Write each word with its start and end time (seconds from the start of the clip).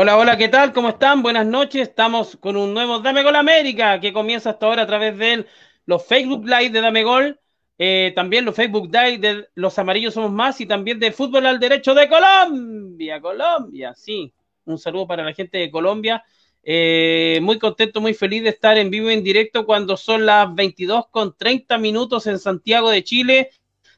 Hola, 0.00 0.16
hola, 0.16 0.38
¿qué 0.38 0.46
tal? 0.46 0.72
¿Cómo 0.72 0.90
están? 0.90 1.22
Buenas 1.22 1.44
noches. 1.44 1.88
Estamos 1.88 2.36
con 2.36 2.56
un 2.56 2.72
nuevo 2.72 3.00
Dame 3.00 3.24
Gol 3.24 3.34
América 3.34 3.98
que 3.98 4.12
comienza 4.12 4.50
hasta 4.50 4.66
ahora 4.66 4.82
a 4.82 4.86
través 4.86 5.18
de 5.18 5.44
los 5.86 6.06
Facebook 6.06 6.44
Live 6.46 6.70
de 6.70 6.80
Dame 6.80 7.02
Gol, 7.02 7.40
eh, 7.78 8.12
también 8.14 8.44
los 8.44 8.54
Facebook 8.54 8.88
Live 8.92 9.18
de 9.18 9.48
Los 9.56 9.76
Amarillos 9.76 10.14
Somos 10.14 10.30
Más 10.30 10.60
y 10.60 10.66
también 10.66 11.00
de 11.00 11.10
Fútbol 11.10 11.46
al 11.46 11.58
Derecho 11.58 11.94
de 11.94 12.08
Colombia. 12.08 13.20
Colombia, 13.20 13.92
sí. 13.96 14.32
Un 14.66 14.78
saludo 14.78 15.08
para 15.08 15.24
la 15.24 15.32
gente 15.32 15.58
de 15.58 15.68
Colombia. 15.68 16.22
Eh, 16.62 17.40
muy 17.42 17.58
contento, 17.58 18.00
muy 18.00 18.14
feliz 18.14 18.44
de 18.44 18.50
estar 18.50 18.78
en 18.78 18.90
vivo 18.90 19.10
en 19.10 19.24
directo 19.24 19.66
cuando 19.66 19.96
son 19.96 20.24
las 20.24 20.54
22 20.54 21.08
con 21.08 21.36
30 21.36 21.76
minutos 21.76 22.28
en 22.28 22.38
Santiago 22.38 22.90
de 22.90 23.02
Chile, 23.02 23.50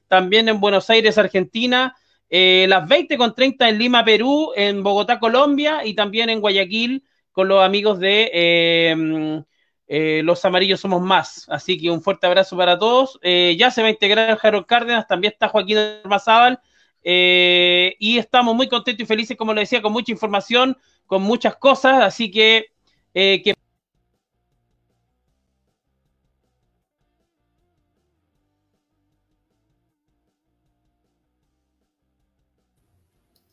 también 0.08 0.48
en 0.48 0.60
Buenos 0.60 0.88
Aires, 0.88 1.18
Argentina 1.18 1.94
eh, 2.30 2.66
las 2.68 2.88
20 2.88 3.18
con 3.18 3.34
30 3.34 3.68
en 3.68 3.78
Lima, 3.78 4.04
Perú, 4.04 4.52
en 4.54 4.82
Bogotá, 4.84 5.18
Colombia 5.18 5.84
y 5.84 5.94
también 5.94 6.30
en 6.30 6.40
Guayaquil 6.40 7.04
con 7.32 7.48
los 7.48 7.62
amigos 7.62 7.98
de 7.98 8.30
eh, 8.32 9.42
eh, 9.88 10.22
Los 10.24 10.44
Amarillos 10.44 10.80
Somos 10.80 11.02
Más. 11.02 11.46
Así 11.48 11.76
que 11.76 11.90
un 11.90 12.02
fuerte 12.02 12.28
abrazo 12.28 12.56
para 12.56 12.78
todos. 12.78 13.18
ya 13.22 13.70
se 13.70 13.82
va 13.82 13.88
a 13.88 13.90
integrar 13.90 14.38
Harold 14.40 14.66
Cárdenas, 14.66 15.08
también 15.08 15.32
está 15.32 15.48
Joaquín 15.48 15.78
Armazábal. 15.78 16.60
y 17.02 18.18
estamos 18.18 18.54
muy 18.54 18.68
contentos 18.68 19.02
y 19.02 19.06
felices, 19.06 19.36
como 19.36 19.52
lo 19.52 19.60
decía, 19.60 19.82
con 19.82 19.92
mucha 19.92 20.12
información, 20.12 20.76
con 21.06 21.22
muchas 21.22 21.56
cosas. 21.56 22.02
Así 22.02 22.30
que 22.30 22.66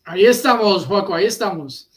Ahí 0.07 0.25
estamos, 0.25 0.85
Juaco, 0.85 1.13
ahí 1.13 1.25
estamos. 1.25 1.89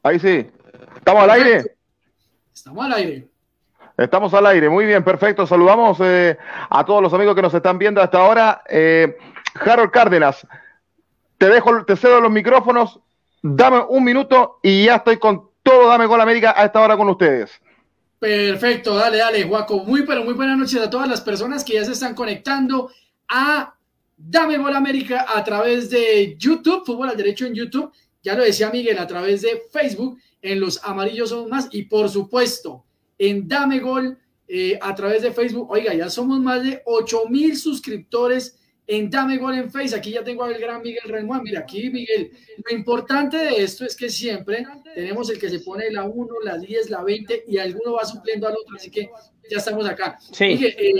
Ahí 0.00 0.20
sí. 0.20 0.46
¿Estamos 0.96 1.24
al 1.24 1.30
aire? 1.30 1.76
Estamos 2.54 2.86
al 2.86 2.92
aire. 2.92 3.28
Estamos 3.96 4.34
al 4.34 4.46
aire, 4.46 4.68
muy 4.68 4.86
bien, 4.86 5.02
perfecto. 5.02 5.44
Saludamos 5.44 5.98
eh, 6.00 6.38
a 6.70 6.84
todos 6.84 7.02
los 7.02 7.12
amigos 7.14 7.34
que 7.34 7.42
nos 7.42 7.52
están 7.52 7.78
viendo 7.78 8.00
hasta 8.00 8.18
ahora. 8.18 8.62
Eh, 8.68 9.18
Harold 9.54 9.90
Cárdenas, 9.90 10.46
te 11.36 11.48
dejo, 11.48 11.84
te 11.84 11.96
cedo 11.96 12.20
los 12.20 12.30
micrófonos, 12.30 13.00
dame 13.42 13.80
un 13.88 14.04
minuto 14.04 14.60
y 14.62 14.84
ya 14.84 14.96
estoy 14.96 15.18
con 15.18 15.50
todo 15.64 15.88
Dame 15.88 16.06
Gol 16.06 16.20
América 16.20 16.54
a 16.56 16.66
esta 16.66 16.80
hora 16.80 16.96
con 16.96 17.08
ustedes. 17.08 17.60
Perfecto, 18.20 18.94
dale, 18.94 19.18
dale, 19.18 19.42
Juaco. 19.42 19.78
Muy, 19.78 20.06
pero 20.06 20.22
muy 20.22 20.34
buenas 20.34 20.56
noches 20.56 20.80
a 20.80 20.88
todas 20.88 21.08
las 21.08 21.20
personas 21.22 21.64
que 21.64 21.74
ya 21.74 21.84
se 21.84 21.92
están 21.92 22.14
conectando 22.14 22.90
a 23.28 23.75
Dame 24.16 24.56
Gol 24.56 24.74
América 24.74 25.26
a 25.28 25.44
través 25.44 25.90
de 25.90 26.36
YouTube, 26.38 26.84
Fútbol 26.84 27.10
al 27.10 27.16
Derecho 27.16 27.46
en 27.46 27.54
YouTube, 27.54 27.92
ya 28.22 28.34
lo 28.34 28.42
decía 28.42 28.70
Miguel, 28.70 28.98
a 28.98 29.06
través 29.06 29.42
de 29.42 29.62
Facebook, 29.70 30.18
en 30.42 30.60
Los 30.60 30.80
Amarillos 30.82 31.30
Somos 31.30 31.48
Más 31.48 31.68
y 31.70 31.82
por 31.82 32.08
supuesto 32.08 32.84
en 33.18 33.46
Dame 33.46 33.80
Gol 33.80 34.18
eh, 34.48 34.78
a 34.80 34.94
través 34.94 35.22
de 35.22 35.32
Facebook. 35.32 35.70
Oiga, 35.70 35.94
ya 35.94 36.08
somos 36.08 36.40
más 36.40 36.62
de 36.62 36.82
8 36.84 37.26
mil 37.28 37.56
suscriptores 37.56 38.55
en 38.86 39.10
Dame 39.10 39.38
Gol 39.38 39.54
en 39.58 39.70
Facebook. 39.70 39.98
Aquí 39.98 40.12
ya 40.12 40.22
tengo 40.22 40.44
al 40.44 40.58
gran 40.58 40.82
Miguel 40.82 41.08
Renoir. 41.08 41.42
Mira, 41.42 41.60
aquí 41.60 41.90
Miguel, 41.90 42.30
lo 42.64 42.76
importante 42.76 43.36
de 43.36 43.62
esto 43.62 43.84
es 43.84 43.96
que 43.96 44.08
siempre 44.08 44.64
tenemos 44.94 45.28
el 45.30 45.38
que 45.38 45.50
se 45.50 45.60
pone 45.60 45.90
la 45.90 46.04
1, 46.04 46.28
la 46.44 46.58
10, 46.58 46.90
la 46.90 47.02
20 47.02 47.44
y 47.48 47.58
alguno 47.58 47.94
va 47.94 48.04
supliendo 48.04 48.46
al 48.46 48.54
otro. 48.54 48.76
Así 48.76 48.90
que 48.90 49.10
ya 49.50 49.58
estamos 49.58 49.86
acá. 49.86 50.18
Sí. 50.32 50.44
Eh, 50.44 50.92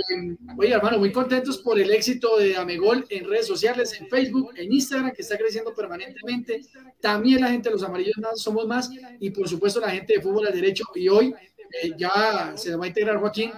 oye, 0.57 0.73
hermano, 0.73 0.99
muy 0.99 1.13
contentos 1.13 1.59
por 1.59 1.79
el 1.79 1.91
éxito 1.91 2.37
de 2.37 2.57
Amegol 2.57 3.05
en 3.09 3.29
redes 3.29 3.47
sociales, 3.47 3.99
en 4.01 4.09
Facebook, 4.09 4.53
en 4.57 4.73
Instagram, 4.73 5.13
que 5.13 5.23
está 5.23 5.37
creciendo 5.37 5.75
permanentemente. 5.75 6.61
También 7.01 7.41
la 7.41 7.51
gente 7.51 7.69
de 7.69 7.75
los 7.75 7.83
amarillos 7.83 8.17
más, 8.19 8.41
somos 8.41 8.67
más, 8.67 8.91
y 9.21 9.31
por 9.31 9.49
supuesto 9.49 9.81
la 9.81 9.91
gente 9.91 10.15
de 10.15 10.21
fútbol 10.21 10.47
al 10.47 10.55
derecho. 10.55 10.85
Y 10.95 11.09
hoy 11.09 11.35
eh, 11.83 11.93
ya 11.97 12.53
se 12.57 12.75
va 12.77 12.85
a 12.85 12.89
integrar 12.89 13.19
Joaquín. 13.19 13.51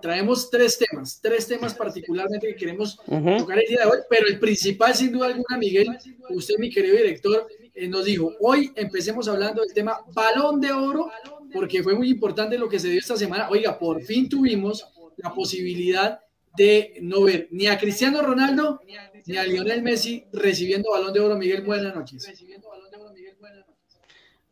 Traemos 0.00 0.50
tres 0.50 0.78
temas, 0.78 1.20
tres 1.20 1.46
temas 1.46 1.74
particularmente 1.74 2.48
que 2.48 2.56
queremos 2.56 2.96
tocar 2.96 3.58
el 3.58 3.68
día 3.68 3.80
de 3.80 3.86
hoy, 3.86 3.98
pero 4.08 4.26
el 4.26 4.38
principal, 4.38 4.94
sin 4.94 5.12
duda 5.12 5.26
alguna, 5.26 5.58
Miguel, 5.58 5.88
usted, 6.30 6.54
mi 6.58 6.70
querido 6.70 6.96
director, 6.96 7.46
eh, 7.74 7.88
nos 7.88 8.04
dijo, 8.04 8.32
hoy 8.40 8.72
empecemos 8.76 9.28
hablando 9.28 9.62
del 9.62 9.72
tema 9.72 9.98
balón 10.12 10.60
de 10.60 10.72
oro 10.72 11.10
porque 11.52 11.82
fue 11.82 11.94
muy 11.94 12.10
importante 12.10 12.58
lo 12.58 12.68
que 12.68 12.78
se 12.78 12.88
dio 12.88 12.98
esta 12.98 13.16
semana. 13.16 13.48
Oiga, 13.50 13.78
por 13.78 14.02
fin 14.02 14.28
tuvimos 14.28 14.86
la 15.16 15.32
posibilidad 15.32 16.20
de 16.56 16.98
no 17.02 17.22
ver 17.22 17.48
ni 17.50 17.66
a 17.66 17.78
Cristiano 17.78 18.22
Ronaldo 18.22 18.80
ni 19.26 19.36
a 19.36 19.44
Lionel 19.44 19.82
Messi 19.82 20.24
recibiendo 20.32 20.90
balón 20.90 21.12
de 21.12 21.20
oro. 21.20 21.36
Miguel, 21.36 21.62
buenas 21.62 21.94
noches. 21.94 22.26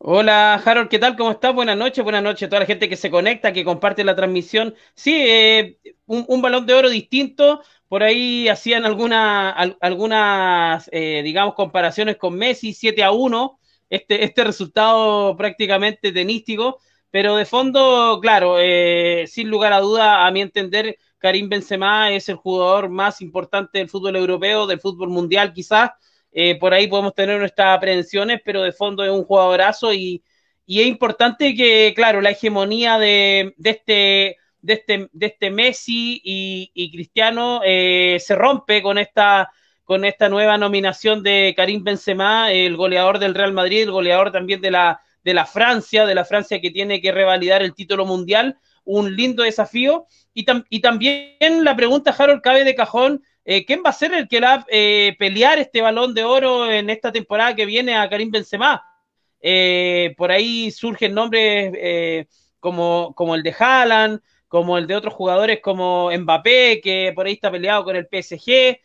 Hola 0.01 0.55
Harold, 0.65 0.89
¿qué 0.89 0.99
tal? 0.99 1.17
¿Cómo 1.17 1.33
estás? 1.33 1.55
Buenas 1.55 1.77
noches, 1.77 2.03
buenas 2.05 2.23
noches 2.23 2.47
a 2.47 2.49
toda 2.49 2.61
la 2.61 2.67
gente 2.67 2.89
que 2.89 2.97
se 2.97 3.11
conecta, 3.11 3.53
que 3.53 3.65
comparte 3.65 4.05
la 4.05 4.15
transmisión. 4.15 4.75
Sí, 4.95 5.13
eh, 5.29 5.79
un, 6.07 6.41
balón 6.41 6.67
de 6.67 6.75
oro 6.75 6.89
distinto. 6.89 7.63
Por 7.89 8.03
ahí 8.03 8.49
hacían 8.49 8.85
alguna, 8.85 9.51
algunas, 9.51 10.89
eh, 10.93 11.23
digamos, 11.25 11.55
comparaciones 11.55 12.17
con 12.17 12.37
Messi, 12.37 12.75
7 12.75 13.03
a 13.03 13.11
1. 13.11 13.59
Este, 13.91 14.25
este 14.25 14.45
resultado 14.45 15.37
prácticamente 15.37 16.13
tenístico. 16.13 16.79
Pero 17.11 17.37
de 17.37 17.45
fondo, 17.45 18.19
claro, 18.23 18.57
eh, 18.61 19.25
sin 19.27 19.49
lugar 19.51 19.73
a 19.73 19.81
duda, 19.81 20.27
a 20.27 20.31
mi 20.31 20.43
entender, 20.43 20.99
Karim 21.19 21.49
Benzema 21.49 22.13
es 22.13 22.29
el 22.29 22.37
jugador 22.37 22.89
más 22.89 23.21
importante 23.21 23.79
del 23.79 23.89
fútbol 23.89 24.17
europeo, 24.17 24.67
del 24.67 24.81
fútbol 24.81 25.09
mundial 25.09 25.53
quizás. 25.53 25.91
Eh, 26.33 26.59
por 26.59 26.75
ahí 26.75 26.87
podemos 26.87 27.15
tener 27.15 27.39
nuestras 27.39 27.77
aprehensiones, 27.77 28.41
pero 28.45 28.63
de 28.63 28.73
fondo 28.73 29.05
es 29.05 29.11
un 29.11 29.25
jugadorazo 29.25 29.93
y, 29.93 30.23
y 30.67 30.81
es 30.81 30.87
importante 30.87 31.55
que, 31.55 31.93
claro, 31.97 32.21
la 32.21 32.31
hegemonía 32.31 32.99
de, 32.99 33.55
de 33.57 33.71
este 33.71 34.37
de 34.61 34.75
este, 34.75 35.09
de 35.13 35.27
este 35.27 35.51
Messi 35.51 36.21
y, 36.23 36.91
Cristiano 36.93 37.61
eh, 37.65 38.19
se 38.21 38.35
rompe 38.35 38.83
con 38.83 38.99
esta, 38.99 39.51
con 39.85 40.05
esta 40.05 40.29
nueva 40.29 40.59
nominación 40.59 41.23
de 41.23 41.55
Karim 41.57 41.85
Benzema, 41.85 42.53
el 42.53 42.77
goleador 42.77 43.19
del 43.19 43.35
Real 43.35 43.53
Madrid, 43.53 43.83
el 43.83 43.93
goleador 43.93 44.33
también 44.33 44.61
de 44.61 44.71
la, 44.71 45.01
de 45.25 45.35
la 45.35 45.47
Francia, 45.47 46.07
de 46.07 46.15
la 46.15 46.25
Francia 46.25 46.61
que 46.61 46.71
tiene 46.71 47.01
que 47.01 47.13
revalidar 47.13 47.63
el 47.63 47.75
título 47.75 48.05
mundial, 48.05 48.59
un 48.85 49.15
lindo 49.17 49.43
desafío. 49.43 50.07
Y, 50.35 50.47
y 50.71 50.81
también 50.81 51.65
la 51.65 51.77
pregunta, 51.77 52.15
Harold, 52.17 52.43
cabe 52.43 52.65
de 52.65 52.75
cajón, 52.75 53.23
eh, 53.45 53.65
¿quién 53.65 53.83
va 53.85 53.91
a 53.91 53.93
ser 53.93 54.13
el 54.15 54.29
que 54.29 54.41
va 54.41 54.55
a 54.55 54.67
eh, 54.69 55.17
pelear 55.19 55.59
este 55.59 55.81
balón 55.81 56.15
de 56.15 56.25
oro 56.25 56.71
en 56.71 56.91
esta 56.91 57.13
temporada 57.13 57.55
que 57.55 57.67
viene 57.67 57.97
a 57.97 58.09
Karim 58.09 58.31
Benzema? 58.31 58.85
Eh, 59.41 60.15
por 60.17 60.31
ahí 60.31 60.71
surgen 60.71 61.15
nombres 61.15 62.27
como, 62.61 63.15
como 63.15 63.35
el 63.35 63.43
de 63.43 63.55
Haaland, 63.59 64.21
como 64.49 64.79
el 64.79 64.87
de 64.87 64.97
otros 64.97 65.15
jugadores 65.15 65.61
como 65.63 66.11
Mbappé, 66.11 66.81
que 66.83 67.13
por 67.15 67.27
ahí 67.27 67.35
está 67.35 67.51
peleado 67.51 67.85
con 67.85 67.97
el 67.97 68.09
PSG, 68.11 68.79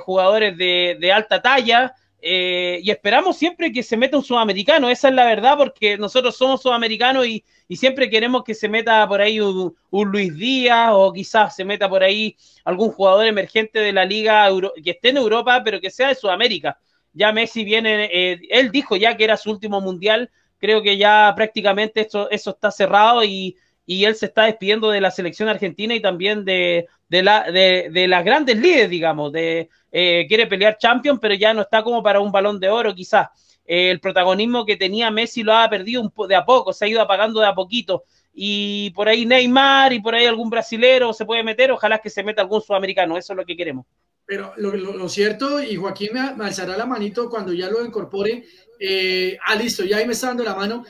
jugadores 0.00 0.56
de, 0.56 1.12
alta 1.12 1.42
talla. 1.42 1.94
Eh, 2.28 2.80
y 2.82 2.90
esperamos 2.90 3.36
siempre 3.36 3.70
que 3.70 3.84
se 3.84 3.96
meta 3.96 4.16
un 4.16 4.24
sudamericano, 4.24 4.88
esa 4.88 5.08
es 5.08 5.14
la 5.14 5.24
verdad, 5.24 5.56
porque 5.56 5.96
nosotros 5.96 6.36
somos 6.36 6.62
sudamericanos 6.62 7.26
y, 7.26 7.44
siempre 7.74 8.08
queremos 8.08 8.44
que 8.44 8.54
se 8.54 8.68
meta 8.68 9.08
por 9.08 9.20
ahí 9.20 9.40
un, 9.40 9.74
Luis 9.90 10.36
Díaz 10.36 10.90
o 10.92 11.12
quizás 11.12 11.56
se 11.56 11.64
meta 11.64 11.88
por 11.88 12.04
ahí 12.04 12.36
algún 12.64 12.92
jugador 12.92 13.26
emergente 13.26 13.80
de 13.80 13.92
la 13.92 14.04
liga 14.04 14.48
que 14.84 14.90
esté 14.90 15.08
en 15.08 15.16
Europa, 15.16 15.62
pero 15.64 15.80
que 15.80 15.90
sea 15.90 16.08
de 16.08 16.14
Sudamérica. 16.14 16.78
Ya 17.12 17.32
Messi 17.32 17.64
viene, 17.64 18.04
eh, 18.12 18.38
él 18.50 18.70
dijo 18.70 18.94
ya 18.94 19.16
que 19.16 19.24
era 19.24 19.36
su 19.36 19.50
último 19.50 19.80
mundial, 19.80 20.30
creo 20.58 20.82
que 20.82 20.96
ya 20.96 21.32
prácticamente 21.34 22.02
eso, 22.02 22.30
eso 22.30 22.50
está 22.50 22.70
cerrado 22.70 23.24
y, 23.24 23.56
y 23.84 24.04
él 24.04 24.14
se 24.14 24.26
está 24.26 24.44
despidiendo 24.44 24.90
de 24.90 25.00
la 25.00 25.10
selección 25.10 25.48
argentina 25.48 25.94
y 25.94 26.00
también 26.00 26.44
de, 26.44 26.86
de, 27.08 27.22
la, 27.22 27.50
de, 27.50 27.88
de 27.90 28.06
las 28.06 28.24
grandes 28.24 28.58
líderes, 28.58 28.90
digamos, 28.90 29.32
de, 29.32 29.70
eh, 29.98 30.26
quiere 30.28 30.46
pelear 30.46 30.76
Champions, 30.76 31.18
pero 31.22 31.34
ya 31.34 31.54
no 31.54 31.62
está 31.62 31.82
como 31.82 32.02
para 32.02 32.20
un 32.20 32.30
balón 32.30 32.60
de 32.60 32.68
oro, 32.68 32.94
quizás. 32.94 33.28
Eh, 33.66 33.90
el 33.90 34.00
protagonismo 34.00 34.64
que 34.64 34.76
tenía 34.76 35.10
Messi 35.10 35.42
lo 35.42 35.54
ha 35.54 35.68
perdido 35.68 36.02
un 36.02 36.28
de 36.28 36.34
a 36.34 36.44
poco, 36.44 36.72
se 36.72 36.84
ha 36.84 36.88
ido 36.88 37.00
apagando 37.00 37.40
de 37.40 37.46
a 37.46 37.54
poquito. 37.54 38.04
Y 38.32 38.90
por 38.90 39.08
ahí 39.08 39.24
Neymar 39.24 39.92
y 39.92 40.00
por 40.00 40.14
ahí 40.14 40.26
algún 40.26 40.50
brasilero 40.50 41.12
se 41.12 41.24
puede 41.24 41.42
meter, 41.42 41.70
ojalá 41.70 41.98
que 41.98 42.10
se 42.10 42.22
meta 42.22 42.42
algún 42.42 42.60
sudamericano, 42.60 43.16
eso 43.16 43.32
es 43.32 43.36
lo 43.36 43.46
que 43.46 43.56
queremos. 43.56 43.86
Pero 44.26 44.52
lo, 44.56 45.08
cierto, 45.08 45.62
y 45.62 45.76
Joaquín 45.76 46.10
me, 46.12 46.44
alzará 46.44 46.76
la 46.76 46.84
manito 46.84 47.30
cuando 47.30 47.52
ya 47.52 47.70
lo 47.70 47.84
incorpore. 47.84 48.44
Eh, 48.78 49.38
ah, 49.46 49.54
listo, 49.54 49.84
ya 49.84 49.98
ahí 49.98 50.06
me 50.06 50.12
está 50.12 50.28
dando 50.28 50.42
la 50.42 50.54
mano. 50.54 50.84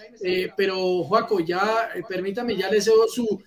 pero, 0.57 1.03
Joaco, 1.05 1.41
ya 1.41 1.91
permítame, 2.09 2.57
ya 2.57 2.71
le 2.71 2.81
cedo 2.81 3.07
su 3.07 3.43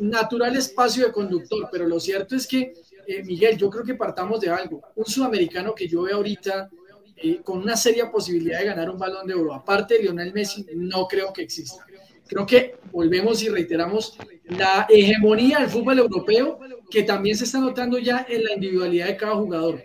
natural 0.00 0.56
espacio 0.56 1.06
de 1.06 1.12
conductor. 1.12 1.68
Pero 1.70 1.86
lo 1.86 2.00
cierto 2.00 2.34
es 2.34 2.46
que 2.46 2.72
eh, 3.06 3.22
Miguel, 3.22 3.56
yo 3.56 3.70
creo 3.70 3.84
que 3.84 3.94
partamos 3.94 4.40
de 4.40 4.50
algo. 4.50 4.82
Un 4.96 5.04
sudamericano 5.04 5.74
que 5.74 5.86
yo 5.86 6.02
veo 6.02 6.16
ahorita 6.16 6.68
eh, 7.16 7.40
con 7.42 7.58
una 7.58 7.76
seria 7.76 8.10
posibilidad 8.10 8.58
de 8.58 8.66
ganar 8.66 8.90
un 8.90 8.98
balón 8.98 9.26
de 9.26 9.34
oro, 9.34 9.54
aparte 9.54 9.94
de 9.94 10.02
Lionel 10.02 10.32
Messi, 10.32 10.66
no 10.74 11.06
creo 11.06 11.32
que 11.32 11.42
exista. 11.42 11.86
Creo 12.26 12.44
que 12.44 12.76
volvemos 12.90 13.42
y 13.42 13.48
reiteramos 13.48 14.18
la 14.48 14.86
hegemonía 14.88 15.60
del 15.60 15.70
fútbol 15.70 15.98
europeo 15.98 16.58
que 16.90 17.04
también 17.04 17.36
se 17.36 17.44
está 17.44 17.58
notando 17.58 17.98
ya 17.98 18.26
en 18.28 18.44
la 18.44 18.52
individualidad 18.54 19.06
de 19.06 19.16
cada 19.16 19.34
jugador. 19.36 19.82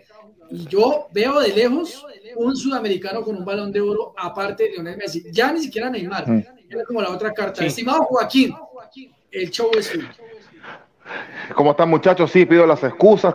Y 0.50 0.66
yo 0.66 1.08
veo 1.12 1.40
de 1.40 1.48
lejos 1.48 2.04
un 2.36 2.56
sudamericano 2.56 3.22
con 3.22 3.36
un 3.36 3.44
balón 3.44 3.72
de 3.72 3.80
oro 3.80 4.12
aparte 4.16 4.64
de 4.64 4.70
Lionel 4.70 4.96
Messi. 4.96 5.24
Ya 5.30 5.52
ni 5.52 5.60
siquiera 5.60 5.88
Neymar. 5.88 6.28
Mm. 6.28 6.44
Era 6.68 6.84
como 6.84 7.00
la 7.00 7.10
otra 7.10 7.32
carta. 7.32 7.64
Estimado 7.64 8.02
Joaquín, 8.04 8.54
el 9.30 9.50
show 9.50 9.70
es 9.78 9.86
suyo. 9.86 10.08
¿Cómo 11.54 11.72
están 11.72 11.90
muchachos? 11.90 12.30
Sí, 12.30 12.46
pido 12.46 12.66
las 12.66 12.82
excusas. 12.82 13.34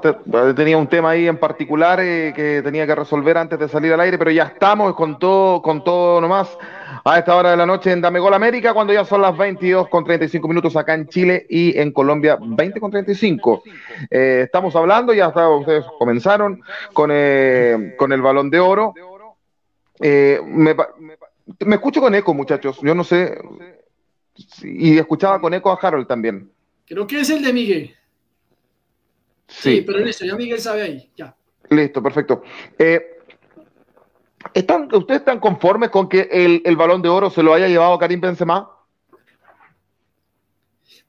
tenía 0.56 0.78
un 0.78 0.88
tema 0.88 1.12
ahí 1.12 1.28
en 1.28 1.38
particular 1.38 2.00
eh, 2.02 2.34
que 2.36 2.62
tenía 2.64 2.88
que 2.88 2.96
resolver 2.96 3.38
antes 3.38 3.60
de 3.60 3.68
salir 3.68 3.94
al 3.94 4.00
aire, 4.00 4.18
pero 4.18 4.32
ya 4.32 4.44
estamos 4.44 4.96
con 4.96 5.20
todo, 5.20 5.62
con 5.62 5.84
todo 5.84 6.20
nomás 6.22 6.58
a 7.04 7.20
esta 7.20 7.36
hora 7.36 7.52
de 7.52 7.58
la 7.58 7.66
noche 7.66 7.92
en 7.92 8.02
Dame 8.02 8.20
Gol 8.20 8.34
América, 8.34 8.74
cuando 8.74 8.94
ya 8.94 9.06
son 9.06 9.22
las 9.22 9.38
22 9.38 9.88
con 9.90 10.04
35 10.04 10.48
minutos 10.48 10.76
acá 10.76 10.94
en 10.94 11.08
Chile 11.08 11.46
y 11.50 11.78
en 11.78 11.92
Colombia 11.92 12.38
20 12.40 12.80
con 12.80 12.92
35. 12.92 13.64
Eh, 14.10 14.42
estamos 14.46 14.76
hablando, 14.76 15.14
ya 15.14 15.28
hasta 15.28 15.50
ustedes 15.50 15.86
comenzaron 16.00 16.62
con, 16.94 17.12
eh, 17.14 17.96
con 17.98 18.12
el 18.12 18.22
balón 18.22 18.50
de 18.50 18.60
oro. 18.60 18.94
me 20.00 21.76
escucho 21.76 22.02
con 22.02 22.16
eco, 22.16 22.34
muchachos. 22.34 22.80
Yo 22.82 22.96
no 22.96 23.04
sé. 23.04 23.38
Y 24.64 24.98
escuchaba 24.98 25.40
con 25.42 25.54
eco 25.54 25.72
a 25.72 25.80
Harold 25.82 26.08
también. 26.08 26.52
Creo 26.88 27.06
que 27.06 27.20
es 27.20 27.30
el 27.30 27.44
de 27.44 27.52
Miguel. 27.52 27.96
Sí, 29.46 29.84
pero 29.86 30.00
listo, 30.00 30.26
ya 30.26 30.36
Miguel 30.36 30.60
sabe 30.60 30.82
ahí, 30.84 31.12
ya. 31.16 31.36
Listo, 31.70 32.02
perfecto. 32.02 32.44
Eh, 32.80 33.20
¿están, 34.54 34.88
¿Ustedes 34.94 35.20
están 35.20 35.40
conformes 35.40 35.90
con 35.90 36.08
que 36.08 36.30
el, 36.32 36.76
balón 36.78 37.02
de 37.02 37.10
oro 37.10 37.30
se 37.30 37.44
lo 37.44 37.54
haya 37.54 37.68
llevado 37.68 37.98
Karim 37.98 38.22
Benzema? 38.22 38.72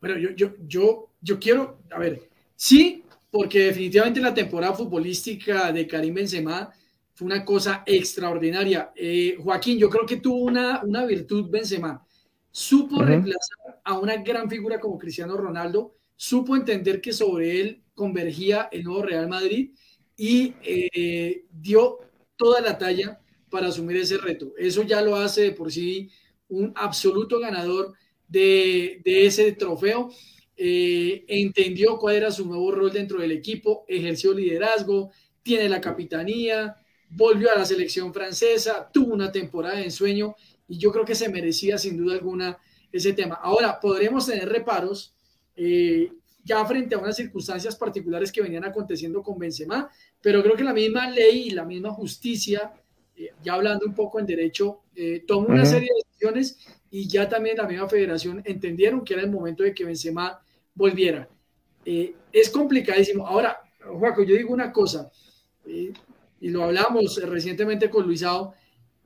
Bueno, 0.01 0.19
yo, 0.19 0.31
yo, 0.31 0.55
yo, 0.67 1.11
yo 1.21 1.39
quiero, 1.39 1.79
a 1.93 1.99
ver, 1.99 2.29
sí, 2.57 3.05
porque 3.31 3.67
definitivamente 3.67 4.21
la 4.21 4.35
temporada 4.35 4.75
futbolística 4.75 5.71
de 5.71 5.87
Karim 5.87 6.15
Benzema 6.15 6.73
fue 7.15 7.27
una 7.27 7.45
cosa 7.45 7.85
extraordinaria. 7.87 8.93
Eh, 8.97 9.37
Joaquín, 9.41 9.79
yo 9.79 9.89
creo 9.89 10.07
que 10.07 10.17
tuvo 10.17 10.45
una, 10.45 10.83
una 10.83 11.05
virtud 11.05 11.49
Benzema 11.49 12.05
supo 12.51 13.03
reemplazar 13.03 13.81
a 13.85 13.99
una 13.99 14.17
gran 14.17 14.49
figura 14.49 14.81
como 14.81 14.99
Cristiano 14.99 15.37
Ronaldo, 15.37 15.95
supo 16.17 16.57
entender 16.57 17.01
que 17.01 17.13
sobre 17.13 17.61
él 17.61 17.83
convergía 17.95 18.69
el 18.73 18.85
nuevo 18.85 19.03
Real 19.03 19.29
Madrid 19.29 19.71
y 20.17 20.55
eh, 20.63 21.45
dio 21.51 21.99
toda 22.37 22.61
la 22.61 22.77
talla 22.77 23.21
para 23.51 23.69
asumir 23.69 23.97
ese 23.97 24.19
reto. 24.19 24.53
Eso 24.59 24.83
ya 24.83 25.01
lo 25.01 25.17
hace 25.17 25.43
de 25.43 25.53
por 25.53 25.73
sí 25.73 26.11
un 26.49 26.73
absoluto 26.75 27.39
ganador 27.39 27.95
de, 28.27 29.01
ese 29.05 29.53
trofeo. 29.53 30.11
Eh, 30.57 31.25
entendió 31.29 31.99
cuál 31.99 32.17
era 32.17 32.31
su 32.31 32.45
nuevo 32.47 32.73
rol 32.73 32.93
dentro 32.93 33.21
del 33.21 33.33
equipo, 33.33 33.85
ejerció 33.87 34.35
liderazgo, 34.35 35.11
tiene 35.43 35.69
la 35.69 35.81
capitanía, 35.81 36.77
volvió 37.11 37.51
a 37.53 37.59
la 37.59 37.65
selección 37.65 38.13
francesa, 38.13 38.91
tuvo 38.93 39.15
una 39.15 39.31
temporada 39.31 39.77
de 39.77 39.85
ensueño 39.85 40.35
y 40.69 40.79
yo 40.79 40.93
creo 40.93 41.05
que 41.05 41.15
se 41.15 41.29
merecía 41.29 41.79
sin 41.79 41.97
duda 41.97 42.15
alguna 42.15 42.59
ese 42.93 43.13
tema. 43.13 43.37
Ahora, 43.37 43.81
podremos 43.81 44.27
tener 44.27 44.49
reparos 44.49 45.15
eh, 45.57 46.13
ya 46.45 46.65
frente 46.65 46.95
a 46.95 46.99
unas 46.99 47.17
circunstancias 47.17 47.77
particulares 47.77 48.31
que 48.31 48.43
venían 48.43 48.65
aconteciendo 48.65 49.23
con 49.23 49.39
Benzema, 49.39 49.91
pero 50.21 50.43
creo 50.43 50.57
que 50.57 50.65
la 50.65 50.73
misma 50.73 51.11
ley 51.11 51.49
y 51.49 51.51
la 51.51 51.65
misma 51.65 51.91
justicia, 51.91 52.73
eh, 53.17 53.33
ya 53.43 53.55
hablando 53.55 53.87
un 53.87 53.95
poco 53.95 54.19
en 54.19 54.27
derecho, 54.27 54.83
eh, 54.95 55.25
tomó 55.27 55.49
una 55.49 55.65
serie 55.65 55.89
de 55.89 56.03
decisiones 56.07 56.59
y 56.91 57.07
ya 57.09 57.29
también 57.29 57.59
la 57.59 57.67
misma 57.67 57.89
federación 57.89 58.43
entendieron 58.45 59.05
que 59.05 59.15
era 59.15 59.23
el 59.23 59.31
momento 59.31 59.63
de 59.63 59.75
que 59.75 59.85
Benzema 59.85 60.41
volviera. 60.75 61.29
es 61.85 62.51
complicadísimo. 62.51 63.27
Ahora, 63.27 63.59
Juaco, 63.81 64.23
yo 64.23 64.37
digo 64.37 64.53
una 64.53 64.73
cosa, 64.73 65.11
y 65.67 66.49
lo 66.51 66.65
hablamos 66.65 67.21
recientemente 67.23 67.89
con 67.89 68.05
Luisao, 68.05 68.55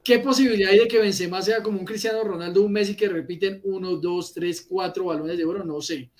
¿Qué 0.02 0.18
posibilidad 0.18 0.72
hay 0.72 0.80
de 0.80 0.88
que 0.88 0.98
Benzema 0.98 1.40
sea 1.42 1.62
como 1.62 1.78
un 1.78 1.84
Cristiano 1.84 2.24
Ronaldo, 2.24 2.62
un 2.62 2.72
Messi 2.72 2.96
que 2.96 3.08
repiten 3.08 3.60
uno, 3.62 3.96
dos, 3.96 4.32
tres, 4.32 4.66
cuatro 4.68 5.04
balones 5.04 5.38
de 5.38 5.44
oro? 5.44 5.64
No 5.64 5.80
sé. 5.80 6.10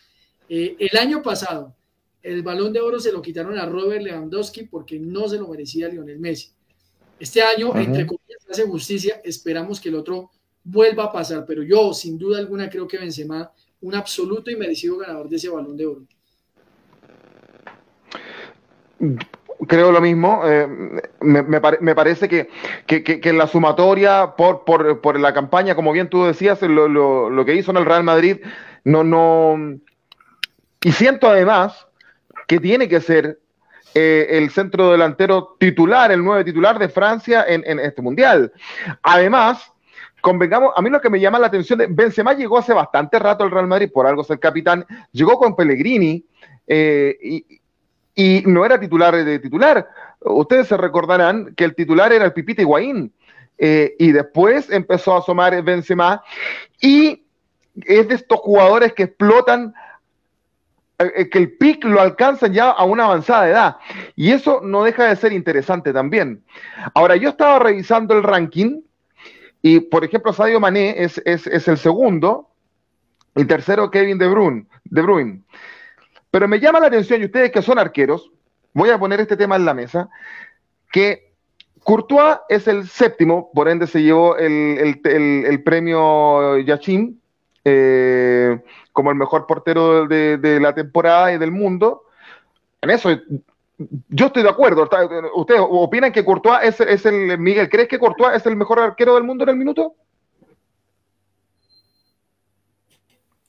Eh, 0.49 0.77
el 0.79 0.97
año 0.99 1.21
pasado, 1.21 1.75
el 2.23 2.43
balón 2.43 2.73
de 2.73 2.81
oro 2.81 3.01
se 3.01 3.11
lo 3.11 3.21
quitaron 3.21 3.59
a 3.59 3.67
Robert 3.67 4.03
Lewandowski 4.03 4.65
porque 4.65 5.01
no 5.01 5.29
se 5.29 5.39
lo 5.39 5.49
merecía 5.49 5.89
Lionel 5.89 6.21
Messi. 6.21 6.51
Este 7.19 7.43
año, 7.43 7.75
entre 7.77 8.07
comillas, 8.07 8.47
hace 8.49 8.65
justicia, 8.65 9.21
esperamos 9.25 9.81
que 9.81 9.89
el 9.89 9.97
otro 9.97 10.31
vuelva 10.63 11.05
a 11.05 11.13
pasar, 11.13 11.45
pero 11.45 11.65
yo, 11.65 11.93
sin 11.93 12.17
duda 12.17 12.39
alguna, 12.39 12.71
creo 12.71 12.87
que 12.87 12.99
Benzema, 12.99 13.51
un 13.81 13.95
absoluto 13.97 14.49
y 14.49 14.57
merecido 14.57 14.99
ganador 14.99 15.29
de 15.29 15.37
ese 15.37 15.49
balón 15.49 15.77
de 15.77 15.87
oro 15.87 16.07
creo 19.67 19.93
lo 19.93 20.01
mismo. 20.01 20.43
Eh, 20.45 20.67
me, 21.21 21.43
me, 21.43 21.95
parece 21.95 22.29
que, 22.29 22.49
que, 22.87 23.21
en 23.23 23.39
la 23.39 23.47
sumatoria 23.47 24.35
por, 24.37 24.65
por, 24.65 25.01
por, 25.01 25.19
la 25.19 25.33
campaña, 25.33 25.75
como 25.75 25.93
bien 25.93 26.09
tú 26.09 26.25
decías, 26.25 26.61
lo, 26.63 26.89
lo, 26.89 27.31
lo, 27.31 27.45
que 27.45 27.55
hizo 27.55 27.71
en 27.71 27.77
el 27.79 27.85
Real 27.85 28.05
Madrid, 28.05 28.39
no, 28.85 29.05
no. 29.05 29.79
Y 30.83 30.93
siento 30.93 31.29
además 31.29 31.87
que 32.47 32.59
tiene 32.59 32.89
que 32.89 33.01
ser 33.01 33.39
eh, 33.95 34.27
el 34.31 34.51
centro 34.51 34.91
delantero 34.91 35.57
titular, 35.59 36.11
el 36.11 36.25
nuevo 36.25 36.45
titular 36.45 36.79
de 36.79 36.89
Francia 36.89 37.45
en, 37.47 37.63
en, 37.67 37.79
este 37.79 38.03
mundial. 38.03 38.53
Además, 39.03 39.73
convengamos, 40.21 40.73
a 40.75 40.83
mí 40.83 40.91
lo 40.91 41.01
que 41.01 41.11
me 41.11 41.21
llama 41.21 41.39
la 41.39 41.47
atención, 41.47 41.83
Benzema 41.91 42.33
llegó 42.33 42.59
hace 42.59 42.73
bastante 42.73 43.19
rato 43.19 43.45
al 43.45 43.51
Real 43.51 43.69
Madrid, 43.69 43.91
por 43.93 44.07
algo 44.07 44.23
es 44.23 44.31
el 44.31 44.41
capitán, 44.41 44.85
llegó 45.13 45.39
con 45.39 45.55
Pellegrini. 45.55 46.25
Eh, 46.67 47.17
y, 47.23 47.62
y 48.15 48.43
no 48.47 48.65
era 48.65 48.79
titular 48.79 49.15
de 49.15 49.39
titular. 49.39 49.89
Ustedes 50.21 50.69
se 50.69 50.77
recordarán 50.77 51.55
que 51.55 51.65
el 51.65 51.75
titular 51.75 52.13
era 52.13 52.25
el 52.25 52.33
Pipita 52.33 52.63
Higuaín. 52.63 53.13
Eh, 53.59 53.95
y 53.99 54.13
después 54.13 54.71
empezó 54.71 55.15
a 55.15 55.19
asomar 55.19 55.63
Benzema 55.63 56.23
y 56.81 57.23
es 57.77 58.09
de 58.09 58.15
estos 58.15 58.41
jugadores 58.41 58.93
que 58.93 59.05
explotan 59.05 59.73
eh, 60.99 61.13
eh, 61.15 61.29
que 61.31 61.39
el 61.39 61.53
pic 61.57 61.85
lo 61.85 62.01
alcanzan 62.01 62.53
ya 62.53 62.71
a 62.71 62.85
una 62.85 63.05
avanzada 63.05 63.49
edad. 63.49 63.77
Y 64.17 64.33
eso 64.33 64.61
no 64.63 64.83
deja 64.83 65.05
de 65.05 65.17
ser 65.17 65.33
interesante 65.33 65.93
también. 65.93 66.43
Ahora, 66.95 67.17
yo 67.17 67.29
estaba 67.29 67.59
revisando 67.59 68.17
el 68.17 68.23
ranking 68.23 68.81
y, 69.63 69.81
por 69.81 70.05
ejemplo, 70.05 70.33
Sadio 70.33 70.59
Mané 70.59 71.03
es, 71.03 71.19
es 71.25 71.69
el 71.69 71.79
segundo, 71.79 72.51
el 73.35 73.47
tercero 73.47 73.91
Kevin 73.91 74.19
De 74.19 74.29
Bruyne. 74.29 74.67
De 74.85 75.03
Bruyne. 75.03 75.43
Pero 76.33 76.49
me 76.49 76.59
llama 76.59 76.81
la 76.81 76.87
atención, 76.87 77.21
y 77.21 77.27
ustedes 77.27 77.53
que 77.53 77.61
son 77.61 77.79
arqueros, 77.79 78.33
voy 78.73 78.89
a 78.89 78.99
poner 78.99 79.21
este 79.21 79.37
tema 79.37 79.55
en 79.57 79.67
la 79.67 79.75
mesa, 79.75 80.09
que 80.91 81.35
Courtois 81.85 82.39
es 82.49 82.67
el 82.67 82.89
séptimo, 82.89 83.51
por 83.53 83.69
ende 83.69 83.87
se 83.87 84.03
llevó 84.03 84.39
el, 84.39 85.63
premio 85.63 86.59
Yachim 86.59 87.19
eh, 87.67 88.59
como 88.93 89.11
el 89.11 89.17
mejor 89.17 89.47
portero 89.47 90.07
de, 90.07 90.59
la 90.59 90.75
temporada 90.75 91.35
y 91.35 91.39
del 91.39 91.53
mundo. 91.53 92.05
En 92.81 92.89
eso 92.89 93.11
yo 94.09 94.27
estoy 94.27 94.43
de 94.43 94.49
acuerdo. 94.49 94.89
¿Ustedes 95.35 95.61
opinan 95.63 96.13
que 96.13 96.25
Courtois 96.25 96.61
es, 96.63 96.81
es 96.81 97.05
el, 97.05 97.37
Miguel, 97.39 97.69
¿crees 97.69 97.89
que 97.89 97.99
Courtois 97.99 98.37
es 98.37 98.47
el 98.47 98.57
mejor 98.57 98.81
arquero 98.81 99.17
del 99.17 99.25
mundo 99.25 99.45
en 99.45 99.51
el 99.51 99.57
minuto? 99.57 99.97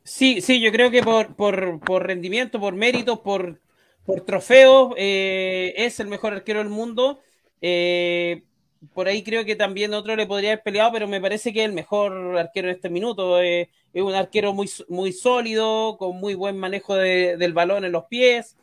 Sí, 0.03 0.41
sí, 0.41 0.59
yo 0.61 0.71
creo 0.71 0.91
que 0.91 1.01
por, 1.01 1.35
por, 1.35 1.79
por 1.79 2.05
rendimiento, 2.05 2.59
por 2.59 2.75
méritos, 2.75 3.19
por, 3.19 3.61
por 4.05 4.23
eh, 4.97 5.73
es 5.77 5.99
el 5.99 6.07
mejor 6.07 6.33
arquero 6.33 6.59
del 6.59 6.69
mundo. 6.69 7.19
Eh, 7.61 8.43
por 8.93 9.07
ahí 9.07 9.23
creo 9.23 9.45
que 9.45 9.55
también 9.55 9.93
otro 9.93 10.15
le 10.17 10.27
podría 10.27 10.51
haber 10.51 10.63
peleado, 10.63 10.91
pero 10.91 11.07
me 11.07 11.21
parece 11.21 11.53
que 11.53 11.61
es 11.61 11.65
el 11.69 11.73
mejor 11.73 12.37
arquero 12.37 12.67
en 12.67 12.75
este 12.75 12.89
minuto. 12.89 13.41
Eh, 13.41 13.69
es 13.93 14.01
un 14.03 14.13
arquero 14.13 14.51
muy, 14.53 14.69
muy 14.89 15.13
sólido, 15.13 15.95
con 15.97 16.17
muy 16.17 16.35
buen 16.35 16.57
manejo 16.57 16.95
del 16.95 17.53
balón 17.53 17.85
en 17.85 17.93
los 17.93 18.05
pies, 18.05 18.57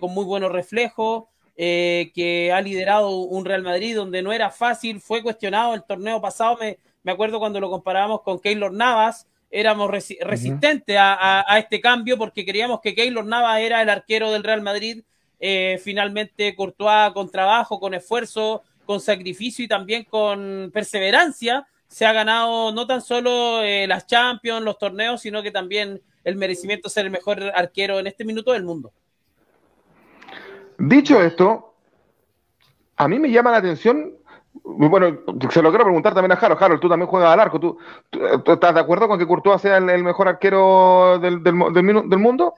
con 0.00 0.12
muy 0.14 0.24
buenos 0.24 0.50
reflejos, 0.50 1.24
que 1.56 2.50
ha 2.52 2.60
liderado 2.60 3.10
un 3.10 3.44
Real 3.44 3.62
Madrid 3.62 3.94
donde 3.94 4.22
no 4.22 4.32
era 4.32 4.50
fácil, 4.50 5.00
fue 5.00 5.22
cuestionado 5.22 5.74
el 5.74 5.84
torneo 5.84 6.20
pasado, 6.20 6.56
me, 6.58 6.78
me 7.02 7.12
acuerdo 7.12 7.38
cuando 7.38 7.60
lo 7.60 7.70
comparábamos 7.70 8.22
con 8.22 8.40
Keylor 8.40 8.72
Navas, 8.72 9.26
éramos 9.52 9.90
resistentes 9.90 10.96
a, 10.98 11.58
este 11.58 11.80
cambio 11.80 12.18
porque 12.18 12.44
creíamos 12.44 12.80
que 12.80 12.94
Keylor 12.94 13.24
Nava 13.24 13.60
era 13.60 13.82
el 13.82 13.90
arquero 13.90 14.32
del 14.32 14.42
Real 14.42 14.62
Madrid. 14.62 15.02
Eh, 15.38 15.80
finalmente 15.82 16.54
Courtois 16.54 17.12
con 17.12 17.30
trabajo, 17.30 17.78
con 17.78 17.94
esfuerzo, 17.94 18.62
con 18.84 19.00
sacrificio 19.00 19.64
y 19.64 19.68
también 19.68 20.04
con 20.04 20.70
perseverancia 20.72 21.66
se 21.92 22.06
ha 22.06 22.12
ganado 22.14 22.72
no 22.72 22.86
tan 22.86 23.02
solo 23.02 23.60
eh, 23.62 23.86
las 23.86 24.06
Champions, 24.06 24.64
los 24.64 24.78
torneos, 24.78 25.20
sino 25.20 25.42
que 25.42 25.50
también 25.50 26.00
el 26.24 26.36
merecimiento 26.36 26.88
de 26.88 26.92
ser 26.94 27.04
el 27.04 27.10
mejor 27.10 27.42
arquero 27.54 27.98
en 27.98 28.06
este 28.06 28.24
minuto 28.24 28.52
del 28.52 28.64
mundo. 28.64 28.92
Dicho 30.78 31.22
esto, 31.22 31.74
a 32.96 33.08
mí 33.08 33.18
me 33.18 33.30
llama 33.30 33.50
la 33.50 33.58
atención 33.58 34.16
bueno, 34.64 35.20
se 35.50 35.62
lo 35.62 35.70
quiero 35.70 35.84
preguntar 35.84 36.14
también 36.14 36.32
a 36.32 36.34
Harold. 36.34 36.62
Harold, 36.62 36.80
tú 36.80 36.88
también 36.88 37.08
juegas 37.08 37.32
al 37.32 37.40
arco. 37.40 37.58
¿Tú, 37.60 37.78
estás 38.46 38.74
de 38.74 38.80
acuerdo 38.80 39.08
con 39.08 39.18
que 39.18 39.26
Courtois 39.26 39.60
sea 39.60 39.76
el, 39.78 40.04
mejor 40.04 40.28
arquero 40.28 41.18
del, 41.18 41.42
del, 41.42 41.54
mundo? 42.18 42.54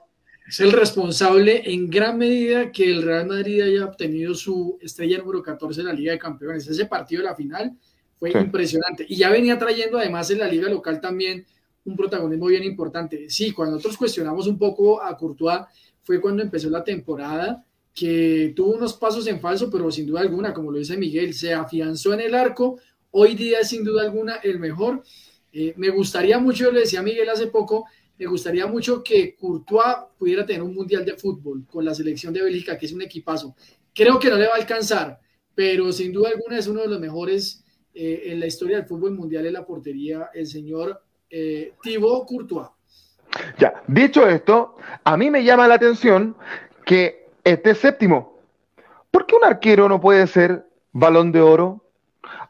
Es 0.47 0.59
el 0.59 0.71
responsable 0.71 1.63
en 1.65 1.89
gran 1.89 2.17
medida 2.17 2.71
que 2.71 2.91
el 2.91 3.01
Real 3.01 3.27
Madrid 3.27 3.61
haya 3.61 3.85
obtenido 3.85 4.35
su 4.35 4.77
estrella 4.81 5.17
número 5.17 5.41
14 5.41 5.81
en 5.81 5.87
la 5.87 5.93
Liga 5.93 6.11
de 6.11 6.19
Campeones. 6.19 6.67
Ese 6.67 6.85
partido 6.85 7.23
de 7.23 7.29
la 7.29 7.35
final 7.35 7.73
fue 8.19 8.31
impresionante. 8.31 9.05
Y 9.07 9.17
ya 9.17 9.29
venía 9.29 9.57
trayendo 9.57 9.97
además 9.97 10.29
en 10.31 10.39
la 10.39 10.47
liga 10.47 10.69
local 10.69 11.01
también 11.01 11.45
un 11.85 11.95
protagonismo 11.95 12.47
bien 12.47 12.63
importante. 12.63 13.29
Sí, 13.29 13.51
cuando 13.51 13.75
nosotros 13.75 13.97
cuestionamos 13.97 14.47
un 14.47 14.57
poco 14.57 15.01
a 15.01 15.15
Courtois 15.17 15.61
fue 16.03 16.21
cuando 16.21 16.43
empezó 16.43 16.69
la 16.69 16.83
temporada 16.83 17.63
que 17.95 18.51
tuvo 18.53 18.73
unos 18.73 18.93
pasos 18.93 19.25
en 19.27 19.39
falso, 19.39 19.71
pero 19.71 19.89
sin 19.89 20.05
duda 20.05 20.19
alguna, 20.19 20.53
como 20.53 20.69
lo 20.69 20.77
dice 20.77 20.97
Miguel, 20.97 21.33
se 21.33 21.53
afianzó 21.53 22.13
en 22.13 22.19
el 22.19 22.35
arco. 22.35 22.77
Hoy 23.11 23.35
día 23.35 23.59
es 23.61 23.69
sin 23.69 23.85
duda 23.85 24.03
alguna 24.03 24.35
el 24.43 24.59
mejor. 24.59 25.01
Eh, 25.53 25.73
me 25.77 25.89
gustaría 25.89 26.37
mucho, 26.37 26.69
le 26.71 26.81
decía 26.81 27.01
Miguel 27.01 27.29
hace 27.29 27.47
poco, 27.47 27.85
me 28.19 28.25
gustaría 28.25 28.67
mucho 28.67 29.01
que 29.01 29.33
Courtois 29.35 29.95
pudiera 30.17 30.45
tener 30.45 30.61
un 30.61 30.75
mundial 30.75 31.05
de 31.05 31.15
fútbol 31.15 31.65
con 31.71 31.85
la 31.85 31.95
selección 31.95 32.33
de 32.33 32.43
Bélgica, 32.43 32.77
que 32.77 32.85
es 32.85 32.91
un 32.91 33.01
equipazo. 33.01 33.55
Creo 33.93 34.19
que 34.19 34.29
no 34.29 34.35
le 34.35 34.47
va 34.47 34.55
a 34.55 34.57
alcanzar, 34.57 35.17
pero 35.53 35.93
sin 35.93 36.11
duda 36.11 36.31
alguna 36.31 36.57
es 36.57 36.67
uno 36.67 36.81
de 36.81 36.89
los 36.89 36.99
mejores 36.99 37.63
eh, 37.93 38.23
en 38.25 38.41
la 38.41 38.47
historia 38.47 38.75
del 38.75 38.85
fútbol 38.85 39.13
mundial 39.13 39.45
en 39.45 39.53
la 39.53 39.65
portería, 39.65 40.29
el 40.33 40.47
señor 40.47 41.01
eh, 41.29 41.73
Thibaut 41.81 42.27
Courtois. 42.27 42.67
Ya, 43.57 43.81
dicho 43.87 44.27
esto, 44.27 44.75
a 45.01 45.15
mí 45.15 45.29
me 45.29 45.45
llama 45.45 45.67
la 45.69 45.75
atención 45.75 46.35
que 46.85 47.24
esté 47.45 47.75
séptimo. 47.75 48.37
¿Por 49.11 49.25
qué 49.25 49.35
un 49.35 49.45
arquero 49.45 49.87
no 49.87 50.01
puede 50.01 50.27
ser 50.27 50.65
balón 50.91 51.31
de 51.31 51.39
oro? 51.39 51.81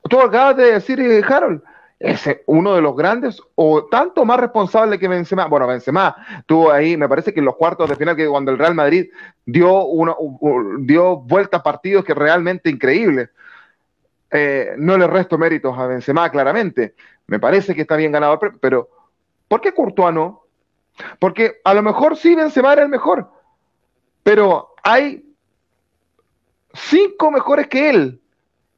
Tú 0.10 0.20
acabas 0.20 0.58
de 0.58 0.72
decir, 0.72 1.00
eh, 1.00 1.22
Harold, 1.28 1.62
es 2.00 2.28
uno 2.46 2.76
de 2.76 2.82
los 2.82 2.96
grandes 2.96 3.42
o 3.56 3.86
tanto 3.86 4.26
más 4.26 4.40
responsable 4.40 5.00
que 5.00 5.08
Benzema. 5.08 5.46
Bueno, 5.46 5.68
Benzema 5.68 6.16
tuvo 6.46 6.72
ahí, 6.72 6.98
me 6.98 7.08
parece 7.08 7.34
que 7.34 7.40
en 7.40 7.46
los 7.46 7.56
cuartos 7.56 7.90
de 7.90 7.96
final, 7.96 8.16
que 8.16 8.28
cuando 8.28 8.52
el 8.52 8.58
Real 8.58 8.76
Madrid 8.76 9.10
dio, 9.46 9.86
uno, 9.86 10.18
dio 10.80 11.18
vuelta 11.18 11.58
a 11.58 11.64
partidos 11.64 12.04
que 12.04 12.14
realmente 12.14 12.70
increíbles. 12.70 13.30
Eh, 14.32 14.74
no 14.78 14.98
le 14.98 15.08
resto 15.08 15.38
méritos 15.38 15.78
a 15.78 15.88
Benzema, 15.88 16.30
claramente. 16.30 16.96
Me 17.28 17.40
parece 17.40 17.74
que 17.74 17.82
está 17.82 17.96
bien 17.96 18.12
ganado, 18.12 18.40
pero 18.60 18.90
¿por 19.48 19.62
qué 19.62 19.74
Courtois 19.74 20.14
no? 20.14 20.44
Porque 21.20 21.62
a 21.64 21.74
lo 21.74 21.82
mejor 21.82 22.18
sí 22.18 22.36
Benzema 22.36 22.74
era 22.74 22.84
el 22.84 22.90
mejor, 22.90 23.30
pero 24.24 24.75
hay 24.86 25.26
cinco 26.74 27.32
mejores 27.32 27.68
que 27.68 27.90
él. 27.90 28.22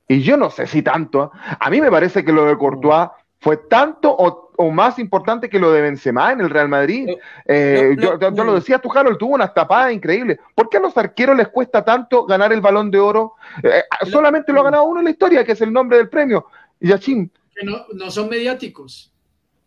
Y 0.08 0.22
yo 0.22 0.38
no 0.38 0.50
sé 0.50 0.66
si 0.66 0.82
tanto. 0.82 1.32
A 1.60 1.70
mí 1.70 1.82
me 1.82 1.92
parece 1.92 2.24
que 2.24 2.32
lo 2.32 2.46
de 2.46 2.58
Courtois 2.58 3.10
fue 3.40 3.58
tanto 3.58 4.16
o, 4.18 4.72
más 4.72 4.98
importante 5.00 5.50
que 5.50 5.60
lo 5.60 5.72
de 5.72 5.82
Benzema 5.82 6.32
en 6.32 6.40
el 6.40 6.50
Real 6.50 6.70
Madrid. 6.70 7.10
Eh, 7.46 7.96
yo, 8.00 8.18
lo 8.18 8.56
decía 8.56 8.80
tú, 8.80 8.90
Harold, 8.92 9.18
tuvo 9.18 9.36
una 9.36 9.54
tapada 9.54 9.92
increíble. 9.92 10.40
¿Por 10.56 10.70
qué 10.70 10.78
a 10.78 10.80
los 10.80 10.98
arqueros 10.98 11.36
les 11.36 11.50
cuesta 11.50 11.84
tanto 11.84 12.26
ganar 12.26 12.54
el 12.54 12.62
balón 12.62 12.90
de 12.90 13.00
oro? 13.00 13.34
Eh, 13.62 13.84
solamente 14.10 14.54
lo 14.54 14.62
ha 14.62 14.64
ganado 14.64 14.86
uno 14.86 15.02
en 15.02 15.06
la 15.06 15.12
historia, 15.12 15.44
que 15.44 15.52
es 15.52 15.62
el 15.62 15.74
nombre 15.74 15.98
del 15.98 16.10
premio. 16.10 16.48
Yachín. 16.80 17.30
No, 17.64 17.86
no 17.94 18.10
son 18.10 18.30
mediáticos. 18.30 19.12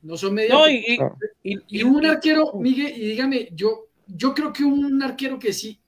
No 0.02 0.16
son 0.16 0.34
mediáticos. 0.34 1.12
y, 1.42 1.82
un 1.82 2.06
arquero, 2.06 2.54
Miguel, 2.54 2.92
y 2.96 3.08
dígame, 3.10 3.48
yo, 3.52 3.88
yo 4.06 4.34
creo 4.34 4.52
que 4.52 4.64
un 4.64 5.02
arquero 5.02 5.38
que 5.38 5.52
sí, 5.52 5.79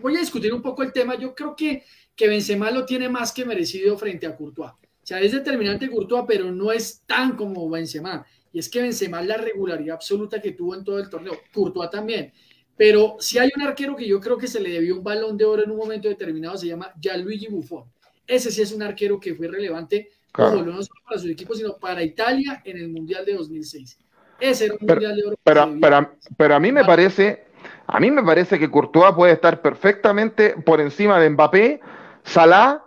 voy 0.00 0.16
a 0.16 0.20
discutir 0.20 0.52
un 0.52 0.62
poco 0.62 0.82
el 0.82 0.92
tema, 0.92 1.16
yo 1.16 1.34
creo 1.34 1.54
que 1.54 1.84
que 2.20 2.28
Benzema 2.28 2.70
lo 2.70 2.84
tiene 2.84 3.08
más 3.08 3.32
que 3.32 3.46
merecido 3.46 3.96
frente 3.96 4.26
a 4.26 4.36
Courtois. 4.36 4.72
O 4.72 5.06
sea, 5.06 5.20
es 5.20 5.32
determinante 5.32 5.88
Courtois, 5.88 6.24
pero 6.28 6.52
no 6.52 6.70
es 6.70 7.02
tan 7.06 7.34
como 7.34 7.70
Benzema. 7.70 8.26
Y 8.52 8.58
es 8.58 8.68
que 8.68 8.82
Benzema 8.82 9.22
la 9.22 9.38
regularidad 9.38 9.94
absoluta 9.94 10.38
que 10.38 10.52
tuvo 10.52 10.74
en 10.74 10.84
todo 10.84 10.98
el 10.98 11.08
torneo. 11.08 11.32
Courtois 11.50 11.88
también. 11.88 12.30
Pero 12.76 13.16
si 13.20 13.38
hay 13.38 13.48
un 13.56 13.62
arquero 13.62 13.96
que 13.96 14.06
yo 14.06 14.20
creo 14.20 14.36
que 14.36 14.48
se 14.48 14.60
le 14.60 14.68
debió 14.68 14.98
un 14.98 15.02
balón 15.02 15.38
de 15.38 15.46
oro 15.46 15.64
en 15.64 15.70
un 15.70 15.78
momento 15.78 16.08
determinado, 16.08 16.58
se 16.58 16.66
llama 16.66 16.92
Gianluigi 17.00 17.46
Buffon. 17.48 17.84
Ese 18.26 18.50
sí 18.50 18.60
es 18.60 18.72
un 18.72 18.82
arquero 18.82 19.18
que 19.18 19.34
fue 19.34 19.48
relevante, 19.48 20.10
no 20.36 20.82
solo 20.82 21.00
para 21.08 21.18
su 21.18 21.26
equipo, 21.26 21.54
sino 21.54 21.78
para 21.78 22.02
Italia 22.02 22.60
en 22.66 22.76
el 22.76 22.90
Mundial 22.90 23.24
de 23.24 23.32
2006. 23.32 23.98
Ese 24.38 24.66
era 24.66 24.74
un 24.74 24.86
Mundial 24.86 25.16
de 25.16 25.24
oro. 25.24 25.38
Pero, 25.42 25.78
pero, 25.80 26.18
pero, 26.36 26.54
a 26.54 26.60
mí 26.60 26.70
me 26.70 26.84
parece, 26.84 27.46
a 27.92 27.98
mí 27.98 28.10
me 28.10 28.22
parece 28.22 28.58
que 28.58 28.70
Courtois 28.70 29.14
puede 29.14 29.32
estar 29.32 29.60
perfectamente 29.60 30.54
por 30.64 30.80
encima 30.80 31.18
de 31.18 31.30
Mbappé 31.30 31.80
Salah, 32.22 32.84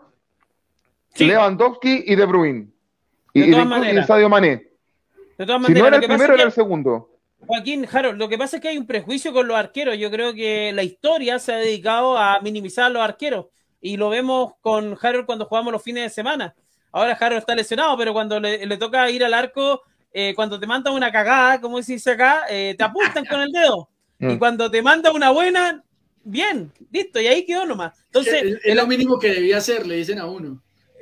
Lewandowski 1.18 2.06
y 2.08 2.16
De 2.16 2.26
Bruyne. 2.26 2.68
Y, 3.34 3.50
de 3.50 4.04
Sadio 4.06 4.30
Mané. 4.30 4.70
De 5.38 5.46
todas 5.46 5.62
maneras, 5.62 5.68
si 5.68 5.74
no 5.74 5.88
era 5.88 5.98
el 5.98 6.04
primero, 6.04 6.34
era 6.36 6.44
el 6.44 6.52
segundo. 6.52 7.10
Joaquín, 7.40 7.86
Harold, 7.92 8.18
lo 8.18 8.30
que 8.30 8.38
pasa 8.38 8.58
es 8.58 8.62
que 8.62 8.70
hay 8.70 8.78
un 8.78 8.88
prejuicio 8.88 9.34
con 9.34 9.48
los 9.48 9.58
arqueros. 9.58 9.98
Yo 9.98 10.10
creo 10.10 10.34
que 10.34 10.72
la 10.72 10.84
historia 10.84 11.38
se 11.40 11.52
ha 11.52 11.58
dedicado 11.58 12.18
a 12.18 12.40
minimizar 12.42 12.86
a 12.86 12.90
los 12.90 13.02
arqueros. 13.02 13.48
Y 13.82 13.98
lo 13.98 14.10
vemos 14.10 14.54
con 14.62 14.98
Harold 15.02 15.26
cuando 15.26 15.46
jugamos 15.46 15.74
los 15.74 15.84
fines 15.84 16.04
de 16.04 16.10
semana. 16.10 16.56
Ahora 16.94 17.18
Harold 17.20 17.40
está 17.40 17.56
lesionado, 17.56 17.98
pero 17.98 18.14
cuando 18.14 18.40
le, 18.40 18.78
toca 18.78 19.10
ir 19.10 19.26
al 19.26 19.34
arco, 19.34 19.82
eh, 20.14 20.34
cuando 20.36 20.60
te 20.60 20.68
mandan 20.68 20.94
una 20.94 21.12
cagada, 21.12 21.60
como 21.60 21.82
dice 21.82 22.12
acá, 22.12 22.44
eh, 22.50 22.76
te 22.78 22.84
apuntan 22.84 23.26
con 23.26 23.42
el 23.42 23.52
dedo. 23.52 23.90
Y 24.32 24.36
mm. 24.36 24.40
cuando 24.40 24.72
te 24.72 24.82
manda 24.82 25.12
una 25.12 25.32
buena, 25.32 25.84
bien, 26.24 26.72
listo, 26.92 27.20
y 27.20 27.28
ahí 27.28 27.46
quedó 27.46 27.66
nomás. 27.66 28.00
Entonces, 28.06 28.60
es, 28.64 28.76
lo 28.76 28.88
mínimo 28.88 29.20
que 29.20 29.30
debía 29.30 29.58
hacer, 29.58 29.86
le 29.86 29.96
dicen 29.96 30.20
a 30.20 30.26
uno. 30.26 30.62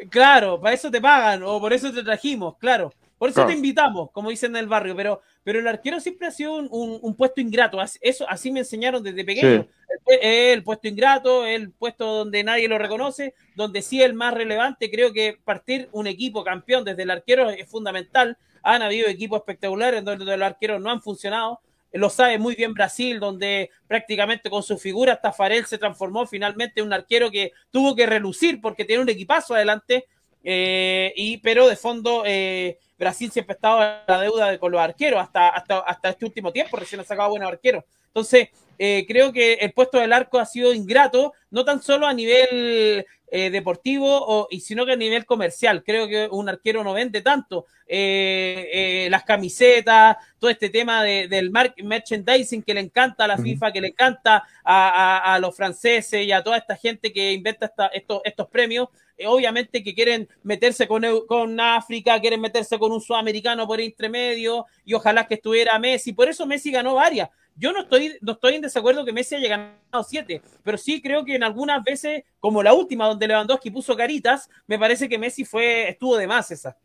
Claro, 0.10 0.60
para 0.60 0.74
eso 0.74 0.90
te 0.90 1.00
pagan, 1.00 1.44
o 1.44 1.60
por 1.60 1.74
eso 1.74 1.94
te 1.94 2.04
trajimos, 2.04 2.58
claro. 2.58 2.92
Por 3.22 3.30
eso 3.30 3.46
te 3.46 3.54
invitamos, 3.54 4.10
como 4.14 4.32
dicen 4.32 4.56
en 4.56 4.64
el 4.64 4.68
barrio, 4.68 4.96
pero, 4.96 5.22
pero 5.44 5.60
el 5.60 5.68
arquero 5.68 6.00
siempre 6.00 6.26
ha 6.26 6.32
sido 6.32 6.56
un, 6.56 7.16
puesto 7.16 7.40
ingrato. 7.40 7.78
Eso 8.02 8.28
así 8.28 8.52
me 8.52 8.62
enseñaron 8.62 9.04
desde 9.04 9.24
pequeño. 9.24 9.68
El, 10.08 10.64
puesto 10.64 10.88
ingrato, 10.88 11.46
el 11.46 11.70
puesto 11.70 12.04
donde 12.04 12.44
nadie 12.44 12.68
lo 12.68 12.80
reconoce, 12.80 13.36
donde 13.56 13.84
sí 13.84 14.02
el 14.02 14.16
más 14.16 14.34
relevante. 14.34 14.90
Creo 14.90 15.14
que 15.14 15.38
partir 15.46 15.88
un 15.92 16.08
equipo 16.08 16.44
campeón 16.44 16.84
desde 16.84 17.04
el 17.04 17.12
arquero 17.12 17.48
es 17.52 17.70
fundamental. 17.70 18.40
Han 18.64 18.82
habido 18.82 19.08
equipos 19.08 19.38
espectaculares 19.38 20.04
donde 20.04 20.26
los 20.26 20.42
arqueros 20.42 20.82
no 20.82 20.90
han 20.90 21.04
funcionado 21.04 21.62
lo 21.94 22.10
sabe 22.10 22.38
muy 22.38 22.56
bien 22.56 22.74
Brasil, 22.74 23.20
donde 23.20 23.70
prácticamente 23.88 24.50
con 24.50 24.64
su 24.64 24.78
figura 24.78 25.20
Tafarel 25.20 25.66
se 25.66 25.78
transformó 25.78 26.26
finalmente 26.26 26.80
en 26.80 26.88
un 26.88 26.94
arquero 26.94 27.30
que 27.30 27.52
tuvo 27.70 27.96
que 27.96 28.06
relucir 28.06 28.62
porque 28.62 28.86
tiene 28.86 29.02
un 29.02 29.10
equipazo 29.10 29.56
adelante, 29.56 30.06
eh, 30.44 31.14
y, 31.16 31.38
pero 31.38 31.68
de 31.68 31.76
fondo 31.76 32.24
eh, 32.26 32.80
Brasil 32.98 33.32
siempre 33.32 33.54
ha 33.54 33.56
estado 33.56 33.80
la 34.08 34.22
deuda 34.22 34.58
con 34.58 34.72
los 34.72 34.82
arqueros, 34.82 35.22
hasta, 35.22 35.50
hasta, 35.50 35.80
hasta 35.80 36.10
este 36.10 36.26
último 36.26 36.52
tiempo 36.52 36.78
recién 36.78 37.02
ha 37.02 37.04
sacado 37.04 37.30
buenos 37.30 37.50
arqueros. 37.50 37.84
Entonces, 38.08 38.50
eh, 38.78 39.06
creo 39.08 39.32
que 39.32 39.54
el 39.54 39.74
puesto 39.74 40.00
del 40.00 40.14
arco 40.14 40.40
ha 40.40 40.46
sido 40.46 40.74
ingrato, 40.74 41.34
no 41.52 41.66
tan 41.66 41.82
solo 41.82 42.08
a 42.08 42.14
nivel 42.14 43.06
eh, 43.34 43.50
deportivo, 43.50 44.08
o, 44.10 44.48
y 44.50 44.60
sino 44.60 44.86
que 44.86 44.94
a 44.94 44.98
nivel 44.98 45.26
comercial. 45.26 45.84
Creo 45.84 46.08
que 46.08 46.28
un 46.32 46.50
arquero 46.50 46.84
no 46.84 46.94
vende 46.94 47.22
tanto. 47.22 47.66
Eh, 47.88 49.08
las 49.10 49.24
camisetas, 49.24 50.18
todo 50.40 50.50
este 50.50 50.70
tema 50.70 51.04
del 51.04 51.52
merchandising 51.52 52.64
que 52.64 52.74
le 52.74 52.82
encanta 52.82 53.26
a 53.26 53.28
la 53.28 53.38
FIFA, 53.38 53.72
que 53.72 53.82
le 53.82 53.88
encanta 53.88 54.44
a, 54.64 55.38
los 55.40 55.56
franceses 55.56 56.26
y 56.26 56.32
a 56.32 56.44
toda 56.44 56.58
esta 56.58 56.76
gente 56.76 57.14
que 57.14 57.34
inventa 57.34 57.72
estos, 57.94 58.22
estos 58.24 58.48
premios. 58.48 58.90
obviamente 59.26 59.84
que 59.84 59.94
quieren 59.94 60.28
meterse 60.44 60.88
con, 60.88 61.04
con 61.28 61.60
África, 61.60 62.20
quieren 62.20 62.42
meterse 62.42 62.80
con 62.80 62.92
un 62.92 63.02
sudamericano 63.02 63.68
por 63.68 63.80
intermedio 63.80 64.66
y 64.84 64.94
ojalá 64.94 65.28
que 65.28 65.36
estuviera 65.36 65.78
Messi. 65.80 66.14
Por 66.14 66.28
eso 66.28 66.46
Messi 66.46 66.72
ganó 66.72 66.96
varias 66.96 67.30
yo 67.62 67.72
no 67.72 67.82
estoy, 67.82 68.18
no 68.22 68.32
estoy 68.32 68.56
en 68.56 68.64
desacuerdo 68.64 69.06
que 69.06 69.14
Messi 69.14 69.36
haya 69.36 69.50
ganado 69.50 70.04
siete, 70.04 70.42
pero 70.64 70.80
sí 70.80 71.00
creo 71.00 71.24
que 71.24 71.36
en 71.36 71.44
algunas 71.44 71.84
veces, 71.84 72.24
como 72.40 72.64
la 72.64 72.74
última 72.74 73.06
donde 73.06 73.28
Lewandowski 73.28 73.70
puso 73.70 73.96
caritas, 73.96 74.50
me 74.66 74.80
parece 74.80 75.08
que 75.08 75.20
Messi 75.20 75.46
fue, 75.46 75.90
estuvo 75.90 76.18
de 76.18 76.26
más 76.26 76.50
esa. 76.50 76.76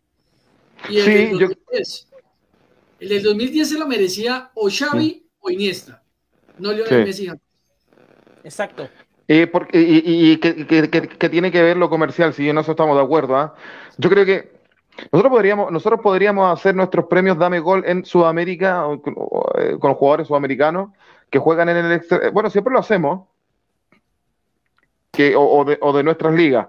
Y 0.91 0.99
el, 0.99 1.07
del 1.07 1.39
2010, 1.39 2.09
el 3.01 3.09
del 3.09 3.23
2010 3.23 3.69
se 3.71 3.79
lo 3.79 3.89
merecía 3.89 4.51
o 4.55 4.69
Xavi 4.69 5.27
o 5.41 5.51
Iniesta, 5.51 6.03
no 6.59 6.73
Lionel 6.73 7.07
Messi. 7.07 7.31
Exacto. 8.45 8.91
Eh, 9.29 9.47
porque, 9.47 9.81
y, 9.81 10.37
que, 10.37 11.29
tiene 11.31 11.51
que 11.51 11.63
ver 11.63 11.79
lo 11.79 11.89
comercial, 11.89 12.35
si 12.35 12.51
en 12.51 12.59
eso 12.59 12.73
estamos 12.73 12.99
de 12.99 13.03
acuerdo. 13.03 13.35
¿ah? 13.35 13.55
Yo 13.97 14.11
creo 14.11 14.27
que 14.27 14.56
nosotros 15.13 15.31
podríamos, 15.31 15.71
nosotros 15.71 16.01
podríamos 16.01 16.53
hacer 16.53 16.75
nuestros 16.75 17.07
premios 17.07 17.39
Dame 17.39 17.61
Gol 17.61 17.85
en 17.87 18.05
Sudamérica 18.05 18.87
eh, 19.59 19.77
con 19.79 19.91
los 19.91 19.99
jugadores 19.99 20.29
sudamericanos 20.29 20.91
que 21.31 21.39
juegan 21.39 21.69
en 21.69 21.77
el 21.77 21.93
exterior. 21.93 22.33
Bueno, 22.33 22.51
siempre 22.51 22.73
lo 22.73 22.81
hacemos. 22.81 23.27
Que, 25.13 25.35
o, 25.35 25.65
de, 25.65 26.05
nuestras 26.05 26.35
ligas. 26.35 26.67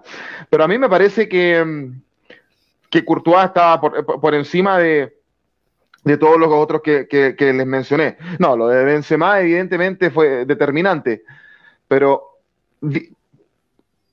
Pero 0.48 0.64
a 0.64 0.68
mí 0.68 0.78
me 0.78 0.88
parece 0.88 1.28
que, 1.28 1.62
mm, 1.62 2.00
que 2.88 3.04
Courtois 3.04 3.44
estaba 3.44 3.78
por, 3.78 4.34
encima 4.34 4.78
de, 4.78 5.12
todos 6.18 6.40
los 6.40 6.48
otros 6.50 6.80
que, 6.80 7.36
les 7.38 7.66
mencioné. 7.66 8.16
No, 8.38 8.56
lo 8.56 8.68
de 8.68 8.84
Benzema 8.84 9.38
evidentemente 9.40 10.10
fue 10.10 10.46
determinante. 10.46 11.24
Pero 11.86 12.38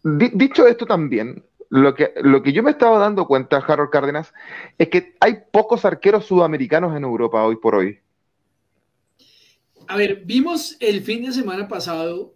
dicho 0.03 0.67
esto 0.67 0.86
también, 0.86 1.41
lo 1.75 1.94
que, 1.94 2.13
lo 2.22 2.41
que 2.41 2.53
yo 2.53 2.63
me 2.63 2.72
estaba 2.72 2.98
dando 3.00 3.27
cuenta, 3.27 3.58
Harold 3.58 3.89
Cárdenas, 3.89 4.34
es 4.77 4.90
que 4.90 5.16
hay 5.20 5.35
pocos 5.51 5.83
arqueros 5.83 6.25
sudamericanos 6.25 6.96
en 6.96 7.03
Europa 7.03 7.44
hoy 7.44 7.57
por 7.57 7.75
hoy. 7.75 8.00
A 9.88 9.98
ver, 9.98 10.24
vimos 10.25 10.77
el 10.79 11.01
fin 11.01 11.25
de 11.25 11.33
semana 11.33 11.68
pasado 11.68 12.33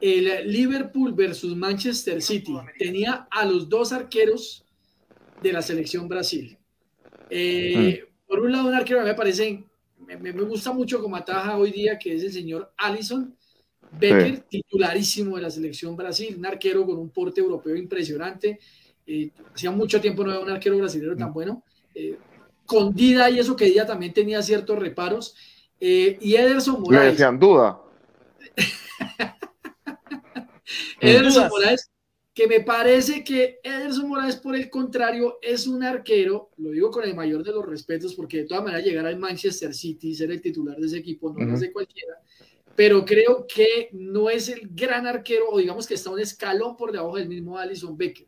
el 0.00 0.50
Liverpool 0.50 1.12
versus 1.12 1.54
Manchester 1.54 2.22
City. 2.22 2.56
Tenía 2.78 3.28
a 3.30 3.44
los 3.44 3.68
dos 3.68 3.92
arqueros 3.92 4.64
de 5.42 5.52
la 5.52 5.60
selección 5.60 6.08
Brasil. 6.08 6.56
Eh, 7.28 8.02
mm. 8.02 8.26
Por 8.26 8.40
un 8.40 8.50
lado, 8.50 8.68
un 8.68 8.74
arquero 8.74 9.02
me 9.02 9.14
parece, 9.14 9.62
me, 9.98 10.32
gusta 10.32 10.72
mucho 10.72 11.02
como 11.02 11.16
ataja 11.16 11.58
hoy 11.58 11.70
día, 11.70 11.98
que 11.98 12.14
es 12.14 12.22
el 12.22 12.32
señor 12.32 12.72
Allison 12.78 13.36
Becker, 13.98 14.40
titularísimo 14.48 15.36
de 15.36 15.42
la 15.42 15.50
selección 15.50 15.96
Brasil, 15.96 16.34
un 16.38 16.46
arquero 16.46 16.86
con 16.86 16.98
un 16.98 17.10
porte 17.10 17.40
europeo 17.40 17.76
impresionante. 17.76 18.58
Eh, 19.06 19.30
hacía 19.54 19.70
mucho 19.70 20.00
tiempo 20.00 20.24
no 20.24 20.30
había 20.30 20.44
un 20.44 20.50
arquero 20.50 20.78
brasileño 20.78 21.16
tan 21.16 21.30
mm. 21.30 21.32
bueno. 21.32 21.64
Eh, 21.94 22.16
con 22.66 22.94
Dida 22.94 23.28
y 23.30 23.38
eso 23.38 23.56
que 23.56 23.64
Dida 23.64 23.86
también 23.86 24.12
tenía 24.12 24.42
ciertos 24.42 24.78
reparos. 24.78 25.34
y 25.80 26.34
Ederson 26.34 26.80
Moraes. 26.80 27.04
Me 27.04 27.10
decían 27.10 27.38
duda. 27.38 27.80
Ederson 31.00 31.48
Moraes, 31.48 31.90
que 32.32 32.46
me 32.46 32.60
parece 32.60 33.24
que 33.24 33.58
Ederson 33.62 34.08
Moraes, 34.08 34.36
por 34.36 34.54
el 34.54 34.70
contrario, 34.70 35.38
es 35.42 35.66
un 35.66 35.82
arquero, 35.82 36.50
lo 36.58 36.70
digo 36.70 36.90
con 36.90 37.04
el 37.04 37.14
mayor 37.14 37.42
de 37.42 37.52
los 37.52 37.66
respetos, 37.66 38.14
porque 38.14 38.38
de 38.38 38.44
todas 38.44 38.64
maneras 38.64 38.84
llegar 38.84 39.06
al 39.06 39.18
Manchester 39.18 39.74
City 39.74 40.10
y 40.10 40.14
ser 40.14 40.30
el 40.30 40.40
titular 40.40 40.76
de 40.76 40.86
ese 40.86 40.98
equipo 40.98 41.32
no 41.32 41.54
es 41.54 41.60
de 41.60 41.72
cualquiera, 41.72 42.14
pero 42.76 43.04
creo 43.04 43.46
que 43.46 43.88
no 43.92 44.30
es 44.30 44.48
el 44.48 44.68
gran 44.72 45.06
arquero, 45.06 45.50
o 45.50 45.58
digamos 45.58 45.86
que 45.86 45.94
está 45.94 46.10
un 46.10 46.20
escalón 46.20 46.76
por 46.76 46.92
debajo 46.92 47.16
del 47.16 47.28
mismo 47.28 47.58
Alison 47.58 47.96
Becker. 47.96 48.26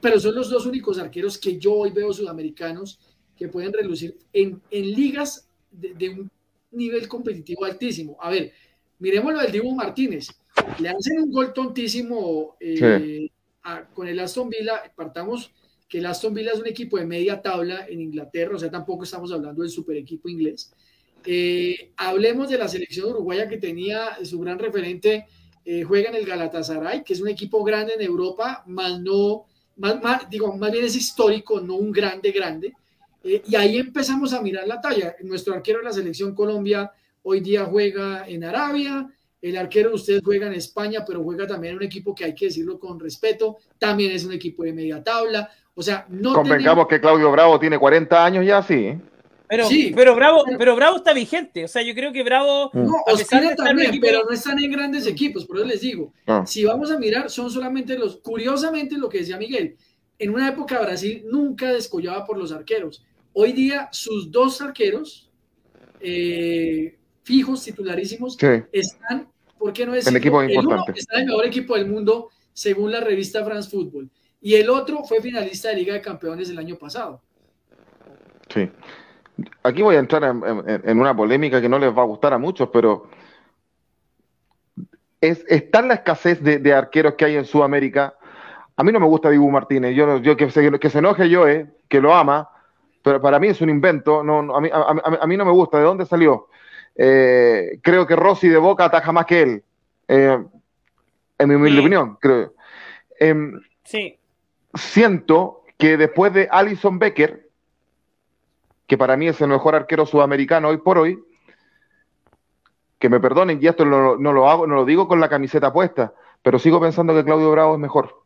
Pero 0.00 0.20
son 0.20 0.34
los 0.34 0.50
dos 0.50 0.66
únicos 0.66 0.98
arqueros 0.98 1.38
que 1.38 1.58
yo 1.58 1.74
hoy 1.74 1.90
veo 1.90 2.12
sudamericanos 2.12 2.98
que 3.36 3.48
pueden 3.48 3.72
relucir 3.72 4.16
en, 4.32 4.62
en 4.70 4.90
ligas 4.92 5.48
de, 5.70 5.94
de, 5.94 6.10
un 6.10 6.30
nivel 6.70 7.08
competitivo 7.08 7.64
altísimo. 7.64 8.16
A 8.20 8.30
ver, 8.30 8.52
miremos 8.98 9.32
lo 9.32 9.40
del 9.40 9.50
Divo 9.50 9.74
Martínez 9.74 10.28
le 10.78 10.88
hacen 10.88 11.20
un 11.20 11.30
gol 11.30 11.52
tontísimo 11.52 12.56
eh, 12.60 13.28
con 13.92 14.08
el 14.08 14.20
Aston 14.20 14.48
Villa. 14.48 14.82
Partamos 14.94 15.52
que 15.88 15.98
el 15.98 16.06
Aston 16.06 16.34
Villa 16.34 16.52
es 16.52 16.60
un 16.60 16.66
equipo 16.66 16.96
de 16.98 17.06
media 17.06 17.42
tabla 17.42 17.86
en 17.88 18.00
Inglaterra, 18.00 18.56
o 18.56 18.58
sea, 18.58 18.70
tampoco 18.70 19.04
estamos 19.04 19.32
hablando 19.32 19.62
del 19.62 19.70
super 19.70 19.96
equipo 19.96 20.28
inglés. 20.28 20.72
Eh, 21.26 21.92
hablemos 21.96 22.48
de 22.48 22.58
la 22.58 22.68
selección 22.68 23.10
uruguaya 23.10 23.48
que 23.48 23.58
tenía 23.58 24.18
su 24.24 24.38
gran 24.40 24.58
referente, 24.58 25.26
eh, 25.64 25.82
juega 25.82 26.10
en 26.10 26.16
el 26.16 26.26
Galatasaray, 26.26 27.02
que 27.02 27.14
es 27.14 27.20
un 27.20 27.28
equipo 27.28 27.64
grande 27.64 27.94
en 27.94 28.02
Europa, 28.02 28.62
más 28.66 29.00
no, 29.00 29.46
más, 29.76 30.28
digo, 30.28 30.54
más 30.56 30.70
bien 30.70 30.84
es 30.84 30.96
histórico, 30.96 31.60
no 31.60 31.74
un 31.74 31.90
grande, 31.90 32.30
grande. 32.30 32.72
y 33.22 33.56
ahí 33.56 33.78
empezamos 33.78 34.34
a 34.34 34.42
mirar 34.42 34.68
la 34.68 34.80
talla. 34.80 35.16
Nuestro 35.22 35.54
arquero 35.54 35.78
de 35.78 35.84
la 35.84 35.92
selección 35.92 36.34
Colombia 36.34 36.92
hoy 37.22 37.40
día 37.40 37.64
juega 37.64 38.28
en 38.28 38.44
Arabia, 38.44 39.08
el 39.44 39.58
arquero 39.58 39.90
de 39.90 39.96
ustedes 39.96 40.22
juega 40.24 40.46
en 40.46 40.54
España, 40.54 41.04
pero 41.06 41.22
juega 41.22 41.46
también 41.46 41.72
en 41.72 41.76
un 41.76 41.84
equipo 41.84 42.14
que 42.14 42.24
hay 42.24 42.34
que 42.34 42.46
decirlo 42.46 42.78
con 42.78 42.98
respeto. 42.98 43.58
También 43.78 44.12
es 44.12 44.24
un 44.24 44.32
equipo 44.32 44.62
de 44.62 44.72
media 44.72 45.04
tabla. 45.04 45.50
O 45.74 45.82
sea, 45.82 46.06
no. 46.08 46.32
Convengamos 46.32 46.86
que 46.88 46.98
Claudio 46.98 47.30
Bravo 47.30 47.60
tiene 47.60 47.78
40 47.78 48.24
años 48.24 48.46
ya, 48.46 48.62
sí. 48.62 48.98
Pero, 49.56 49.68
sí, 49.68 49.92
pero 49.94 50.16
Bravo, 50.16 50.44
pero 50.58 50.74
Bravo 50.74 50.96
está 50.96 51.12
vigente. 51.12 51.64
O 51.64 51.68
sea, 51.68 51.82
yo 51.82 51.94
creo 51.94 52.12
que 52.12 52.22
Bravo. 52.24 52.70
No, 52.72 53.02
Ospina 53.06 53.54
también, 53.54 54.00
pero 54.00 54.24
no 54.24 54.30
están 54.30 54.58
en 54.58 54.70
grandes 54.72 55.06
equipos. 55.06 55.44
Por 55.44 55.58
eso 55.58 55.66
les 55.66 55.80
digo. 55.80 56.12
Ah. 56.26 56.44
Si 56.44 56.64
vamos 56.64 56.90
a 56.90 56.98
mirar, 56.98 57.30
son 57.30 57.50
solamente 57.50 57.96
los. 57.96 58.16
Curiosamente, 58.16 58.98
lo 58.98 59.08
que 59.08 59.18
decía 59.18 59.36
Miguel, 59.36 59.76
en 60.18 60.34
una 60.34 60.48
época 60.48 60.80
Brasil 60.80 61.24
nunca 61.30 61.72
descollaba 61.72 62.24
por 62.24 62.36
los 62.36 62.50
arqueros. 62.50 63.04
Hoy 63.32 63.52
día, 63.52 63.88
sus 63.92 64.30
dos 64.30 64.60
arqueros 64.60 65.30
eh, 66.00 66.98
fijos, 67.22 67.62
titularísimos, 67.62 68.36
están 68.72 69.28
¿Por 69.64 69.72
qué 69.72 69.86
no 69.86 69.94
es 69.94 70.06
el 70.06 70.16
equipo 70.16 70.42
importante? 70.42 70.92
está 70.94 71.20
el 71.20 71.26
mejor 71.26 71.46
equipo 71.46 71.74
del 71.74 71.86
mundo 71.86 72.28
según 72.52 72.92
la 72.92 73.00
revista 73.00 73.44
France 73.44 73.70
Football. 73.70 74.10
Y 74.40 74.56
el 74.56 74.68
otro 74.68 75.02
fue 75.04 75.22
finalista 75.22 75.70
de 75.70 75.76
Liga 75.76 75.94
de 75.94 76.02
Campeones 76.02 76.50
el 76.50 76.58
año 76.58 76.76
pasado. 76.76 77.22
Sí. 78.52 78.68
Aquí 79.62 79.82
voy 79.82 79.96
a 79.96 79.98
entrar 79.98 80.22
en, 80.24 81.00
una 81.00 81.16
polémica 81.16 81.60
que 81.60 81.68
no 81.68 81.78
les 81.78 81.96
va 81.96 82.02
a 82.02 82.06
gustar 82.06 82.32
a 82.32 82.38
muchos, 82.38 82.68
pero 82.72 83.08
es, 85.20 85.44
está 85.48 85.82
la 85.82 85.94
escasez 85.94 86.42
de, 86.42 86.72
arqueros 86.72 87.14
que 87.14 87.24
hay 87.24 87.36
en 87.36 87.44
Sudamérica. 87.44 88.14
A 88.76 88.84
mí 88.84 88.92
no 88.92 89.00
me 89.00 89.06
gusta 89.06 89.30
Dibu 89.30 89.50
Martínez. 89.50 89.94
Yo, 89.96 90.18
yo 90.18 90.36
que, 90.36 90.50
se, 90.50 90.78
que 90.78 90.90
se 90.90 90.98
enoje 90.98 91.28
yo, 91.28 91.48
eh, 91.48 91.66
que 91.88 92.00
lo 92.00 92.14
ama, 92.14 92.48
pero 93.02 93.20
para 93.20 93.38
mí 93.38 93.48
es 93.48 93.60
un 93.60 93.70
invento. 93.70 94.22
No, 94.22 94.54
a, 94.54 94.60
mí, 94.60 94.70
a, 94.72 95.26
mí, 95.26 95.36
no 95.36 95.44
me 95.44 95.52
gusta. 95.52 95.78
¿De 95.78 95.84
dónde 95.84 96.06
salió? 96.06 96.48
Eh, 96.94 97.78
creo 97.82 98.06
que 98.06 98.16
Rossi 98.16 98.48
de 98.48 98.58
Boca 98.58 98.84
ataja 98.84 99.12
más 99.12 99.26
que 99.26 99.42
él. 99.42 99.64
Eh, 100.08 100.38
en 101.38 101.48
mi 101.48 101.54
humilde 101.56 101.80
opinión, 101.80 102.18
creo. 102.20 102.54
Em, 103.18 103.60
sí. 103.84 104.18
Siento 104.74 105.64
que 105.76 105.96
después 105.96 106.32
de 106.32 106.48
Alison 106.50 106.98
Becker, 106.98 107.43
que 108.86 108.98
para 108.98 109.16
mí 109.16 109.28
es 109.28 109.40
el 109.40 109.48
mejor 109.48 109.74
arquero 109.74 110.06
sudamericano 110.06 110.68
hoy 110.68 110.78
por 110.78 110.98
hoy, 110.98 111.22
que 112.98 113.08
me 113.08 113.20
perdonen, 113.20 113.58
y 113.60 113.66
esto 113.66 113.84
no, 113.84 114.16
lo 114.16 114.50
hago, 114.50 114.66
no 114.66 114.76
lo 114.76 114.84
digo 114.84 115.08
con 115.08 115.20
la 115.20 115.28
camiseta 115.28 115.72
puesta, 115.72 116.14
pero 116.42 116.58
sigo 116.58 116.80
pensando 116.80 117.14
que 117.14 117.24
Claudio 117.24 117.50
Bravo 117.50 117.74
es 117.74 117.80
mejor. 117.80 118.22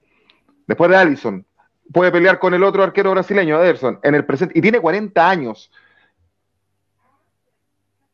Después 0.67 0.91
de 0.91 0.97
Alison, 0.97 1.47
puede 1.93 2.13
pelear 2.13 2.39
con 2.39 2.55
el 2.55 2.63
otro 2.63 2.83
arquero 2.83 3.11
brasileño, 3.11 3.61
Ederson, 3.61 3.99
en 4.03 4.15
el 4.15 4.25
presente, 4.25 4.59
y 4.59 4.63
tiene 4.63 4.81
40 4.81 5.29
años. 5.29 5.71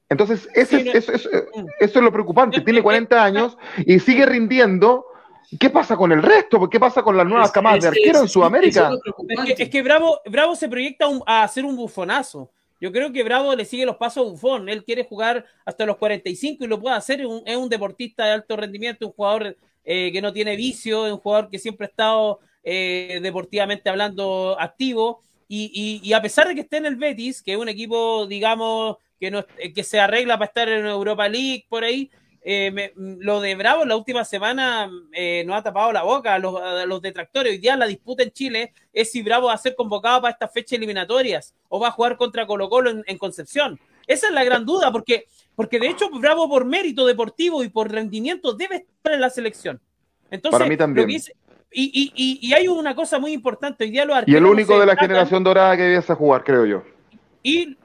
Entonces, 0.09 0.48
ese, 0.54 0.85
mm. 0.85 0.88
eso, 0.94 1.12
es 1.80 1.94
lo 1.96 2.12
preocupante. 2.12 2.61
Tiene 2.61 2.83
40 2.83 3.24
años 3.24 3.59
y 3.78 3.98
sigue 3.98 4.26
rindiendo. 4.26 5.07
¿Qué 5.59 5.70
pasa 5.70 5.96
con 5.96 6.12
el 6.12 6.22
resto? 6.22 6.68
¿Qué 6.68 6.80
pasa 6.80 7.02
con 7.02 7.16
las 7.16 7.26
nuevas 7.26 7.50
camadas 7.52 7.83
de 7.83 7.88
arqueros 7.88 8.22
en 8.22 8.28
Sudamérica? 8.28 8.90
Es 9.57 9.68
que, 9.68 9.83
Bravo, 9.83 10.20
Bravo 10.26 10.57
se 10.57 10.68
proyecta 10.68 11.07
a 11.26 11.42
hacer 11.42 11.64
un 11.64 11.76
bufonazo. 11.76 12.50
Yo 12.80 12.92
creo 12.92 13.12
que 13.12 13.22
Bravo 13.22 13.54
le 13.54 13.64
sigue 13.64 13.87
los 13.87 13.96
pasos 13.96 14.26
a 14.26 14.30
Bufón. 14.30 14.68
Él 14.68 14.85
quiere 14.85 15.04
jugar 15.04 15.46
hasta 15.64 15.87
los 15.87 15.96
45 15.96 16.64
y 16.64 16.66
lo 16.66 16.80
puede 16.80 16.96
hacer. 16.96 17.20
Es 17.46 17.57
un, 17.57 17.68
deportista 17.68 18.26
de 18.26 18.33
alto 18.33 18.57
rendimiento, 18.57 19.07
un 19.07 19.12
jugador 19.12 19.57
eh, 19.85 20.11
que 20.12 20.20
no 20.20 20.33
tiene 20.33 20.57
vicio, 20.57 21.04
un 21.04 21.18
jugador 21.18 21.48
que 21.50 21.59
siempre 21.59 21.87
ha 21.87 21.90
estado 21.90 22.40
eh, 22.62 23.20
deportivamente 23.22 23.88
hablando 23.88 24.57
activo. 24.59 25.22
y, 25.48 26.12
a 26.12 26.20
pesar 26.20 26.48
de 26.48 26.54
que 26.54 26.62
esté 26.62 26.78
en 26.78 26.87
el 26.87 26.96
Betis, 26.96 27.42
que 27.42 27.52
es 27.52 27.59
un 27.59 27.68
equipo, 27.68 28.26
digamos, 28.26 28.96
que, 29.18 29.30
no, 29.30 29.44
que 29.74 29.85
se 29.85 30.00
arregla 30.00 30.37
para 30.37 30.48
estar 30.48 30.68
en 30.68 30.87
Europa 30.87 31.28
League 31.28 31.66
por 31.68 31.85
ahí. 31.85 32.11
Eh, 32.46 32.92
lo 32.96 33.40
de 33.40 33.54
Bravo 33.54 33.85
en 33.85 33.88
la 33.88 33.96
última 33.96 34.22
semana 34.22 34.90
eh, 35.12 35.44
nos 35.46 35.57
ha 35.57 35.62
tapado 35.62 35.90
la 35.92 36.02
boca 36.02 36.35
a 36.35 36.38
los, 36.38 37.00
detractores. 37.00 37.52
Hoy 37.52 37.59
día 37.59 37.74
la 37.74 37.87
disputa 37.87 38.22
en 38.22 38.33
Chile 38.33 38.74
es 38.92 39.11
si 39.11 39.22
Bravo 39.22 39.46
va 39.46 39.54
a 39.54 39.59
ser 39.59 39.74
convocado 39.74 40.20
para 40.20 40.33
estas 40.33 40.52
fechas 40.52 40.74
eliminatorias 40.74 41.54
o 41.70 41.80
va 41.80 41.88
a 41.88 41.92
jugar 41.92 42.18
contra 42.18 42.46
Colo 42.46 42.68
Colo 42.68 42.90
en, 43.07 43.18
Concepción. 43.18 43.80
Esa 44.07 44.26
es 44.26 44.35
la 44.35 44.44
gran 44.44 44.66
duda, 44.66 44.92
porque, 44.92 45.24
porque 45.57 45.80
de 45.80 45.88
hecho 45.88 46.11
Bravo 46.11 46.46
por 46.46 46.66
mérito 46.66 47.07
deportivo 47.07 47.64
y 47.64 47.70
por 47.70 47.90
rendimiento 47.90 48.52
debe 48.52 48.76
estar 48.76 49.14
en 49.14 49.22
la 49.22 49.30
selección. 49.30 49.80
Entonces, 50.30 50.59
Para 50.59 50.68
mí 50.68 50.76
también. 50.76 51.09
y, 51.09 51.22
y, 51.72 52.38
y, 52.42 52.52
hay 52.52 52.68
una 52.68 52.94
cosa 52.94 53.18
muy 53.18 53.33
importante. 53.33 53.85
Hoy 53.85 53.90
día 53.90 54.07
y 54.26 54.35
el 54.35 54.44
único 54.44 54.78
de 54.78 54.85
la 54.85 54.96
generación 54.96 55.42
dorada 55.42 55.78
que 55.78 55.85
debe 55.85 56.02
jugar, 56.02 56.44
creo 56.44 56.66
yo. 56.66 56.93
Y, 57.46 57.76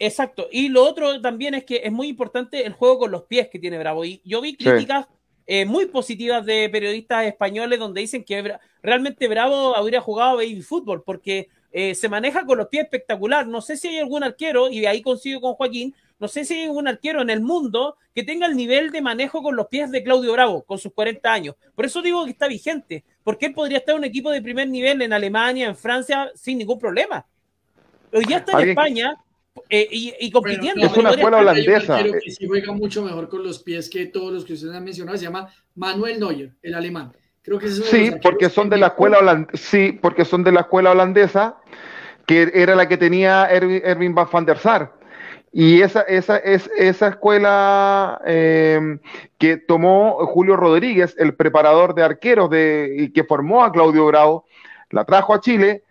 exacto. 0.00 0.48
Y 0.50 0.68
lo 0.68 0.84
otro 0.84 1.20
también 1.20 1.54
es 1.54 1.64
que 1.64 1.80
es 1.84 1.92
muy 1.92 2.08
importante 2.08 2.66
el 2.66 2.72
juego 2.72 2.98
con 2.98 3.12
los 3.12 3.22
pies 3.22 3.48
que 3.48 3.60
tiene 3.60 3.78
Bravo. 3.78 4.04
Y 4.04 4.20
yo 4.24 4.40
vi 4.40 4.56
críticas 4.56 5.06
eh, 5.46 5.64
muy 5.64 5.86
positivas 5.86 6.44
de 6.44 6.68
periodistas 6.68 7.24
españoles 7.24 7.78
donde 7.78 8.00
dicen 8.00 8.24
que 8.24 8.58
realmente 8.82 9.28
Bravo 9.28 9.76
habría 9.76 10.00
jugado 10.00 10.38
baby 10.38 10.60
fútbol 10.60 11.04
porque 11.04 11.48
eh, 11.70 11.94
se 11.94 12.08
maneja 12.08 12.44
con 12.44 12.58
los 12.58 12.66
pies 12.66 12.82
espectacular. 12.82 13.46
No 13.46 13.60
sé 13.60 13.76
si 13.76 13.86
hay 13.86 13.98
algún 13.98 14.24
arquero, 14.24 14.70
y 14.70 14.80
de 14.80 14.88
ahí 14.88 15.02
consigo 15.02 15.40
con 15.40 15.54
Joaquín, 15.54 15.94
no 16.18 16.26
sé 16.26 16.44
si 16.44 16.54
hay 16.54 16.64
algún 16.64 16.88
arquero 16.88 17.22
en 17.22 17.30
el 17.30 17.40
mundo 17.40 17.96
que 18.12 18.24
tenga 18.24 18.46
el 18.46 18.56
nivel 18.56 18.90
de 18.90 19.02
manejo 19.02 19.40
con 19.40 19.54
los 19.54 19.68
pies 19.68 19.92
de 19.92 20.02
Claudio 20.02 20.32
Bravo, 20.32 20.64
con 20.64 20.78
sus 20.78 20.92
40 20.92 21.32
años. 21.32 21.54
Por 21.76 21.84
eso 21.84 22.02
digo 22.02 22.24
que 22.24 22.32
está 22.32 22.48
vigente, 22.48 23.04
porque 23.22 23.46
él 23.46 23.54
podría 23.54 23.78
estar 23.78 23.94
en 23.94 23.98
un 23.98 24.04
equipo 24.04 24.32
de 24.32 24.42
primer 24.42 24.68
nivel 24.68 25.00
en 25.02 25.12
Alemania, 25.12 25.68
en 25.68 25.76
Francia, 25.76 26.32
sin 26.34 26.58
ningún 26.58 26.78
problema. 26.78 27.24
Hoy 28.12 28.24
ya 28.28 28.38
está 28.38 28.60
en 28.60 28.70
España 28.70 29.16
eh, 29.68 29.88
y, 29.90 30.30
compitiendo. 30.30 30.84
es 30.86 30.96
una 30.96 31.10
escuela 31.10 31.38
holandesa. 31.38 32.02
que 32.02 32.30
sí 32.30 32.46
juega 32.46 32.72
mucho 32.72 33.02
mejor 33.02 33.28
con 33.28 33.42
los 33.42 33.62
pies 33.62 33.88
que 33.88 34.06
todos 34.06 34.32
los 34.32 34.44
que 34.44 34.52
ustedes 34.52 34.74
han 34.74 34.84
mencionado. 34.84 35.16
Se 35.16 35.24
llama 35.24 35.48
Manuel 35.74 36.20
Neuer, 36.20 36.52
el 36.62 36.74
alemán. 36.74 37.12
Creo 37.42 37.58
que 37.58 37.68
sí, 37.68 38.12
porque 38.22 38.50
son 38.50 38.68
de 38.68 38.76
la 38.76 38.88
escuela 38.88 39.18
holandesa. 39.18 39.56
Sí, 39.56 39.98
porque 40.00 40.24
son 40.24 40.42
de 40.42 40.52
la 40.52 40.62
escuela 40.62 40.90
holandesa, 40.90 41.56
que 42.26 42.50
era 42.54 42.74
la 42.74 42.88
que 42.88 42.96
tenía 42.96 43.46
Erwin, 43.46 44.14
van 44.14 44.44
der 44.44 44.58
Sar. 44.58 44.92
Y 45.52 45.80
esa, 45.80 46.02
esa, 46.02 46.36
es, 46.38 46.68
esa 46.76 47.08
escuela 47.08 48.20
eh, 48.26 48.98
que 49.38 49.56
tomó 49.56 50.26
Julio 50.26 50.56
Rodríguez, 50.56 51.14
el 51.18 51.34
preparador 51.34 51.94
de 51.94 52.02
arqueros 52.02 52.50
de, 52.50 52.94
y 52.98 53.12
que 53.12 53.24
formó 53.24 53.64
a 53.64 53.72
Claudio 53.72 54.06
Bravo, 54.06 54.44
la 54.90 55.04
trajo 55.04 55.32
a 55.32 55.40
Chile 55.40 55.84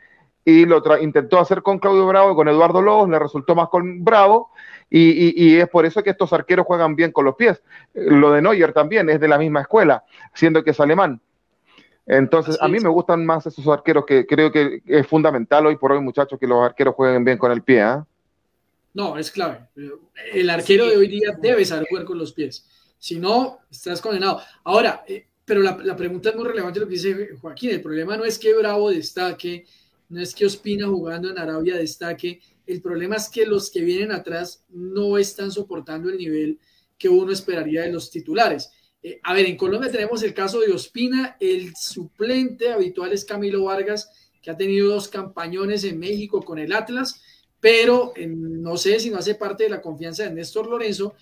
y 0.46 0.66
lo 0.66 0.82
intentó 1.02 1.40
hacer 1.40 1.64
con 1.64 1.80
Claudio 1.80 2.06
Bravo 2.06 2.32
y 2.32 2.36
con 2.36 2.48
Eduardo 2.48 2.80
Lobos, 2.80 3.10
le 3.10 3.18
resultó 3.18 3.56
más 3.56 3.68
con 3.70 4.04
Bravo, 4.04 4.52
y, 4.90 5.58
es 5.58 5.68
por 5.68 5.86
eso 5.86 6.04
que 6.04 6.12
estos 6.12 6.32
arqueros 6.32 6.68
juegan 6.68 6.96
bien 6.96 7.12
con 7.12 7.26
los 7.26 7.36
pies. 7.36 7.62
Lo 7.94 8.32
de 8.32 8.42
Neuer 8.42 8.72
también 8.72 9.10
es 9.10 9.20
de 9.20 9.28
la 9.28 9.40
misma 9.40 9.62
escuela, 9.62 10.04
siendo 10.34 10.64
que 10.64 10.70
es 10.70 10.80
alemán. 10.80 11.20
Entonces, 12.06 12.58
a 12.62 12.68
mí 12.68 12.80
me 12.80 12.90
gustan 12.90 13.26
más 13.26 13.48
esos 13.48 13.68
arqueros 13.68 14.06
que 14.06 14.28
creo 14.28 14.52
que 14.52 14.84
es 14.86 15.08
fundamental 15.08 15.66
hoy 15.66 15.76
por 15.76 15.92
hoy, 15.92 16.00
muchachos, 16.00 16.40
que 16.40 16.46
los 16.46 16.64
arqueros 16.64 16.94
jueguen 16.94 17.26
bien 17.26 17.40
con 17.40 17.52
el 17.52 17.64
pie. 17.64 17.82
¿eh? 17.82 17.98
No, 18.94 19.18
es 19.18 19.32
clave. 19.32 19.68
El 20.32 20.50
arquero 20.52 20.88
de 20.88 20.98
hoy 20.98 21.08
día 21.08 21.36
debe 21.42 21.66
saber 21.66 21.88
jugar 21.90 22.06
con 22.06 22.20
los 22.20 22.32
pies. 22.32 22.68
Si 23.00 23.20
no, 23.20 23.60
estás 23.72 24.00
condenado. 24.00 24.40
Ahora, 24.64 25.04
eh, 25.08 25.26
pero 25.44 25.62
la, 25.62 25.78
la, 25.84 25.96
pregunta 25.96 26.30
es 26.30 26.36
muy 26.36 26.46
relevante 26.46 26.80
lo 26.80 26.86
que 26.86 26.94
dice 26.94 27.36
Joaquín. 27.42 27.72
El 27.72 27.82
problema 27.82 28.16
no 28.16 28.24
es 28.24 28.38
que 28.38 28.54
Bravo 28.54 28.92
destaque, 28.92 29.66
no 30.10 30.22
es 30.22 30.34
que 30.36 30.46
Ospina 30.46 30.88
jugando 30.88 31.30
en 31.30 31.38
Arabia 31.38 31.78
destaque. 31.78 32.42
El 32.66 32.82
problema 32.82 33.16
es 33.16 33.30
que 33.30 33.46
los 33.46 33.70
que 33.70 33.82
vienen 33.82 34.12
atrás 34.12 34.64
no 34.70 35.18
están 35.18 35.52
soportando 35.52 36.10
el 36.10 36.18
nivel 36.18 36.60
que 36.98 37.10
uno 37.10 37.32
esperaría 37.32 37.84
de 37.84 37.92
los 37.92 38.10
titulares. 38.10 38.72
Eh, 39.04 39.20
a 39.24 39.34
ver, 39.34 39.46
en 39.46 39.58
Colombia 39.58 39.92
tenemos 39.92 40.24
el 40.24 40.34
caso 40.34 40.60
de 40.60 40.72
Ospina, 40.72 41.38
el 41.40 41.76
suplente 41.76 42.72
habitual 42.72 43.12
es 43.14 43.26
Camilo 43.26 43.66
Vargas, 43.66 44.10
que 44.42 44.52
ha 44.52 44.58
tenido 44.58 44.90
dos 44.90 45.08
campañones 45.08 45.84
en 45.84 46.00
México 46.00 46.42
con 46.42 46.60
el 46.60 46.74
Atlas, 46.74 47.22
pero 47.60 48.14
no 48.28 48.78
sé 48.78 49.00
si 49.00 49.10
no 49.10 49.18
hace 49.18 49.36
parte 49.36 49.64
de 49.64 49.70
la 49.70 49.82
confianza 49.82 50.24
de 50.24 50.32
Néstor 50.32 50.68
Lorenzo, 50.68 51.16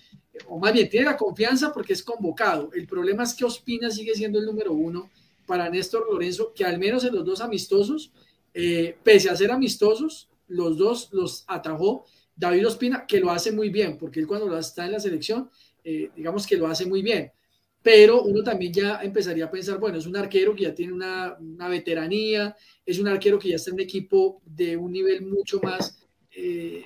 o 0.48 0.58
más 0.58 0.72
bien 0.72 0.88
tiene 0.88 1.06
la 1.06 1.16
confianza 1.16 1.72
porque 1.72 1.94
es 1.94 2.02
convocado. 2.02 2.70
El 2.74 2.86
problema 2.86 3.22
es 3.22 3.34
que 3.34 3.44
Ospina 3.44 3.90
sigue 3.90 4.14
siendo 4.14 4.38
el 4.38 4.46
número 4.46 4.72
uno 4.72 5.10
para 5.46 5.70
Néstor 5.70 6.06
Lorenzo, 6.10 6.52
que 6.54 6.64
al 6.64 6.78
menos 6.78 7.04
en 7.04 7.14
los 7.14 7.24
dos 7.24 7.40
amistosos, 7.40 8.12
eh, 8.54 8.96
pese 9.02 9.28
a 9.28 9.36
ser 9.36 9.50
amistosos, 9.50 10.30
los 10.48 10.78
dos 10.78 11.08
los 11.12 11.44
atajó 11.48 12.06
David 12.36 12.68
Ospina, 12.68 13.06
que 13.06 13.20
lo 13.20 13.30
hace 13.30 13.52
muy 13.52 13.68
bien, 13.68 13.98
porque 13.98 14.20
él 14.20 14.26
cuando 14.26 14.56
está 14.56 14.86
en 14.86 14.92
la 14.92 15.00
selección, 15.00 15.50
eh, 15.82 16.10
digamos 16.16 16.46
que 16.46 16.56
lo 16.56 16.66
hace 16.66 16.86
muy 16.86 17.02
bien 17.02 17.30
pero 17.84 18.22
uno 18.22 18.42
también 18.42 18.72
ya 18.72 19.02
empezaría 19.02 19.44
a 19.44 19.50
pensar, 19.50 19.78
bueno, 19.78 19.98
es 19.98 20.06
un 20.06 20.16
arquero 20.16 20.56
que 20.56 20.62
ya 20.62 20.74
tiene 20.74 20.94
una, 20.94 21.36
veteranía, 21.68 22.56
es 22.84 22.98
un 22.98 23.06
arquero 23.06 23.38
que 23.38 23.50
ya 23.50 23.56
está 23.56 23.68
en 23.68 23.74
un 23.74 23.80
equipo 23.80 24.40
de 24.42 24.74
un 24.74 24.90
nivel 24.90 25.20
mucho 25.20 25.60
más 25.62 26.02
eh, 26.34 26.82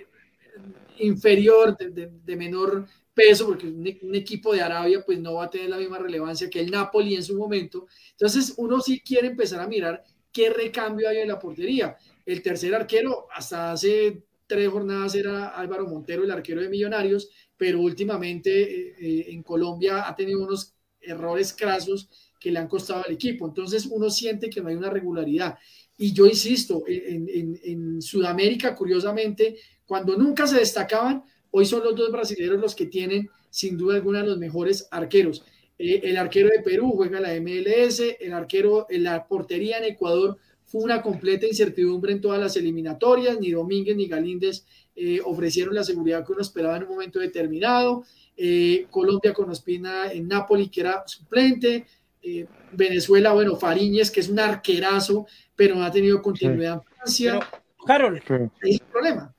inferior, 0.99 1.77
de, 1.79 2.37
menor 2.37 2.85
peso, 3.15 3.47
porque 3.47 3.69
un, 3.69 4.15
equipo 4.17 4.53
de 4.53 4.61
Arabia 4.61 5.05
pues 5.07 5.21
no 5.21 5.35
va 5.35 5.45
a 5.45 5.51
tener 5.51 5.71
la 5.71 5.79
misma 5.79 6.01
relevancia 6.01 6.51
que 6.51 6.59
el 6.59 6.73
Napoli 6.73 7.15
en 7.15 7.23
su 7.23 7.39
momento. 7.39 7.87
Entonces 8.11 8.55
uno 8.57 8.81
sí 8.81 8.99
quiere 8.99 9.29
empezar 9.29 9.61
a 9.61 9.69
mirar 9.69 10.03
qué 10.33 10.51
recambio 10.51 11.09
hay 11.09 11.19
en 11.19 11.29
la 11.29 11.39
portería. 11.39 11.97
El 12.25 12.43
tercer 12.43 12.75
arquero, 12.75 13.27
hasta 13.33 13.73
hace 13.73 14.23
tres 14.47 14.69
jornadas 14.69 15.15
era 15.15 15.49
Álvaro 15.49 15.87
Montero, 15.87 16.25
el 16.25 16.31
arquero 16.31 16.61
de 16.61 16.69
Millonarios, 16.69 17.31
pero 17.57 17.81
últimamente 17.81 18.63
eh, 18.63 18.95
eh, 19.01 19.27
en 19.29 19.43
Colombia 19.43 20.09
ha 20.09 20.15
tenido 20.15 20.43
unos 20.43 20.75
errores 21.01 21.53
crasos 21.53 22.09
que 22.41 22.51
le 22.51 22.59
han 22.59 22.69
costado 22.69 23.05
al 23.05 23.13
equipo. 23.13 23.47
Entonces 23.47 23.87
uno 23.87 24.11
siente 24.11 24.49
que 24.49 24.61
no 24.61 24.69
hay 24.69 24.77
una 24.77 24.91
regularidad. 24.91 25.59
Y 25.97 26.13
yo 26.13 26.27
insisto, 26.27 26.85
en, 26.87 28.01
Sudamérica, 28.01 28.77
curiosamente, 28.77 29.57
cuando 29.85 30.17
nunca 30.17 30.47
se 30.47 30.59
destacaban, 30.59 31.25
hoy 31.51 31.67
son 31.67 31.83
los 31.83 31.97
dos 31.97 32.13
brasileños 32.13 32.61
los 32.61 32.77
que 32.77 32.87
tienen, 32.87 33.29
sin 33.51 33.77
duda 33.77 33.97
alguna, 33.97 34.23
los 34.23 34.39
mejores 34.39 34.87
arqueros. 34.93 35.45
Eh, 35.79 36.01
el 36.05 36.17
arquero 36.17 36.49
de 36.49 36.63
Perú 36.63 36.93
juega 36.95 37.21
la 37.21 37.35
MLS, 37.41 38.01
el 38.21 38.33
arquero, 38.33 38.87
en 38.91 39.05
la 39.05 39.27
portería 39.27 39.79
en 39.79 39.85
Ecuador 39.85 40.39
fue 40.69 40.83
una 40.83 41.01
completa 41.01 41.47
incertidumbre 41.47 42.13
en 42.13 42.21
todas 42.21 42.39
las 42.39 42.55
eliminatorias, 42.57 43.41
ni 43.41 43.53
Domínguez 43.53 43.97
ni 43.97 44.07
Galíndez 44.07 44.67
eh, 44.95 45.19
ofrecieron 45.25 45.75
la 45.75 45.83
seguridad 45.83 46.27
que 46.27 46.33
uno 46.33 46.43
esperaba 46.43 46.77
en 46.77 46.83
un 46.83 46.91
momento 46.91 47.21
determinado. 47.21 48.05
Eh, 48.37 48.87
Colombia 48.91 49.33
con 49.33 49.49
Ospina 49.49 50.13
en 50.13 50.29
Napoli, 50.29 50.69
que 50.69 50.83
era 50.83 51.05
suplente, 51.07 51.87
eh, 52.21 52.47
Venezuela, 52.73 53.33
bueno, 53.33 53.57
Fariñez, 53.57 54.11
que 54.11 54.21
es 54.21 54.29
un 54.29 54.41
arquerazo, 54.41 55.27
pero 55.57 55.75
no 55.75 55.85
ha 55.85 55.91
tenido 55.91 56.21
continuidad 56.21 56.75
en 56.75 56.83
Francia. 56.83 57.41
Harold, 57.87 58.19
es 58.61 58.81
el 58.81 58.87
problema. 58.93 59.35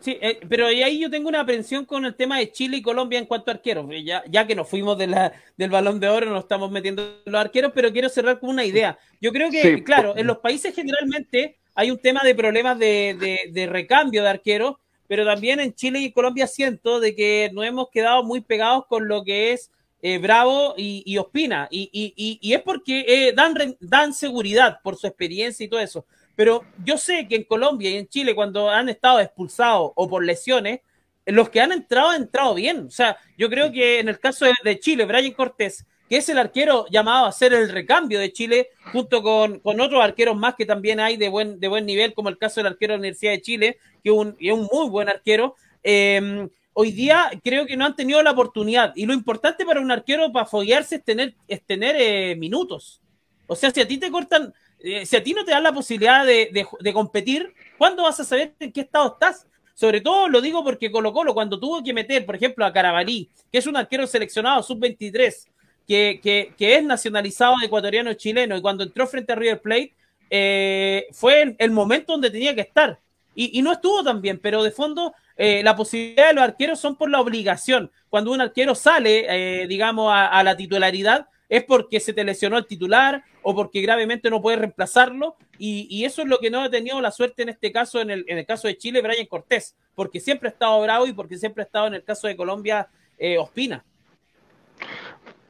Sí, 0.00 0.16
eh, 0.20 0.38
pero 0.48 0.66
ahí 0.66 1.00
yo 1.00 1.10
tengo 1.10 1.28
una 1.28 1.40
aprensión 1.40 1.84
con 1.84 2.04
el 2.04 2.14
tema 2.14 2.38
de 2.38 2.52
Chile 2.52 2.76
y 2.76 2.82
Colombia 2.82 3.18
en 3.18 3.26
cuanto 3.26 3.50
a 3.50 3.54
arqueros. 3.54 3.86
Ya, 4.04 4.22
ya 4.28 4.46
que 4.46 4.54
nos 4.54 4.68
fuimos 4.68 4.96
de 4.96 5.08
la, 5.08 5.32
del 5.56 5.70
balón 5.70 5.98
de 5.98 6.08
oro, 6.08 6.30
nos 6.30 6.44
estamos 6.44 6.70
metiendo 6.70 7.20
los 7.24 7.40
arqueros, 7.40 7.72
pero 7.74 7.92
quiero 7.92 8.08
cerrar 8.08 8.38
con 8.38 8.50
una 8.50 8.64
idea. 8.64 8.98
Yo 9.20 9.32
creo 9.32 9.50
que, 9.50 9.82
claro, 9.82 10.16
en 10.16 10.26
los 10.26 10.38
países 10.38 10.74
generalmente 10.74 11.56
hay 11.74 11.90
un 11.90 11.98
tema 11.98 12.22
de 12.22 12.34
problemas 12.34 12.78
de, 12.78 13.16
de, 13.18 13.50
de 13.52 13.66
recambio 13.66 14.22
de 14.22 14.28
arqueros, 14.28 14.76
pero 15.08 15.24
también 15.24 15.58
en 15.58 15.74
Chile 15.74 16.00
y 16.00 16.12
Colombia 16.12 16.46
siento 16.46 17.00
de 17.00 17.16
que 17.16 17.50
nos 17.52 17.64
hemos 17.64 17.88
quedado 17.90 18.22
muy 18.22 18.40
pegados 18.40 18.86
con 18.86 19.08
lo 19.08 19.24
que 19.24 19.52
es 19.52 19.70
eh, 20.00 20.18
Bravo 20.18 20.74
y, 20.76 21.18
Ospina, 21.18 21.66
y, 21.72 22.52
es 22.54 22.62
porque 22.62 23.04
eh, 23.08 23.32
dan, 23.34 23.54
dan 23.80 24.14
seguridad 24.14 24.78
por 24.80 24.96
su 24.96 25.08
experiencia 25.08 25.64
y 25.64 25.68
todo 25.68 25.80
eso. 25.80 26.06
Pero 26.38 26.64
yo 26.84 26.96
sé 26.98 27.26
que 27.26 27.34
en 27.34 27.42
Colombia 27.42 27.90
y 27.90 27.96
en 27.96 28.06
Chile, 28.06 28.32
cuando 28.32 28.70
han 28.70 28.88
estado 28.88 29.18
expulsados 29.18 29.90
o 29.96 30.08
por 30.08 30.24
lesiones, 30.24 30.82
los 31.26 31.48
que 31.48 31.60
han 31.60 31.72
entrado 31.72 32.10
han 32.10 32.22
entrado 32.22 32.54
bien. 32.54 32.86
O 32.86 32.90
sea, 32.92 33.18
yo 33.36 33.50
creo 33.50 33.72
que 33.72 33.98
en 33.98 34.08
el 34.08 34.20
caso 34.20 34.46
de, 34.62 34.78
Chile, 34.78 35.04
Brian 35.04 35.32
Cortés, 35.32 35.84
que 36.08 36.18
es 36.18 36.28
el 36.28 36.38
arquero 36.38 36.86
llamado 36.92 37.26
a 37.26 37.30
hacer 37.30 37.52
el 37.52 37.68
recambio 37.68 38.20
de 38.20 38.32
Chile, 38.32 38.68
junto 38.92 39.20
con, 39.20 39.60
otros 39.64 40.00
arqueros 40.00 40.36
más 40.36 40.54
que 40.54 40.64
también 40.64 41.00
hay 41.00 41.16
de 41.16 41.28
buen, 41.28 41.58
de 41.58 41.66
buen 41.66 41.84
nivel, 41.84 42.14
como 42.14 42.28
el 42.28 42.38
caso 42.38 42.60
del 42.60 42.68
arquero 42.68 42.92
de 42.92 42.98
la 42.98 43.00
Universidad 43.00 43.32
de 43.32 43.42
Chile, 43.42 43.78
que 44.04 44.12
un, 44.12 44.36
es 44.38 44.52
un 44.52 44.68
muy 44.72 44.88
buen 44.90 45.08
arquero. 45.08 45.56
Em, 45.82 46.48
hoy 46.72 46.92
día 46.92 47.32
creo 47.42 47.66
que 47.66 47.76
no 47.76 47.84
han 47.84 47.96
tenido 47.96 48.22
la 48.22 48.30
oportunidad. 48.30 48.92
Y 48.94 49.06
lo 49.06 49.12
importante 49.12 49.66
para 49.66 49.80
un 49.80 49.90
arquero 49.90 50.30
para 50.30 50.46
foguearse 50.46 50.94
es 50.94 51.04
tener, 51.04 51.34
es 51.48 51.64
tener 51.64 51.96
eh, 51.98 52.36
minutos. 52.36 53.00
O 53.48 53.56
sea, 53.56 53.72
si 53.72 53.80
a 53.80 53.88
ti 53.88 53.98
te 53.98 54.12
cortan, 54.12 54.54
eh, 54.80 55.04
si 55.06 55.16
a 55.16 55.22
ti 55.22 55.32
no 55.32 55.44
te 55.44 55.50
dan 55.50 55.62
la 55.62 55.72
posibilidad 55.72 56.24
de, 56.24 56.92
competir, 56.92 57.52
¿cuándo 57.76 58.04
vas 58.04 58.20
a 58.20 58.24
saber 58.24 58.54
en 58.60 58.72
qué 58.72 58.82
estado 58.82 59.12
estás? 59.14 59.46
Sobre 59.74 60.00
todo 60.00 60.28
lo 60.28 60.40
digo 60.40 60.64
porque 60.64 60.90
Colo 60.90 61.12
Colo, 61.12 61.34
cuando 61.34 61.58
tuvo 61.58 61.82
que 61.82 61.92
meter, 61.92 62.26
por 62.26 62.36
ejemplo, 62.36 62.64
a 62.64 62.72
Carabalí, 62.72 63.28
que 63.50 63.58
es 63.58 63.66
un 63.66 63.76
arquero 63.76 64.06
seleccionado 64.06 64.62
sub-23, 64.62 65.46
que, 65.86 66.20
que, 66.56 66.74
es 66.76 66.84
nacionalizado 66.84 67.54
ecuatoriano 67.64 68.12
chileno, 68.14 68.56
y 68.56 68.60
cuando 68.60 68.84
entró 68.84 69.06
frente 69.06 69.32
a 69.32 69.36
River 69.36 69.60
Plate, 69.60 69.94
eh, 70.30 71.06
fue 71.12 71.56
el, 71.58 71.70
momento 71.70 72.12
donde 72.12 72.30
tenía 72.30 72.54
que 72.54 72.60
estar. 72.60 72.98
Y, 73.34 73.62
no 73.62 73.72
estuvo 73.72 74.02
tan 74.02 74.20
bien, 74.20 74.40
pero 74.42 74.64
de 74.64 74.72
fondo 74.72 75.14
eh, 75.36 75.62
la 75.62 75.76
posibilidad 75.76 76.28
de 76.28 76.34
los 76.34 76.42
arqueros 76.42 76.80
son 76.80 76.96
por 76.96 77.08
la 77.08 77.20
obligación. 77.20 77.90
Cuando 78.10 78.32
un 78.32 78.40
arquero 78.40 78.74
sale, 78.74 79.66
digamos, 79.68 80.12
a 80.12 80.42
la 80.42 80.56
titularidad, 80.56 81.28
es 81.48 81.64
porque 81.64 82.00
se 82.00 82.12
te 82.12 82.24
lesionó 82.24 82.58
el 82.58 82.66
titular 82.66 83.24
o 83.42 83.54
porque 83.54 83.80
gravemente 83.80 84.30
no 84.30 84.42
puede 84.42 84.58
reemplazarlo. 84.58 85.36
Y, 85.58 86.04
eso 86.04 86.22
es 86.22 86.28
lo 86.28 86.38
que 86.38 86.50
no 86.50 86.60
ha 86.60 86.70
tenido 86.70 87.00
la 87.00 87.10
suerte 87.10 87.42
en 87.42 87.48
este 87.48 87.72
caso, 87.72 88.00
en 88.00 88.10
el, 88.10 88.46
caso 88.46 88.68
de 88.68 88.76
Chile, 88.76 89.02
Brian 89.02 89.26
Cortés, 89.26 89.76
porque 89.94 90.20
siempre 90.20 90.48
ha 90.48 90.52
estado 90.52 90.80
bravo 90.82 91.06
y 91.06 91.12
porque 91.12 91.36
siempre 91.36 91.62
ha 91.62 91.66
estado 91.66 91.86
en 91.88 91.94
el 91.94 92.04
caso 92.04 92.28
de 92.28 92.36
Colombia, 92.36 92.88
eh, 93.18 93.38
Ospina. 93.38 93.84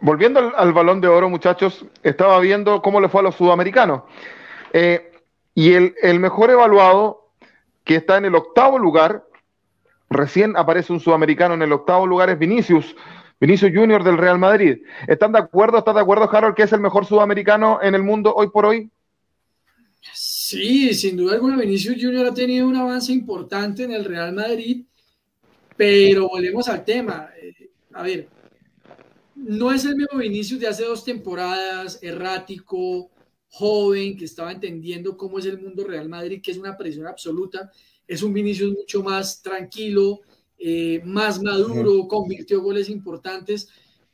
Volviendo 0.01 0.53
al, 0.57 0.73
balón 0.73 1.01
de 1.01 1.09
oro, 1.09 1.29
muchachos, 1.29 1.85
estaba 2.03 2.39
viendo 2.41 2.81
cómo 2.81 3.01
le 3.01 3.09
fue 3.09 3.21
a 3.21 3.25
los 3.25 3.35
sudamericanos. 3.35 4.03
Eh, 4.73 5.13
y 5.55 5.73
el 5.73 6.21
mejor 6.21 6.51
evaluado, 6.51 7.33
que 7.85 7.97
está 7.97 8.17
en 8.17 8.27
el 8.27 8.35
octavo 8.37 8.79
lugar, 8.79 9.25
recién 10.09 10.57
aparece 10.57 10.93
un 10.93 11.01
sudamericano 11.01 11.55
en 11.55 11.63
el 11.63 11.73
octavo 11.73 12.07
lugar, 12.07 12.31
es 12.31 12.39
Vinicius 12.39 12.95
Vinicius 13.41 13.73
Junior 13.73 14.03
del 14.03 14.19
Real 14.19 14.39
Madrid. 14.39 14.79
¿Están 15.07 15.33
de 15.33 15.39
acuerdo? 15.39 15.79
¿Estás 15.79 15.95
de 15.95 16.01
acuerdo, 16.01 16.29
Harold, 16.31 16.55
que 16.55 16.65
es 16.65 16.73
el 16.73 16.81
mejor 16.81 17.07
sudamericano 17.07 17.79
en 17.83 17.95
el 17.95 18.03
mundo 18.03 18.35
hoy 18.35 18.51
por 18.51 18.67
hoy? 18.67 18.91
Sí, 20.13 20.95
sin 20.95 21.17
duda 21.17 21.35
alguna, 21.35 21.57
Vinicius 21.57 21.97
Junior 22.01 22.27
ha 22.27 22.35
tenido 22.35 22.67
un 22.67 22.77
avance 22.77 23.13
importante 23.13 23.85
en 23.85 23.93
el 23.93 24.05
Real 24.05 24.33
Madrid, 24.33 24.85
pero 25.77 26.29
volvemos 26.29 26.69
al 26.69 26.85
tema. 26.85 27.29
Eh, 27.41 27.71
a 27.93 28.03
ver, 28.03 28.29
no 29.37 29.73
es 29.73 29.85
el 29.85 29.97
mismo 29.97 30.19
Vinicius 30.19 30.61
de 30.61 30.69
hace 30.69 30.85
dos 30.85 31.05
temporadas, 31.05 31.99
errático, 32.03 33.11
joven, 33.51 34.17
que 34.17 34.25
estaba 34.25 34.51
entendiendo 34.53 35.17
cómo 35.17 35.39
es 35.39 35.47
el 35.47 35.61
mundo 35.61 35.85
Real 35.85 36.09
Madrid, 36.09 36.41
que 36.43 36.51
es 36.51 36.59
una 36.59 36.77
presión 36.77 37.07
absoluta. 37.07 37.71
Es 38.07 38.23
un 38.23 38.33
Vinicius 38.33 38.73
mucho 38.73 39.03
más 39.03 39.43
tranquilo, 39.43 40.21
eh, 40.59 41.01
más 41.05 41.41
maduro, 41.41 42.09
convirtió 42.09 42.61
goles 42.61 42.89
importantes, 42.89 43.69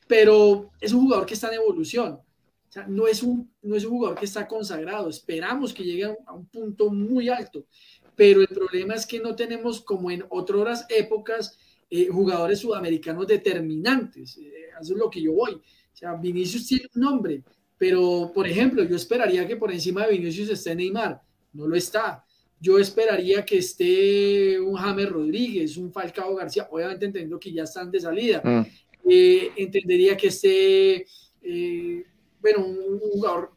pero 0.07 0.71
es 0.81 0.93
un 0.93 1.03
jugador 1.03 1.27
que 1.27 1.35
está 1.35 1.49
en 1.49 1.55
evolución. 1.55 2.13
O 2.15 2.73
sea, 2.73 2.87
no 2.87 3.07
es 3.07 3.23
un, 3.23 3.51
no 3.63 3.77
es 3.77 3.85
un 3.85 3.93
jugador 3.93 4.19
que 4.19 4.27
está 4.27 4.47
consagrado. 4.47 5.09
Esperamos 5.09 5.73
que 5.73 5.85
llegue 5.85 6.05
a 6.27 6.33
un, 6.33 6.47
punto 6.47 6.91
muy 6.91 7.29
alto, 7.29 7.67
pero 8.15 8.41
el 8.41 8.49
problema 8.49 8.95
es 8.95 9.07
que 9.07 9.21
no 9.21 9.35
tenemos, 9.35 9.81
como 9.81 10.11
en 10.11 10.25
otras 10.29 10.85
épocas, 10.89 11.57
eh, 11.89 12.09
jugadores 12.09 12.59
sudamericanos 12.59 13.27
determinantes. 13.27 14.37
Eh, 14.37 14.51
eso 14.81 14.93
es 14.93 14.99
lo 14.99 15.09
que 15.09 15.23
yo 15.23 15.33
voy. 15.33 15.55
O 15.55 15.97
sea, 15.97 16.15
Vinicius 16.15 16.67
tiene 16.67 16.87
un 16.95 17.01
nombre, 17.01 17.43
pero 17.79 18.31
por 18.35 18.47
ejemplo, 18.47 18.83
yo 18.85 18.97
esperaría 18.97 19.47
que 19.47 19.57
por 19.57 19.73
encima 19.73 20.05
de 20.05 20.13
Vinicius 20.13 20.51
esté 20.51 20.75
Neymar. 20.75 21.23
No 21.53 21.67
lo 21.69 21.77
está. 21.77 22.25
Yo 22.61 22.79
esperaría 22.79 23.45
que 23.45 23.59
esté 23.59 24.59
un 24.61 24.75
James 24.75 25.09
Rodríguez, 25.09 25.77
un 25.77 25.93
Falcao 25.93 26.35
García, 26.35 26.69
obviamente 26.71 27.07
entendiendo 27.07 27.39
que 27.39 27.53
ya 27.53 27.65
están 27.65 27.91
de 27.91 28.01
salida. 28.01 28.41
Mm. 28.43 28.63
Eh, 29.07 29.53
entendería 29.57 30.17
que 30.17 30.29
esté, 30.29 31.07
eh, 31.43 32.05
bueno, 32.41 32.67
un, 32.67 32.99
jugador 32.99 33.53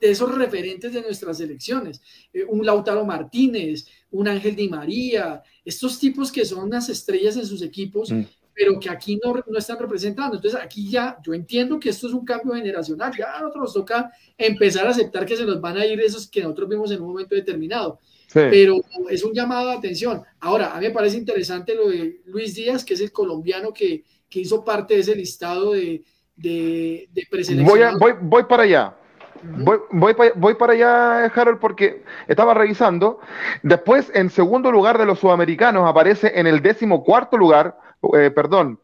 de 0.00 0.10
esos 0.10 0.34
referentes 0.34 0.92
de 0.92 1.00
nuestras 1.00 1.40
elecciones, 1.40 2.02
eh, 2.32 2.44
un 2.44 2.64
Lautaro 2.64 3.04
Martínez, 3.04 3.86
un 4.10 4.28
Ángel 4.28 4.56
Di 4.56 4.68
María, 4.68 5.42
estos 5.64 5.98
tipos 5.98 6.30
que 6.30 6.44
son 6.44 6.64
unas 6.64 6.88
estrellas 6.88 7.36
en 7.36 7.46
sus 7.46 7.62
equipos, 7.62 8.10
mm. 8.10 8.22
pero 8.54 8.78
que 8.78 8.90
aquí 8.90 9.18
no, 9.22 9.34
no, 9.34 9.58
están 9.58 9.78
representando. 9.78 10.36
Entonces 10.36 10.60
aquí 10.62 10.90
ya, 10.90 11.18
yo 11.24 11.32
entiendo 11.32 11.80
que 11.80 11.88
esto 11.88 12.08
es 12.08 12.12
un 12.12 12.24
cambio 12.24 12.54
generacional, 12.54 13.12
ya 13.16 13.36
a 13.36 13.40
nosotros 13.40 13.62
nos 13.62 13.74
toca 13.74 14.12
empezar 14.36 14.86
a 14.86 14.90
aceptar 14.90 15.24
que 15.24 15.36
se 15.36 15.46
nos 15.46 15.60
van 15.60 15.78
a 15.78 15.86
ir 15.86 15.98
esos 16.00 16.28
que 16.28 16.42
nosotros 16.42 16.68
vimos 16.68 16.90
en 16.90 17.00
un 17.00 17.08
momento 17.08 17.34
determinado. 17.34 17.98
Pero 18.32 18.80
es 19.08 19.24
un 19.24 19.32
llamado 19.32 19.70
de 19.70 19.76
atención. 19.76 20.22
Ahora, 20.40 20.72
a 20.74 20.78
mí 20.78 20.86
me 20.86 20.92
parece 20.92 21.16
interesante 21.16 21.74
lo 21.74 21.88
de 21.88 22.20
Luis 22.26 22.54
Díaz, 22.54 22.84
que 22.84 22.94
es 22.94 23.00
el 23.00 23.12
colombiano 23.12 23.72
que, 23.72 24.04
que 24.28 24.40
hizo 24.40 24.64
parte 24.64 24.94
de 24.94 25.00
ese 25.00 25.16
listado 25.16 25.72
de, 25.72 26.02
de, 26.36 27.08
de 27.12 27.64
voy, 27.64 27.80
voy, 27.98 28.12
voy, 28.20 28.44
para 28.44 28.62
allá. 28.62 28.94
voy, 29.42 29.78
voy, 29.90 30.14
voy, 30.36 30.54
para 30.54 30.72
allá, 30.72 31.24
Harold, 31.26 31.58
porque 31.58 32.04
estaba 32.28 32.54
revisando. 32.54 33.20
Después, 33.62 34.10
en 34.14 34.30
segundo 34.30 34.70
lugar 34.70 34.96
de 34.96 35.06
los 35.06 35.18
sudamericanos, 35.18 35.88
aparece 35.88 36.32
en 36.38 36.46
el 36.46 36.62
décimo 36.62 37.04
cuarto 37.04 37.36
lugar, 37.36 37.76
eh, 38.16 38.30
perdón, 38.30 38.80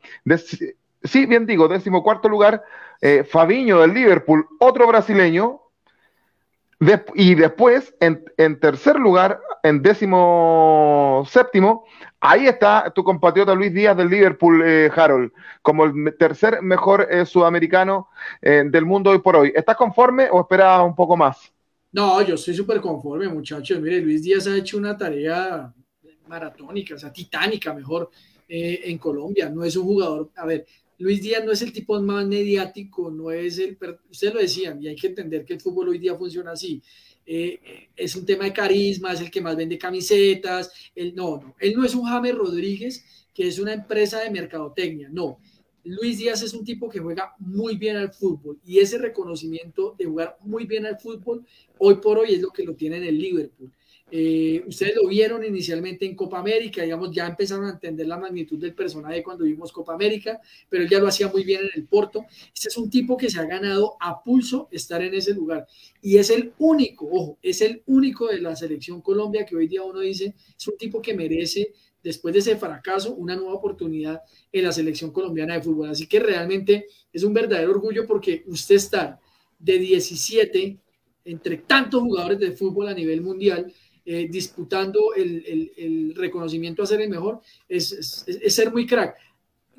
sí, 1.03 1.27
bien 1.27 1.47
digo, 1.47 1.69
décimo 1.69 2.03
cuarto 2.03 2.29
lugar, 2.29 2.63
eh, 3.01 3.25
Fabiño 3.25 3.81
del 3.81 3.95
Liverpool, 3.95 4.47
otro 4.59 4.87
brasileño, 4.87 5.61
y 7.15 7.35
después, 7.35 7.95
en, 8.01 8.61
tercer 8.61 8.97
lugar, 8.97 9.41
en 9.63 9.83
décimo 9.83 11.25
séptimo, 11.27 11.87
ahí 12.21 12.47
está 12.47 12.93
tu 12.95 13.03
compatriota 13.03 13.55
Luis 13.55 13.73
Díaz 13.73 13.97
del 13.97 14.11
Liverpool, 14.11 14.63
eh, 14.63 14.91
Harold, 14.95 15.33
como 15.63 15.85
el 15.85 16.15
tercer 16.19 16.61
mejor 16.61 17.09
eh, 17.11 17.25
sudamericano 17.25 18.09
eh, 18.43 18.65
del 18.67 18.85
mundo 18.85 19.11
hoy 19.11 19.21
por 19.21 19.37
hoy. 19.37 19.53
¿Estás 19.55 19.77
conforme 19.77 20.29
o 20.31 20.41
esperas 20.41 20.83
un 20.83 20.95
poco 20.95 21.17
más? 21.17 21.51
No, 21.93 22.21
yo 22.21 22.35
estoy 22.35 22.55
súper 22.55 22.81
conforme, 22.81 23.27
muchachos. 23.29 23.81
Mire, 23.81 24.01
Luis 24.01 24.23
Díaz 24.23 24.47
ha 24.47 24.57
hecho 24.57 24.77
una 24.77 24.97
tarea 24.97 25.73
maratónica, 26.29 26.95
o 26.95 26.99
sea, 26.99 27.11
titánica, 27.11 27.73
mejor, 27.73 28.11
en 28.49 28.99
Colombia. 28.99 29.49
No 29.49 29.65
es 29.65 29.77
un 29.77 29.85
jugador, 29.87 30.31
a 30.37 30.45
ver, 30.45 30.67
Luis 30.99 31.21
Díaz 31.21 31.45
no 31.45 31.53
es 31.53 31.63
el 31.63 31.73
tipo 31.73 32.01
más 32.01 32.27
mediático, 32.27 33.11
no 33.11 33.31
es 33.31 33.59
el, 33.59 33.77
ustedes 34.11 34.35
lo 34.35 34.41
decían, 34.41 34.83
y 34.83 34.89
hay 34.89 34.97
que 34.97 35.09
entender 35.09 35.45
que 35.45 35.55
el 35.55 35.61
fútbol 35.61 35.91
hoy 35.91 35.99
día 35.99 36.15
funciona 36.15 36.53
así. 36.53 36.83
Eh, 37.27 37.89
es 37.97 38.15
un 38.17 38.25
tema 38.25 38.45
de 38.45 38.53
carisma, 38.53 39.13
es 39.13 39.21
el 39.21 39.31
que 39.31 39.41
más 39.41 39.57
vende 39.57 39.77
camisetas. 39.77 40.71
Él, 40.95 41.15
no, 41.15 41.39
no, 41.39 41.55
él 41.59 41.75
no 41.75 41.85
es 41.85 41.95
un 41.95 42.05
James 42.05 42.35
Rodríguez, 42.35 43.05
que 43.35 43.49
es 43.49 43.59
una 43.59 43.75
empresa 43.75 44.21
de 44.21 44.31
mercadotecnia, 44.31 45.09
no. 45.11 45.39
Luis 45.85 46.19
Díaz 46.19 46.43
es 46.43 46.53
un 46.53 46.65
tipo 46.65 46.89
que 46.89 46.99
juega 46.99 47.35
muy 47.39 47.77
bien 47.77 47.97
al 47.97 48.13
fútbol 48.13 48.59
y 48.65 48.81
ese 48.81 48.99
reconocimiento 48.99 49.95
de 49.97 50.07
jugar 50.07 50.37
muy 50.41 50.67
bien 50.67 50.85
al 50.85 50.99
fútbol 50.99 51.47
hoy 51.79 51.97
por 51.97 52.19
hoy 52.19 52.35
es 52.35 52.41
lo 52.41 52.51
que 52.51 52.65
lo 52.65 52.75
tiene 52.75 52.97
en 52.97 53.05
el 53.05 53.19
Liverpool. 53.19 53.73
Eh, 54.09 54.63
ustedes 54.69 54.95
lo 54.95 55.09
vieron 55.09 55.45
inicialmente 55.45 56.07
en 56.07 56.15
Copa 56.15 56.39
América, 56.39 56.83
digamos, 56.83 57.11
ya 57.11 57.27
empezaron 57.27 57.65
a 57.65 57.71
entender 57.71 58.07
la 58.07 58.17
magnitud 58.17 58.57
del 58.57 58.73
personaje 58.73 59.21
cuando 59.21 59.45
vimos 59.45 59.73
Copa 59.73 59.95
América, 59.95 60.41
pero 60.69 60.85
él 60.85 60.89
ya 60.89 61.01
lo 61.01 61.09
hacía 61.09 61.27
muy 61.27 61.43
bien 61.43 61.63
en 61.63 61.71
el 61.75 61.89
Porto. 61.89 62.25
Este 62.55 62.69
es 62.69 62.77
un 62.77 62.89
tipo 62.89 63.17
que 63.17 63.29
se 63.29 63.41
ha 63.41 63.45
ganado 63.45 63.97
a 63.99 64.23
pulso 64.23 64.69
estar 64.71 65.03
en 65.03 65.13
ese 65.15 65.35
lugar 65.35 65.67
y 66.01 66.19
es 66.19 66.31
el 66.31 66.53
único, 66.59 67.09
ojo, 67.11 67.39
es 67.43 67.61
el 67.63 67.83
único 67.87 68.29
de 68.29 68.41
la 68.41 68.55
selección 68.55 69.03
Colombia 69.03 69.45
que 69.45 69.57
hoy 69.57 69.67
día 69.67 69.83
uno 69.83 69.99
dice 69.99 70.37
es 70.57 70.69
un 70.69 70.77
tipo 70.77 71.03
que 71.03 71.13
merece 71.13 71.73
después 72.01 72.33
de 72.33 72.39
ese 72.39 72.57
fracaso 72.57 73.13
una 73.15 73.35
nueva 73.35 73.55
oportunidad 73.55 74.21
en 74.53 74.63
la 74.63 74.71
selección 74.71 75.11
colombiana 75.11 75.55
de 75.55 75.63
fútbol. 75.63 75.91
Así 75.91 76.07
que 76.07 76.21
realmente 76.21 76.87
es 77.13 77.25
un 77.25 77.35
verdadero 77.35 77.73
orgullo 77.73 78.07
porque 78.07 78.45
usted 78.47 78.77
está 78.77 79.19
de 79.59 79.79
17 79.79 80.79
entre 81.25 81.57
tantos 81.59 82.03
jugadores 82.03 82.39
de 82.39 82.53
fútbol 82.53 82.89
a 82.89 82.95
nivel 82.95 83.21
mundial 83.21 83.73
eh, 84.09 84.29
disputando 84.31 85.15
el, 85.17 86.15
reconocimiento 86.15 86.81
a 86.81 86.87
ser 86.87 87.01
el 87.01 87.11
mejor, 87.11 87.41
es, 87.69 88.25
ser 88.47 88.71
muy 88.71 88.87
crack. 88.87 89.17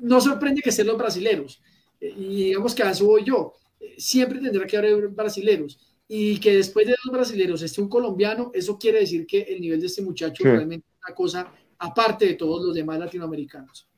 No 0.00 0.20
sorprende 0.20 0.60
que 0.60 0.70
sean 0.70 0.88
los 0.88 0.98
brasileros, 0.98 1.62
eh, 1.98 2.12
y 2.14 2.44
digamos 2.44 2.74
que 2.74 2.82
a 2.82 2.90
eso 2.90 3.06
voy 3.06 3.24
yo, 3.24 3.54
eh, 3.80 3.94
siempre 3.96 4.38
tendrá 4.38 4.66
que 4.66 4.76
haber 4.76 5.08
brasileros, 5.08 5.78
y 6.06 6.38
que 6.40 6.56
después 6.56 6.86
de 6.86 6.94
los 7.02 7.10
brasileros 7.10 7.62
esté 7.62 7.80
un 7.80 7.88
colombiano, 7.88 8.50
eso 8.52 8.78
quiere 8.78 9.00
decir 9.00 9.26
que 9.26 9.40
el 9.40 9.62
nivel 9.62 9.80
de 9.80 9.86
este 9.86 10.02
muchacho 10.02 10.44
realmente 10.44 10.86
es 10.86 11.08
una 11.08 11.14
cosa 11.14 11.50
aparte 11.78 12.26
de 12.26 12.34
todos 12.34 12.66
los 12.66 12.74
demás 12.74 12.98
latinoamericanos. 12.98 13.88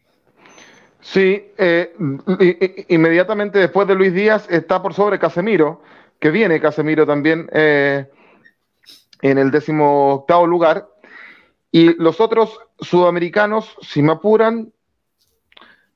Sí, 1.01 1.43
inmediatamente 2.89 3.59
después 3.59 3.89
de 3.89 3.97
Luis 3.97 4.15
Díaz 4.15 4.47
está 4.49 4.81
por 4.81 4.95
sobre 4.95 5.19
Casemiro, 5.19 5.83
que 6.21 6.31
viene 6.31 6.61
Casemiro 6.61 7.05
también 7.05 7.49
en 9.23 9.39
el 9.39 9.51
décimo 9.51 10.15
octavo 10.15 10.47
lugar. 10.47 10.89
Y 11.71 11.95
los 12.03 12.21
otros 12.21 12.59
sudamericanos, 12.81 13.77
si 13.83 14.03
me 14.03 14.13
apuran, 14.13 14.73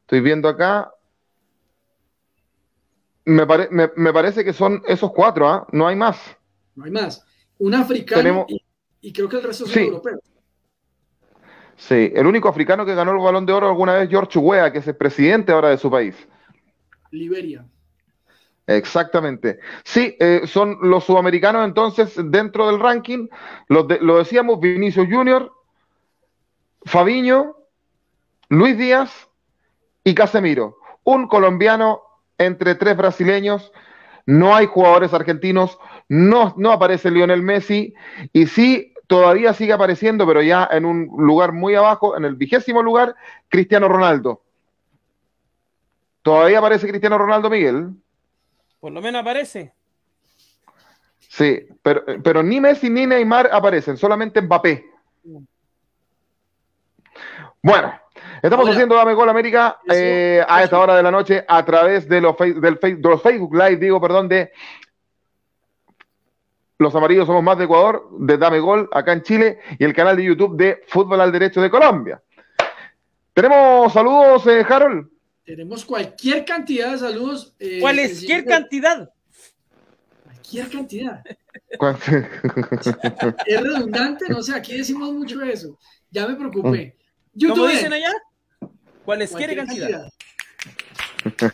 estoy 0.03 0.21
viendo 0.21 0.49
acá, 0.49 0.93
me, 3.25 3.47
me, 3.97 4.13
parece 4.13 4.45
que 4.45 4.53
son 4.53 4.83
esos 4.87 5.11
cuatro, 5.13 5.49
¿ah? 5.49 5.67
no 5.73 5.87
hay 5.87 5.97
más. 5.97 6.37
No 6.75 6.85
hay 6.85 6.91
más. 6.91 7.25
Un 7.59 7.75
africano 7.75 8.47
y, 9.01 9.13
creo 9.13 9.29
que 9.29 9.37
el 9.37 9.43
resto 9.43 9.67
son 9.67 9.83
europeos. 9.83 10.21
Sí, 11.77 12.13
el 12.15 12.27
único 12.27 12.49
africano 12.49 12.87
que 12.87 12.95
ganó 12.95 13.13
el 13.13 13.19
balón 13.19 13.47
de 13.47 13.53
oro 13.53 13.69
alguna 13.69 13.95
vez, 13.95 14.09
George 14.09 14.39
Weah, 14.39 14.73
que 14.73 14.79
es 14.79 14.87
el 14.87 14.97
presidente 14.97 15.53
ahora 15.53 15.71
de 15.71 15.79
su 15.79 15.91
país. 15.91 16.15
Liberia. 17.11 17.67
Exactamente. 18.67 19.59
Sí, 19.85 20.17
eh, 20.21 20.43
son 20.47 20.79
los 20.83 21.05
sudamericanos 21.05 21.65
entonces 21.67 22.15
dentro 22.31 22.67
del 22.67 22.81
ranking. 22.81 23.29
Lo, 23.69 23.87
lo 24.01 24.19
decíamos, 24.19 24.61
Vinicio 24.61 25.07
Junior, 25.07 25.53
Fabiño, 26.85 27.57
Luis 28.49 28.79
Díaz 28.79 29.29
y 30.03 30.15
Casemiro. 30.15 30.79
Un 31.05 31.29
colombiano 31.29 32.03
entre 32.39 32.75
tres 32.75 32.97
brasileños. 32.97 33.73
No 34.27 34.55
hay 34.57 34.67
jugadores 34.67 35.13
argentinos. 35.13 35.79
No, 36.09 36.55
no 36.57 36.73
aparece 36.73 37.11
Lionel 37.11 37.43
Messi. 37.43 37.95
Y 38.33 38.47
sí, 38.47 38.95
todavía 39.07 39.53
sigue 39.53 39.75
apareciendo, 39.75 40.27
pero 40.27 40.41
ya 40.43 40.67
en 40.71 40.87
un 40.87 41.11
lugar 41.19 41.53
muy 41.53 41.75
abajo, 41.75 42.17
en 42.17 42.25
el 42.25 42.35
vigésimo 42.37 42.83
lugar, 42.83 43.15
Cristiano 43.49 43.89
Ronaldo. 43.89 44.43
¿Todavía 46.23 46.59
aparece 46.59 46.89
Cristiano 46.89 47.19
Ronaldo, 47.19 47.51
Miguel? 47.51 47.91
Por 48.85 48.93
lo 48.93 49.01
menos 49.01 49.23
aparece. 49.23 49.73
Sí, 51.19 51.67
pero, 51.81 52.05
pero 52.23 52.43
ni 52.43 52.61
Messi 52.61 52.91
ni 52.91 53.07
Neymar 53.07 53.49
aparecen, 53.51 53.97
solamente 53.97 54.43
Mbappé. 54.43 54.85
Bueno, 57.63 57.99
estamos 58.43 58.69
haciendo 58.69 58.95
Dame 58.95 59.15
Gol 59.15 59.31
América 59.31 59.81
eh, 59.91 60.45
a 60.47 60.63
esta 60.63 60.79
hora 60.79 60.99
de 60.99 61.03
la 61.03 61.11
noche 61.11 61.47
a 61.49 61.65
través 61.65 62.07
de 62.07 62.21
los, 62.21 62.37
del, 62.37 62.79
Facebook 63.23 63.55
Live, 63.55 63.77
digo, 63.77 63.99
perdón, 64.03 64.29
de 64.29 64.53
Los 66.77 66.95
Amarillos 66.95 67.27
Somos 67.27 67.43
Más 67.43 67.57
de 67.57 67.65
Ecuador, 67.65 68.07
de 68.19 68.37
Dame 68.37 68.61
Gol 68.61 68.91
acá 68.93 69.15
en 69.15 69.23
Chile 69.23 69.61
y 69.79 69.85
el 69.85 69.95
canal 69.95 70.19
de 70.19 70.25
YouTube 70.25 70.59
de 70.59 70.83
Fútbol 70.89 71.23
al 71.23 71.33
Derecho 71.33 71.63
de 71.63 71.71
Colombia. 71.71 72.21
¿Tenemos 73.33 73.91
saludos, 73.95 74.47
eh, 74.47 74.63
Harold? 74.69 75.14
Tenemos 75.45 75.85
cualquier 75.85 76.45
cantidad 76.45 76.93
de 76.93 76.99
saludos. 76.99 77.55
Eh, 77.59 77.81
cualquier 77.81 78.45
cantidad. 78.45 79.11
Cualquier 80.25 80.71
cantidad. 80.71 81.25
es 83.47 83.61
redundante, 83.61 84.27
no 84.29 84.43
sé, 84.43 84.55
aquí 84.55 84.77
decimos 84.77 85.13
mucho 85.13 85.43
eso. 85.43 85.79
Ya 86.11 86.27
me 86.27 86.35
preocupé. 86.37 86.97
Mm. 87.35 87.49
¿Cómo 87.49 87.67
dicen 87.67 87.93
allá? 87.93 88.13
Cualquier 89.05 89.57
cantidad. 89.57 90.09
cantidad. 91.23 91.53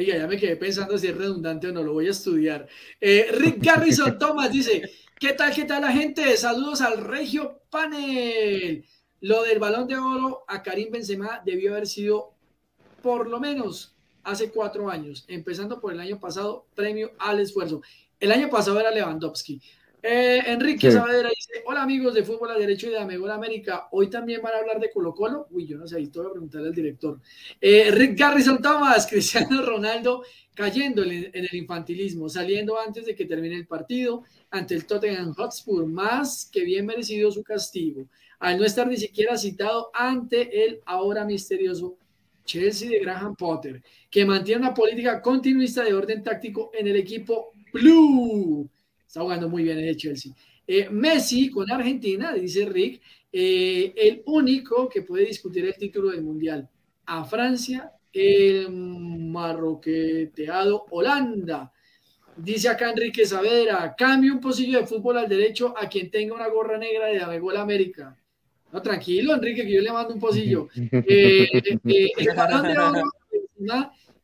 Oiga, 0.00 0.16
ya 0.16 0.26
me 0.26 0.38
quedé 0.38 0.56
pensando 0.56 0.96
si 0.96 1.08
es 1.08 1.14
redundante 1.14 1.68
o 1.68 1.72
no, 1.72 1.82
lo 1.82 1.92
voy 1.92 2.06
a 2.06 2.12
estudiar. 2.12 2.66
Eh, 2.98 3.28
Rick 3.32 3.58
Garrison 3.58 4.18
Thomas 4.18 4.50
dice, 4.50 4.90
¿qué 5.18 5.34
tal, 5.34 5.54
qué 5.54 5.66
tal 5.66 5.82
la 5.82 5.92
gente? 5.92 6.34
Saludos 6.38 6.80
al 6.80 7.04
Regio 7.04 7.60
Panel. 7.68 8.82
Lo 9.20 9.42
del 9.42 9.58
balón 9.58 9.86
de 9.86 9.98
oro 9.98 10.46
a 10.48 10.62
Karim 10.62 10.90
Benzema 10.90 11.42
debió 11.44 11.72
haber 11.72 11.86
sido 11.86 12.32
por 13.02 13.28
lo 13.28 13.40
menos 13.40 13.94
hace 14.22 14.50
cuatro 14.50 14.88
años, 14.88 15.26
empezando 15.28 15.78
por 15.82 15.92
el 15.92 16.00
año 16.00 16.18
pasado, 16.18 16.64
premio 16.74 17.12
al 17.18 17.38
esfuerzo. 17.40 17.82
El 18.18 18.32
año 18.32 18.48
pasado 18.48 18.80
era 18.80 18.90
Lewandowski. 18.90 19.60
Eh, 20.02 20.42
Enrique 20.46 20.90
Sabadera 20.90 21.28
dice: 21.28 21.62
Hola 21.66 21.82
amigos 21.82 22.14
de 22.14 22.22
Fútbol 22.22 22.50
a 22.50 22.58
Derecho 22.58 22.86
y 22.86 22.90
de 22.90 22.98
Amegol 22.98 23.30
América. 23.30 23.88
Hoy 23.90 24.08
también 24.08 24.40
van 24.42 24.54
a 24.54 24.58
hablar 24.58 24.80
de 24.80 24.90
Colo 24.90 25.14
Colo. 25.14 25.46
Uy, 25.50 25.66
yo 25.66 25.76
no 25.76 25.86
sé, 25.86 25.96
ahí 25.96 26.10
voy 26.14 26.26
a 26.26 26.30
preguntarle 26.30 26.68
al 26.68 26.74
director. 26.74 27.20
Eh, 27.60 27.90
Rick 27.90 28.18
Garrison 28.18 28.62
Thomas, 28.62 29.06
Cristiano 29.10 29.62
Ronaldo 29.62 30.22
cayendo 30.54 31.02
en 31.02 31.30
el 31.32 31.54
infantilismo, 31.54 32.28
saliendo 32.28 32.78
antes 32.78 33.06
de 33.06 33.14
que 33.14 33.24
termine 33.24 33.56
el 33.56 33.66
partido 33.66 34.24
ante 34.50 34.74
el 34.74 34.84
Tottenham 34.84 35.32
Hotspur, 35.32 35.86
más 35.86 36.50
que 36.52 36.64
bien 36.64 36.84
merecido 36.84 37.30
su 37.30 37.42
castigo, 37.42 38.08
al 38.40 38.58
no 38.58 38.66
estar 38.66 38.86
ni 38.86 38.98
siquiera 38.98 39.38
citado 39.38 39.90
ante 39.94 40.66
el 40.66 40.80
ahora 40.84 41.24
misterioso 41.24 41.96
Chelsea 42.44 42.90
de 42.90 42.98
Graham 42.98 43.36
Potter, 43.36 43.82
que 44.10 44.24
mantiene 44.26 44.60
una 44.60 44.74
política 44.74 45.22
continuista 45.22 45.82
de 45.82 45.94
orden 45.94 46.22
táctico 46.22 46.70
en 46.74 46.88
el 46.88 46.96
equipo 46.96 47.52
Blue. 47.72 48.68
Está 49.10 49.22
jugando 49.22 49.48
muy 49.48 49.64
bien 49.64 49.76
el 49.76 49.96
Chelsea. 49.96 50.32
Eh, 50.64 50.88
Messi 50.88 51.50
con 51.50 51.68
Argentina, 51.68 52.32
dice 52.32 52.64
Rick, 52.64 53.02
eh, 53.32 53.92
el 53.96 54.22
único 54.26 54.88
que 54.88 55.02
puede 55.02 55.26
discutir 55.26 55.64
el 55.64 55.74
título 55.74 56.10
del 56.10 56.22
Mundial. 56.22 56.68
A 57.06 57.24
Francia, 57.24 57.90
el 58.12 58.70
marroqueteado 58.70 60.86
Holanda. 60.90 61.72
Dice 62.36 62.68
acá 62.68 62.90
Enrique 62.90 63.26
Saavedra, 63.26 63.96
cambie 63.98 64.30
un 64.30 64.38
pocillo 64.38 64.78
de 64.78 64.86
fútbol 64.86 65.18
al 65.18 65.28
derecho 65.28 65.74
a 65.76 65.88
quien 65.88 66.08
tenga 66.08 66.36
una 66.36 66.46
gorra 66.46 66.78
negra 66.78 67.06
de 67.06 67.20
Amegol 67.20 67.56
América. 67.56 68.16
No, 68.70 68.80
tranquilo, 68.80 69.34
Enrique, 69.34 69.64
que 69.64 69.72
yo 69.72 69.80
le 69.80 69.90
mando 69.90 70.14
un 70.14 70.20
pocillo. 70.20 70.68
Eh, 70.92 71.48
eh, 71.84 72.12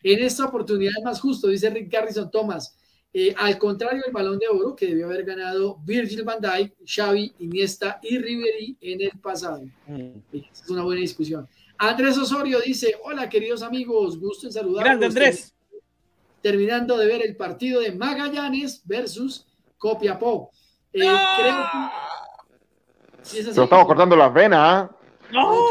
en 0.02 0.22
esta 0.22 0.46
oportunidad 0.46 0.92
es 0.96 1.04
más 1.04 1.20
justo, 1.20 1.48
dice 1.48 1.68
Rick 1.70 1.92
Garrison 1.92 2.30
Thomas. 2.30 2.78
Eh, 3.18 3.34
al 3.34 3.56
contrario 3.56 4.02
del 4.04 4.12
balón 4.12 4.38
de 4.38 4.46
oro 4.46 4.76
que 4.76 4.88
debió 4.88 5.06
haber 5.06 5.24
ganado 5.24 5.78
Virgil 5.82 6.22
van 6.22 6.38
Dijk, 6.38 6.74
Xavi, 6.84 7.34
Iniesta 7.38 7.98
y 8.02 8.18
Ribery 8.18 8.76
en 8.78 9.00
el 9.00 9.18
pasado. 9.18 9.62
Mm. 9.86 10.18
Es 10.34 10.68
una 10.68 10.82
buena 10.82 11.00
discusión. 11.00 11.48
Andrés 11.78 12.18
Osorio 12.18 12.60
dice, 12.60 12.94
hola 13.02 13.26
queridos 13.26 13.62
amigos, 13.62 14.20
gusto 14.20 14.48
en 14.48 14.52
saludarlos. 14.52 14.84
Grande 14.84 15.06
Andrés. 15.06 15.54
Terminando 16.42 16.98
de 16.98 17.06
ver 17.06 17.22
el 17.22 17.36
partido 17.36 17.80
de 17.80 17.92
Magallanes 17.92 18.82
versus 18.84 19.46
Copiapó. 19.78 20.50
Eh, 20.92 21.00
creo 21.00 21.56
que... 23.32 23.38
estamos 23.48 23.86
cortando 23.86 24.14
las 24.14 24.34
venas, 24.34 24.60
¿ah? 24.60 24.95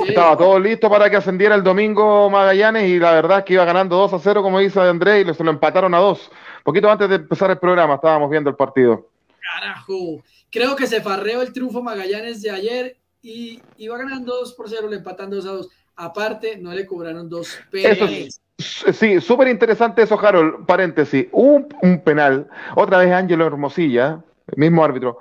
Estaba 0.06 0.38
todo 0.38 0.60
listo 0.60 0.90
para 0.90 1.10
que 1.10 1.16
ascendiera 1.16 1.56
el 1.56 1.64
domingo 1.64 2.30
Magallanes 2.30 2.90
y 2.90 3.00
la 3.00 3.12
verdad 3.14 3.40
es 3.40 3.46
que 3.46 3.54
iba 3.54 3.66
ganando 3.66 3.96
2 3.96 4.14
a 4.14 4.20
0, 4.20 4.44
como 4.44 4.60
dice 4.60 4.80
Andrés, 4.82 5.26
y 5.28 5.34
se 5.34 5.44
lo 5.44 5.52
empataron 5.52 5.94
a 5.94 6.00
2 6.00 6.32
poquito 6.66 6.90
antes 6.90 7.08
de 7.08 7.16
empezar 7.18 7.52
el 7.52 7.60
programa 7.60 7.96
estábamos 7.96 8.30
viendo 8.30 8.50
el 8.50 8.56
partido. 8.56 9.08
Carajo, 9.40 10.24
creo 10.50 10.76
que 10.76 10.88
se 10.88 11.00
farreó 11.00 11.44
el 11.44 11.54
triunfo 11.54 11.84
Magallanes 11.84 12.42
de 12.42 12.50
ayer 12.50 12.98
y 13.22 13.62
iba 13.78 13.98
ganando 13.98 14.36
2 14.36 14.54
por 14.54 14.68
0, 14.68 14.90
le 14.90 14.98
empatan 14.98 15.30
2 15.30 15.46
a 15.46 15.52
2. 15.52 15.70
Aparte, 15.98 16.58
no 16.58 16.74
le 16.74 16.86
cobraron 16.86 17.30
dos 17.30 17.58
penales. 17.72 18.42
sí, 18.58 19.22
súper 19.22 19.48
interesante 19.48 20.02
eso, 20.02 20.20
Harold. 20.20 20.66
Paréntesis, 20.66 21.28
un, 21.32 21.68
un 21.84 22.02
penal, 22.02 22.50
otra 22.76 22.98
vez 22.98 23.14
Ángelo 23.14 23.46
Hermosilla, 23.46 24.24
el 24.48 24.58
mismo 24.58 24.84
árbitro. 24.84 25.20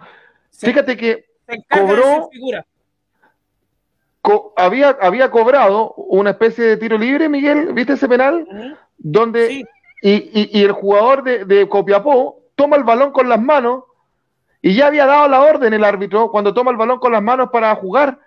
Fíjate 0.51 0.97
que 0.97 1.27
cobró, 1.71 2.31
había, 4.57 4.97
había 5.01 5.31
cobrado 5.31 5.95
una 5.97 6.31
especie 6.31 6.65
de 6.65 6.77
tiro 6.77 6.97
libre, 6.97 7.29
Miguel, 7.29 7.73
¿viste 7.73 7.95
ese 7.95 8.09
penal? 8.09 8.47
Donde 8.97 9.67
y, 10.07 10.63
el 10.63 10.73
jugador 10.73 11.23
de, 11.23 11.69
Copiapó 11.69 12.43
toma 12.55 12.77
el 12.77 12.85
balón 12.85 13.11
con 13.11 13.27
las 13.27 13.41
manos 13.41 13.85
y 14.61 14.75
ya 14.75 14.89
había 14.89 15.07
dado 15.07 15.29
la 15.29 15.41
orden 15.41 15.73
el 15.73 15.83
árbitro 15.83 16.31
cuando 16.31 16.53
toma 16.53 16.71
el 16.71 16.77
balón 16.77 16.99
con 16.99 17.13
las 17.13 17.23
manos 17.23 17.49
para 17.51 17.75
jugar 17.75 18.19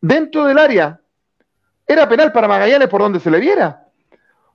dentro 0.00 0.44
del 0.44 0.58
área. 0.58 1.00
Era 1.86 2.08
penal 2.08 2.32
para 2.32 2.48
Magallanes 2.48 2.88
por 2.88 3.00
donde 3.00 3.20
se 3.20 3.30
le 3.30 3.38
viera. 3.38 3.86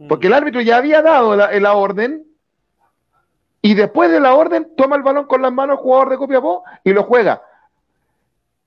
Porque 0.09 0.27
el 0.27 0.33
árbitro 0.33 0.59
ya 0.59 0.77
había 0.77 1.01
dado 1.01 1.35
la, 1.35 1.73
orden 1.73 2.25
y 3.61 3.73
después 3.73 4.11
de 4.11 4.19
la 4.19 4.33
orden 4.33 4.75
toma 4.75 4.97
el 4.97 5.03
balón 5.03 5.27
con 5.27 5.41
las 5.41 5.53
manos 5.53 5.77
el 5.77 5.83
jugador 5.83 6.09
de 6.09 6.17
Copiapó 6.17 6.63
y 6.83 6.91
lo 6.91 7.03
juega. 7.03 7.41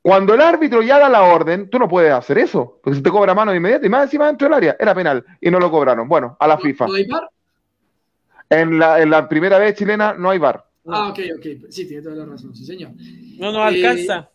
Cuando 0.03 0.35
el 0.35 0.41
árbitro 0.41 0.83
ya 0.83 0.99
da 0.99 1.09
la 1.09 1.23
orden, 1.23 1.71
tú 1.71 1.79
no 1.79 1.89
puedes 1.89 2.13
hacer 2.13 2.37
eso, 2.39 2.81
porque 2.83 2.97
se 2.97 3.03
te 3.03 3.11
cobra 3.11 3.35
mano 3.35 3.53
de 3.53 3.59
inmediato 3.59 3.87
y 3.87 3.89
más 3.89 4.03
encima 4.03 4.27
dentro 4.27 4.47
del 4.47 4.55
área. 4.55 4.77
Era 4.79 4.93
penal 4.97 5.25
y 5.41 5.49
no 5.49 5.61
lo 5.61 5.71
cobraron. 5.71 6.09
Bueno, 6.09 6.37
a 6.41 6.49
la 6.49 6.59
FIFA. 6.59 6.87
En 8.51 8.79
la, 8.81 9.01
en 9.01 9.11
la 9.11 9.29
primera 9.29 9.59
vez 9.59 9.77
chilena 9.77 10.13
no 10.13 10.29
hay 10.29 10.39
bar. 10.39 10.67
Ah, 10.89 11.09
ok, 11.09 11.21
ok. 11.37 11.71
Sí, 11.71 11.87
tiene 11.87 12.03
toda 12.03 12.17
la 12.17 12.27
razón, 12.27 12.55
sí, 12.55 12.67
señor. 12.67 12.91
No 13.39 13.53
nos 13.53 13.63
alcanza. 13.63 14.29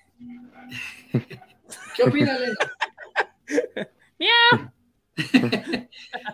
¿Qué 1.96 2.04
opina, 2.04 2.38
Elena? 2.38 2.56
¡Miau! 4.20 4.72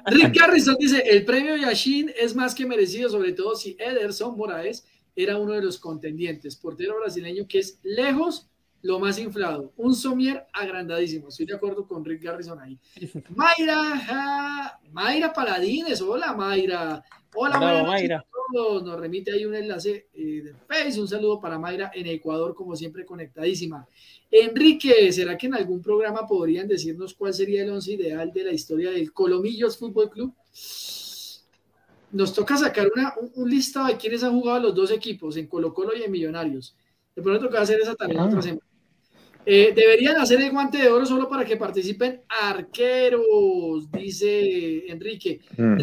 Rick 0.05 0.39
Garrison 0.39 0.75
dice: 0.79 1.03
el 1.09 1.25
premio 1.25 1.55
Yashin 1.55 2.11
es 2.15 2.35
más 2.35 2.53
que 2.53 2.67
merecido, 2.67 3.09
sobre 3.09 3.33
todo 3.33 3.55
si 3.55 3.75
Ederson 3.79 4.37
Moraes 4.37 4.87
era 5.15 5.37
uno 5.37 5.53
de 5.53 5.63
los 5.63 5.79
contendientes. 5.79 6.55
Portero 6.55 6.99
brasileño 6.99 7.47
que 7.47 7.59
es 7.59 7.79
lejos 7.81 8.49
lo 8.83 8.99
más 8.99 9.17
inflado. 9.17 9.71
Un 9.77 9.95
somier 9.95 10.45
agrandadísimo. 10.51 11.29
Estoy 11.29 11.45
de 11.45 11.55
acuerdo 11.55 11.87
con 11.87 12.03
Rick 12.03 12.21
Garrison 12.21 12.59
ahí. 12.59 12.77
Mayra, 13.35 14.79
Mayra 14.91 15.33
Paladines. 15.33 16.01
Hola, 16.01 16.33
Mayra. 16.33 17.01
Hola, 17.33 17.83
Mayra. 17.87 18.23
Nos 18.53 18.99
remite 18.99 19.31
ahí 19.31 19.45
un 19.45 19.55
enlace 19.55 20.07
eh, 20.13 20.41
de 20.43 20.53
Facebook. 20.67 21.03
Un 21.03 21.07
saludo 21.07 21.39
para 21.39 21.57
Mayra 21.57 21.91
en 21.95 22.07
Ecuador, 22.07 22.53
como 22.53 22.75
siempre, 22.75 23.05
conectadísima. 23.05 23.87
Enrique, 24.29 25.11
¿será 25.13 25.37
que 25.37 25.47
en 25.47 25.55
algún 25.55 25.81
programa 25.81 26.27
podrían 26.27 26.67
decirnos 26.67 27.13
cuál 27.13 27.33
sería 27.33 27.63
el 27.63 27.71
once 27.71 27.93
ideal 27.93 28.33
de 28.33 28.43
la 28.43 28.51
historia 28.51 28.91
del 28.91 29.13
Colomillos 29.13 29.77
Fútbol 29.77 30.09
Club? 30.09 30.33
Nos 32.11 32.33
toca 32.33 32.57
sacar 32.57 32.91
una, 32.93 33.13
un, 33.35 33.49
listado 33.49 33.87
de 33.87 33.97
quienes 33.97 34.23
han 34.23 34.33
jugado 34.33 34.59
los 34.59 34.75
dos 34.75 34.91
equipos, 34.91 35.37
en 35.37 35.47
Colo 35.47 35.73
Colo 35.73 35.95
y 35.95 36.03
en 36.03 36.11
Millonarios. 36.11 36.75
De 37.15 37.21
pronto 37.21 37.45
toca 37.45 37.61
hacer 37.61 37.79
esa 37.79 37.95
también 37.95 38.21
otra 38.21 38.41
semana. 38.41 38.72
Eh, 39.45 39.73
deberían 39.75 40.17
hacer 40.17 40.41
el 40.41 40.51
guante 40.51 40.77
de 40.77 40.87
oro 40.87 41.05
solo 41.05 41.27
para 41.27 41.43
que 41.43 41.57
participen 41.57 42.21
arqueros, 42.27 43.91
dice 43.91 44.87
Enrique. 44.87 45.41
Mm. 45.57 45.77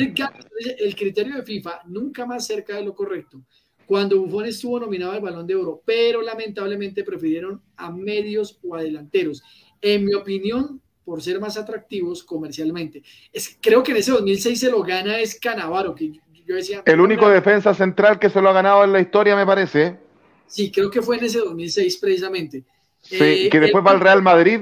el 0.78 0.96
criterio 0.96 1.36
de 1.36 1.42
FIFA 1.42 1.82
nunca 1.86 2.24
más 2.24 2.46
cerca 2.46 2.76
de 2.76 2.84
lo 2.84 2.94
correcto. 2.94 3.42
Cuando 3.86 4.20
Buffon 4.20 4.46
estuvo 4.46 4.78
nominado 4.78 5.12
al 5.12 5.20
balón 5.20 5.46
de 5.46 5.56
oro, 5.56 5.82
pero 5.84 6.22
lamentablemente 6.22 7.02
prefirieron 7.02 7.60
a 7.76 7.90
medios 7.90 8.58
o 8.62 8.76
a 8.76 8.82
delanteros. 8.82 9.42
En 9.80 10.04
mi 10.04 10.14
opinión, 10.14 10.80
por 11.04 11.20
ser 11.20 11.40
más 11.40 11.56
atractivos 11.56 12.22
comercialmente. 12.22 13.02
Es, 13.32 13.58
creo 13.60 13.82
que 13.82 13.90
en 13.90 13.96
ese 13.96 14.12
2006 14.12 14.60
se 14.60 14.70
lo 14.70 14.82
gana 14.82 15.18
es 15.18 15.40
Canavaro, 15.40 15.92
que 15.92 16.12
yo 16.46 16.54
decía. 16.54 16.82
El 16.86 17.00
único 17.00 17.28
defensa 17.28 17.74
central 17.74 18.20
que 18.20 18.30
se 18.30 18.40
lo 18.40 18.50
ha 18.50 18.52
ganado 18.52 18.84
en 18.84 18.92
la 18.92 19.00
historia, 19.00 19.34
me 19.34 19.44
parece. 19.44 19.98
Sí, 20.46 20.70
creo 20.70 20.88
que 20.88 21.02
fue 21.02 21.16
en 21.16 21.24
ese 21.24 21.38
2006 21.38 21.96
precisamente. 21.96 22.64
Sí, 23.00 23.18
eh, 23.20 23.48
que 23.50 23.60
después 23.60 23.84
va 23.84 23.92
al 23.92 24.00
Real 24.00 24.22
Madrid 24.22 24.60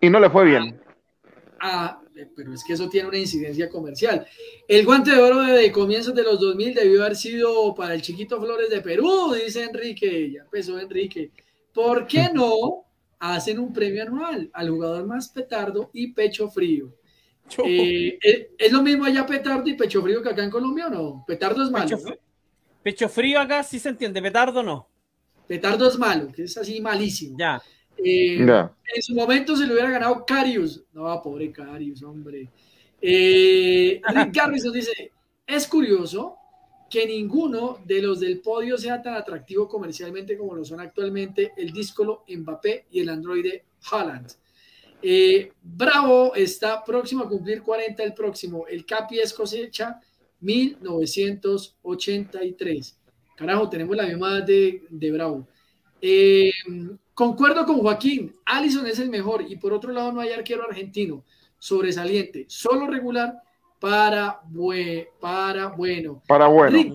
y 0.00 0.10
no 0.10 0.20
le 0.20 0.30
fue 0.30 0.44
bien. 0.44 0.80
Ah, 1.60 2.00
pero 2.34 2.52
es 2.52 2.64
que 2.64 2.72
eso 2.72 2.88
tiene 2.88 3.08
una 3.08 3.18
incidencia 3.18 3.68
comercial. 3.68 4.26
El 4.66 4.84
guante 4.84 5.10
de 5.12 5.20
oro 5.20 5.42
de 5.42 5.70
comienzos 5.70 6.14
de 6.14 6.22
los 6.22 6.40
2000 6.40 6.74
debió 6.74 7.02
haber 7.02 7.16
sido 7.16 7.74
para 7.74 7.94
el 7.94 8.02
chiquito 8.02 8.40
Flores 8.40 8.70
de 8.70 8.80
Perú, 8.80 9.32
dice 9.34 9.64
Enrique. 9.64 10.32
Ya 10.32 10.42
empezó 10.42 10.78
Enrique. 10.78 11.30
¿Por 11.72 12.06
qué 12.06 12.28
no 12.32 12.84
hacen 13.20 13.58
un 13.58 13.72
premio 13.72 14.02
anual 14.02 14.50
al 14.52 14.70
jugador 14.70 15.06
más 15.06 15.28
petardo 15.28 15.90
y 15.92 16.12
pecho 16.12 16.48
frío? 16.48 16.92
Eh, 17.64 18.18
eh, 18.22 18.50
¿Es 18.58 18.72
lo 18.72 18.82
mismo 18.82 19.04
allá 19.04 19.24
petardo 19.24 19.68
y 19.68 19.74
pecho 19.74 20.02
frío 20.02 20.22
que 20.22 20.28
acá 20.28 20.44
en 20.44 20.50
Colombia 20.50 20.88
o 20.88 20.90
no? 20.90 21.24
Petardo 21.26 21.62
es 21.62 21.70
malo. 21.70 21.98
Pecho, 22.82 23.08
frío 23.08 23.40
acá 23.40 23.62
sí 23.62 23.78
se 23.78 23.88
entiende, 23.88 24.20
petardo 24.22 24.62
no. 24.62 24.88
Petardo 25.48 25.88
es 25.88 25.98
malo, 25.98 26.30
que 26.30 26.44
es 26.44 26.56
así 26.56 26.80
malísimo. 26.80 27.36
Ya. 27.38 27.60
Eh, 27.96 28.38
en 28.38 29.02
su 29.02 29.14
momento 29.14 29.56
se 29.56 29.66
le 29.66 29.72
hubiera 29.72 29.90
ganado 29.90 30.24
Carius. 30.24 30.84
No, 30.92 31.20
pobre 31.22 31.50
Carius, 31.50 32.02
hombre. 32.02 32.48
Eh, 33.00 34.00
Rick 34.14 34.32
Garrison 34.32 34.72
dice: 34.72 35.12
Es 35.46 35.66
curioso 35.66 36.36
que 36.88 37.06
ninguno 37.06 37.80
de 37.84 38.02
los 38.02 38.20
del 38.20 38.40
podio 38.40 38.78
sea 38.78 39.02
tan 39.02 39.14
atractivo 39.14 39.66
comercialmente 39.68 40.38
como 40.38 40.54
lo 40.54 40.64
son 40.64 40.80
actualmente 40.80 41.52
el 41.56 41.72
díscolo 41.72 42.24
Mbappé 42.28 42.86
y 42.90 43.00
el 43.00 43.08
androide 43.08 43.64
Haaland. 43.90 44.32
Eh, 45.02 45.52
Bravo 45.62 46.34
está 46.34 46.84
próximo 46.84 47.24
a 47.24 47.28
cumplir 47.28 47.62
40 47.62 48.02
el 48.02 48.14
próximo. 48.14 48.66
El 48.66 48.84
Capi 48.84 49.20
es 49.20 49.32
cosecha 49.32 50.00
1983. 50.40 52.97
Carajo, 53.38 53.70
tenemos 53.70 53.96
la 53.96 54.04
misma 54.04 54.40
de, 54.40 54.82
de 54.90 55.12
Bravo. 55.12 55.46
Eh, 56.02 56.50
concuerdo 57.14 57.64
con 57.64 57.78
Joaquín, 57.78 58.34
Allison 58.44 58.84
es 58.88 58.98
el 58.98 59.10
mejor 59.10 59.44
y 59.48 59.54
por 59.54 59.72
otro 59.72 59.92
lado 59.92 60.10
no 60.10 60.20
hay 60.20 60.32
arquero 60.32 60.64
argentino 60.68 61.24
sobresaliente, 61.56 62.46
solo 62.48 62.88
regular 62.88 63.40
para, 63.78 64.40
para 65.20 65.68
bueno. 65.68 66.20
Para 66.26 66.48
bueno. 66.48 66.94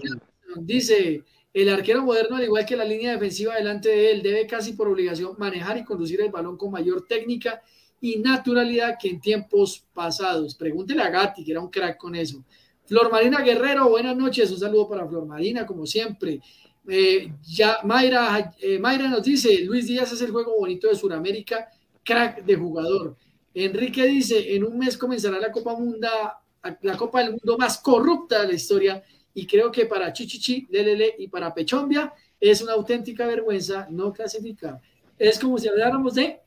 dice, 0.58 1.24
El 1.54 1.70
arquero 1.70 2.04
moderno, 2.04 2.36
al 2.36 2.44
igual 2.44 2.66
que 2.66 2.76
la 2.76 2.84
línea 2.84 3.14
defensiva 3.14 3.56
delante 3.56 3.88
de 3.88 4.12
él, 4.12 4.22
debe 4.22 4.46
casi 4.46 4.74
por 4.74 4.90
obligación 4.90 5.36
manejar 5.38 5.78
y 5.78 5.86
conducir 5.86 6.20
el 6.20 6.30
balón 6.30 6.58
con 6.58 6.72
mayor 6.72 7.08
técnica 7.08 7.62
y 8.02 8.18
naturalidad 8.20 8.98
que 9.00 9.08
en 9.08 9.22
tiempos 9.22 9.86
pasados. 9.94 10.56
Pregúntele 10.56 11.04
a 11.04 11.10
Gatti, 11.10 11.46
que 11.46 11.52
era 11.52 11.62
un 11.62 11.70
crack 11.70 11.98
con 11.98 12.16
eso. 12.16 12.44
Flor 12.86 13.12
Marina 13.12 13.42
Guerrero, 13.42 13.90
buenas 13.90 14.16
noches. 14.16 14.52
Un 14.52 14.60
saludo 14.60 14.90
para 14.90 15.08
Flor 15.08 15.26
Marina, 15.26 15.66
como 15.66 15.86
siempre. 15.86 16.42
Eh, 16.88 17.32
ya 17.44 17.80
Mayra, 17.84 18.54
eh, 18.60 18.78
Mayra 18.78 19.08
nos 19.08 19.24
dice, 19.24 19.64
Luis 19.64 19.88
Díaz 19.88 20.12
es 20.12 20.22
el 20.22 20.32
juego 20.32 20.58
bonito 20.60 20.88
de 20.88 20.96
Sudamérica, 20.96 21.70
crack 22.04 22.44
de 22.44 22.56
jugador. 22.56 23.16
Enrique 23.54 24.06
dice, 24.06 24.56
en 24.56 24.66
un 24.66 24.78
mes 24.78 24.98
comenzará 24.98 25.40
la 25.40 25.52
Copa 25.52 25.76
Munda, 25.76 26.40
la 26.82 26.98
Copa 26.98 27.22
del 27.22 27.32
Mundo 27.32 27.58
más 27.58 27.78
corrupta 27.78 28.42
de 28.42 28.48
la 28.48 28.54
historia 28.54 29.04
y 29.34 29.48
creo 29.48 29.72
que 29.72 29.86
para 29.86 30.12
Chichichi, 30.12 30.68
Lelele 30.70 31.16
y 31.18 31.28
para 31.28 31.54
Pechombia 31.54 32.14
es 32.40 32.62
una 32.62 32.74
auténtica 32.74 33.26
vergüenza 33.26 33.88
no 33.90 34.12
clasificar. 34.12 34.82
Es 35.18 35.40
como 35.40 35.58
si 35.58 35.68
habláramos 35.68 36.16
de 36.16 36.40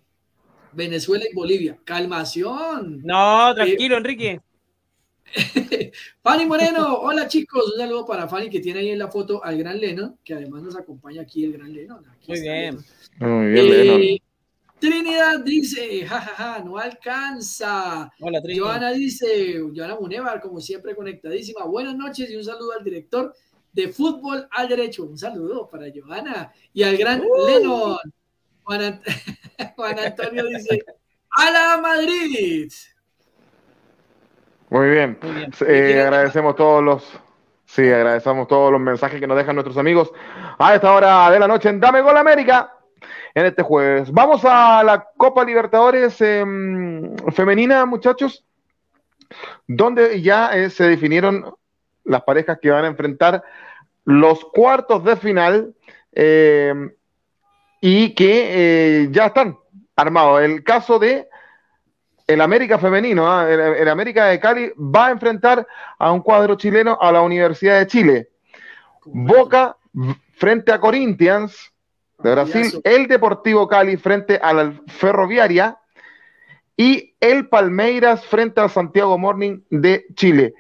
Venezuela 0.73 1.25
y 1.31 1.35
Bolivia. 1.35 1.79
Calmación. 1.85 3.01
No, 3.03 3.55
tranquilo, 3.55 3.95
eh, 3.95 3.99
Enrique. 3.99 4.41
Fanny 6.23 6.47
Moreno, 6.47 6.99
hola 7.01 7.29
chicos, 7.29 7.73
un 7.73 7.79
saludo 7.79 8.07
para 8.07 8.29
Fanny 8.29 8.49
que 8.49 8.61
tiene 8.61 8.81
ahí 8.81 8.91
en 8.91 8.99
la 8.99 9.09
foto 9.09 9.43
al 9.45 9.59
gran 9.59 9.79
Lennon, 9.79 10.19
que 10.25 10.35
además 10.35 10.63
nos 10.63 10.77
acompaña 10.77 11.23
aquí 11.23 11.45
el 11.45 11.53
gran 11.53 11.73
Lennon. 11.73 12.05
Muy 12.27 12.41
bien. 12.41 12.79
Muy 13.19 13.47
bien, 13.47 13.71
Lennon. 13.71 14.03
Eh, 14.03 14.23
Trinidad 14.79 15.41
dice, 15.41 16.07
jajaja, 16.07 16.63
no 16.63 16.77
alcanza. 16.77 18.13
Hola, 18.21 18.43
Trinidad. 18.43 18.65
Joana 18.65 18.93
dice, 18.93 19.61
Joana 19.75 19.97
Munevar, 19.97 20.41
como 20.41 20.61
siempre, 20.61 20.95
conectadísima. 20.95 21.65
Buenas 21.65 21.97
noches 21.97 22.31
y 22.31 22.37
un 22.37 22.45
saludo 22.45 22.73
al 22.73 22.85
director 22.85 23.35
de 23.73 23.89
fútbol 23.89 24.47
al 24.51 24.69
derecho. 24.69 25.05
Un 25.05 25.19
saludo 25.19 25.69
para 25.69 25.87
Joana 25.95 26.53
y 26.73 26.83
al 26.83 26.97
gran 26.97 27.23
uh. 27.23 27.47
Lennon. 27.47 27.99
Juan, 28.65 29.01
Juan 29.77 29.99
Antonio 29.99 30.47
dice, 30.47 30.85
¡A 31.31 31.51
la 31.51 31.79
Madrid! 31.81 32.71
Muy 34.77 34.91
bien. 34.91 35.19
Eh, 35.67 36.03
agradecemos 36.03 36.55
todos 36.55 36.85
los. 36.85 37.21
Sí, 37.65 37.91
agradecemos 37.91 38.47
todos 38.47 38.71
los 38.71 38.81
mensajes 38.81 39.19
que 39.19 39.27
nos 39.27 39.39
dejan 39.39 39.57
nuestros 39.57 39.79
amigos 39.79 40.13
a 40.59 40.75
esta 40.75 40.93
hora 40.93 41.31
de 41.31 41.39
la 41.39 41.49
noche 41.49 41.71
en 41.71 41.81
Dame 41.81 42.03
Gol 42.03 42.17
América 42.19 42.75
en 43.35 43.47
este 43.47 43.63
jueves. 43.63 44.13
Vamos 44.13 44.45
a 44.45 44.85
la 44.85 45.09
Copa 45.17 45.45
Libertadores 45.45 46.21
em, 46.21 47.17
femenina, 47.33 47.87
muchachos, 47.87 48.45
donde 49.67 50.21
ya 50.21 50.55
eh, 50.55 50.69
se 50.69 50.85
definieron 50.85 51.55
las 52.05 52.23
parejas 52.25 52.59
que 52.61 52.71
van 52.71 52.85
a 52.85 52.89
enfrentar 52.89 53.43
los 54.05 54.45
cuartos 54.45 55.03
de 55.05 55.17
final 55.17 55.75
em, 56.13 56.93
y 57.81 58.15
que 58.15 59.05
eh, 59.05 59.09
ya 59.11 59.27
están 59.27 59.57
armados. 59.97 60.43
El 60.43 60.63
caso 60.63 60.99
de 60.99 61.31
el 62.27 62.41
América 62.41 62.79
femenino, 62.79 63.31
¿ah? 63.31 63.51
el, 63.51 63.89
América 63.89 64.27
de 64.27 64.41
Cali 64.41 64.73
va 64.77 65.07
a 65.07 65.11
enfrentar 65.11 65.67
a 65.99 66.13
un 66.13 66.21
cuadro 66.21 66.57
chileno 66.57 66.99
a 67.01 67.13
la 67.13 67.23
Universidad 67.23 67.79
de 67.79 67.87
Chile. 67.87 68.31
Boca 69.05 69.77
frente 70.33 70.73
a 70.73 70.81
Corinthians 70.81 71.73
de 72.19 72.33
Brasil, 72.33 72.81
el 72.83 73.07
Deportivo 73.07 73.69
Cali 73.69 73.97
frente 73.97 74.41
a 74.43 74.53
la 74.53 74.73
Ferroviaria 74.89 75.79
y 76.77 77.15
el 77.21 77.49
Palmeiras 77.49 78.27
frente 78.27 78.61
al 78.61 78.71
Santiago 78.71 79.17
Morning 79.17 79.61
de 79.71 80.07
Chile. 80.15 80.55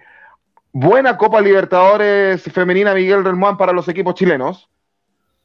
Buena 0.73 1.17
Copa 1.17 1.41
Libertadores 1.41 2.43
femenina 2.43 2.95
Miguel 2.95 3.25
Relmuán 3.25 3.57
para 3.57 3.73
los 3.73 3.89
equipos 3.89 4.15
chilenos. 4.15 4.69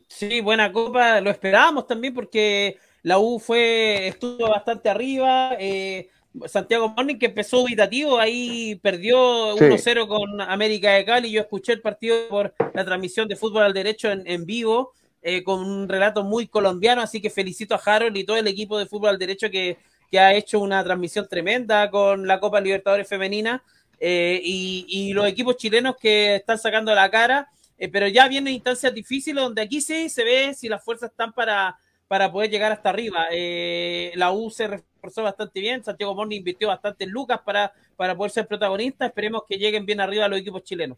Sí, 0.08 0.42
buena 0.42 0.72
Copa, 0.72 1.22
lo 1.22 1.30
esperábamos 1.30 1.88
también 1.88 2.14
porque 2.14 2.78
la 3.04 3.20
U 3.20 3.40
fue, 3.40 4.08
estuvo 4.08 4.50
bastante 4.50 4.90
arriba. 4.90 5.56
Eh, 5.60 6.10
Santiago 6.48 6.90
Morning, 6.90 7.18
que 7.18 7.26
empezó 7.28 7.62
ubicativo, 7.62 8.18
ahí 8.20 8.76
perdió 8.76 9.56
1-0 9.58 10.08
con 10.08 10.40
América 10.40 10.92
de 10.92 11.04
Cali. 11.04 11.32
Yo 11.32 11.42
escuché 11.42 11.74
el 11.74 11.82
partido 11.82 12.28
por 12.30 12.54
la 12.74 12.86
transmisión 12.86 13.28
de 13.28 13.36
fútbol 13.36 13.64
al 13.64 13.74
derecho 13.74 14.10
en, 14.12 14.46
vivo, 14.46 14.94
eh, 15.22 15.44
con 15.44 15.60
un 15.60 15.90
relato 15.90 16.24
muy 16.24 16.48
colombiano. 16.48 17.02
Así 17.02 17.22
que 17.22 17.30
felicito 17.30 17.76
a 17.76 17.82
Harold 17.84 18.16
y 18.16 18.24
todo 18.24 18.38
el 18.38 18.48
equipo 18.48 18.78
de 18.78 18.86
fútbol 18.86 19.10
al 19.10 19.20
derecho 19.20 19.50
que, 19.50 19.78
ha 20.14 20.34
hecho 20.34 20.60
una 20.60 20.84
transmisión 20.84 21.26
tremenda 21.30 21.90
con 21.90 22.28
la 22.28 22.40
Copa 22.40 22.60
Libertadores 22.60 23.08
Femenina. 23.08 23.64
Eh, 24.00 24.42
y, 24.44 25.14
los 25.14 25.26
equipos 25.26 25.58
chilenos 25.58 25.96
que 25.98 26.36
están 26.36 26.58
sacando 26.58 26.94
la 26.94 27.10
cara. 27.10 27.50
pero 27.92 28.08
ya 28.08 28.28
vienen 28.28 28.54
instancias 28.54 28.94
difíciles 28.94 29.44
donde 29.44 29.62
aquí 29.64 29.82
sí 29.82 30.08
se 30.08 30.24
ve 30.24 30.54
si 30.54 30.70
las 30.70 30.84
fuerzas 30.84 31.10
están 31.12 31.34
para 31.34 31.78
para 32.12 32.30
poder 32.30 32.50
llegar 32.50 32.74
hasta 32.74 32.90
arriba. 32.90 33.28
Eh, 33.32 34.12
la 34.16 34.34
U 34.34 34.50
se 34.50 34.68
reforzó 34.68 35.24
bastante 35.24 35.62
bien, 35.62 35.82
Santiago 35.82 36.14
Morni 36.14 36.36
invirtió 36.36 36.68
bastante 36.68 37.06
en 37.06 37.12
Lucas 37.12 37.40
para, 37.40 37.72
para 37.96 38.18
poder 38.18 38.32
ser 38.32 38.48
protagonista. 38.48 39.06
Esperemos 39.06 39.44
que 39.48 39.56
lleguen 39.56 39.86
bien 39.86 40.02
arriba 40.02 40.28
los 40.28 40.42
equipos 40.42 40.62
chilenos. 40.62 40.98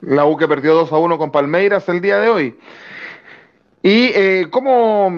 La 0.00 0.26
U 0.26 0.36
que 0.36 0.48
perdió 0.48 0.74
2 0.74 0.92
a 0.92 0.98
1 0.98 1.16
con 1.16 1.30
Palmeiras 1.30 1.88
el 1.88 2.00
día 2.00 2.18
de 2.18 2.28
hoy. 2.28 2.58
Y 3.84 4.06
eh, 4.06 4.48
como 4.50 5.12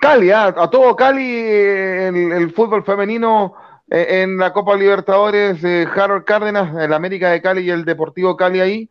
Cali, 0.00 0.32
ah, 0.32 0.52
a, 0.56 0.68
todo 0.68 0.96
Cali, 0.96 1.30
el, 1.30 2.32
el 2.32 2.50
fútbol 2.50 2.82
femenino 2.82 3.54
eh, 3.88 4.22
en 4.22 4.38
la 4.38 4.52
Copa 4.52 4.74
Libertadores, 4.74 5.64
Harold 5.64 6.24
Cárdenas, 6.24 6.82
el 6.82 6.92
América 6.92 7.30
de 7.30 7.40
Cali 7.40 7.62
y 7.62 7.70
el 7.70 7.84
Deportivo 7.84 8.36
Cali 8.36 8.58
ahí. 8.58 8.90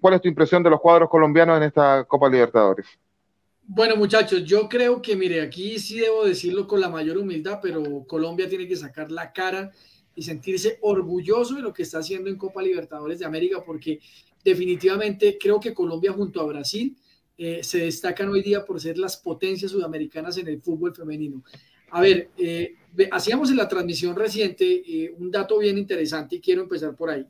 ¿Cuál 0.00 0.14
es 0.14 0.20
tu 0.20 0.28
impresión 0.28 0.62
de 0.62 0.70
los 0.70 0.80
cuadros 0.80 1.10
colombianos 1.10 1.56
en 1.56 1.64
esta 1.64 2.04
Copa 2.04 2.28
Libertadores? 2.28 2.86
Bueno, 3.70 3.96
muchachos, 3.96 4.44
yo 4.44 4.66
creo 4.66 5.02
que, 5.02 5.14
mire, 5.14 5.42
aquí 5.42 5.78
sí 5.78 5.98
debo 6.00 6.24
decirlo 6.24 6.66
con 6.66 6.80
la 6.80 6.88
mayor 6.88 7.18
humildad, 7.18 7.58
pero 7.60 8.02
Colombia 8.06 8.48
tiene 8.48 8.66
que 8.66 8.76
sacar 8.76 9.12
la 9.12 9.30
cara 9.30 9.70
y 10.14 10.22
sentirse 10.22 10.78
orgulloso 10.80 11.54
de 11.54 11.60
lo 11.60 11.74
que 11.74 11.82
está 11.82 11.98
haciendo 11.98 12.30
en 12.30 12.38
Copa 12.38 12.62
Libertadores 12.62 13.18
de 13.18 13.26
América, 13.26 13.62
porque 13.62 14.00
definitivamente 14.42 15.36
creo 15.38 15.60
que 15.60 15.74
Colombia 15.74 16.14
junto 16.14 16.40
a 16.40 16.46
Brasil 16.46 16.96
eh, 17.36 17.62
se 17.62 17.80
destacan 17.80 18.30
hoy 18.30 18.42
día 18.42 18.64
por 18.64 18.80
ser 18.80 18.96
las 18.96 19.18
potencias 19.18 19.70
sudamericanas 19.70 20.38
en 20.38 20.48
el 20.48 20.62
fútbol 20.62 20.94
femenino. 20.94 21.44
A 21.90 22.00
ver, 22.00 22.30
eh, 22.38 22.74
hacíamos 23.10 23.50
en 23.50 23.58
la 23.58 23.68
transmisión 23.68 24.16
reciente 24.16 24.64
eh, 24.64 25.14
un 25.18 25.30
dato 25.30 25.58
bien 25.58 25.76
interesante 25.76 26.36
y 26.36 26.40
quiero 26.40 26.62
empezar 26.62 26.96
por 26.96 27.10
ahí. 27.10 27.26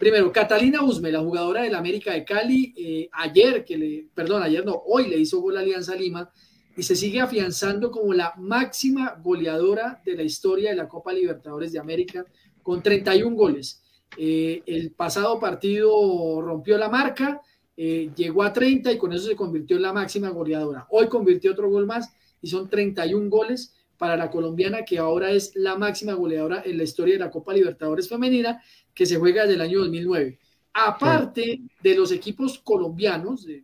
Primero, 0.00 0.32
Catalina 0.32 0.82
Usme, 0.82 1.12
la 1.12 1.20
jugadora 1.20 1.60
del 1.60 1.74
América 1.74 2.14
de 2.14 2.24
Cali, 2.24 2.72
eh, 2.74 3.10
ayer, 3.12 3.66
que 3.66 3.76
le, 3.76 4.08
perdón, 4.14 4.42
ayer 4.42 4.64
no, 4.64 4.82
hoy 4.86 5.10
le 5.10 5.18
hizo 5.18 5.42
gol 5.42 5.58
a 5.58 5.60
Alianza 5.60 5.94
Lima 5.94 6.30
y 6.74 6.82
se 6.82 6.96
sigue 6.96 7.20
afianzando 7.20 7.90
como 7.90 8.14
la 8.14 8.32
máxima 8.38 9.20
goleadora 9.22 10.00
de 10.02 10.16
la 10.16 10.22
historia 10.22 10.70
de 10.70 10.76
la 10.76 10.88
Copa 10.88 11.12
Libertadores 11.12 11.72
de 11.72 11.80
América 11.80 12.24
con 12.62 12.82
31 12.82 13.36
goles. 13.36 13.82
Eh, 14.16 14.62
el 14.64 14.92
pasado 14.92 15.38
partido 15.38 16.40
rompió 16.40 16.78
la 16.78 16.88
marca, 16.88 17.42
eh, 17.76 18.10
llegó 18.16 18.42
a 18.42 18.54
30 18.54 18.92
y 18.92 18.96
con 18.96 19.12
eso 19.12 19.28
se 19.28 19.36
convirtió 19.36 19.76
en 19.76 19.82
la 19.82 19.92
máxima 19.92 20.30
goleadora. 20.30 20.86
Hoy 20.88 21.08
convirtió 21.08 21.52
otro 21.52 21.68
gol 21.68 21.84
más 21.84 22.10
y 22.40 22.48
son 22.48 22.70
31 22.70 23.28
goles 23.28 23.74
para 24.00 24.16
la 24.16 24.30
colombiana, 24.30 24.82
que 24.82 24.96
ahora 24.96 25.30
es 25.30 25.54
la 25.54 25.76
máxima 25.76 26.14
goleadora 26.14 26.62
en 26.64 26.78
la 26.78 26.84
historia 26.84 27.12
de 27.16 27.20
la 27.20 27.30
Copa 27.30 27.52
Libertadores 27.52 28.08
Femenina, 28.08 28.58
que 28.94 29.04
se 29.04 29.16
juega 29.16 29.42
desde 29.42 29.56
el 29.56 29.60
año 29.60 29.80
2009. 29.80 30.38
Aparte 30.72 31.60
de 31.82 31.94
los 31.94 32.10
equipos 32.10 32.58
colombianos, 32.60 33.44
de, 33.44 33.62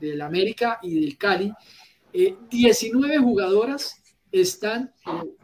del 0.00 0.20
América 0.20 0.80
y 0.82 0.98
del 0.98 1.16
Cali, 1.16 1.52
19 2.12 3.14
eh, 3.14 3.18
jugadoras 3.18 4.02
están 4.32 4.92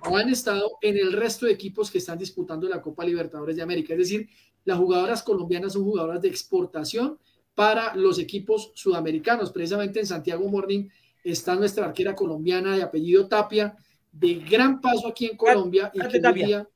o 0.00 0.16
han 0.16 0.30
estado 0.30 0.78
en 0.82 0.96
el 0.96 1.12
resto 1.12 1.46
de 1.46 1.52
equipos 1.52 1.88
que 1.88 1.98
están 1.98 2.18
disputando 2.18 2.68
la 2.68 2.82
Copa 2.82 3.04
Libertadores 3.04 3.54
de 3.54 3.62
América. 3.62 3.92
Es 3.92 4.00
decir, 4.00 4.28
las 4.64 4.78
jugadoras 4.78 5.22
colombianas 5.22 5.74
son 5.74 5.84
jugadoras 5.84 6.20
de 6.20 6.28
exportación 6.28 7.20
para 7.54 7.94
los 7.94 8.18
equipos 8.18 8.72
sudamericanos. 8.74 9.52
Precisamente 9.52 10.00
en 10.00 10.06
Santiago 10.06 10.48
Morning 10.48 10.88
está 11.22 11.54
nuestra 11.54 11.84
arquera 11.84 12.16
colombiana 12.16 12.74
de 12.74 12.82
apellido 12.82 13.28
Tapia, 13.28 13.76
de 14.18 14.34
gran 14.34 14.80
paso 14.80 15.08
aquí 15.08 15.26
en 15.26 15.36
Colombia 15.36 15.90
y 15.94 16.00
que 16.08 16.32
día, 16.32 16.68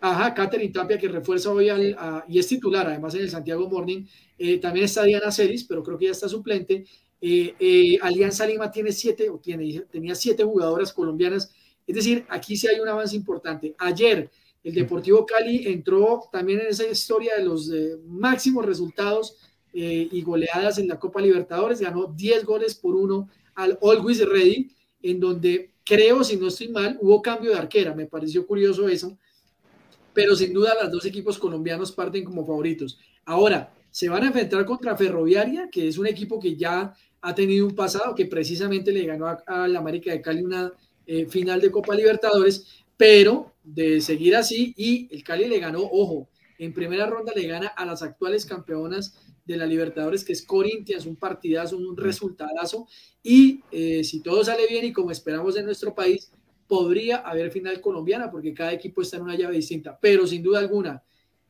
ajá, 0.00 0.34
Catherine 0.34 0.72
Tapia 0.72 0.98
que 0.98 1.08
refuerza 1.08 1.50
hoy 1.50 1.68
al, 1.68 1.96
y 2.28 2.38
es 2.38 2.48
titular 2.48 2.86
además 2.86 3.14
en 3.14 3.22
el 3.22 3.30
Santiago 3.30 3.68
Morning, 3.68 4.04
eh, 4.38 4.58
también 4.58 4.84
está 4.84 5.04
Diana 5.04 5.30
Celis, 5.30 5.64
pero 5.64 5.82
creo 5.82 5.98
que 5.98 6.06
ya 6.06 6.12
está 6.12 6.28
suplente. 6.28 6.84
Eh, 7.20 7.54
eh, 7.58 7.98
Alianza 8.00 8.46
Lima 8.46 8.70
tiene 8.70 8.90
siete, 8.90 9.28
o 9.28 9.38
tiene, 9.38 9.84
tenía 9.90 10.14
siete 10.14 10.44
jugadoras 10.44 10.92
colombianas, 10.92 11.52
es 11.86 11.94
decir, 11.94 12.24
aquí 12.28 12.56
sí 12.56 12.66
hay 12.66 12.80
un 12.80 12.88
avance 12.88 13.14
importante. 13.14 13.74
Ayer 13.78 14.30
el 14.64 14.74
Deportivo 14.74 15.26
Cali 15.26 15.66
entró 15.66 16.22
también 16.32 16.60
en 16.60 16.68
esa 16.68 16.86
historia 16.86 17.36
de 17.36 17.44
los 17.44 17.70
máximos 18.06 18.64
resultados 18.64 19.36
y 19.72 20.22
goleadas 20.22 20.78
en 20.78 20.86
la 20.86 21.00
Copa 21.00 21.20
Libertadores, 21.20 21.80
ganó 21.80 22.06
10 22.06 22.44
goles 22.44 22.76
por 22.76 22.94
uno 22.94 23.28
al 23.54 23.76
Always 23.82 24.24
Ready, 24.24 24.70
en 25.02 25.18
donde 25.18 25.71
creo, 25.84 26.24
si 26.24 26.36
no 26.36 26.48
estoy 26.48 26.68
mal, 26.68 26.98
hubo 27.00 27.22
cambio 27.22 27.50
de 27.50 27.58
arquera, 27.58 27.94
me 27.94 28.06
pareció 28.06 28.46
curioso 28.46 28.88
eso, 28.88 29.16
pero 30.12 30.36
sin 30.36 30.52
duda 30.52 30.74
los 30.82 30.92
dos 30.92 31.04
equipos 31.04 31.38
colombianos 31.38 31.92
parten 31.92 32.24
como 32.24 32.46
favoritos. 32.46 32.98
Ahora, 33.24 33.72
se 33.90 34.08
van 34.08 34.24
a 34.24 34.26
enfrentar 34.28 34.64
contra 34.64 34.96
Ferroviaria, 34.96 35.68
que 35.70 35.88
es 35.88 35.98
un 35.98 36.06
equipo 36.06 36.40
que 36.40 36.56
ya 36.56 36.94
ha 37.20 37.34
tenido 37.34 37.66
un 37.66 37.74
pasado, 37.74 38.14
que 38.14 38.26
precisamente 38.26 38.90
le 38.92 39.06
ganó 39.06 39.26
a, 39.26 39.68
la 39.68 39.78
América 39.78 40.10
de 40.12 40.20
Cali 40.20 40.42
una 40.42 40.72
eh, 41.06 41.26
final 41.26 41.60
de 41.60 41.70
Copa 41.70 41.94
Libertadores, 41.94 42.84
pero 42.96 43.52
de 43.62 44.00
seguir 44.00 44.34
así, 44.34 44.74
y 44.76 45.08
el 45.14 45.22
Cali 45.22 45.46
le 45.46 45.58
ganó, 45.58 45.80
ojo, 45.80 46.28
en 46.58 46.72
primera 46.72 47.06
ronda 47.06 47.32
le 47.34 47.46
gana 47.46 47.68
a 47.68 47.84
las 47.84 48.02
actuales 48.02 48.46
campeonas 48.46 49.18
de 49.52 49.58
la 49.58 49.66
Libertadores, 49.66 50.24
que 50.24 50.32
es 50.32 50.42
Corinthians, 50.42 51.06
un 51.06 51.16
partidazo, 51.16 51.76
un 51.76 51.96
resultadazo, 51.96 52.86
y 53.22 53.60
eh, 53.70 54.02
si 54.04 54.20
todo 54.20 54.44
sale 54.44 54.66
bien 54.66 54.84
y 54.84 54.92
como 54.92 55.10
esperamos 55.10 55.56
en 55.56 55.64
nuestro 55.64 55.94
país, 55.94 56.30
podría 56.66 57.18
haber 57.18 57.50
final 57.50 57.80
colombiana, 57.80 58.30
porque 58.30 58.54
cada 58.54 58.72
equipo 58.72 59.02
está 59.02 59.16
en 59.16 59.24
una 59.24 59.36
llave 59.36 59.56
distinta, 59.56 59.98
pero 60.00 60.26
sin 60.26 60.42
duda 60.42 60.58
alguna, 60.58 61.02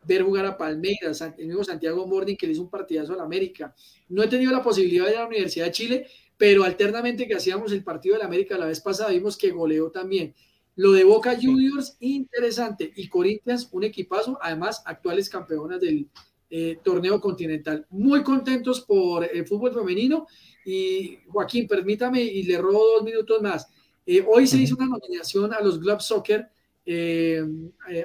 ver 0.04 0.22
jugar 0.22 0.46
a 0.46 0.56
Palmeiras, 0.56 1.20
el 1.38 1.46
mismo 1.46 1.64
Santiago 1.64 2.06
Morning 2.06 2.36
que 2.36 2.46
le 2.46 2.52
hizo 2.52 2.62
un 2.62 2.70
partidazo 2.70 3.14
a 3.14 3.16
la 3.16 3.22
América. 3.22 3.74
No 4.08 4.22
he 4.22 4.28
tenido 4.28 4.52
la 4.52 4.62
posibilidad 4.62 5.04
de 5.04 5.12
ir 5.12 5.16
a 5.18 5.20
la 5.20 5.26
Universidad 5.28 5.66
de 5.66 5.72
Chile, 5.72 6.06
pero 6.36 6.64
alternamente 6.64 7.26
que 7.28 7.34
hacíamos 7.34 7.72
el 7.72 7.84
partido 7.84 8.14
de 8.14 8.20
la 8.20 8.26
América 8.26 8.58
la 8.58 8.66
vez 8.66 8.80
pasada, 8.80 9.10
vimos 9.10 9.36
que 9.36 9.50
goleó 9.50 9.90
también. 9.90 10.34
Lo 10.74 10.92
de 10.92 11.04
Boca 11.04 11.36
Juniors, 11.40 11.96
interesante. 12.00 12.92
Y 12.96 13.08
Corinthians, 13.08 13.68
un 13.72 13.84
equipazo, 13.84 14.38
además 14.40 14.82
actuales 14.86 15.28
campeonas 15.28 15.80
del 15.80 16.08
eh, 16.54 16.80
torneo 16.84 17.18
continental. 17.18 17.86
Muy 17.88 18.22
contentos 18.22 18.82
por 18.82 19.24
el 19.24 19.46
fútbol 19.46 19.72
femenino. 19.72 20.26
Y 20.66 21.16
Joaquín, 21.28 21.66
permítame 21.66 22.20
y 22.20 22.42
le 22.42 22.58
robo 22.58 22.84
dos 22.96 23.04
minutos 23.04 23.40
más. 23.40 23.66
Eh, 24.04 24.22
hoy 24.28 24.46
se 24.46 24.58
hizo 24.58 24.76
una 24.76 24.86
nominación 24.86 25.54
a 25.54 25.62
los 25.62 25.80
Globe 25.80 26.02
Soccer 26.02 26.46
eh, 26.84 27.42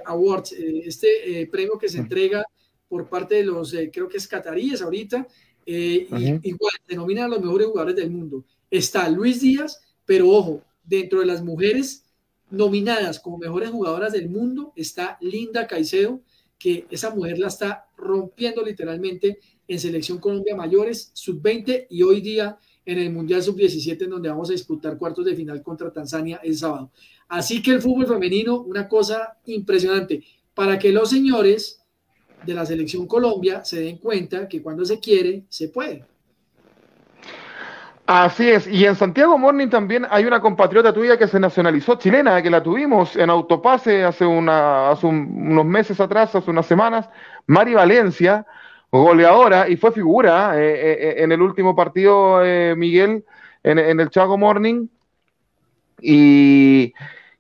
Awards, 0.06 0.54
este 0.54 1.46
premio 1.52 1.78
que 1.78 1.90
se 1.90 1.98
entrega 1.98 2.46
por 2.88 3.10
parte 3.10 3.36
de 3.36 3.44
los, 3.44 3.76
creo 3.92 4.08
que 4.08 4.16
es 4.16 4.28
cataríes 4.30 4.82
ahorita, 4.82 5.28
y, 5.66 6.08
igual 6.44 6.74
denominan 6.88 7.26
a 7.26 7.36
los 7.36 7.42
mejores 7.42 7.68
jugadores 7.68 7.98
del 7.98 8.12
mundo. 8.12 8.46
Está 8.72 9.10
Luis 9.10 9.42
Díaz, 9.42 9.82
pero 10.06 10.30
ojo, 10.30 10.64
dentro 10.86 11.20
de 11.20 11.26
las 11.26 11.44
mujeres 11.44 12.06
nominadas 12.50 13.20
como 13.20 13.40
mejores 13.40 13.72
jugadoras 13.72 14.14
del 14.14 14.30
mundo 14.30 14.72
está 14.78 15.18
Linda 15.20 15.68
Caicedo, 15.68 16.22
que 16.58 16.88
esa 16.90 17.14
mujer 17.14 17.38
la 17.40 17.48
está 17.48 17.86
rompiendo 17.98 18.64
literalmente 18.64 19.40
en 19.68 19.80
Selección 19.80 20.20
Colombia 20.20 20.56
Mayores, 20.56 21.12
Sub-20 21.14 21.88
y 21.90 22.04
hoy 22.04 22.22
día 22.22 22.58
en 22.86 23.00
el 23.00 23.12
Mundial 23.12 23.44
Sub-17 23.44 24.04
en 24.04 24.10
donde 24.10 24.30
vamos 24.30 24.50
a 24.50 24.54
disputar 24.54 24.98
cuartos 24.98 25.26
de 25.26 25.36
final 25.36 25.62
contra 25.62 25.92
Tanzania 25.92 26.40
el 26.44 26.58
sábado. 26.58 26.92
Así 27.28 27.62
que 27.62 27.72
el 27.72 27.82
fútbol 27.82 28.08
femenino, 28.08 28.62
una 28.62 28.88
cosa 28.88 29.38
impresionante, 29.46 30.24
para 30.54 30.80
que 30.80 30.92
los 30.92 31.10
señores 31.10 31.84
de 32.46 32.54
la 32.54 32.66
Selección 32.66 33.06
Colombia 33.08 33.66
se 33.66 33.82
den 33.82 33.98
cuenta 33.98 34.48
que 34.48 34.62
cuando 34.62 34.86
se 34.86 35.00
quiere, 35.00 35.44
se 35.50 35.68
puede. 35.70 36.06
Así 38.08 38.50
es, 38.50 38.68
y 38.68 38.86
en 38.86 38.96
Santiago 38.96 39.38
Morning 39.38 39.68
también 39.68 40.08
hay 40.10 40.24
una 40.24 40.40
compatriota 40.40 40.94
tuya 40.94 41.18
que 41.18 41.28
se 41.28 41.42
nacionalizó 41.42 41.96
chilena, 41.96 42.42
que 42.42 42.50
la 42.50 42.64
tuvimos 42.64 43.18
en 43.18 43.30
autopase 43.30 44.06
hace, 44.06 44.26
una, 44.26 44.92
hace 44.92 45.08
unos 45.08 45.66
meses 45.66 46.00
atrás, 46.00 46.34
hace 46.34 46.50
unas 46.50 46.66
semanas, 46.66 47.10
Mari 47.48 47.74
Valencia, 47.74 48.46
goleadora, 48.92 49.68
y 49.68 49.76
fue 49.76 49.92
figura 49.92 50.58
eh, 50.58 50.70
eh, 50.70 50.98
eh, 51.00 51.16
en 51.18 51.34
el 51.34 51.42
último 51.42 51.76
partido, 51.76 52.40
Miguel, 52.78 53.26
en, 53.64 54.00
el 54.00 54.10
Chago 54.10 54.38
Morning, 54.38 54.88
y, 56.00 56.94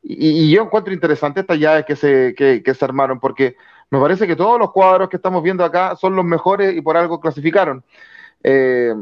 yo 0.03 0.63
encuentro 0.63 0.93
interesante 0.93 1.39
estas 1.41 1.59
llaves 1.59 1.85
que 1.85 1.95
se, 1.95 2.35
que 2.35 2.73
se 2.73 2.85
armaron, 2.85 3.21
porque 3.21 3.55
me 3.89 3.99
parece 3.99 4.27
que 4.27 4.35
todos 4.35 4.59
los 4.59 4.71
cuadros 4.71 5.07
que 5.07 5.15
estamos 5.15 5.41
viendo 5.41 5.63
acá 5.63 5.95
son 5.95 6.15
los 6.15 6.25
mejores 6.25 6.75
y 6.75 6.81
por 6.81 6.97
algo 6.97 7.21
clasificaron. 7.21 7.83
Eh, 8.43 8.93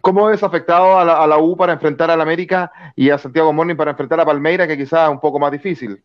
¿Cómo 0.00 0.30
es 0.30 0.42
afectado 0.42 0.98
a 0.98 1.26
la, 1.26 1.38
U 1.38 1.56
para 1.56 1.72
enfrentar 1.72 2.10
al 2.10 2.20
América 2.20 2.70
y 2.94 3.10
a 3.10 3.18
Santiago 3.18 3.52
Morning 3.52 3.76
para 3.76 3.92
enfrentar 3.92 4.20
a 4.20 4.24
Palmeira, 4.24 4.66
que 4.66 4.76
quizás 4.76 5.08
es 5.08 5.10
un 5.10 5.20
poco 5.20 5.38
más 5.38 5.52
difícil? 5.52 6.02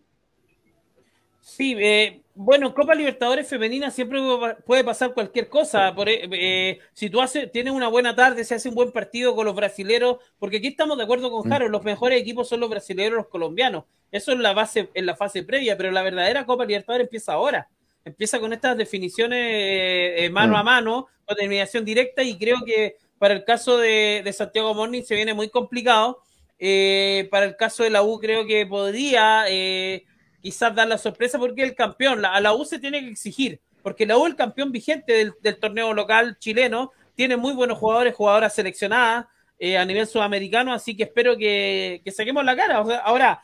Sí, 1.56 1.76
eh, 1.78 2.22
bueno, 2.34 2.74
Copa 2.74 2.96
Libertadores 2.96 3.48
Femenina 3.48 3.91
siempre 3.91 4.20
puede 4.66 4.84
pasar 4.84 5.14
cualquier 5.14 5.50
cosa. 5.50 5.94
Por, 5.94 6.10
eh, 6.10 6.28
eh, 6.32 6.80
si 6.94 7.10
tú 7.10 7.22
haces, 7.22 7.52
tienes 7.52 7.74
una 7.74 7.89
buena 7.89 8.16
tarde, 8.16 8.44
se 8.44 8.56
hace 8.56 8.70
un 8.70 8.76
buen 8.76 8.91
partido 8.91 9.36
con 9.36 9.46
los 9.46 9.54
brasileros, 9.54 10.18
porque 10.39 10.58
aquí 10.58 10.70
estamos 10.70 10.98
de 10.98 11.04
acuerdo 11.04 11.30
con 11.30 11.46
mm. 11.46 11.52
Jaro, 11.52 11.70
los 11.70 11.84
mejores 11.84 12.20
equipos 12.20 12.48
son 12.48 12.62
los 12.62 12.70
brasileños 12.70 13.12
y 13.12 13.16
los 13.18 13.28
colombianos. 13.28 13.84
Eso 14.12 14.32
es 14.32 14.39
la 14.39 14.54
base, 14.54 14.89
en 14.94 15.06
la 15.06 15.16
fase 15.16 15.44
previa, 15.44 15.78
pero 15.78 15.91
la 15.91 16.02
verdadera 16.02 16.46
Copa 16.46 16.66
Libertadores 16.66 17.06
empieza 17.06 17.34
ahora. 17.34 17.68
Empieza 18.06 18.39
con 18.39 18.52
estas 18.52 18.76
definiciones 18.78 20.32
mano 20.32 20.54
mm. 20.54 20.58
a 20.58 20.64
mano, 20.64 21.08
con 21.26 21.36
terminación 21.36 21.86
directa, 21.86 22.24
y 22.24 22.38
creo 22.38 22.58
que 22.66 22.96
para 23.24 23.36
el 23.36 23.45
caso 23.45 23.78
de, 23.78 24.30
Santiago 24.36 24.74
Morning 24.74 25.01
se 25.03 25.15
viene 25.15 25.34
muy 25.34 25.47
complicado. 25.47 26.19
Eh, 26.59 27.30
para 27.32 27.45
el 27.45 27.55
caso 27.55 27.84
de 27.84 27.89
la 27.89 28.03
U 28.03 28.19
creo 28.19 28.45
que 28.45 28.65
podría 28.65 29.45
eh, 29.47 30.03
quizás 30.41 30.76
dar 30.76 30.89
la 30.89 30.97
sorpresa 30.97 31.39
porque 31.39 31.63
el 31.63 31.74
campeón, 31.74 32.26
a 32.26 32.41
la 32.41 32.53
U 32.53 32.65
se 32.65 32.80
tiene 32.80 32.99
que 32.99 33.11
exigir, 33.11 33.61
porque 33.82 34.05
la 34.05 34.17
U 34.17 34.26
el 34.26 34.36
campeón 34.36 34.74
vigente 34.74 35.32
del, 35.41 35.57
torneo 35.57 35.93
local 35.93 36.38
chileno, 36.38 36.91
tiene 37.15 37.38
muy 37.38 37.53
buenos 37.53 37.78
jugadores, 37.78 38.13
jugadoras 38.13 38.55
seleccionadas 38.55 39.28
eh, 39.57 39.78
a 39.78 39.86
nivel 39.86 40.05
sudamericano, 40.05 40.74
así 40.74 40.93
que 40.93 41.03
espero 41.03 41.38
que, 41.38 42.01
saquemos 42.13 42.43
la 42.43 42.57
cara. 42.57 42.80
ahora, 43.05 43.41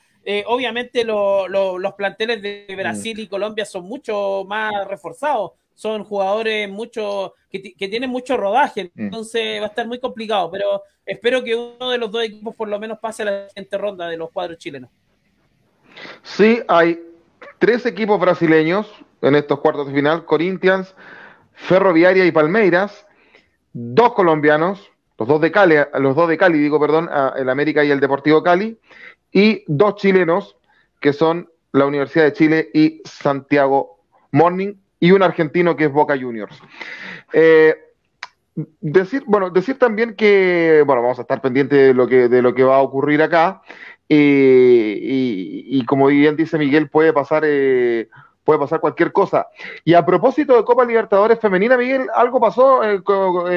obviamente 0.48 1.06
los 1.06 1.94
planteles 1.94 2.42
de 2.42 2.76
Brasil 2.76 3.18
y 3.18 3.28
Colombia 3.28 3.64
son 3.64 3.86
mucho 3.86 4.44
más 4.46 4.74
reforzados, 4.90 5.52
son 5.80 6.04
jugadores 6.04 6.70
mucho 6.70 7.36
que, 7.50 7.60
tienen 7.60 8.10
mucho 8.10 8.36
rodaje, 8.36 8.92
mm. 8.94 9.02
entonces 9.02 9.62
va 9.62 9.66
a 9.66 9.70
estar 9.70 9.88
muy 9.88 9.98
complicado, 9.98 10.52
pero 10.52 10.84
espero 11.06 11.42
que 11.42 11.56
uno 11.56 11.92
de 11.92 11.98
los 11.98 12.12
dos 12.12 12.22
equipos 12.22 12.54
por 12.54 12.68
lo 12.68 12.78
menos 12.78 13.00
pase 13.00 13.22
a 13.22 13.26
la 13.26 13.48
siguiente 13.48 13.78
ronda 13.78 14.10
de 14.10 14.18
los 14.18 14.30
cuadros 14.30 14.58
chilenos. 14.58 14.90
Sí, 16.22 16.60
hay 16.68 17.02
tres 17.60 17.86
equipos 17.86 18.20
brasileños 18.20 18.94
en 19.22 19.36
estos 19.36 19.62
cuartos 19.62 19.88
de 19.88 19.94
final, 19.94 20.26
Corinthians, 20.26 20.94
Ferroviaria 21.54 22.26
y 22.26 22.32
Palmeiras, 22.34 23.08
dos 23.72 24.14
colombianos, 24.14 24.92
los 25.18 25.30
dos 25.30 25.40
de 25.40 25.50
Cali, 25.50 25.76
los 25.94 26.14
dos 26.14 26.28
de 26.28 26.38
Cali, 26.38 26.60
digo, 26.60 26.78
perdón, 26.78 27.10
el 27.38 27.50
América 27.50 27.86
y 27.86 27.92
el 27.92 28.02
Deportivo 28.02 28.44
Cali, 28.44 28.78
y 29.32 29.64
dos 29.68 29.96
chilenos 29.96 30.58
que 31.00 31.14
son 31.14 31.50
la 31.72 31.86
Universidad 31.86 32.26
de 32.26 32.34
Chile 32.34 32.70
y 32.74 33.02
Santiago 33.06 34.00
Morning, 34.32 34.74
y 35.00 35.12
un 35.12 35.24
argentino 35.24 35.76
que 35.76 35.86
es 35.86 35.92
Boca 35.92 36.18
Juniors. 36.20 36.62
Eh, 37.34 37.76
decir, 38.82 39.24
bueno, 39.26 39.50
decir 39.50 39.80
también 39.80 40.16
que, 40.16 40.84
bueno, 40.86 41.02
vamos 41.02 41.20
a 41.20 41.22
estar 41.22 41.42
pendientes 41.42 41.80
de 41.80 41.94
lo 41.94 42.08
que, 42.08 42.28
de 42.28 42.42
lo 42.42 42.54
que 42.54 42.64
va 42.64 42.78
a 42.78 42.82
ocurrir 42.82 43.22
acá. 43.22 43.62
y, 44.10 45.86
como 45.86 46.08
bien 46.08 46.36
dice 46.36 46.58
Miguel, 46.58 46.90
puede 46.90 47.14
pasar, 47.14 47.44
eh, 47.46 48.10
puede 48.44 48.60
pasar 48.60 48.82
cualquier 48.82 49.12
cosa. 49.14 49.48
Y 49.86 49.94
a 49.94 50.06
propósito 50.06 50.56
de 50.56 50.66
Copa 50.66 50.84
Libertadores 50.84 51.40
Femenina, 51.40 51.78
Miguel, 51.78 52.08
algo 52.14 52.40
pasó 52.42 52.84
eh, 52.84 53.02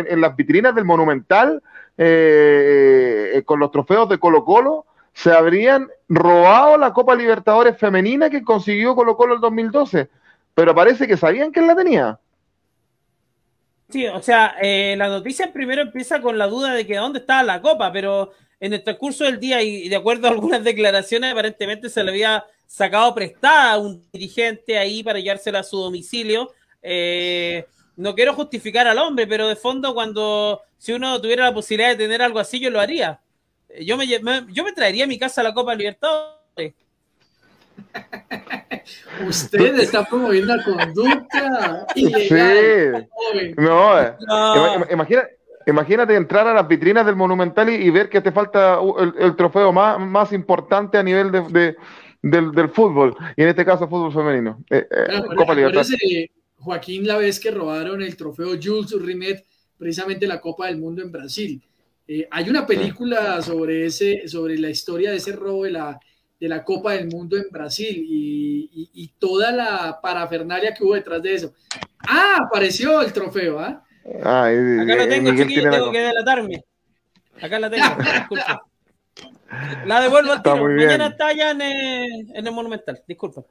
en, 0.08 0.20
las 0.20 0.36
vitrinas 0.36 0.74
del 0.74 0.84
Monumental 0.84 1.62
con 3.44 3.60
los 3.60 3.70
trofeos 3.70 4.08
de 4.08 4.18
Colo 4.18 4.44
Colo. 4.44 4.86
Se 5.14 5.32
habrían 5.32 5.88
robado 6.08 6.78
la 6.78 6.92
Copa 6.92 7.14
Libertadores 7.14 7.76
Femenina 7.76 8.30
que 8.30 8.42
consiguió 8.42 8.94
Colo 8.94 9.16
Colo 9.16 9.34
el 9.34 9.40
2012 9.40 10.08
pero 10.54 10.74
parece 10.74 11.06
que 11.06 11.16
sabían 11.16 11.52
que 11.52 11.60
él 11.60 11.66
la 11.66 11.76
tenía. 11.76 12.18
Sí, 13.88 14.06
o 14.06 14.22
sea, 14.22 14.56
eh, 14.62 14.94
la 14.96 15.08
noticia 15.08 15.52
primero 15.52 15.82
empieza 15.82 16.20
con 16.22 16.38
la 16.38 16.46
duda 16.46 16.72
de 16.72 16.86
que 16.86 16.96
dónde 16.96 17.18
estaba 17.18 17.42
la 17.42 17.60
copa, 17.60 17.92
pero 17.92 18.32
en 18.58 18.72
el 18.72 18.82
transcurso 18.82 19.24
del 19.24 19.38
día 19.38 19.60
y 19.62 19.88
de 19.88 19.96
acuerdo 19.96 20.28
a 20.28 20.30
algunas 20.30 20.64
declaraciones, 20.64 21.32
aparentemente 21.32 21.90
se 21.90 22.02
le 22.02 22.10
había 22.10 22.44
sacado 22.66 23.14
prestada 23.14 23.72
a 23.72 23.78
un 23.78 24.02
dirigente 24.10 24.78
ahí 24.78 25.02
para 25.02 25.18
llevársela 25.18 25.58
a 25.58 25.62
su 25.62 25.76
domicilio. 25.76 26.52
Eh, 26.80 27.66
no 27.96 28.14
quiero 28.14 28.32
justificar 28.32 28.86
al 28.86 28.98
hombre, 28.98 29.26
pero 29.26 29.46
de 29.46 29.56
fondo, 29.56 29.92
cuando 29.92 30.62
si 30.78 30.92
uno 30.92 31.20
tuviera 31.20 31.44
la 31.44 31.54
posibilidad 31.54 31.90
de 31.90 31.96
tener 31.96 32.22
algo 32.22 32.38
así, 32.38 32.58
yo 32.60 32.70
lo 32.70 32.80
haría. 32.80 33.20
Yo 33.80 33.96
me, 33.96 34.06
yo 34.06 34.64
me 34.64 34.72
traería 34.72 35.04
a 35.04 35.06
mi 35.08 35.18
casa 35.18 35.42
la 35.42 35.52
Copa 35.52 35.74
Libertadores. 35.74 36.74
Usted 39.26 39.78
está 39.78 40.04
promoviendo 40.04 40.56
la 40.56 40.64
conducta 40.64 41.86
ilegal. 41.94 43.08
Sí. 43.32 43.54
No, 43.56 44.00
eh. 44.00 44.14
Imagínate, 45.66 46.16
entrar 46.16 46.46
a 46.46 46.54
las 46.54 46.66
vitrinas 46.66 47.06
del 47.06 47.16
Monumental 47.16 47.68
y, 47.68 47.88
ver 47.90 48.08
que 48.08 48.20
te 48.20 48.32
falta 48.32 48.78
el, 49.18 49.36
trofeo 49.36 49.72
más, 49.72 49.98
más, 50.00 50.32
importante 50.32 50.98
a 50.98 51.02
nivel 51.02 51.30
de, 51.30 51.76
del, 52.20 52.68
fútbol, 52.70 53.14
y 53.36 53.42
en 53.42 53.48
este 53.48 53.64
caso 53.64 53.88
fútbol 53.88 54.12
femenino. 54.12 54.64
Eh, 54.70 54.86
eh, 54.90 56.28
Joaquín 56.56 57.06
la 57.06 57.16
vez 57.16 57.38
que 57.38 57.50
robaron 57.50 58.02
el 58.02 58.16
trofeo 58.16 58.56
Jules 58.60 58.92
Rimet, 58.92 59.44
precisamente 59.78 60.26
la 60.26 60.40
Copa 60.40 60.66
del 60.66 60.78
Mundo 60.78 61.02
en 61.02 61.12
Brasil. 61.12 61.62
hay 62.30 62.50
una 62.50 62.66
película 62.66 63.40
sobre, 63.42 63.86
ese, 63.86 64.26
sobre 64.26 64.58
la 64.58 64.70
historia 64.70 65.10
de 65.10 65.18
ese 65.18 65.32
robo 65.32 65.64
de 65.64 65.72
la 65.72 66.00
de 66.42 66.48
la 66.48 66.64
Copa 66.64 66.94
del 66.94 67.06
Mundo 67.06 67.36
en 67.36 67.44
Brasil 67.52 68.04
y, 68.04 69.12
toda 69.20 69.52
la 69.52 70.00
parafernalia 70.02 70.74
que 70.74 70.82
hubo 70.82 70.94
detrás 70.94 71.22
de 71.22 71.34
eso. 71.34 71.54
Ah, 72.00 72.38
apareció 72.44 73.00
el 73.00 73.12
trofeo, 73.12 73.60
¿ah? 73.60 73.84
Ah, 74.24 74.46
Acá 74.46 74.96
lo 74.96 75.08
tengo, 75.08 75.30
chiquillo, 75.36 75.70
tengo 75.70 75.92
que 75.92 76.00
delatarme. 76.00 76.64
Acá 77.40 77.60
la 77.60 77.70
tengo, 77.70 77.86
disculpa. 78.18 78.66
La 79.86 80.00
devuelvo 80.00 80.32
al 80.32 80.42
tiro. 80.42 80.56
Mañana 80.56 81.06
está 81.06 81.28
allá 81.28 81.52
en 81.52 81.60
el, 81.60 82.36
en 82.36 82.44
el 82.44 82.52
Monumental, 82.52 83.00
disculpa. 83.06 83.44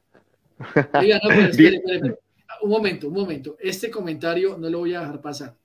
Oiga, 0.95 1.21
no, 1.23 1.29
pero 1.29 1.41
espere, 1.49 1.75
espere, 1.77 1.95
espere. 1.95 2.19
Un 2.61 2.69
momento, 2.71 3.07
un 3.07 3.13
momento. 3.13 3.55
Este 3.57 3.89
comentario 3.89 4.57
no 4.57 4.69
lo 4.69 4.79
voy 4.79 4.95
a 4.95 4.99
dejar 4.99 5.21
pasar. 5.21 5.55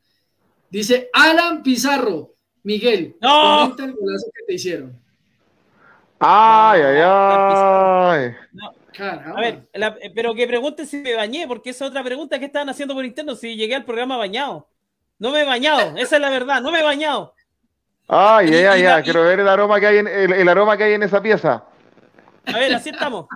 Dice 0.70 1.10
Alan 1.12 1.60
Pizarro, 1.64 2.34
Miguel, 2.62 3.16
no. 3.20 3.74
comenta 3.74 3.84
el 3.84 3.94
golazo 3.94 4.26
que 4.32 4.44
te 4.46 4.54
hicieron. 4.54 5.05
Ay, 6.18 6.80
ay, 6.82 7.00
ay. 7.02 8.34
No. 8.52 8.72
A 8.98 9.40
ver, 9.40 9.68
pero 10.14 10.34
que 10.34 10.46
pregunte 10.46 10.86
si 10.86 10.98
me 10.98 11.14
bañé, 11.14 11.46
porque 11.46 11.70
esa 11.70 11.84
es 11.84 11.90
otra 11.90 12.02
pregunta 12.02 12.38
que 12.38 12.46
estaban 12.46 12.68
haciendo 12.68 12.94
por 12.94 13.04
interno, 13.04 13.34
si 13.34 13.56
llegué 13.56 13.74
al 13.74 13.84
programa 13.84 14.16
bañado. 14.16 14.68
No 15.18 15.30
me 15.30 15.42
he 15.42 15.44
bañado, 15.44 15.80
esa 15.96 16.16
es 16.16 16.22
la 16.22 16.30
verdad, 16.30 16.62
no 16.62 16.70
me 16.70 16.80
he 16.80 16.82
bañado. 16.82 17.34
Ay, 18.08 18.54
ay, 18.54 18.64
ay, 18.64 18.84
ay, 18.84 19.02
quiero 19.02 19.24
ver 19.24 19.40
el 19.40 19.48
aroma 19.48 19.80
que 19.80 19.86
hay 19.86 19.98
en 19.98 20.06
el, 20.06 20.48
aroma 20.48 20.76
que 20.76 20.84
hay 20.84 20.92
en 20.94 21.02
esa 21.02 21.20
pieza. 21.20 21.64
A 22.46 22.58
ver, 22.58 22.72
así 22.74 22.90
estamos. 22.90 23.26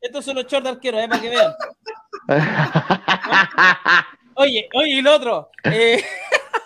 Estos 0.00 0.24
son 0.24 0.36
los 0.36 0.46
shorts 0.46 0.64
de 0.64 0.70
arquero, 0.70 0.98
eh, 0.98 1.08
para 1.08 1.20
que 1.20 1.28
vean. 1.28 1.52
Oye, 4.38 4.68
oye, 4.74 4.90
y 4.90 5.00
lo 5.00 5.14
otro. 5.14 5.50
Eh, 5.64 6.04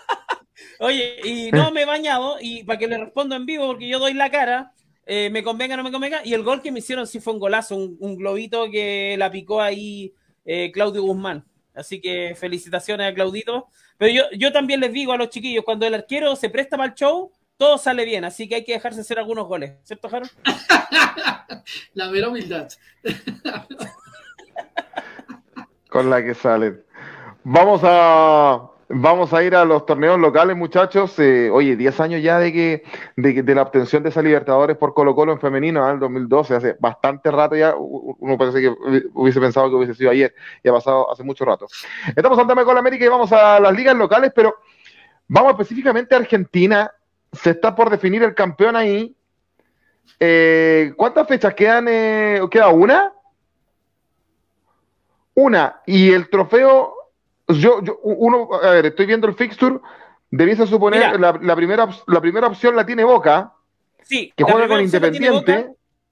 oye, 0.79 1.19
y 1.23 1.51
no 1.53 1.71
me 1.71 1.83
he 1.83 1.85
bañado, 1.85 2.35
y 2.41 2.65
para 2.65 2.77
que 2.77 2.87
le 2.87 2.97
respondo 2.97 3.33
en 3.33 3.45
vivo, 3.45 3.67
porque 3.67 3.87
yo 3.87 3.97
doy 3.97 4.13
la 4.13 4.29
cara, 4.29 4.73
eh, 5.13 5.29
me 5.29 5.43
convenga 5.43 5.73
o 5.73 5.77
no 5.77 5.83
me 5.83 5.91
convenga, 5.91 6.21
y 6.23 6.33
el 6.33 6.41
gol 6.41 6.61
que 6.61 6.71
me 6.71 6.79
hicieron 6.79 7.05
sí 7.05 7.19
fue 7.19 7.33
un 7.33 7.39
golazo, 7.39 7.75
un, 7.75 8.15
globito 8.15 8.71
que 8.71 9.17
la 9.17 9.29
picó 9.29 9.61
ahí 9.61 10.13
eh, 10.45 10.71
Claudio 10.71 11.03
Guzmán. 11.03 11.43
Así 11.73 11.99
que 11.99 12.33
felicitaciones 12.33 13.11
a 13.11 13.13
Claudito. 13.13 13.67
Pero 13.97 14.13
yo, 14.13 14.23
yo 14.37 14.53
también 14.53 14.79
les 14.79 14.93
digo 14.93 15.11
a 15.11 15.17
los 15.17 15.27
chiquillos, 15.27 15.65
cuando 15.65 15.85
el 15.85 15.95
arquero 15.95 16.33
se 16.37 16.49
presta 16.49 16.77
para 16.77 16.93
el 16.93 16.95
show, 16.95 17.29
todo 17.57 17.77
sale 17.77 18.05
bien, 18.05 18.23
así 18.23 18.47
que 18.47 18.55
hay 18.55 18.63
que 18.63 18.71
dejarse 18.71 19.01
hacer 19.01 19.19
algunos 19.19 19.49
goles, 19.49 19.73
¿cierto, 19.83 20.07
Jaro? 20.07 20.27
La 21.93 22.09
mera 22.09 22.29
humildad. 22.29 22.69
Con 25.89 26.09
la 26.09 26.23
que 26.23 26.33
salen. 26.33 26.85
Vamos 27.43 27.81
a 27.83 28.61
Vamos 28.93 29.33
a 29.33 29.41
ir 29.43 29.55
a 29.55 29.63
los 29.63 29.85
torneos 29.85 30.19
locales, 30.19 30.57
muchachos. 30.57 31.17
Eh, 31.19 31.49
oye, 31.49 31.75
10 31.75 31.99
años 32.01 32.21
ya 32.21 32.39
de 32.39 32.51
que 32.51 32.83
de, 33.15 33.55
la 33.55 33.61
obtención 33.61 34.03
de 34.03 34.09
esa 34.09 34.21
Libertadores 34.21 34.75
por 34.75 34.93
Colo 34.93 35.15
Colo 35.15 35.31
en 35.31 35.39
femenino, 35.39 35.85
en 35.87 35.93
el 35.93 35.99
2012, 35.99 36.55
hace 36.55 36.75
bastante 36.79 37.31
rato 37.31 37.55
ya, 37.55 37.73
uno 37.77 38.37
parece 38.37 38.61
que 38.61 38.73
hubiese 39.13 39.39
pensado 39.39 39.69
que 39.69 39.75
hubiese 39.75 39.93
sido 39.93 40.11
ayer, 40.11 40.33
y 40.63 40.69
ha 40.69 40.73
pasado 40.73 41.09
hace 41.11 41.23
mucho 41.23 41.45
rato. 41.45 41.67
Estamos 42.15 42.37
en 42.37 42.65
con 42.65 42.77
América 42.77 43.05
y 43.05 43.07
vamos 43.07 43.31
a 43.31 43.59
las 43.59 43.73
ligas 43.73 43.95
locales, 43.95 44.31
pero 44.35 44.55
vamos 45.27 45.51
específicamente 45.53 46.13
a 46.13 46.19
Argentina. 46.19 46.91
Se 47.31 47.51
está 47.51 47.73
por 47.73 47.89
definir 47.89 48.23
el 48.23 48.35
campeón 48.35 48.75
ahí. 48.75 49.15
Eh, 50.19 50.93
¿Cuántas 50.97 51.27
fechas 51.27 51.53
quedan? 51.53 51.87
Eh, 51.87 52.41
¿Queda 52.51 52.69
una? 52.69 53.13
Una. 55.33 55.81
Y 55.85 56.11
el 56.11 56.29
trofeo 56.29 57.00
yo, 57.57 57.81
yo, 57.83 57.99
uno, 58.03 58.49
a 58.53 58.71
ver, 58.71 58.87
estoy 58.87 59.05
viendo 59.05 59.27
el 59.27 59.35
fixture, 59.35 59.79
debiese 60.29 60.65
suponer 60.67 61.19
la, 61.19 61.37
la, 61.41 61.55
primera, 61.55 61.89
la 62.07 62.21
primera 62.21 62.47
opción 62.47 62.75
la 62.75 62.85
tiene 62.85 63.03
Boca, 63.03 63.53
sí, 64.03 64.33
que 64.35 64.43
juega 64.43 64.67
con 64.67 64.81
Independiente. 64.81 65.69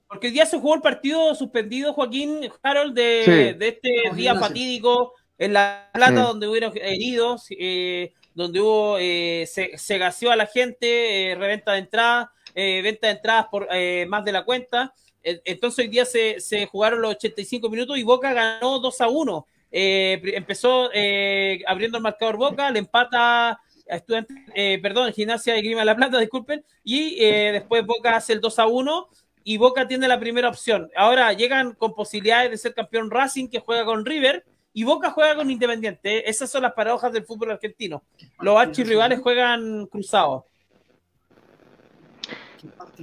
porque 0.08 0.28
hoy 0.28 0.32
día 0.32 0.46
se 0.46 0.58
jugó 0.58 0.74
el 0.74 0.80
partido 0.80 1.34
suspendido, 1.34 1.92
Joaquín 1.92 2.50
Harold, 2.62 2.94
de, 2.94 3.54
de 3.58 3.68
este 3.68 4.14
día 4.14 4.34
fatídico 4.34 5.14
en 5.40 5.54
La 5.54 5.88
Plata, 5.92 6.20
donde 6.20 6.46
hubieron 6.46 6.72
heridos, 6.76 7.46
eh, 7.50 8.12
donde 8.34 8.60
hubo, 8.60 8.98
eh, 8.98 9.46
se, 9.46 9.76
se, 9.78 9.98
gaseó 9.98 10.30
a 10.30 10.36
la 10.36 10.46
gente, 10.46 11.30
eh, 11.30 11.34
reventa 11.34 11.72
de 11.72 11.78
entradas, 11.78 12.28
venta 12.54 13.06
de 13.06 13.12
entradas 13.14 13.46
por 13.50 13.66
más 14.06 14.24
de 14.24 14.32
la 14.32 14.44
cuenta. 14.44 14.92
Entonces 15.22 15.84
hoy 15.84 15.88
día 15.90 16.04
se, 16.04 16.40
se 16.40 16.66
jugaron 16.66 17.00
los 17.00 17.12
85 17.12 17.70
minutos 17.70 17.96
y 17.98 18.02
Boca 18.02 18.32
ganó 18.32 18.78
2 18.80 19.00
a 19.00 19.08
1 19.08 19.46
eh, 19.70 20.20
empezó 20.34 20.90
eh, 20.92 21.62
abriendo 21.66 21.98
el 21.98 22.02
marcador 22.02 22.36
Boca, 22.36 22.70
le 22.70 22.78
empata 22.78 23.50
a 23.50 23.60
Estudiantes, 23.86 24.36
eh, 24.54 24.78
perdón, 24.82 25.12
Gimnasia 25.12 25.54
de 25.54 25.62
Grima 25.62 25.80
de 25.80 25.86
la 25.86 25.96
Plata, 25.96 26.18
disculpen, 26.20 26.64
y 26.84 27.18
después 27.18 27.84
Boca 27.84 28.16
hace 28.16 28.32
el 28.32 28.40
2 28.40 28.58
a 28.58 28.66
1 28.66 29.08
y 29.44 29.56
Boca 29.56 29.86
tiene 29.88 30.08
la 30.08 30.20
primera 30.20 30.48
opción. 30.48 30.90
Ahora 30.96 31.32
llegan 31.32 31.74
con 31.74 31.94
posibilidades 31.94 32.50
de 32.50 32.58
ser 32.58 32.74
campeón 32.74 33.10
Racing 33.10 33.48
que 33.48 33.60
juega 33.60 33.84
con 33.84 34.04
River 34.04 34.44
y 34.72 34.84
Boca 34.84 35.10
juega 35.10 35.34
con 35.34 35.50
Independiente. 35.50 36.28
Esas 36.28 36.50
son 36.50 36.62
las 36.62 36.72
paradojas 36.72 37.12
del 37.12 37.24
fútbol 37.24 37.52
argentino. 37.52 38.02
Los 38.40 38.56
archirrivales 38.58 39.18
juegan 39.20 39.86
cruzados. 39.86 40.44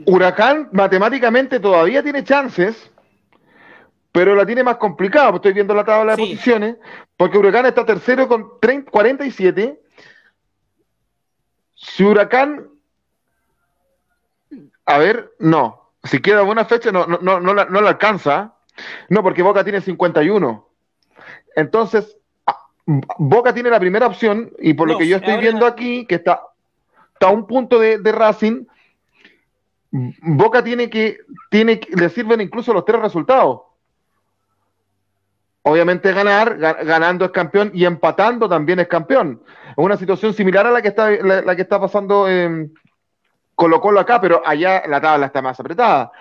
Huracán 0.05 0.69
matemáticamente 0.71 1.59
todavía 1.59 2.03
tiene 2.03 2.23
chances 2.23 2.91
pero 4.17 4.33
la 4.33 4.47
tiene 4.47 4.63
más 4.63 4.77
complicada. 4.77 5.29
Estoy 5.35 5.53
viendo 5.53 5.75
la 5.75 5.85
tabla 5.85 6.15
de 6.15 6.23
posiciones, 6.23 6.77
porque 7.15 7.37
Huracán 7.37 7.67
está 7.67 7.85
tercero 7.85 8.27
con 8.27 8.59
30, 8.59 8.89
47. 8.89 9.79
Si 11.75 12.03
Huracán, 12.03 12.67
a 14.87 14.97
ver, 14.97 15.33
no. 15.37 15.91
Si 16.03 16.19
queda 16.19 16.41
buena 16.41 16.65
fecha, 16.65 16.91
no, 16.91 17.05
no, 17.05 17.39
no, 17.39 17.53
la, 17.53 17.65
no 17.65 17.79
la 17.79 17.89
alcanza. 17.89 18.55
No, 19.07 19.21
porque 19.21 19.43
Boca 19.43 19.63
tiene 19.63 19.81
51. 19.81 20.67
Entonces, 21.55 22.17
Boca 23.19 23.53
tiene 23.53 23.69
la 23.69 23.79
primera 23.79 24.07
opción, 24.07 24.51
y 24.57 24.73
por 24.73 24.87
lo 24.87 24.97
que 24.97 25.07
yo 25.07 25.17
estoy 25.17 25.37
viendo 25.37 25.67
aquí, 25.67 26.07
que 26.07 26.15
está, 26.15 26.41
está 27.13 27.27
a 27.27 27.31
un 27.31 27.45
punto 27.45 27.77
de, 27.77 27.99
de 27.99 28.11
Racing, 28.11 28.65
Boca 29.91 30.63
tiene 30.63 30.89
que, 30.89 31.19
tiene 31.51 31.81
le 31.95 32.09
sirven 32.09 32.41
incluso 32.41 32.73
los 32.73 32.83
tres 32.83 32.99
resultados 32.99 33.66
obviamente 35.67 36.13
ganar, 36.13 36.57
ganando 36.57 37.25
es 37.25 37.31
campeón 37.31 37.71
y 37.73 37.85
empatando 37.85 38.47
también 38.47 38.79
es 38.79 38.87
campeón. 38.87 39.41
Es 39.69 39.77
una 39.77 39.97
situación 39.97 40.33
similar 40.33 40.65
a 40.65 40.71
la 40.71 40.81
que 40.81 40.87
está, 40.89 41.11
la, 41.11 41.55
que 41.55 41.61
está 41.61 41.79
pasando 41.79 42.27
en 42.27 42.73
Colo 43.53 43.81
Colo 43.81 43.99
acá, 43.99 44.21
pero 44.21 44.41
allá 44.45 44.83
la 44.87 45.01
tabla 45.01 45.25
está 45.25 45.41
más 45.41 45.59
apretada. 45.59 46.11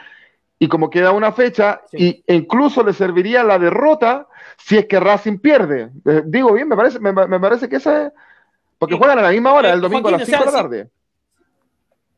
Y 0.59 0.69
como 0.69 0.91
queda 0.91 1.13
una 1.13 1.33
fecha, 1.33 1.83
y, 1.93 2.25
e 2.27 2.35
incluso 2.35 2.83
le 2.83 2.93
serviría 2.93 3.45
la 3.45 3.59
derrota 3.59 4.27
si 4.57 4.79
es 4.79 4.87
que 4.87 4.99
Racing 4.99 5.39
pierde. 5.39 5.91
Eh, 6.05 6.23
digo 6.25 6.53
bien, 6.53 6.67
me 6.67 6.77
parece, 6.77 6.99
me, 6.99 7.13
parece 7.13 7.69
que 7.69 7.77
esa 7.77 8.07
es... 8.07 8.13
Porque 8.79 8.97
juegan 8.97 9.19
a 9.19 9.23
la 9.23 9.31
misma 9.31 9.53
hora, 9.53 9.73
el 9.73 9.81
domingo 9.81 10.09
a 10.09 10.13
las 10.13 10.25
5 10.25 10.39
de 10.39 10.47
la 10.47 10.53
tarde. 10.53 10.91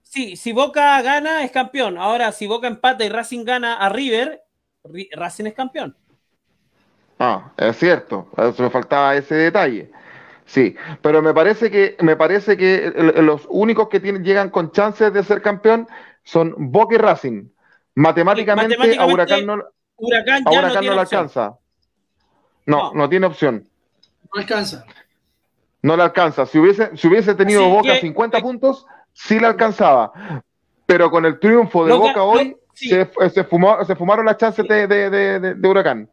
Sí, 0.02 0.36
si 0.36 0.52
Boca 0.52 1.00
gana 1.02 1.44
es 1.44 1.50
campeón. 1.50 1.98
Ahora, 1.98 2.32
si 2.32 2.46
Boca 2.46 2.66
empata 2.66 3.04
y 3.04 3.10
Racing 3.10 3.44
gana 3.44 3.74
a 3.74 3.88
River, 3.90 4.42
Racing 5.12 5.46
es 5.46 5.54
campeón. 5.54 5.96
Ah, 7.18 7.50
es 7.56 7.76
cierto, 7.76 8.28
eso 8.36 8.62
me 8.62 8.70
faltaba 8.70 9.16
ese 9.16 9.34
detalle. 9.34 9.90
Sí, 10.46 10.76
pero 11.02 11.20
me 11.20 11.34
parece 11.34 11.70
que 11.70 11.96
me 12.00 12.16
parece 12.16 12.56
que 12.56 12.90
los 13.16 13.46
únicos 13.50 13.88
que 13.88 14.00
tienen, 14.00 14.24
llegan 14.24 14.50
con 14.50 14.70
chances 14.70 15.12
de 15.12 15.22
ser 15.22 15.42
campeón 15.42 15.86
son 16.22 16.54
Boca 16.56 16.94
y 16.94 16.98
Racing. 16.98 17.48
Matemáticamente, 17.96 18.76
a 18.98 19.06
Huracán 19.06 19.44
no, 19.44 19.58
Huracán 19.96 20.42
a 20.46 20.50
Huracán 20.50 20.86
no, 20.86 20.94
le 20.94 21.00
alcanza. 21.00 21.58
No, 22.64 22.92
no, 22.94 23.08
tiene 23.08 23.26
opción. 23.26 23.68
No 24.32 24.40
alcanza. 24.40 24.86
No 25.82 25.96
le 25.96 26.02
alcanza. 26.04 26.46
Si 26.46 26.58
hubiese, 26.58 26.96
si 26.96 27.08
hubiese 27.08 27.34
tenido 27.34 27.68
Boca 27.68 27.96
50 27.96 28.40
puntos, 28.40 28.86
sí 29.12 29.40
le 29.40 29.48
alcanzaba. 29.48 30.12
Pero 30.86 31.10
con 31.10 31.26
el 31.26 31.38
triunfo 31.40 31.84
de 31.84 31.92
Boca 31.92 32.22
hoy, 32.22 32.56
se, 32.72 33.10
se, 33.34 33.44
fumaron 33.44 34.24
las 34.24 34.36
chances 34.36 34.66
de, 34.66 34.86
de 34.86 35.68
Huracán 35.68 36.08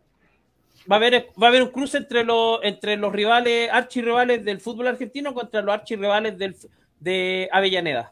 va 0.89 0.95
a 0.95 0.99
haber, 0.99 1.27
va 1.41 1.47
a 1.47 1.49
haber 1.49 1.63
un 1.63 1.69
cruce 1.69 1.97
entre 1.97 2.23
los, 2.23 2.59
entre 2.63 2.97
los 2.97 3.11
rivales, 3.11 3.69
archirrivales 3.71 4.43
del 4.43 4.59
fútbol 4.59 4.87
argentino 4.87 5.33
contra 5.33 5.61
los 5.61 5.73
archirrivales 5.73 6.37
del, 6.37 6.55
de 6.99 7.49
Avellaneda. 7.51 8.11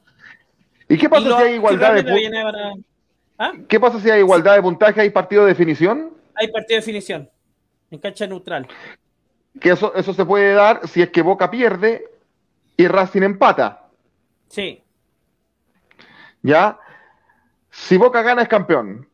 ¿Y 0.89 0.97
qué 0.97 1.09
pasa 1.09 1.37
si 1.37 1.43
hay 1.43 1.53
igualdad 1.55 1.95
de, 1.95 2.83
¿Ah? 3.37 3.51
¿Qué 3.67 3.79
pasa 3.79 3.99
si 3.99 4.09
hay 4.09 4.19
igualdad 4.19 4.55
de 4.55 4.61
puntaje? 4.61 5.01
¿Hay 5.01 5.09
partido 5.09 5.43
de 5.43 5.49
definición? 5.49 6.11
Hay 6.35 6.51
partido 6.51 6.77
de 6.77 6.81
definición, 6.81 7.29
en 7.89 7.99
cancha 7.99 8.27
neutral. 8.27 8.67
Que 9.59 9.71
eso, 9.71 9.93
eso 9.95 10.13
se 10.13 10.25
puede 10.25 10.53
dar 10.53 10.87
si 10.87 11.01
es 11.01 11.09
que 11.09 11.21
Boca 11.21 11.49
pierde 11.49 12.05
y 12.77 12.87
Racing 12.87 13.21
empata. 13.21 13.87
Sí. 14.49 14.83
¿Ya? 16.41 16.79
Si 17.71 17.97
Boca 17.97 18.21
gana 18.21 18.43
es 18.43 18.47
campeón. 18.47 19.07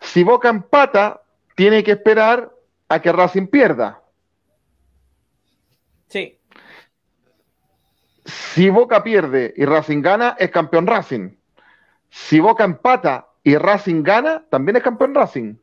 Si 0.00 0.22
Boca 0.22 0.48
empata, 0.48 1.22
tiene 1.54 1.82
que 1.82 1.92
esperar 1.92 2.53
a 2.88 3.00
que 3.00 3.12
Racing 3.12 3.46
pierda. 3.46 4.02
Sí. 6.08 6.38
Si 8.24 8.70
Boca 8.70 9.02
pierde 9.02 9.52
y 9.56 9.64
Racing 9.64 10.00
gana, 10.00 10.36
es 10.38 10.50
campeón 10.50 10.86
Racing. 10.86 11.36
Si 12.10 12.40
Boca 12.40 12.64
empata 12.64 13.28
y 13.42 13.56
Racing 13.56 14.02
gana, 14.02 14.44
también 14.48 14.76
es 14.76 14.82
campeón 14.82 15.14
Racing. 15.14 15.56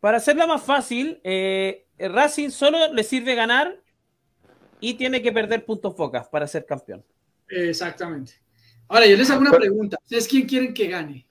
Para 0.00 0.16
hacerla 0.16 0.46
más 0.46 0.62
fácil, 0.62 1.20
eh, 1.24 1.86
Racing 1.98 2.50
solo 2.50 2.92
le 2.92 3.02
sirve 3.02 3.34
ganar 3.34 3.80
y 4.80 4.94
tiene 4.94 5.20
que 5.20 5.32
perder 5.32 5.64
puntos 5.64 5.94
focas 5.94 6.28
para 6.28 6.46
ser 6.46 6.64
campeón. 6.64 7.04
Exactamente. 7.48 8.34
Ahora, 8.88 9.06
yo 9.06 9.16
les 9.16 9.30
hago 9.30 9.40
una 9.40 9.50
pregunta. 9.50 9.98
¿Ustedes 10.02 10.26
quién 10.26 10.46
quieren 10.46 10.72
que 10.72 10.86
gane? 10.86 11.29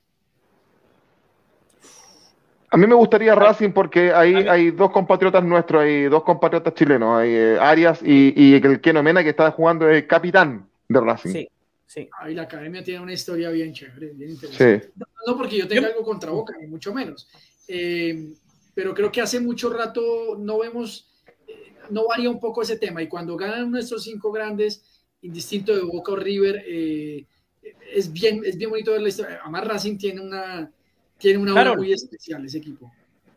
A 2.71 2.77
mí 2.77 2.85
me 2.85 2.95
gustaría 2.95 3.33
Racing 3.33 3.71
porque 3.71 4.11
hay, 4.13 4.35
hay 4.47 4.71
dos 4.71 4.91
compatriotas 4.91 5.43
nuestros, 5.43 5.81
hay 5.81 6.03
dos 6.03 6.23
compatriotas 6.23 6.73
chilenos, 6.75 7.19
hay 7.19 7.31
eh, 7.31 7.57
Arias 7.59 8.01
y, 8.03 8.33
y 8.35 8.53
el 8.55 8.79
Keno 8.79 9.01
Mena 9.01 9.23
que 9.23 9.29
está 9.29 9.49
jugando 9.51 9.89
es 9.89 10.05
capitán 10.05 10.69
de 10.87 11.01
Racing. 11.01 11.31
Sí, 11.31 11.49
sí. 11.87 12.09
Ahí 12.19 12.35
la 12.35 12.43
academia 12.43 12.83
tiene 12.83 13.01
una 13.01 13.13
historia 13.13 13.49
bien 13.49 13.73
chévere, 13.73 14.11
bien 14.13 14.31
interesante. 14.31 14.91
No, 15.25 15.35
porque 15.35 15.57
yo 15.57 15.67
tenga 15.67 15.87
algo 15.87 16.03
contra 16.03 16.29
Boca, 16.29 16.53
ni 16.59 16.67
mucho 16.67 16.93
menos. 16.93 17.27
Eh, 17.67 18.33
pero 18.75 18.93
creo 18.93 19.11
que 19.11 19.21
hace 19.21 19.39
mucho 19.39 19.71
rato 19.71 20.37
no 20.37 20.59
vemos, 20.59 21.09
eh, 21.47 21.73
no 21.89 22.07
varía 22.07 22.29
un 22.29 22.39
poco 22.39 22.61
ese 22.61 22.77
tema. 22.77 23.01
Y 23.01 23.07
cuando 23.07 23.35
ganan 23.35 23.71
nuestros 23.71 24.03
cinco 24.03 24.31
grandes, 24.31 25.03
indistinto 25.21 25.75
de 25.75 25.81
Boca 25.81 26.11
o 26.11 26.15
River, 26.15 26.63
es, 26.67 28.13
bien, 28.13 28.41
es 28.45 28.57
bien 28.57 28.69
bonito 28.69 28.91
ver 28.91 29.01
la 29.01 29.09
historia. 29.09 29.39
Además, 29.41 29.67
Racing 29.67 29.97
tiene 29.97 30.21
una 30.21 30.71
tiene 31.19 31.39
una 31.39 31.53
obra 31.53 31.75
muy 31.75 31.91
especial 31.91 32.45
ese 32.45 32.57
equipo. 32.57 32.91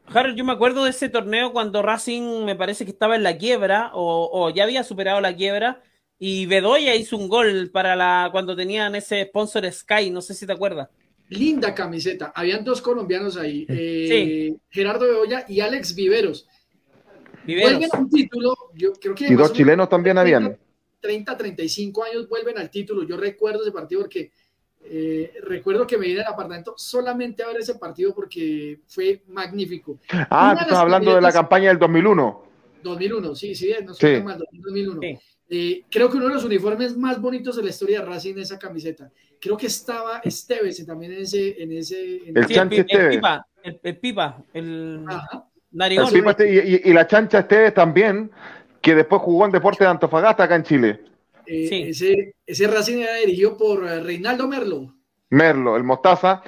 Harold, 0.06 0.36
yo 0.36 0.44
me 0.44 0.52
acuerdo 0.52 0.84
de 0.84 0.90
ese 0.90 1.08
torneo 1.08 1.52
cuando 1.52 1.82
Racing 1.82 2.44
me 2.44 2.56
parece 2.56 2.84
que 2.84 2.90
estaba 2.90 3.16
en 3.16 3.22
la 3.22 3.36
quiebra 3.36 3.90
o, 3.94 4.50
ya 4.50 4.64
había 4.64 4.84
superado 4.84 5.20
la 5.20 5.34
quiebra 5.34 5.82
y 6.18 6.46
Bedoya 6.46 6.94
hizo 6.94 7.16
un 7.16 7.28
gol 7.28 7.70
para 7.72 7.96
la 7.96 8.28
cuando 8.30 8.54
tenían 8.54 8.94
ese 8.94 9.24
sponsor 9.24 9.70
Sky, 9.70 10.10
no 10.10 10.20
sé 10.20 10.34
si 10.34 10.46
te 10.46 10.52
acuerdas. 10.52 10.88
Linda 11.28 11.74
camiseta. 11.74 12.32
Habían 12.34 12.62
dos 12.62 12.82
colombianos 12.82 13.36
ahí, 13.36 13.64
eh, 13.68 14.54
Gerardo 14.70 15.06
Bedoya 15.06 15.46
y 15.48 15.60
Alex 15.60 15.94
Viveros. 15.94 16.46
Viveros. 17.44 17.78
Vuelven 17.78 17.90
un 17.98 18.10
título, 18.10 18.54
yo 18.74 18.92
creo 18.92 19.14
que... 19.14 19.28
Y 19.28 19.34
dos 19.34 19.52
chilenos 19.52 19.88
también 19.88 20.18
habían. 20.18 20.56
30, 21.00 21.36
35 21.36 22.04
años 22.04 22.28
vuelven 22.28 22.58
al 22.58 22.70
título. 22.70 23.02
Yo 23.02 23.16
recuerdo 23.16 23.62
ese 23.62 23.72
partido 23.72 24.02
porque 24.02 24.30
eh, 24.84 25.32
recuerdo 25.42 25.86
que 25.86 25.96
me 25.96 26.06
vine 26.06 26.20
al 26.20 26.32
apartamento 26.32 26.74
solamente 26.76 27.42
a 27.42 27.46
ver 27.46 27.58
ese 27.58 27.76
partido 27.76 28.14
porque 28.14 28.80
fue 28.86 29.22
magnífico. 29.28 29.98
Ah, 30.30 30.54
tú 30.56 30.64
estás 30.64 30.78
hablando 30.78 31.14
de 31.14 31.20
la 31.20 31.32
campaña 31.32 31.68
del 31.68 31.78
2001. 31.78 32.42
2001, 32.82 33.34
sí, 33.34 33.54
sí, 33.54 33.72
no 33.84 33.94
sé 33.94 34.18
sí. 34.18 34.24
2001. 34.52 35.00
Eh, 35.54 35.84
creo 35.90 36.10
que 36.10 36.16
uno 36.16 36.28
de 36.28 36.34
los 36.34 36.44
uniformes 36.44 36.96
más 36.96 37.20
bonitos 37.20 37.56
de 37.56 37.62
la 37.62 37.70
historia 37.70 38.00
de 38.00 38.06
Racing 38.06 38.34
es 38.36 38.50
esa 38.50 38.58
camiseta. 38.58 39.10
Creo 39.40 39.56
que 39.56 39.66
estaba 39.66 40.20
Esteves 40.24 40.84
también 40.86 41.12
en 41.12 41.22
ese. 41.22 41.62
En 41.62 41.72
ese 41.72 42.22
el 42.26 42.46
chancha 42.46 42.80
Esteves. 42.80 43.20
El 43.82 43.98
pipa, 43.98 44.42
el, 44.52 45.04
narigón. 45.70 46.08
y, 46.40 46.88
y, 46.88 46.92
la 46.92 47.06
chancha 47.06 47.40
Esteves 47.40 47.74
también, 47.74 48.30
que 48.80 48.94
después 48.94 49.22
jugó 49.22 49.44
en 49.44 49.52
Deporte 49.52 49.84
de 49.84 49.90
Antofagasta 49.90 50.44
acá 50.44 50.56
en 50.56 50.62
Chile. 50.64 51.00
Eh, 51.53 51.90
ese, 51.90 52.34
ese 52.46 52.66
Racing 52.66 52.98
era 52.98 53.16
dirigido 53.16 53.57
por 53.57 53.86
eh, 53.86 54.00
Reinaldo 54.00 54.48
Merlo. 54.48 54.94
Merlo, 55.28 55.76
el 55.76 55.82
Mostaza, 55.82 56.42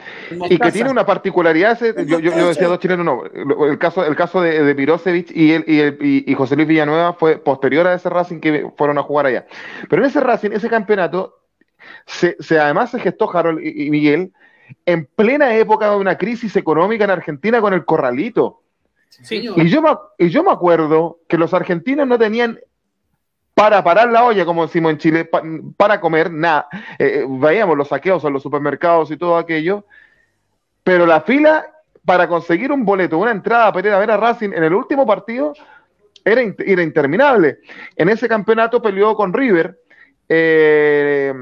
y 0.51 0.59
que 0.59 0.71
tiene 0.71 0.91
una 0.91 1.07
particularidad, 1.07 1.79
yo, 2.05 2.19
yo, 2.19 2.49
decía 2.49 2.69
dos 2.69 2.79
chilenos, 2.79 3.07
no, 3.07 3.25
el 3.67 3.79
caso, 3.79 4.05
el 4.05 4.15
caso 4.15 4.43
de, 4.43 4.63
de 4.63 4.83
y, 5.35 5.53
él, 5.53 5.65
y, 5.67 5.81
el, 5.81 5.99
y, 6.03 6.35
José 6.35 6.55
Luis 6.55 6.69
Villanueva 6.69 7.15
fue 7.15 7.39
posterior 7.39 7.87
a 7.87 7.95
ese 7.95 8.11
Racing 8.11 8.41
que 8.41 8.71
fueron 8.77 8.99
a 8.99 9.03
jugar 9.03 9.25
allá. 9.25 9.47
Pero 9.89 10.03
en 10.03 10.11
ese 10.11 10.21
Racing, 10.21 10.51
ese 10.51 10.69
campeonato, 10.69 11.35
se, 12.05 12.37
se 12.41 12.59
además 12.59 12.91
se 12.91 13.01
gestó 13.01 13.35
Harold 13.35 13.65
y, 13.65 13.89
Miguel 13.89 14.33
en 14.85 15.07
plena 15.07 15.57
época 15.57 15.91
de 15.91 15.97
una 15.97 16.19
crisis 16.19 16.55
económica 16.57 17.05
en 17.05 17.11
Argentina 17.11 17.63
con 17.63 17.73
el 17.73 17.87
corralito. 17.87 18.61
Sí, 19.09 19.49
y, 19.57 19.69
yo 19.71 20.13
y 20.19 20.29
yo 20.29 20.43
me 20.43 20.51
acuerdo 20.51 21.21
que 21.27 21.39
los 21.39 21.55
argentinos 21.55 22.07
no 22.07 22.19
tenían 22.19 22.61
para 23.55 23.85
parar 23.85 24.11
la 24.11 24.25
olla, 24.25 24.45
como 24.45 24.67
decimos 24.67 24.93
en 24.93 24.99
Chile, 24.99 25.31
para 25.77 26.01
comer, 26.01 26.31
nada. 26.31 26.67
Eh, 26.99 27.21
eh, 27.21 27.27
veíamos 27.29 27.79
los 27.79 27.89
saqueos 27.89 28.25
en 28.25 28.33
los 28.33 28.43
supermercados 28.43 29.11
y 29.13 29.17
todo 29.17 29.37
aquello, 29.37 29.87
pero 30.83 31.07
la 31.07 31.21
fila 31.21 31.71
para 32.05 32.29
conseguir 32.29 32.71
un 32.71 32.85
boleto, 32.85 33.17
una 33.17 33.31
entrada 33.31 33.73
para 33.73 33.97
a 33.97 33.99
ver 33.99 34.11
a 34.11 34.17
Racing 34.17 34.51
en 34.53 34.65
el 34.65 34.75
último 34.75 35.07
partido, 35.07 35.55
era, 36.25 36.43
era 36.59 36.83
interminable. 36.83 37.61
En 37.97 38.09
ese 38.09 38.29
campeonato 38.29 38.83
peleó 38.83 39.15
con 39.15 39.33
River 39.33 39.79
eh, 40.29 41.33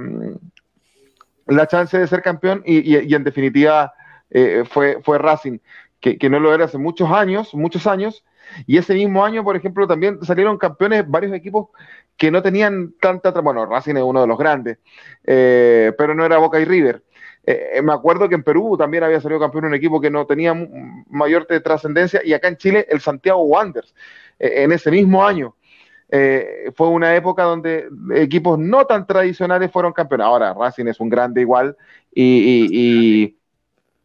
la 1.46 1.66
chance 1.66 1.98
de 1.98 2.06
ser 2.06 2.22
campeón 2.22 2.62
y, 2.64 3.14
en 3.14 3.24
definitiva 3.24 3.92
fue, 4.70 5.00
fue 5.02 5.18
Racing, 5.18 5.58
que 6.00 6.30
no 6.30 6.38
lo 6.38 6.54
era 6.54 6.66
hace 6.66 6.78
muchos 6.78 7.10
años, 7.10 7.52
muchos 7.54 7.86
años, 7.86 8.24
y 8.66 8.76
ese 8.76 8.94
mismo 8.94 9.24
año, 9.24 9.44
por 9.44 9.56
ejemplo, 9.56 9.86
también 9.86 10.18
salieron 10.22 10.58
campeones 10.58 11.08
varios 11.08 11.32
equipos 11.32 11.68
que 12.16 12.30
no 12.30 12.42
tenían 12.42 12.94
tanta, 13.00 13.30
bueno, 13.40 13.66
Racing 13.66 13.96
es 13.96 14.02
uno 14.02 14.20
de 14.20 14.26
los 14.26 14.38
grandes, 14.38 14.78
eh, 15.24 15.92
pero 15.96 16.14
no 16.14 16.24
era 16.24 16.38
Boca 16.38 16.60
y 16.60 16.64
River. 16.64 17.02
Eh, 17.44 17.70
eh, 17.74 17.82
me 17.82 17.92
acuerdo 17.92 18.28
que 18.28 18.36
en 18.36 18.44
Perú 18.44 18.76
también 18.78 19.02
había 19.02 19.20
salido 19.20 19.40
campeón 19.40 19.64
un 19.64 19.74
equipo 19.74 20.00
que 20.00 20.10
no 20.10 20.26
tenía 20.26 20.54
mayor 21.08 21.46
trascendencia 21.46 22.20
y 22.24 22.32
acá 22.32 22.48
en 22.48 22.56
Chile 22.56 22.86
el 22.88 23.00
Santiago 23.00 23.42
Wanderers 23.42 23.94
en 24.38 24.70
ese 24.70 24.90
mismo 24.90 25.24
año. 25.24 25.56
fue 26.76 26.88
una 26.88 27.16
época 27.16 27.42
donde 27.42 27.88
equipos 28.14 28.58
no 28.58 28.84
tan 28.86 29.06
tradicionales 29.06 29.72
fueron 29.72 29.92
campeones. 29.92 30.26
Ahora 30.26 30.54
Racing 30.54 30.86
es 30.86 31.00
un 31.00 31.08
grande 31.08 31.40
igual 31.40 31.76
y, 32.14 33.34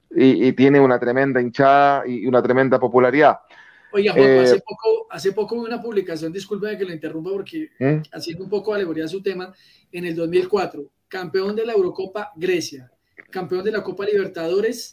y 0.09 0.53
tiene 0.53 0.79
una 0.79 0.99
tremenda 0.99 1.39
hinchada 1.39 2.07
y 2.07 2.25
una 2.25 2.41
tremenda 2.41 2.79
popularidad. 2.79 3.39
Oiga, 3.91 4.13
Juan, 4.13 4.39
hace, 4.39 4.55
eh, 4.57 4.63
poco, 4.65 5.07
hace 5.09 5.31
poco 5.31 5.55
vi 5.55 5.67
una 5.67 5.81
publicación, 5.81 6.33
disculpe 6.33 6.77
que 6.77 6.85
lo 6.85 6.93
interrumpa 6.93 7.31
porque 7.31 7.69
¿Mm? 7.79 8.01
haciendo 8.11 8.43
un 8.43 8.49
poco 8.49 8.73
alegoría 8.73 9.05
a 9.05 9.07
su 9.07 9.21
tema, 9.21 9.53
en 9.91 10.05
el 10.05 10.15
2004, 10.15 10.83
campeón 11.07 11.55
de 11.55 11.65
la 11.65 11.73
Eurocopa 11.73 12.31
Grecia, 12.35 12.91
campeón 13.29 13.63
de 13.63 13.71
la 13.71 13.83
Copa 13.83 14.05
Libertadores, 14.05 14.91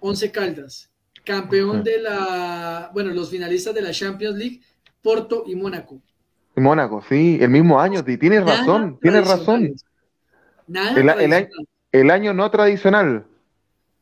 Once 0.00 0.30
Caldas, 0.30 0.90
campeón 1.24 1.84
de 1.84 2.00
la, 2.00 2.90
bueno, 2.94 3.10
los 3.10 3.30
finalistas 3.30 3.74
de 3.74 3.82
la 3.82 3.90
Champions 3.90 4.36
League, 4.38 4.60
Porto 5.02 5.44
y 5.46 5.54
Mónaco. 5.54 6.00
Mónaco, 6.56 7.04
sí, 7.08 7.38
el 7.40 7.50
mismo 7.50 7.78
año, 7.78 8.02
tienes 8.04 8.44
razón, 8.44 8.98
tienes 9.00 9.28
razón. 9.28 9.74
Nada 10.66 10.98
el, 10.98 11.48
el, 11.92 12.10
año 12.10 12.34
no 12.34 12.50
tradicional. 12.50 13.26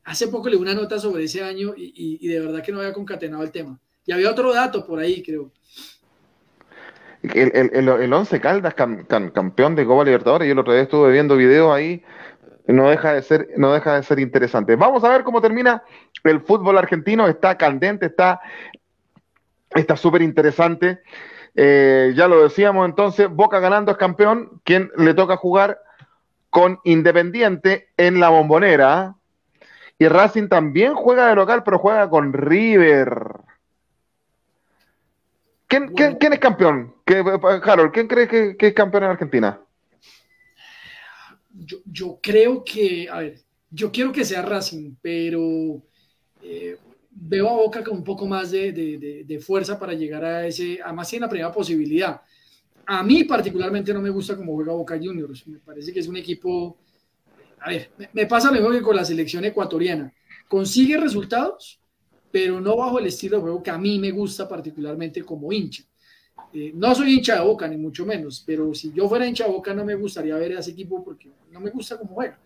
Hace 0.04 0.28
poco 0.28 0.48
leí 0.48 0.58
una 0.58 0.74
nota 0.74 0.98
sobre 0.98 1.24
ese 1.24 1.42
año 1.42 1.74
y, 1.76 2.18
y 2.20 2.28
de 2.28 2.40
verdad 2.40 2.62
que 2.62 2.72
no 2.72 2.78
había 2.78 2.92
concatenado 2.92 3.42
el 3.42 3.50
tema. 3.50 3.78
Y 4.06 4.12
había 4.12 4.30
otro 4.30 4.54
dato 4.54 4.86
por 4.86 4.98
ahí, 4.98 5.22
creo. 5.22 5.50
El, 7.22 7.50
el, 7.54 7.88
el, 7.88 8.12
Once 8.12 8.40
Caldas, 8.40 8.74
campeón 8.74 9.74
de 9.74 9.84
Copa 9.84 10.04
Libertadores, 10.04 10.46
yo 10.46 10.52
el 10.52 10.58
otro 10.60 10.72
día 10.72 10.82
estuve 10.82 11.10
viendo 11.10 11.36
videos 11.36 11.74
ahí, 11.74 12.04
no 12.68 12.88
deja 12.88 13.14
de 13.14 13.22
ser, 13.22 13.48
no 13.56 13.72
deja 13.72 13.96
de 13.96 14.02
ser 14.04 14.20
interesante. 14.20 14.76
Vamos 14.76 15.02
a 15.02 15.08
ver 15.08 15.24
cómo 15.24 15.40
termina 15.40 15.82
el 16.22 16.40
fútbol 16.40 16.78
argentino, 16.78 17.26
está 17.26 17.56
candente, 17.56 18.06
está 18.06 18.40
está 19.74 19.96
súper 19.96 20.22
interesante. 20.22 21.00
Eh, 21.54 22.12
ya 22.14 22.28
lo 22.28 22.42
decíamos 22.42 22.86
entonces, 22.86 23.28
Boca 23.28 23.60
ganando 23.60 23.92
es 23.92 23.98
campeón, 23.98 24.60
quien 24.64 24.90
le 24.96 25.14
toca 25.14 25.36
jugar 25.36 25.80
con 26.50 26.78
Independiente 26.84 27.88
en 27.96 28.20
la 28.20 28.28
bombonera. 28.28 29.14
Y 29.98 30.08
Racing 30.08 30.48
también 30.48 30.94
juega 30.94 31.28
de 31.28 31.34
local, 31.34 31.62
pero 31.64 31.78
juega 31.78 32.08
con 32.10 32.32
River. 32.32 33.45
¿Quién, 35.66 35.92
es 36.32 36.38
campeón? 36.38 36.94
¿Qué, 37.04 37.16
Harold, 37.16 37.92
¿quién 37.92 38.06
cree 38.06 38.28
que, 38.28 38.56
es 38.58 38.74
campeón 38.74 39.04
en 39.04 39.10
Argentina? 39.10 39.60
Yo, 41.84 42.20
creo 42.22 42.62
que, 42.62 43.08
a 43.10 43.18
ver, 43.20 43.40
yo 43.70 43.90
quiero 43.90 44.12
que 44.12 44.24
sea 44.24 44.42
Racing, 44.42 44.94
pero 45.02 45.82
eh, 46.42 46.76
veo 47.10 47.48
a 47.48 47.52
Boca 47.52 47.82
con 47.82 47.96
un 47.96 48.04
poco 48.04 48.26
más 48.26 48.50
de, 48.50 49.42
fuerza 49.44 49.78
para 49.78 49.94
llegar 49.94 50.24
a 50.24 50.46
ese, 50.46 50.78
además 50.84 51.08
tiene 51.08 51.26
la 51.26 51.30
primera 51.30 51.52
posibilidad. 51.52 52.20
A 52.86 53.02
mí 53.02 53.24
particularmente 53.24 53.92
no 53.92 54.00
me 54.00 54.10
gusta 54.10 54.36
cómo 54.36 54.54
juega 54.54 54.72
Boca 54.72 54.96
Juniors, 54.96 55.46
me 55.48 55.58
parece 55.58 55.92
que 55.92 56.00
es 56.00 56.06
un 56.06 56.16
equipo, 56.16 56.78
a 57.58 57.70
ver, 57.70 57.90
me, 57.98 58.08
me 58.12 58.26
pasa 58.26 58.48
lo 58.48 58.54
mismo 58.54 58.70
que 58.70 58.82
con 58.82 58.94
la 58.94 59.04
selección 59.04 59.44
ecuatoriana, 59.44 60.12
consigue 60.46 60.96
resultados, 60.96 61.80
pero 62.36 62.60
no 62.60 62.76
bajo 62.76 62.98
el 62.98 63.06
estilo 63.06 63.38
de 63.38 63.42
juego 63.44 63.62
que 63.62 63.70
a 63.70 63.78
mí 63.78 63.98
me 63.98 64.10
gusta 64.10 64.46
particularmente 64.46 65.22
como 65.22 65.50
hincha. 65.50 65.84
Eh, 66.52 66.70
no 66.74 66.94
soy 66.94 67.14
hincha 67.14 67.36
de 67.36 67.40
Boca, 67.40 67.66
ni 67.66 67.78
mucho 67.78 68.04
menos, 68.04 68.42
pero 68.46 68.74
si 68.74 68.92
yo 68.92 69.08
fuera 69.08 69.26
hincha 69.26 69.46
de 69.46 69.52
Boca 69.52 69.72
no 69.72 69.86
me 69.86 69.94
gustaría 69.94 70.36
ver 70.36 70.54
a 70.54 70.60
ese 70.60 70.72
equipo 70.72 71.02
porque 71.02 71.30
no 71.50 71.60
me 71.60 71.70
gusta 71.70 71.96
cómo 71.96 72.12
juega. 72.12 72.38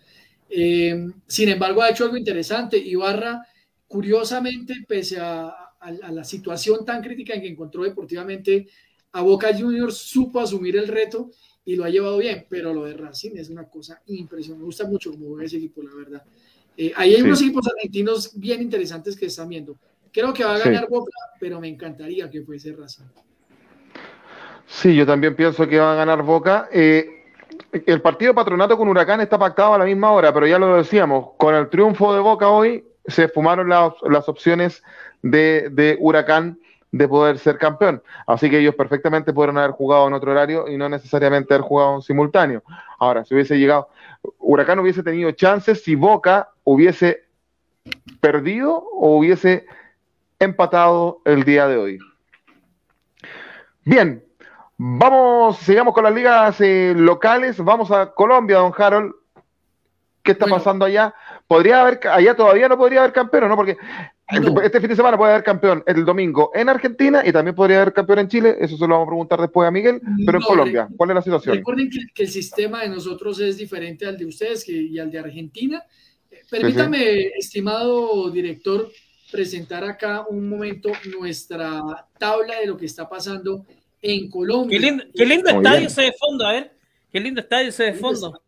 Eh, 0.48 1.08
sin 1.26 1.48
embargo, 1.48 1.82
ha 1.82 1.90
hecho 1.90 2.04
algo 2.04 2.16
interesante. 2.16 2.78
Ibarra, 2.78 3.44
curiosamente, 3.88 4.74
pese 4.86 5.18
a, 5.18 5.52
la 5.80 6.22
situación 6.22 6.84
tan 6.84 7.02
crítica 7.02 7.34
en 7.34 7.40
que 7.40 7.48
encontró 7.48 7.82
deportivamente, 7.82 8.68
a 9.10 9.22
Boca 9.22 9.52
Juniors 9.58 9.96
supo 9.96 10.38
asumir 10.38 10.76
el 10.76 10.86
reto 10.86 11.32
y 11.64 11.74
lo 11.74 11.82
ha 11.82 11.90
llevado 11.90 12.18
bien, 12.18 12.46
pero 12.48 12.72
lo 12.72 12.84
de 12.84 12.94
Racing 12.94 13.32
es 13.34 13.50
una 13.50 13.64
cosa 13.64 14.00
impresionante. 14.06 14.60
Me 14.60 14.66
gusta 14.66 14.86
mucho 14.86 15.10
cómo 15.10 15.30
juega 15.30 15.46
ese 15.46 15.56
equipo, 15.56 15.82
la 15.82 15.96
verdad. 15.96 16.22
Eh, 16.76 16.92
ahí 16.96 17.14
hay 17.14 17.22
unos 17.22 17.42
equipos 17.42 17.66
argentinos 17.68 18.38
bien 18.38 18.62
interesantes 18.62 19.16
que 19.16 19.26
están 19.26 19.48
viendo. 19.48 19.76
Creo 20.12 20.32
que 20.32 20.44
va 20.44 20.54
a 20.54 20.58
ganar 20.58 20.88
Boca, 20.88 21.12
pero 21.38 21.60
me 21.60 21.68
encantaría 21.68 22.28
que 22.30 22.42
fuese 22.42 22.72
Racing. 22.72 23.04
Sí, 24.66 24.94
yo 24.94 25.04
también 25.04 25.34
pienso 25.34 25.66
que 25.68 25.78
va 25.78 25.92
a 25.92 25.96
ganar 25.96 26.22
Boca. 26.22 26.68
Eh, 26.72 27.20
el 27.86 28.00
partido 28.00 28.34
patronato 28.34 28.76
con 28.76 28.88
Huracán 28.88 29.20
está 29.20 29.38
pactado 29.38 29.74
a 29.74 29.78
la 29.78 29.84
misma 29.84 30.12
hora, 30.12 30.32
pero 30.32 30.46
ya 30.46 30.58
lo 30.58 30.76
decíamos, 30.76 31.30
con 31.36 31.54
el 31.54 31.68
triunfo 31.68 32.14
de 32.14 32.20
Boca 32.20 32.48
hoy 32.48 32.84
se 33.06 33.28
fumaron 33.28 33.68
las, 33.68 33.92
las 34.08 34.28
opciones 34.28 34.82
de, 35.22 35.68
de, 35.70 35.96
Huracán 36.00 36.58
de 36.92 37.08
poder 37.08 37.38
ser 37.38 37.58
campeón. 37.58 38.02
Así 38.26 38.50
que 38.50 38.58
ellos 38.58 38.74
perfectamente 38.74 39.32
pudieron 39.32 39.58
haber 39.58 39.70
jugado 39.72 40.08
en 40.08 40.14
otro 40.14 40.32
horario 40.32 40.68
y 40.68 40.76
no 40.76 40.88
necesariamente 40.88 41.54
haber 41.54 41.66
jugado 41.66 41.96
en 41.96 42.02
simultáneo. 42.02 42.62
Ahora, 42.98 43.24
si 43.24 43.34
hubiese 43.34 43.58
llegado, 43.58 43.88
Huracán 44.38 44.78
hubiese 44.78 45.02
tenido 45.02 45.30
chances 45.32 45.82
si 45.82 45.94
Boca 45.94 46.50
hubiese 46.64 47.24
perdido 48.20 48.76
o 48.76 49.16
hubiese 49.18 49.66
empatado 50.38 51.20
el 51.24 51.44
día 51.44 51.68
de 51.68 51.76
hoy. 51.76 51.98
Bien, 53.84 54.24
vamos, 54.76 55.58
sigamos 55.58 55.94
con 55.94 56.04
las 56.04 56.14
ligas 56.14 56.60
eh, 56.60 56.94
locales, 56.96 57.58
vamos 57.62 57.90
a 57.90 58.12
Colombia, 58.12 58.58
don 58.58 58.72
Harold. 58.76 59.14
¿Qué 60.22 60.32
está 60.32 60.44
bueno, 60.44 60.58
pasando 60.58 60.84
allá? 60.84 61.14
Podría 61.50 61.80
haber, 61.80 61.98
allá 62.06 62.36
todavía 62.36 62.68
no 62.68 62.78
podría 62.78 63.00
haber 63.00 63.12
campeón, 63.12 63.48
¿no? 63.48 63.56
Porque 63.56 63.76
no. 64.40 64.60
este 64.62 64.80
fin 64.80 64.88
de 64.88 64.94
semana 64.94 65.18
puede 65.18 65.32
haber 65.32 65.42
campeón 65.42 65.82
el 65.84 66.04
domingo 66.04 66.52
en 66.54 66.68
Argentina 66.68 67.24
y 67.26 67.32
también 67.32 67.56
podría 67.56 67.82
haber 67.82 67.92
campeón 67.92 68.20
en 68.20 68.28
Chile. 68.28 68.56
Eso 68.60 68.76
se 68.76 68.86
lo 68.86 68.90
vamos 68.90 69.06
a 69.06 69.10
preguntar 69.10 69.40
después 69.40 69.66
a 69.66 69.72
Miguel. 69.72 70.00
Pero 70.24 70.38
no, 70.38 70.44
en 70.44 70.48
Colombia, 70.48 70.88
¿cuál 70.96 71.10
es 71.10 71.16
la 71.16 71.22
situación? 71.22 71.56
Recuerden 71.56 71.90
que, 71.90 71.98
que, 72.14 72.22
el 72.22 72.28
sistema 72.28 72.82
de 72.82 72.90
nosotros 72.90 73.40
es 73.40 73.56
diferente 73.56 74.06
al 74.06 74.16
de 74.16 74.26
ustedes 74.26 74.64
que, 74.64 74.70
y 74.70 74.96
al 75.00 75.10
de 75.10 75.18
Argentina. 75.18 75.82
Permítame, 76.48 76.98
sí, 76.98 77.04
sí. 77.04 77.30
estimado 77.38 78.30
director, 78.30 78.88
presentar 79.32 79.82
acá 79.82 80.26
un 80.28 80.48
momento 80.48 80.92
nuestra 81.18 81.82
tabla 82.16 82.60
de 82.60 82.66
lo 82.66 82.76
que 82.76 82.86
está 82.86 83.08
pasando 83.08 83.66
en 84.00 84.30
Colombia. 84.30 84.78
Qué 84.78 84.86
lindo, 84.86 85.04
qué 85.12 85.26
lindo 85.26 85.50
estadio 85.50 85.88
ese 85.88 86.02
de 86.02 86.12
fondo, 86.12 86.46
a 86.46 86.52
ver. 86.52 86.76
Qué 87.10 87.18
lindo 87.18 87.40
estadio 87.40 87.70
ese 87.70 87.82
de 87.86 87.94
fondo. 87.94 88.40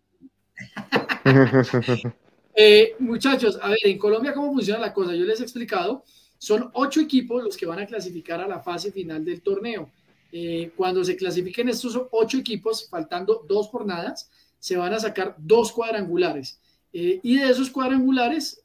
eh, 2.55 2.94
muchachos, 2.98 3.59
a 3.61 3.70
ver, 3.70 3.78
en 3.84 3.98
Colombia, 3.98 4.34
¿cómo 4.34 4.53
funciona 4.53 4.80
la 4.80 4.92
cosa? 4.92 5.14
Yo 5.14 5.24
les 5.24 5.40
he 5.40 5.44
explicado. 5.44 6.05
Son 6.38 6.70
ocho 6.74 7.00
equipos 7.00 7.42
los 7.42 7.57
que 7.57 7.66
van 7.66 7.78
a 7.78 7.86
clasificar 7.86 8.40
a 8.40 8.48
la 8.48 8.61
fase 8.61 8.90
final 8.90 9.24
del 9.24 9.42
torneo. 9.42 9.90
Eh, 10.32 10.72
cuando 10.76 11.05
se 11.05 11.16
clasifiquen 11.16 11.68
estos 11.68 12.00
ocho 12.11 12.38
equipos, 12.38 12.88
faltando 12.88 13.44
dos 13.48 13.68
jornadas, 13.68 14.30
se 14.59 14.76
van 14.76 14.92
a 14.92 14.98
sacar 14.98 15.36
dos 15.38 15.72
cuadrangulares. 15.72 16.59
Eh, 16.92 17.20
y 17.22 17.36
de 17.36 17.50
esos 17.50 17.70
cuadrangulares 17.70 18.62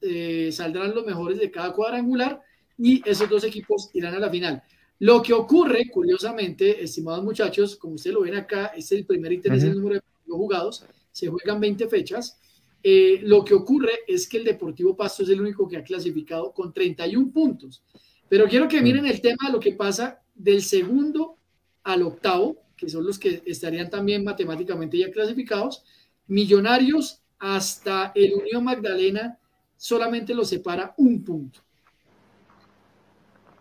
saldrán 0.52 0.94
los 0.94 1.06
mejores 1.06 1.40
de 1.40 1.50
cada 1.50 1.72
cuadrangular 1.74 2.42
y 2.78 3.08
esos 3.10 3.30
dos 3.30 3.44
equipos 3.44 3.90
irán 3.94 4.16
a 4.16 4.20
la 4.20 4.30
final. 4.30 4.64
Lo 5.00 5.22
que 5.22 5.34
ocurre, 5.34 5.90
curiosamente, 5.92 6.84
estimados 6.84 7.24
muchachos, 7.24 7.76
como 7.76 7.96
ustedes 7.96 8.16
lo 8.16 8.22
ven 8.22 8.36
acá, 8.36 8.68
es 8.76 8.92
el 8.92 9.06
primer 9.06 9.32
interés 9.32 9.64
uh 9.64 9.68
-huh. 9.68 9.72
el 9.72 9.78
número 9.78 9.96
de 9.96 10.02
jugados, 10.28 10.84
se 11.12 11.28
juegan 11.28 11.60
20 11.60 11.88
fechas. 11.88 12.40
Eh, 12.84 13.20
lo 13.24 13.44
que 13.44 13.54
ocurre 13.54 14.00
es 14.08 14.28
que 14.28 14.38
el 14.38 14.44
Deportivo 14.44 14.96
Pasto 14.96 15.24
es 15.24 15.30
el 15.30 15.42
único 15.42 15.68
que 15.68 15.78
ha 15.78 15.84
clasificado 15.84 16.54
con 16.54 16.72
31 16.72 17.32
puntos. 17.32 17.84
Pero 18.30 18.48
quiero 18.48 18.68
que 18.68 18.82
miren 18.82 19.06
el 19.06 19.22
tema 19.22 19.48
de 19.48 19.54
lo 19.54 19.60
que 19.60 19.74
pasa 19.74 20.22
del 20.36 20.62
segundo 20.62 21.38
al 21.84 22.04
octavo, 22.04 22.58
que 22.76 22.90
son 22.90 23.06
los 23.06 23.18
que 23.18 23.42
estarían 23.46 23.90
también 23.90 24.24
matemáticamente 24.24 24.98
ya 24.98 25.12
clasificados. 25.12 25.84
Millonarios 26.28 27.22
hasta 27.40 28.12
el 28.14 28.34
Unión 28.34 28.64
Magdalena 28.64 29.40
solamente 29.76 30.34
lo 30.34 30.44
separa 30.44 30.94
un 30.98 31.24
punto. 31.24 31.62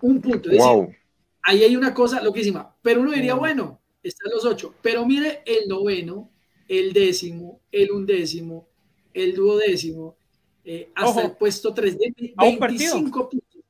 Un 0.03 0.21
punto. 0.21 0.51
Es 0.51 0.59
wow. 0.59 0.83
decir, 0.83 0.97
ahí 1.43 1.63
hay 1.63 1.77
una 1.77 1.95
cosa 1.95 2.21
loquísima. 2.23 2.75
Pero 2.83 3.01
uno 3.01 3.13
diría, 3.13 3.35
bueno, 3.35 3.81
están 4.03 4.31
los 4.33 4.45
ocho. 4.45 4.75
Pero 4.83 5.07
mire 5.07 5.43
el 5.47 5.69
noveno, 5.69 6.31
el 6.69 6.93
décimo, 6.93 7.61
el 7.71 7.91
undécimo, 7.93 8.69
el 9.17 9.35
duodécimo, 9.35 10.17
eh, 10.65 10.91
hasta 10.95 11.11
Ojo. 11.11 11.21
el 11.23 11.33
puesto 11.33 11.73
3 11.73 11.99
de 11.99 12.35
25 12.37 13.31
puntos. 13.31 13.61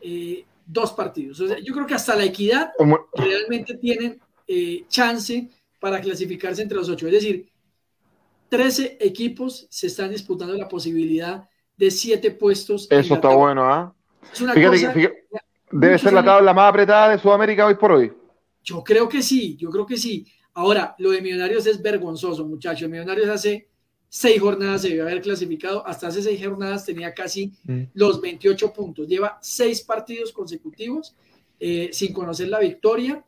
Eh, 0.00 0.44
dos 0.64 0.92
partidos. 0.92 1.40
O 1.40 1.48
sea, 1.48 1.58
yo 1.58 1.72
creo 1.74 1.86
que 1.86 1.94
hasta 1.94 2.14
la 2.14 2.24
equidad 2.24 2.70
realmente 3.14 3.74
tienen 3.74 4.20
eh, 4.46 4.84
chance 4.88 5.48
para 5.80 6.00
clasificarse 6.00 6.62
entre 6.62 6.78
los 6.78 6.88
ocho. 6.88 7.06
Es 7.06 7.12
decir, 7.12 7.50
13 8.48 8.98
equipos 9.00 9.66
se 9.70 9.88
están 9.88 10.10
disputando 10.10 10.54
la 10.54 10.68
posibilidad 10.68 11.48
de 11.76 11.90
siete 11.90 12.30
puestos. 12.30 12.86
Eso 12.90 13.14
está 13.14 13.28
bueno, 13.28 13.64
¿ah? 13.64 13.94
¿eh? 13.94 14.28
Es 14.32 14.40
una 14.40 14.52
fíjate, 14.52 14.76
cosa 14.76 14.92
fíjate, 14.92 15.26
debe 15.70 15.98
ser 15.98 16.12
la 16.12 16.24
tabla 16.24 16.52
más 16.52 16.68
apretada 16.70 17.10
de 17.10 17.18
Sudamérica 17.18 17.66
hoy 17.66 17.74
por 17.74 17.92
hoy. 17.92 18.12
Yo 18.62 18.82
creo 18.84 19.08
que 19.08 19.22
sí, 19.22 19.56
yo 19.56 19.70
creo 19.70 19.86
que 19.86 19.96
sí. 19.96 20.26
Ahora, 20.54 20.94
lo 20.98 21.10
de 21.10 21.22
Millonarios 21.22 21.66
es 21.66 21.80
vergonzoso, 21.80 22.44
muchachos. 22.44 22.88
Millonarios 22.88 23.28
hace 23.28 23.68
seis 24.08 24.40
jornadas 24.40 24.82
se 24.82 24.88
debió 24.88 25.04
haber 25.04 25.20
clasificado. 25.20 25.86
Hasta 25.86 26.08
hace 26.08 26.22
seis 26.22 26.40
jornadas 26.42 26.84
tenía 26.84 27.12
casi 27.14 27.52
mm. 27.64 27.82
los 27.94 28.20
28 28.20 28.72
puntos. 28.72 29.08
Lleva 29.08 29.38
seis 29.40 29.82
partidos 29.82 30.32
consecutivos 30.32 31.14
eh, 31.60 31.90
sin 31.92 32.12
conocer 32.12 32.48
la 32.48 32.60
victoria, 32.60 33.24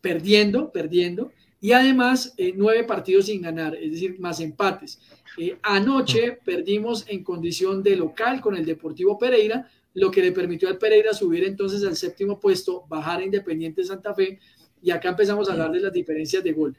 perdiendo, 0.00 0.70
perdiendo 0.70 1.32
y 1.60 1.72
además 1.72 2.34
eh, 2.36 2.52
nueve 2.56 2.84
partidos 2.84 3.26
sin 3.26 3.42
ganar, 3.42 3.74
es 3.74 3.92
decir, 3.92 4.18
más 4.18 4.40
empates. 4.40 5.00
Eh, 5.38 5.56
anoche 5.62 6.38
perdimos 6.44 7.04
en 7.08 7.22
condición 7.22 7.82
de 7.82 7.96
local 7.96 8.40
con 8.40 8.56
el 8.56 8.64
Deportivo 8.64 9.18
Pereira, 9.18 9.68
lo 9.94 10.10
que 10.10 10.22
le 10.22 10.32
permitió 10.32 10.68
al 10.68 10.78
Pereira 10.78 11.12
subir 11.14 11.44
entonces 11.44 11.84
al 11.84 11.96
séptimo 11.96 12.40
puesto, 12.40 12.84
bajar 12.88 13.20
a 13.20 13.24
Independiente 13.24 13.84
Santa 13.84 14.14
Fe, 14.14 14.38
y 14.82 14.90
acá 14.90 15.10
empezamos 15.10 15.48
a 15.48 15.52
hablar 15.52 15.70
de 15.70 15.80
las 15.80 15.92
diferencias 15.92 16.42
de 16.42 16.52
gol. 16.52 16.76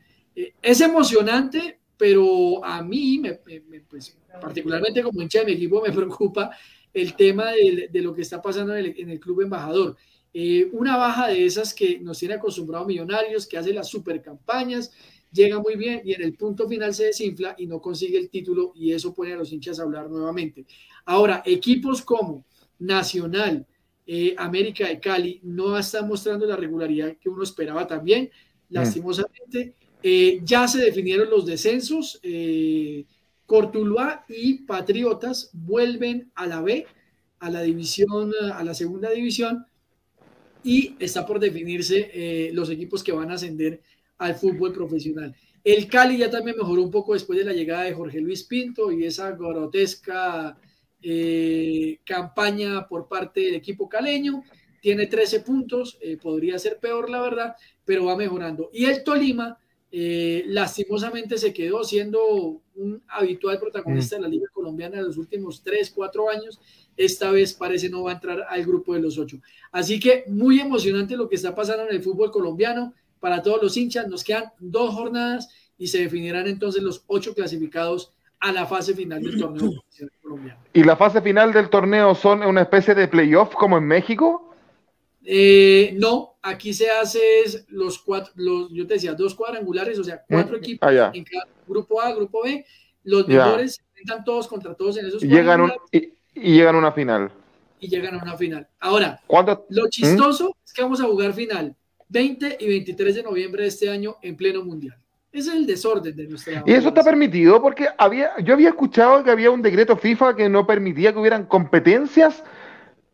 Es 0.62 0.82
emocionante, 0.82 1.80
pero 2.04 2.66
a 2.66 2.84
mí, 2.84 3.18
me, 3.18 3.40
me, 3.46 3.80
pues, 3.80 4.18
particularmente 4.42 5.02
como 5.02 5.22
hincha 5.22 5.40
de 5.40 5.46
mi 5.46 5.52
equipo, 5.54 5.82
me 5.82 5.90
preocupa 5.94 6.50
el 6.94 7.16
tema 7.16 7.54
de, 7.54 7.88
de 7.90 8.02
lo 8.02 8.14
que 8.14 8.24
está 8.24 8.42
pasando 8.42 8.76
en 8.76 8.86
el, 8.88 8.94
en 8.98 9.10
el 9.10 9.22
Club 9.22 9.40
Embajador. 9.40 9.96
Eh, 10.34 10.68
una 10.74 10.98
baja 10.98 11.30
de 11.30 11.46
esas 11.46 11.74
que 11.74 12.02
nos 12.02 12.20
tiene 12.20 12.34
acostumbrados 12.34 12.86
millonarios, 12.86 13.48
que 13.48 13.58
hace 13.58 13.72
las 13.72 13.88
super 13.88 14.22
campañas, 14.22 14.92
llega 15.32 15.62
muy 15.62 15.78
bien 15.78 16.02
y 16.04 16.12
en 16.12 16.24
el 16.24 16.34
punto 16.34 16.68
final 16.68 16.94
se 16.94 17.06
desinfla 17.06 17.56
y 17.58 17.68
no 17.68 17.80
consigue 17.80 18.18
el 18.18 18.30
título 18.30 18.74
y 18.76 18.92
eso 18.92 19.14
pone 19.14 19.32
a 19.32 19.38
los 19.38 19.54
hinchas 19.54 19.80
a 19.80 19.84
hablar 19.84 20.10
nuevamente. 20.10 20.66
Ahora, 21.06 21.42
equipos 21.46 22.02
como 22.02 22.46
Nacional, 22.80 23.66
eh, 24.06 24.36
América 24.38 24.90
de 24.90 25.00
Cali 25.00 25.40
no 25.44 25.78
están 25.78 26.10
mostrando 26.10 26.46
la 26.46 26.58
regularidad 26.58 27.16
que 27.16 27.30
uno 27.30 27.44
esperaba 27.44 27.88
también, 27.88 28.30
lastimosamente. 28.68 29.78
Eh, 30.06 30.42
ya 30.44 30.68
se 30.68 30.80
definieron 30.80 31.30
los 31.30 31.46
descensos. 31.46 32.20
Eh, 32.22 33.06
Cortuluá 33.46 34.26
y 34.28 34.64
Patriotas 34.66 35.50
vuelven 35.54 36.30
a 36.36 36.46
la 36.46 36.62
B, 36.62 36.86
a 37.40 37.50
la 37.50 37.62
división, 37.62 38.32
a 38.54 38.64
la 38.64 38.74
segunda 38.74 39.10
división 39.12 39.66
y 40.64 40.96
está 41.00 41.26
por 41.26 41.40
definirse 41.40 42.10
eh, 42.14 42.52
los 42.54 42.70
equipos 42.70 43.04
que 43.04 43.12
van 43.12 43.32
a 43.32 43.36
ascender 43.36 43.82
al 44.18 44.36
fútbol 44.36 44.74
profesional. 44.74 45.36
El 45.64 45.88
Cali 45.88 46.18
ya 46.18 46.30
también 46.30 46.58
mejoró 46.58 46.82
un 46.84 46.92
poco 46.92 47.14
después 47.14 47.40
de 47.40 47.46
la 47.46 47.54
llegada 47.54 47.84
de 47.84 47.94
Jorge 47.94 48.20
Luis 48.20 48.44
Pinto 48.44 48.92
y 48.92 49.06
esa 49.06 49.32
grotesca 49.32 50.58
eh, 51.02 52.00
campaña 52.06 52.88
por 52.88 53.08
parte 53.08 53.42
del 53.42 53.56
equipo 53.56 53.88
caleño. 53.88 54.44
Tiene 54.82 55.08
13 55.08 55.40
puntos, 55.42 55.98
podría 56.22 56.60
ser 56.60 56.78
peor 56.78 57.10
la 57.10 57.22
verdad, 57.22 57.56
pero 57.86 58.06
va 58.06 58.18
mejorando. 58.18 58.70
Y 58.74 58.84
el 58.84 59.02
Tolima, 59.02 59.58
eh, 59.96 60.44
lastimosamente, 60.48 61.38
se 61.38 61.54
quedó 61.54 61.84
siendo 61.84 62.62
un 62.76 63.04
habitual 63.08 63.60
protagonista 63.60 64.18
mm. 64.18 64.20
de 64.20 64.24
la 64.24 64.28
Liga 64.28 64.48
Colombiana 64.52 64.98
de 64.98 65.04
los 65.04 65.18
últimos 65.18 65.62
3, 65.62 65.92
4 65.92 66.30
años 66.32 66.60
esta 66.98 67.32
vez 67.32 67.54
parece 67.54 67.90
no 67.90 68.04
va 68.04 68.12
a 68.12 68.16
entrar 68.16 68.46
al 68.50 68.66
grupo 68.66 68.94
de 68.94 69.02
los 69.02 69.18
ocho. 69.18 69.38
Así 69.72 70.00
que 70.00 70.26
muy 70.28 70.60
emocionante 70.60 71.18
lo 71.18 71.28
que 71.28 71.36
está 71.36 71.56
pasando 71.56 71.84
en 71.84 71.96
el 71.96 72.04
fútbol 72.04 72.32
colombiano 72.32 72.94
para 73.20 73.42
todos 73.42 73.62
los 73.62 73.78
hinchas. 73.78 74.08
Nos 74.08 74.24
quedan 74.24 74.46
dos 74.60 74.94
jornadas 74.94 75.50
y 75.78 75.88
se 75.88 76.00
definirán 76.00 76.48
entonces 76.48 76.84
los 76.84 77.04
ocho 77.08 77.34
clasificados 77.34 78.14
a 78.40 78.52
la 78.52 78.66
fase 78.66 78.94
final 78.94 79.24
del 79.24 79.40
torneo 79.40 79.84
colombiano. 80.22 80.60
¿Y 80.74 80.84
la 80.84 80.96
fase 80.96 81.22
final 81.22 81.54
del 81.54 81.70
torneo 81.70 82.14
son 82.14 82.44
una 82.44 82.62
especie 82.62 82.94
de 82.94 83.08
playoff 83.08 83.56
como 83.56 83.78
en 83.78 83.86
México? 83.86 84.54
Eh, 85.24 85.96
no, 85.98 86.33
aquí 86.44 86.74
se 86.74 86.90
hace 86.92 87.22
los 87.70 87.98
cuatro, 87.98 88.32
los, 88.36 88.72
yo 88.72 88.86
te 88.86 88.96
decía, 88.96 89.14
dos 89.14 89.34
cuadrangulares, 89.34 89.98
o 89.98 90.04
sea, 90.04 90.22
cuatro 90.28 90.58
equipos 90.58 90.88
ah, 90.88 91.12
en 91.14 91.24
cada 91.24 91.48
grupo 91.66 92.02
A, 92.02 92.14
grupo 92.14 92.44
B, 92.44 92.64
los 93.04 93.28
mejores 93.28 93.76
se 93.76 93.82
enfrentan 93.82 94.24
todos 94.24 94.48
contra 94.48 94.76
todos 94.76 94.98
en 94.98 95.08
esos 95.08 95.24
Llegan 95.24 95.62
un, 95.62 95.72
y, 95.92 96.14
y 96.36 96.54
llegan 96.56 96.76
a 96.76 96.78
una 96.78 96.92
final. 96.92 97.32
Y 97.80 97.88
llegan 97.88 98.20
a 98.20 98.24
una 98.24 98.38
final. 98.38 98.68
Ahora, 98.80 99.20
¿Cuándo? 99.26 99.66
lo 99.70 99.90
chistoso 99.90 100.50
¿Mm? 100.50 100.66
es 100.66 100.74
que 100.74 100.82
vamos 100.84 101.02
a 101.02 101.06
jugar 101.06 101.34
final 101.34 101.76
20 102.10 102.58
y 102.60 102.68
23 102.68 103.16
de 103.16 103.24
noviembre 103.24 103.64
de 103.64 103.70
este 103.70 103.90
año 103.90 104.18
en 104.22 104.36
pleno 104.36 104.64
mundial. 104.64 104.98
Ese 105.32 105.50
es 105.50 105.56
el 105.56 105.66
desorden 105.66 106.16
de 106.16 106.28
nuestra. 106.28 106.64
Y 106.66 106.74
eso 106.74 106.90
está 106.90 107.04
permitido 107.04 107.60
porque 107.60 107.88
había, 107.98 108.32
yo 108.44 108.54
había 108.54 108.70
escuchado 108.70 109.24
que 109.24 109.32
había 109.32 109.50
un 109.50 109.64
decreto 109.64 109.98
FIFA 109.98 110.36
que 110.36 110.48
no 110.48 110.68
permitía 110.68 111.12
que 111.12 111.18
hubieran 111.18 111.48
competencias 111.48 112.44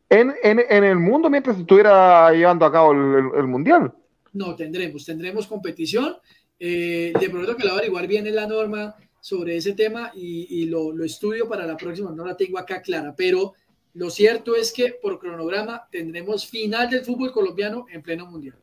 en, 0.10 0.34
en, 0.43 0.60
en 0.68 0.84
el 0.84 0.97
mundo 0.97 1.30
mientras 1.30 1.57
estuviera 1.60 2.32
llevando 2.32 2.66
a 2.66 2.72
cabo 2.72 2.91
el, 2.91 2.99
el, 2.99 3.39
el 3.39 3.47
mundial. 3.47 3.93
No, 4.34 4.55
tendremos, 4.55 5.05
tendremos 5.05 5.47
competición. 5.47 6.18
Eh, 6.60 7.14
de 7.18 7.30
pronto 7.30 7.55
que 7.55 7.64
la 7.64 7.72
averiguar 7.72 8.05
bien 8.05 8.28
en 8.28 8.36
la 8.36 8.45
norma 8.45 8.93
sobre 9.22 9.55
ese 9.55 9.74
tema 9.74 10.12
y, 10.14 10.66
lo, 10.66 10.91
lo, 10.91 11.05
estudio 11.05 11.47
para 11.47 11.66
la 11.66 11.78
próxima, 11.78 12.12
no 12.12 12.26
la 12.26 12.36
tengo 12.36 12.60
acá 12.60 12.82
clara, 12.82 13.14
pero 13.16 13.53
lo 13.93 14.10
cierto 14.10 14.55
es 14.55 14.74
que 14.74 14.95
por 15.01 15.20
cronograma 15.20 15.88
tendremos 15.89 16.47
final 16.47 16.89
del 16.89 17.05
fútbol 17.05 17.32
colombiano 17.32 17.86
en 17.91 18.01
pleno 18.01 18.26
mundial. 18.26 18.55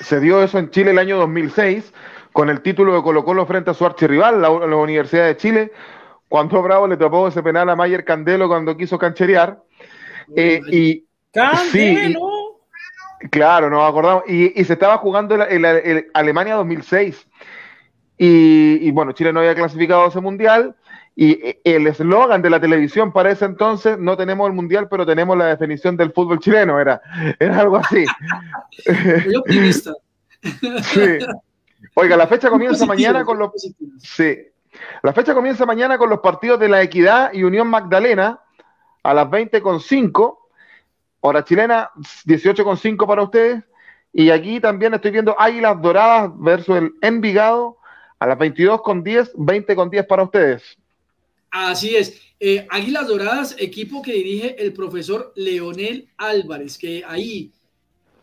Se 0.00 0.20
dio 0.20 0.42
eso 0.42 0.58
en 0.58 0.70
Chile 0.70 0.92
el 0.92 0.98
año 0.98 1.18
2006 1.18 1.92
con 2.32 2.48
el 2.48 2.62
título 2.62 2.94
de 2.94 3.02
Colo 3.02 3.24
Colo 3.24 3.44
frente 3.44 3.70
a 3.70 3.74
su 3.74 3.84
archirrival, 3.84 4.40
la, 4.40 4.48
la 4.48 4.76
Universidad 4.76 5.26
de 5.26 5.36
Chile, 5.36 5.72
cuando 6.28 6.62
Bravo 6.62 6.86
le 6.86 6.96
tapó 6.96 7.28
ese 7.28 7.42
penal 7.42 7.68
a 7.68 7.76
Mayer 7.76 8.04
Candelo 8.04 8.48
cuando 8.48 8.76
quiso 8.76 8.98
cancherear. 8.98 9.62
Eh, 10.36 10.60
y, 10.70 11.06
¡Candelo! 11.32 12.60
claro, 13.30 13.70
nos 13.70 13.88
acordamos. 13.88 14.24
Y, 14.28 14.64
se 14.64 14.72
estaba 14.72 14.98
jugando 14.98 15.34
el, 15.34 16.10
Alemania 16.14 16.54
2006. 16.54 17.26
Y, 18.18 18.78
y, 18.82 18.90
bueno, 18.90 19.12
Chile 19.12 19.32
no 19.32 19.40
había 19.40 19.54
clasificado 19.54 20.04
a 20.04 20.08
ese 20.08 20.20
mundial. 20.20 20.76
Y 21.16 21.56
el 21.64 21.86
eslogan 21.86 22.40
de 22.40 22.50
la 22.50 22.60
televisión 22.60 23.12
para 23.12 23.30
ese 23.30 23.44
entonces, 23.44 23.98
no 23.98 24.16
tenemos 24.16 24.48
el 24.48 24.54
mundial, 24.54 24.88
pero 24.88 25.04
tenemos 25.04 25.36
la 25.36 25.46
definición 25.46 25.96
del 25.96 26.12
fútbol 26.12 26.38
chileno, 26.38 26.80
era, 26.80 27.02
era 27.38 27.60
algo 27.60 27.76
así. 27.76 28.06
Muy 29.26 29.36
optimista. 29.36 29.92
sí. 30.82 31.18
Oiga, 31.94 32.16
la 32.16 32.26
fecha 32.26 32.48
comienza 32.48 32.86
mañana 32.86 33.24
con 33.24 33.38
los. 33.38 33.50
Sí. 33.98 34.38
La 35.02 35.12
fecha 35.12 35.34
comienza 35.34 35.66
mañana 35.66 35.98
con 35.98 36.08
los 36.08 36.20
partidos 36.20 36.60
de 36.60 36.68
la 36.68 36.82
Equidad 36.82 37.32
y 37.32 37.42
Unión 37.42 37.68
Magdalena 37.68 38.40
a 39.02 39.14
las 39.14 39.26
20.5. 39.28 40.38
Hora 41.20 41.44
chilena, 41.44 41.90
18.5 42.24 43.06
para 43.06 43.22
ustedes. 43.22 43.62
Y 44.12 44.30
aquí 44.30 44.60
también 44.60 44.94
estoy 44.94 45.12
viendo 45.12 45.38
Águilas 45.38 45.80
Doradas 45.80 46.32
versus 46.36 46.76
el 46.76 46.92
Envigado 47.00 47.76
a 48.18 48.26
las 48.26 48.38
22.10, 48.38 49.32
20.10 49.34 50.06
para 50.06 50.24
ustedes. 50.24 50.62
Así 51.50 51.96
es. 51.96 52.20
Eh, 52.38 52.66
Águilas 52.70 53.06
Doradas, 53.06 53.56
equipo 53.58 54.02
que 54.02 54.12
dirige 54.12 54.62
el 54.62 54.72
profesor 54.72 55.32
Leonel 55.36 56.08
Álvarez, 56.16 56.78
que 56.78 57.02
ahí 57.06 57.52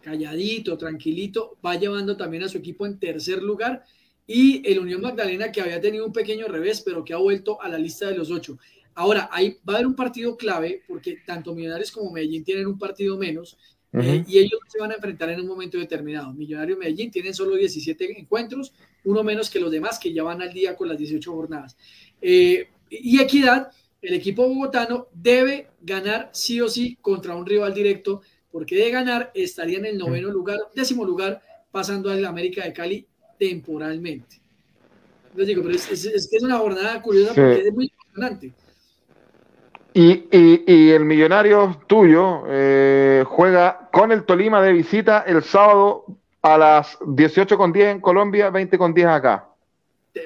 calladito, 0.01 0.78
tranquilito, 0.78 1.57
va 1.65 1.75
llevando 1.75 2.15
también 2.15 2.43
a 2.43 2.49
su 2.49 2.57
equipo 2.57 2.86
en 2.86 2.97
tercer 2.97 3.43
lugar. 3.43 3.84
Y 4.25 4.61
el 4.69 4.80
Unión 4.80 5.01
Magdalena, 5.01 5.51
que 5.51 5.61
había 5.61 5.82
tenido 5.82 6.05
un 6.05 6.13
pequeño 6.13 6.47
revés, 6.47 6.82
pero 6.82 7.03
que 7.03 7.13
ha 7.13 7.17
vuelto 7.17 7.61
a 7.61 7.69
la 7.69 7.78
lista 7.78 8.07
de 8.07 8.17
los 8.17 8.32
ocho. 8.32 8.57
Ahora, 8.98 9.30
ahí 9.32 9.60
va 9.70 9.74
a 9.74 9.76
haber 9.76 9.86
un 9.86 9.95
partido 9.95 10.36
clave, 10.36 10.82
porque 10.88 11.20
tanto 11.24 11.54
Millonarios 11.54 11.91
como 11.91 12.12
Medellín 12.12 12.43
tienen 12.43 12.66
un 12.66 12.80
partido 12.80 13.16
menos, 13.16 13.56
eh, 13.93 14.24
y 14.28 14.39
ellos 14.39 14.60
se 14.68 14.80
van 14.80 14.89
a 14.89 14.95
enfrentar 14.95 15.30
en 15.30 15.39
un 15.39 15.45
momento 15.45 15.78
determinado. 15.78 16.34
Millonarios 16.34 16.78
y 16.78 16.80
Medellín 16.80 17.12
tienen 17.12 17.36
solo 17.36 17.56
17 17.56 18.20
encuentros, 18.20 18.74
uno 19.04 19.24
menos 19.24 19.52
que 19.52 19.60
los 19.60 19.70
demás, 19.70 20.00
que 20.00 20.12
ya 20.12 20.24
van 20.24 20.41
al 20.41 20.52
día 20.52 20.76
con 20.76 20.89
las 20.89 20.98
18 20.98 21.32
jornadas. 21.32 21.78
Eh, 22.20 22.70
y 22.89 23.20
Equidad, 23.20 23.70
el 24.02 24.16
equipo 24.16 24.50
bogotano, 24.50 25.10
debe 25.14 25.68
ganar 25.80 26.32
sí 26.34 26.60
o 26.60 26.68
sí 26.68 26.98
contra 27.00 27.36
un 27.36 27.45
rival 27.45 27.76
directo 27.76 28.24
porque 28.52 28.78
de 28.78 28.89
ganar 28.89 29.30
estaría 29.36 29.78
en 29.78 29.86
el 29.86 30.00
noveno 30.00 30.32
lugar, 30.32 30.58
décimo 30.74 31.06
lugar, 31.06 31.39
pasando 31.70 32.10
al 32.10 32.26
América 32.26 32.64
de 32.64 32.74
Cali 32.74 33.06
temporalmente. 33.38 34.41
Les 35.36 35.45
digo, 35.45 35.62
pero 35.62 35.76
es, 35.76 35.91
es, 35.91 36.34
es 36.34 36.41
una 36.41 36.58
jornada 36.58 37.00
curiosa 37.00 37.36
porque 37.36 37.68
es 37.68 37.74
muy 37.76 37.91
importante. 37.93 38.54
Y, 39.98 40.28
y, 40.32 40.64
y, 40.68 40.91
el 40.91 41.06
millonario 41.06 41.82
tuyo 41.88 42.43
eh, 42.48 43.24
juega 43.26 43.89
con 43.91 44.12
el 44.12 44.26
Tolima 44.26 44.62
de 44.62 44.72
visita 44.72 45.24
el 45.26 45.41
sábado 45.41 46.06
a 46.43 46.56
las 46.56 47.00
18.10 47.00 47.93
en 47.93 48.00
Colombia, 48.00 48.52
20.10 48.52 49.08
acá. 49.08 49.50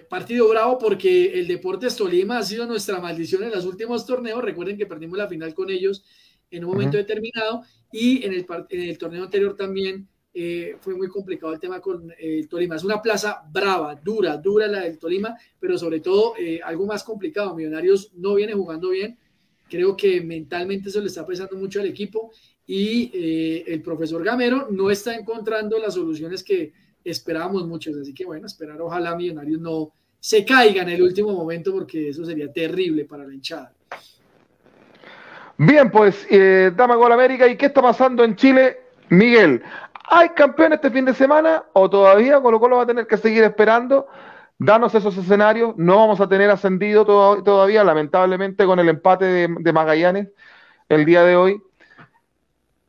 Partido 0.09 0.49
bravo 0.49 0.77
porque 0.77 1.39
el 1.39 1.47
Deportes 1.47 1.95
Tolima 1.95 2.39
ha 2.39 2.43
sido 2.43 2.65
nuestra 2.65 2.99
maldición 2.99 3.43
en 3.43 3.51
los 3.51 3.65
últimos 3.65 4.05
torneos. 4.05 4.43
Recuerden 4.43 4.77
que 4.77 4.85
perdimos 4.85 5.17
la 5.17 5.29
final 5.29 5.53
con 5.53 5.69
ellos 5.69 6.03
en 6.49 6.65
un 6.65 6.71
momento 6.71 6.97
determinado 6.97 7.61
y 7.93 8.25
en 8.25 8.33
el, 8.33 8.45
en 8.71 8.81
el, 8.81 8.97
torneo 8.97 9.23
anterior 9.23 9.55
también 9.55 10.05
eh, 10.33 10.75
fue 10.81 10.95
muy 10.95 11.07
complicado 11.07 11.53
el 11.53 11.61
tema 11.61 11.79
con 11.79 12.11
eh, 12.11 12.39
el 12.39 12.49
Tolima. 12.49 12.75
Es 12.75 12.83
una 12.83 13.01
plaza 13.01 13.41
brava, 13.49 13.95
dura, 13.95 14.35
dura 14.35 14.67
la 14.67 14.81
del 14.81 14.99
Tolima, 14.99 15.37
pero 15.61 15.77
sobre 15.77 16.01
todo 16.01 16.33
eh, 16.37 16.59
algo 16.61 16.85
más 16.85 17.05
complicado. 17.05 17.55
Millonarios 17.55 18.11
no 18.15 18.35
viene 18.35 18.51
jugando 18.51 18.89
bien. 18.89 19.17
Creo 19.71 19.95
que 19.95 20.19
mentalmente 20.19 20.89
eso 20.89 20.99
le 20.99 21.07
está 21.07 21.25
pesando 21.25 21.55
mucho 21.55 21.79
al 21.79 21.87
equipo 21.87 22.33
y 22.67 23.63
el 23.65 23.81
profesor 23.81 24.21
Gamero 24.21 24.67
no 24.69 24.91
está 24.91 25.15
encontrando 25.15 25.79
las 25.79 25.93
soluciones 25.93 26.43
que 26.43 26.73
esperábamos 27.05 27.65
muchos. 27.65 27.95
Así 27.95 28.13
que 28.13 28.25
bueno, 28.25 28.47
esperar 28.47 28.81
ojalá 28.81 29.15
Millonarios 29.15 29.61
no 29.61 29.93
se 30.19 30.43
caiga 30.43 30.81
en 30.81 30.89
el 30.89 31.01
último 31.01 31.31
momento 31.31 31.71
porque 31.71 32.09
eso 32.09 32.25
sería 32.25 32.51
terrible 32.51 33.05
para 33.05 33.25
la 33.25 33.33
hinchada. 33.33 33.71
Bien, 35.57 35.89
pues, 35.89 36.27
eh, 36.29 36.71
Dama 36.75 36.95
Gol 36.95 37.13
América, 37.13 37.47
¿y 37.47 37.55
qué 37.55 37.67
está 37.67 37.81
pasando 37.81 38.25
en 38.25 38.35
Chile? 38.35 38.79
Miguel, 39.09 39.61
¿hay 40.09 40.29
campeón 40.29 40.73
este 40.73 40.89
fin 40.89 41.05
de 41.05 41.13
semana 41.13 41.63
o 41.73 41.89
todavía 41.89 42.41
Colo 42.41 42.59
Colo 42.59 42.77
va 42.77 42.83
a 42.83 42.87
tener 42.87 43.07
que 43.07 43.15
seguir 43.15 43.43
esperando? 43.43 44.07
Danos 44.63 44.93
esos 44.93 45.17
escenarios, 45.17 45.75
no 45.75 45.97
vamos 45.97 46.21
a 46.21 46.29
tener 46.29 46.51
ascendido 46.51 47.03
todavía, 47.03 47.83
lamentablemente, 47.83 48.63
con 48.67 48.77
el 48.77 48.89
empate 48.89 49.25
de, 49.25 49.73
Magallanes 49.73 50.27
el 50.87 51.03
día 51.03 51.23
de 51.23 51.35
hoy. 51.35 51.59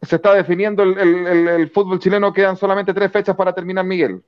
Se 0.02 0.16
está 0.16 0.34
definiendo 0.34 0.82
el, 0.82 1.70
fútbol 1.70 1.98
chileno, 1.98 2.30
quedan 2.30 2.58
solamente 2.58 2.92
tres 2.92 3.10
fechas 3.10 3.34
para 3.34 3.54
terminar, 3.54 3.86
Miguel. 3.86 4.22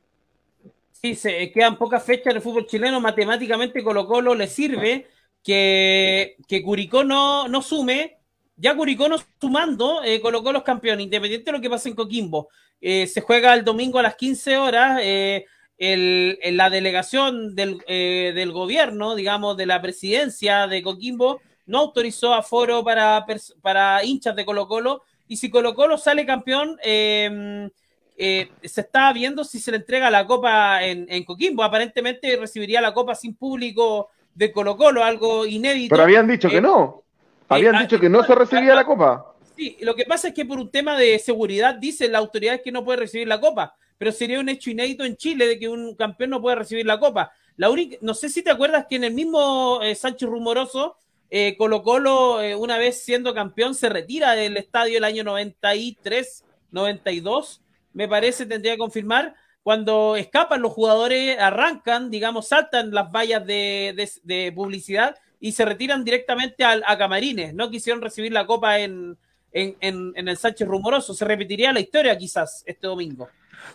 Sí, 0.90 1.14
se 1.14 1.52
quedan 1.52 1.76
pocas 1.76 2.02
fechas 2.02 2.28
en 2.28 2.36
el 2.36 2.42
fútbol 2.42 2.66
chileno, 2.66 2.98
matemáticamente 2.98 3.84
Colo 3.84 4.06
Colo 4.06 4.34
le 4.34 4.46
sirve 4.46 5.06
que, 5.42 6.36
Curicó 6.64 7.04
no, 7.04 7.46
no 7.46 7.60
sume, 7.60 8.16
ya 8.56 8.74
Curicó 8.74 9.06
no 9.06 9.16
sumando, 9.38 10.02
eh, 10.02 10.18
colocó 10.22 10.50
los 10.50 10.62
campeones, 10.62 11.04
independiente 11.04 11.50
de 11.50 11.58
lo 11.58 11.60
que 11.60 11.68
pase 11.68 11.90
en 11.90 11.94
Coquimbo. 11.94 12.48
Eh, 12.80 13.06
se 13.06 13.20
juega 13.20 13.52
el 13.52 13.64
domingo 13.64 13.98
a 13.98 14.02
las 14.02 14.16
15 14.16 14.56
horas. 14.56 15.00
Eh, 15.02 15.44
el, 15.78 16.38
la 16.52 16.70
delegación 16.70 17.54
del, 17.54 17.82
eh, 17.86 18.32
del, 18.34 18.52
gobierno, 18.52 19.14
digamos, 19.14 19.56
de 19.56 19.66
la 19.66 19.82
presidencia 19.82 20.66
de 20.66 20.82
Coquimbo, 20.82 21.40
no 21.66 21.78
autorizó 21.78 22.34
aforo 22.34 22.84
para, 22.84 23.24
para 23.62 24.04
hinchas 24.04 24.36
de 24.36 24.44
Colo 24.44 24.68
Colo. 24.68 25.02
Y 25.26 25.36
si 25.36 25.50
Colo 25.50 25.74
Colo 25.74 25.98
sale 25.98 26.26
campeón, 26.26 26.78
em, 26.82 27.70
se 28.16 28.80
está 28.80 29.12
viendo 29.12 29.42
si 29.44 29.58
se 29.58 29.70
le 29.70 29.78
entrega 29.78 30.10
la 30.10 30.26
copa 30.26 30.84
en, 30.84 31.06
en, 31.08 31.24
Coquimbo. 31.24 31.62
Aparentemente 31.62 32.36
recibiría 32.36 32.80
la 32.80 32.94
copa 32.94 33.14
sin 33.14 33.34
público 33.34 34.10
de 34.34 34.52
Colo 34.52 34.76
Colo, 34.76 35.02
algo 35.02 35.46
inédito. 35.46 35.94
Pero 35.94 36.04
habían 36.04 36.28
dicho 36.28 36.48
que 36.48 36.60
no. 36.60 37.02
Habían 37.48 37.78
dicho 37.78 37.98
que 37.98 38.08
no 38.08 38.22
se 38.24 38.34
recibía 38.34 38.74
la 38.74 38.84
copa. 38.84 39.34
Sí, 39.56 39.76
lo 39.80 39.94
que 39.94 40.04
pasa 40.04 40.28
es 40.28 40.34
que 40.34 40.44
por 40.44 40.58
un 40.58 40.70
tema 40.70 40.98
de 40.98 41.18
seguridad 41.18 41.74
dicen 41.74 42.12
las 42.12 42.20
autoridades 42.20 42.62
que 42.62 42.72
no 42.72 42.84
puede 42.84 43.00
recibir 43.00 43.28
la 43.28 43.40
copa, 43.40 43.76
pero 43.98 44.12
sería 44.12 44.40
un 44.40 44.48
hecho 44.48 44.70
inédito 44.70 45.04
en 45.04 45.16
Chile 45.16 45.46
de 45.46 45.58
que 45.58 45.68
un 45.68 45.94
campeón 45.94 46.30
no 46.30 46.40
puede 46.40 46.56
recibir 46.56 46.86
la 46.86 46.98
copa. 46.98 47.32
La 47.56 47.68
no 48.00 48.14
sé 48.14 48.28
si 48.28 48.42
te 48.42 48.50
acuerdas 48.50 48.86
que 48.88 48.96
en 48.96 49.04
el 49.04 49.14
mismo 49.14 49.80
eh, 49.82 49.94
Sánchez 49.94 50.28
Rumoroso, 50.28 50.96
eh, 51.30 51.56
Colo 51.56 51.82
Colo, 51.82 52.40
eh, 52.42 52.56
una 52.56 52.78
vez 52.78 53.02
siendo 53.02 53.32
campeón, 53.34 53.74
se 53.74 53.88
retira 53.88 54.34
del 54.34 54.56
estadio 54.56 54.98
el 54.98 55.04
año 55.04 55.24
93, 55.24 56.44
92, 56.72 57.62
me 57.92 58.08
parece, 58.08 58.46
tendría 58.46 58.72
que 58.72 58.78
confirmar. 58.78 59.34
Cuando 59.62 60.16
escapan 60.16 60.60
los 60.60 60.72
jugadores, 60.72 61.38
arrancan, 61.38 62.10
digamos, 62.10 62.48
saltan 62.48 62.92
las 62.92 63.10
vallas 63.10 63.46
de 63.46 64.52
publicidad 64.54 65.16
y 65.44 65.52
se 65.52 65.66
retiran 65.66 66.04
directamente 66.04 66.64
a, 66.64 66.80
a 66.86 66.96
Camarines. 66.96 67.52
No 67.52 67.70
quisieron 67.70 68.00
recibir 68.00 68.32
la 68.32 68.46
copa 68.46 68.78
en, 68.78 69.18
en, 69.52 69.76
en, 70.16 70.28
el 70.28 70.38
Sánchez 70.38 70.66
Rumoroso. 70.66 71.12
Se 71.12 71.24
repetiría 71.24 71.70
la 71.70 71.80
historia 71.80 72.16
quizás 72.16 72.62
este 72.64 72.86
domingo. 72.86 73.28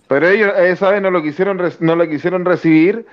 Pero 0.07 0.27
ellos 0.27 0.53
esa 0.57 0.91
vez 0.91 1.01
no 1.01 1.11
lo 1.11 1.21
quisieron, 1.21 1.61
no 1.79 1.95
lo 1.95 2.07
quisieron 2.07 2.45
recibir 2.45 3.05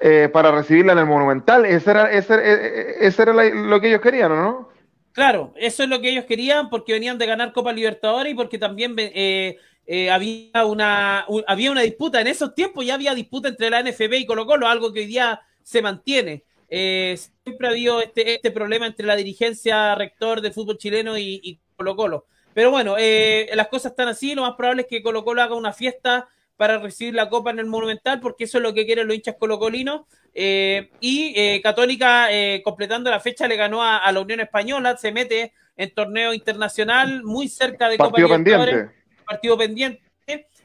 eh, 0.00 0.28
para 0.32 0.50
recibirla 0.50 0.92
en 0.92 0.98
el 0.98 1.06
Monumental. 1.06 1.64
Ese 1.64 1.90
era, 1.90 2.10
ese, 2.10 2.34
eh, 2.34 2.94
ese 3.00 3.22
era 3.22 3.32
lo 3.32 3.80
que 3.80 3.88
ellos 3.88 4.00
querían, 4.00 4.30
¿no? 4.30 4.68
Claro, 5.12 5.52
eso 5.56 5.82
es 5.82 5.88
lo 5.88 6.00
que 6.00 6.10
ellos 6.10 6.24
querían 6.24 6.70
porque 6.70 6.92
venían 6.92 7.18
de 7.18 7.26
ganar 7.26 7.52
Copa 7.52 7.72
Libertadores 7.72 8.32
y 8.32 8.36
porque 8.36 8.58
también 8.58 8.94
eh, 8.98 9.58
eh, 9.86 10.10
había, 10.10 10.64
una, 10.64 11.26
había 11.46 11.72
una 11.72 11.82
disputa. 11.82 12.20
En 12.20 12.28
esos 12.28 12.54
tiempos 12.54 12.86
ya 12.86 12.94
había 12.94 13.14
disputa 13.14 13.48
entre 13.48 13.70
la 13.70 13.82
NFB 13.82 14.14
y 14.14 14.26
Colo 14.26 14.46
Colo, 14.46 14.68
algo 14.68 14.92
que 14.92 15.00
hoy 15.00 15.06
día 15.06 15.40
se 15.62 15.82
mantiene. 15.82 16.44
Eh, 16.68 17.18
siempre 17.42 17.66
ha 17.66 17.70
habido 17.70 18.00
este, 18.00 18.36
este, 18.36 18.52
problema 18.52 18.86
entre 18.86 19.04
la 19.04 19.16
dirigencia 19.16 19.96
rector 19.96 20.40
del 20.40 20.52
fútbol 20.52 20.78
chileno 20.78 21.18
y, 21.18 21.58
Colo 21.74 21.96
Colo. 21.96 22.26
Pero 22.54 22.70
bueno, 22.70 22.96
eh, 22.98 23.48
las 23.54 23.68
cosas 23.68 23.92
están 23.92 24.08
así, 24.08 24.34
lo 24.34 24.42
más 24.42 24.54
probable 24.56 24.82
es 24.82 24.88
que 24.88 25.02
Colo 25.02 25.24
Colo 25.24 25.42
haga 25.42 25.54
una 25.54 25.72
fiesta 25.72 26.28
para 26.56 26.78
recibir 26.78 27.14
la 27.14 27.28
copa 27.28 27.50
en 27.50 27.58
el 27.58 27.66
Monumental, 27.66 28.20
porque 28.20 28.44
eso 28.44 28.58
es 28.58 28.62
lo 28.62 28.74
que 28.74 28.84
quieren 28.84 29.06
los 29.06 29.16
hinchas 29.16 29.36
colocolinos. 29.38 30.02
Eh, 30.34 30.90
y 31.00 31.60
Católica, 31.62 32.28
completando 32.62 33.10
la 33.10 33.20
fecha, 33.20 33.48
le 33.48 33.56
ganó 33.56 33.82
a, 33.82 34.10
la 34.12 34.20
Unión 34.20 34.40
Española, 34.40 34.96
se 34.96 35.10
mete 35.10 35.54
en 35.76 35.94
torneo 35.94 36.34
internacional 36.34 37.22
muy 37.22 37.48
cerca 37.48 37.88
de 37.88 37.96
partido 37.96 38.28
Copa 38.28 38.36
pendiente. 38.36 38.90
Partido 39.24 39.56
pendiente. 39.56 40.02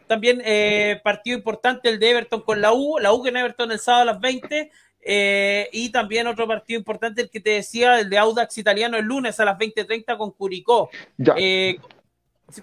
También 0.07 0.41
eh, 0.45 1.01
partido 1.03 1.37
importante 1.37 1.89
el 1.89 1.99
de 1.99 2.11
Everton 2.11 2.41
con 2.41 2.61
la 2.61 2.73
U, 2.73 2.99
la 2.99 3.11
U 3.11 3.23
que 3.23 3.29
en 3.29 3.37
Everton 3.37 3.71
el 3.71 3.79
sábado 3.79 4.03
a 4.03 4.13
las 4.13 4.19
20. 4.19 4.71
Eh, 5.07 5.69
y 5.71 5.91
también 5.91 6.25
otro 6.25 6.47
partido 6.47 6.79
importante, 6.79 7.21
el 7.21 7.29
que 7.29 7.39
te 7.39 7.51
decía, 7.51 7.99
el 7.99 8.09
de 8.09 8.17
Audax 8.17 8.57
italiano 8.57 8.97
el 8.97 9.05
lunes 9.05 9.39
a 9.39 9.45
las 9.45 9.55
20.30 9.55 10.17
con 10.17 10.31
Curicó. 10.31 10.89
Eh, 11.35 11.79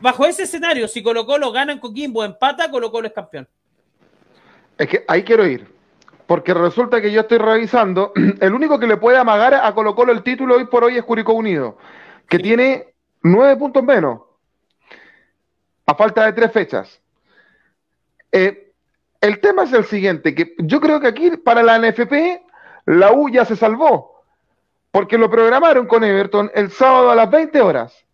bajo 0.00 0.26
ese 0.26 0.42
escenario, 0.42 0.88
si 0.88 1.04
Colo 1.04 1.24
Colo 1.24 1.52
gana 1.52 1.72
en 1.72 1.78
Coquimbo, 1.78 2.24
empata, 2.24 2.68
Colo 2.68 2.90
Colo 2.90 3.06
es 3.06 3.14
campeón. 3.14 3.48
Es 4.76 4.88
que 4.88 5.04
ahí 5.06 5.22
quiero 5.22 5.46
ir, 5.46 5.68
porque 6.26 6.52
resulta 6.52 7.00
que 7.00 7.12
yo 7.12 7.20
estoy 7.20 7.38
revisando, 7.38 8.12
el 8.40 8.52
único 8.52 8.76
que 8.80 8.88
le 8.88 8.96
puede 8.96 9.18
amagar 9.18 9.54
a 9.54 9.72
Colo 9.72 9.94
Colo 9.94 10.10
el 10.12 10.24
título 10.24 10.56
hoy 10.56 10.66
por 10.66 10.82
hoy 10.82 10.96
es 10.96 11.04
Curicó 11.04 11.34
Unido, 11.34 11.78
que 12.28 12.40
tiene 12.40 12.94
nueve 13.22 13.56
puntos 13.56 13.84
menos, 13.84 14.20
a 15.86 15.94
falta 15.94 16.26
de 16.26 16.32
tres 16.32 16.50
fechas. 16.50 17.00
Eh, 18.32 18.71
el 19.22 19.38
tema 19.40 19.62
es 19.62 19.72
el 19.72 19.84
siguiente, 19.84 20.34
que 20.34 20.54
yo 20.58 20.80
creo 20.80 21.00
que 21.00 21.06
aquí 21.06 21.30
para 21.38 21.62
la 21.62 21.78
NFP 21.78 22.42
la 22.86 23.12
U 23.12 23.30
ya 23.30 23.44
se 23.44 23.56
salvó, 23.56 24.24
porque 24.90 25.16
lo 25.16 25.30
programaron 25.30 25.86
con 25.86 26.02
Everton 26.02 26.50
el 26.54 26.70
sábado 26.70 27.10
a 27.10 27.14
las 27.14 27.30
20 27.30 27.60
horas. 27.60 28.04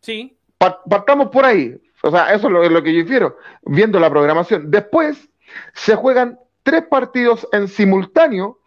Sí. 0.00 0.36
Partamos 0.58 1.30
por 1.30 1.46
ahí, 1.46 1.74
o 2.02 2.10
sea, 2.10 2.34
eso 2.34 2.48
es 2.62 2.70
lo, 2.70 2.82
que 2.82 2.92
yo 2.92 3.00
infiero, 3.00 3.38
viendo 3.62 3.98
la 3.98 4.10
programación. 4.10 4.70
Después 4.70 5.30
se 5.72 5.96
juegan 5.96 6.38
tres 6.62 6.84
partidos 6.88 7.48
en 7.52 7.66
simultáneo, 7.66 8.58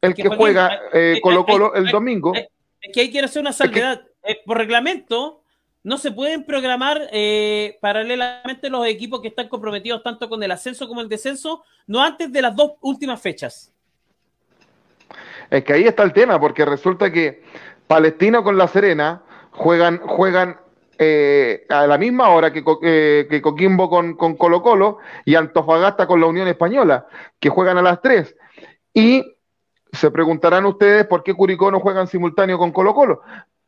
el 0.00 0.14
que, 0.14 0.28
juega 0.28 0.80
eh, 0.92 1.18
Colo 1.20 1.44
Colo 1.44 1.74
el 1.74 1.88
domingo. 1.88 2.32
Es 2.34 2.92
que 2.92 3.00
ahí 3.00 3.10
quiero 3.10 3.26
hacer 3.26 3.42
una 3.42 3.52
salvedad. 3.52 4.02
Eh, 4.22 4.38
por 4.46 4.58
reglamento, 4.58 5.41
no 5.84 5.98
se 5.98 6.12
pueden 6.12 6.44
programar 6.44 7.08
eh, 7.12 7.78
paralelamente 7.80 8.70
los 8.70 8.86
equipos 8.86 9.20
que 9.20 9.28
están 9.28 9.48
comprometidos 9.48 10.02
tanto 10.02 10.28
con 10.28 10.42
el 10.42 10.50
ascenso 10.50 10.86
como 10.88 11.00
el 11.00 11.08
descenso, 11.08 11.64
no 11.86 12.02
antes 12.02 12.32
de 12.32 12.42
las 12.42 12.54
dos 12.54 12.72
últimas 12.80 13.20
fechas. 13.20 13.72
Es 15.50 15.64
que 15.64 15.72
ahí 15.72 15.84
está 15.84 16.02
el 16.02 16.12
tema, 16.12 16.40
porque 16.40 16.64
resulta 16.64 17.12
que 17.12 17.42
Palestina 17.86 18.42
con 18.42 18.56
La 18.56 18.68
Serena 18.68 19.22
juegan, 19.50 19.98
juegan 19.98 20.56
eh, 20.98 21.66
a 21.68 21.86
la 21.86 21.98
misma 21.98 22.30
hora 22.30 22.52
que, 22.52 22.64
eh, 22.82 23.26
que 23.28 23.42
Coquimbo 23.42 23.90
con, 23.90 24.14
con, 24.14 24.36
Colo 24.36 24.62
Colo 24.62 24.98
y 25.24 25.34
Antofagasta 25.34 26.06
con 26.06 26.20
la 26.20 26.26
Unión 26.26 26.48
Española, 26.48 27.06
que 27.40 27.48
juegan 27.48 27.76
a 27.76 27.82
las 27.82 28.00
tres. 28.00 28.36
Y 28.94 29.24
se 29.90 30.10
preguntarán 30.10 30.64
ustedes 30.64 31.06
por 31.06 31.22
qué 31.22 31.34
Curicó 31.34 31.70
no 31.70 31.80
juega 31.80 32.00
en 32.00 32.06
simultáneo 32.06 32.56
con 32.56 32.72
Colo 32.72 32.94
Colo. 32.94 33.22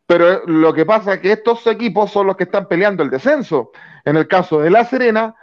Pero 0.07 0.47
lo 0.47 0.75
que 0.75 0.85
pasa 0.85 1.15
es 1.15 1.21
que 1.21 1.33
estos 1.33 1.67
equipos 1.67 2.11
son 2.11 2.27
los 2.27 2.37
que 2.37 2.45
están 2.45 2.69
peleando 2.69 3.03
el 3.03 3.11
descenso. 3.11 3.73
En 4.05 4.17
el 4.17 4.29
caso 4.29 4.61
de 4.61 4.71
La 4.71 4.85
Serena, 4.85 5.35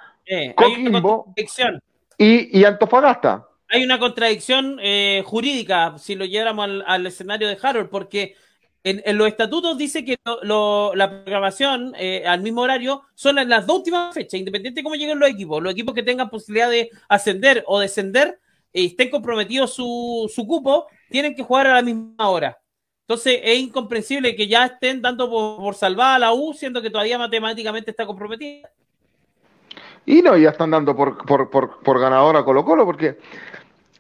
Coquimbo 0.56 1.34
y, 2.18 2.64
Antofagasta. 2.64 3.48
Hay 3.70 3.84
una 3.84 3.98
contradicción 3.98 4.78
eh, 4.82 5.24
jurídica 5.26 5.98
si 5.98 6.16
lo 6.16 6.26
lleváramos 6.26 6.84
al, 6.86 7.08
escenario 7.08 7.48
de 7.48 7.58
Harold, 7.62 7.90
porque 7.90 8.36
en, 8.84 9.18
los 9.18 9.28
estatutos 9.28 9.78
dice 9.78 10.06
que 10.06 10.18
la 10.24 11.10
programación 11.10 11.94
eh, 11.98 12.24
al 12.28 12.42
mismo 12.42 12.62
horario 12.62 13.04
son 13.16 13.40
en 13.40 13.50
las 13.50 13.66
dos 13.66 13.78
últimas 13.78 14.14
fechas, 14.14 14.40
independiente 14.40 14.82
de 14.82 14.84
cómo 14.84 14.96
lleguen 14.96 15.20
los 15.20 15.30
equipos. 15.30 15.64
Los 15.64 15.72
equipos 15.74 15.96
que 15.96 16.04
tengan 16.04 16.30
posibilidad 16.30 16.70
de 16.70 16.90
ascender 17.08 17.64
o 17.66 17.80
descender 17.80 18.40
y 18.74 18.88
estén 18.88 19.10
comprometidos 19.10 19.74
su, 19.74 20.32
su 20.34 20.46
cupo, 20.46 20.88
tienen 21.10 21.36
que 21.36 21.44
jugar 21.44 21.68
a 21.68 21.76
la 21.76 21.82
misma 21.82 22.30
hora. 22.30 22.61
Entonces 23.12 23.42
es 23.44 23.60
incomprensible 23.60 24.34
que 24.38 24.48
ya 24.48 24.64
estén 24.64 25.02
dando 25.02 25.30
por, 25.30 25.76
salvada 25.76 26.16
a 26.16 26.20
la 26.20 26.32
U, 26.32 26.54
siendo 26.54 26.82
que 26.82 26.90
todavía 26.90 27.18
matemáticamente 27.18 27.92
está 27.92 28.06
comprometida. 28.06 28.70
Y 30.06 30.22
no, 30.22 30.38
ya 30.38 30.52
están 30.52 30.72
dando 30.72 30.96
por, 30.96 31.18
por, 31.26 31.50
por, 31.50 32.00
ganador 32.00 32.38
a 32.38 32.46
Colo 32.46 32.64
Colo, 32.64 32.86
porque 32.86 33.20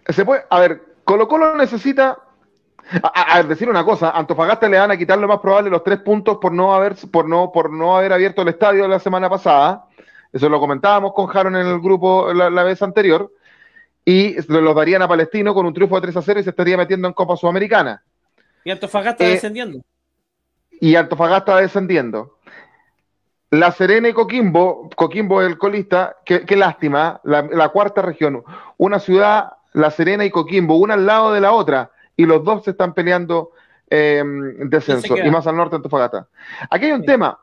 se 0.07 0.23
puede, 0.23 0.43
a 0.49 0.61
ver, 0.61 0.81
Colo 1.03 1.27
Colo 1.27 1.57
necesita, 1.57 2.19
a, 3.03 3.43
decir 3.43 3.69
una 3.69 3.83
cosa, 3.83 4.11
Antofagasta 4.11 4.69
le 4.69 4.79
van 4.79 4.91
a 4.91 4.97
quitar 4.97 5.19
lo 5.19 5.27
más 5.27 5.41
probable 5.41 5.69
los 5.69 5.83
tres 5.83 5.99
puntos 5.99 6.37
por 6.37 6.53
no 6.53 6.73
haber, 6.73 6.95
por 7.11 7.27
no, 7.27 7.51
por 7.51 7.69
no 7.69 7.97
haber 7.97 8.13
abierto 8.13 8.43
el 8.43 8.47
estadio 8.47 8.87
la 8.87 8.99
semana 8.99 9.29
pasada. 9.29 9.87
Eso 10.31 10.47
lo 10.47 10.57
comentábamos 10.61 11.11
con 11.13 11.27
Jaron 11.27 11.57
en 11.57 11.67
el 11.67 11.81
grupo 11.81 12.33
la, 12.33 12.49
la 12.49 12.63
vez 12.63 12.81
anterior. 12.81 13.29
Y 14.05 14.41
los 14.49 14.73
darían 14.73 15.01
a 15.01 15.07
Palestino 15.09 15.53
con 15.53 15.65
un 15.65 15.73
triunfo 15.73 15.95
de 15.95 16.03
3 16.03 16.15
a 16.15 16.21
0 16.21 16.39
y 16.39 16.43
se 16.43 16.51
estaría 16.51 16.77
metiendo 16.77 17.09
en 17.09 17.13
Copa 17.13 17.35
Sudamericana. 17.35 18.01
Y 18.63 18.71
Antofagasta 18.71 19.25
eh, 19.25 19.29
descendiendo. 19.29 19.81
Y 20.71 20.95
Antofagasta 20.95 21.57
descendiendo. 21.57 22.37
La 23.51 23.71
Serena 23.71 24.07
y 24.07 24.13
Coquimbo, 24.13 24.89
Coquimbo 24.95 25.41
es 25.41 25.47
el 25.47 25.57
colista, 25.57 26.17
qué, 26.25 26.55
lástima, 26.55 27.19
la, 27.23 27.69
cuarta 27.69 28.01
región, 28.01 28.43
una 28.77 28.97
ciudad, 28.99 29.51
La 29.73 29.91
Serena 29.91 30.23
y 30.23 30.29
Coquimbo, 30.29 30.77
una 30.77 30.93
al 30.93 31.05
lado 31.05 31.33
de 31.33 31.41
la 31.41 31.51
otra, 31.51 31.91
y 32.15 32.25
los 32.25 32.45
dos 32.45 32.63
se 32.63 32.71
están 32.71 32.93
peleando 32.93 33.51
eh, 33.89 34.23
descenso, 34.67 35.17
y 35.17 35.29
más 35.29 35.47
al 35.47 35.57
norte 35.57 35.75
Antofagasta. 35.75 36.29
Aquí 36.69 36.85
hay 36.85 36.93
un 36.93 37.03
tema, 37.03 37.37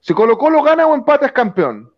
si 0.00 0.12
Colo 0.12 0.36
Colo 0.36 0.62
gana 0.62 0.86
o 0.86 0.94
empata 0.94 1.24
es 1.24 1.32
campeón, 1.32 1.90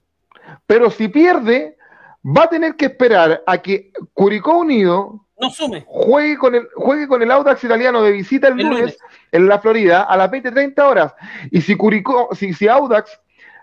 pero 0.66 0.88
si 0.88 1.08
pierde, 1.08 1.76
va 2.24 2.44
a 2.44 2.48
tener 2.48 2.76
que 2.76 2.86
esperar 2.86 3.42
a 3.46 3.58
que 3.58 3.92
Curicó 4.12 4.58
Unido 4.58 5.23
no 5.44 5.50
sume. 5.50 5.84
Juegue 5.86 6.36
con 6.36 6.54
el, 6.54 6.68
juegue 6.74 7.08
con 7.08 7.22
el 7.22 7.30
Audax 7.30 7.62
italiano 7.64 8.02
de 8.02 8.12
visita 8.12 8.48
el, 8.48 8.56
lunes, 8.56 8.98
en 9.32 9.48
la 9.48 9.58
Florida 9.58 10.02
a 10.02 10.16
las 10.16 10.30
20-30 10.30 10.80
horas. 10.82 11.14
Y 11.50 11.60
si 11.60 11.76
Curicó, 11.76 12.28
si, 12.32 12.52
si 12.52 12.68
Audax 12.68 13.20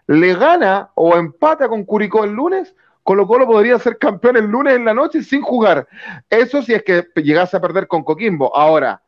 le 0.07 0.35
gana 0.35 0.91
o 0.95 1.15
empata 1.15 1.67
con 1.67 1.85
Curicó 1.85 2.23
el 2.23 2.31
lunes, 2.31 2.75
Colo 3.03 3.25
Colo 3.27 3.47
podría 3.47 3.79
ser 3.79 3.97
campeón 3.97 4.37
el 4.37 4.45
lunes 4.45 4.75
en 4.75 4.85
la 4.85 4.93
noche 4.93 5.23
sin 5.23 5.41
jugar. 5.41 5.87
Eso 6.29 6.61
si 6.61 6.73
es 6.73 6.83
que 6.83 7.07
llegase 7.15 7.57
a 7.57 7.61
perder 7.61 7.87
con 7.87 8.03
Coquimbo. 8.03 8.55
Ahora, 8.55 9.01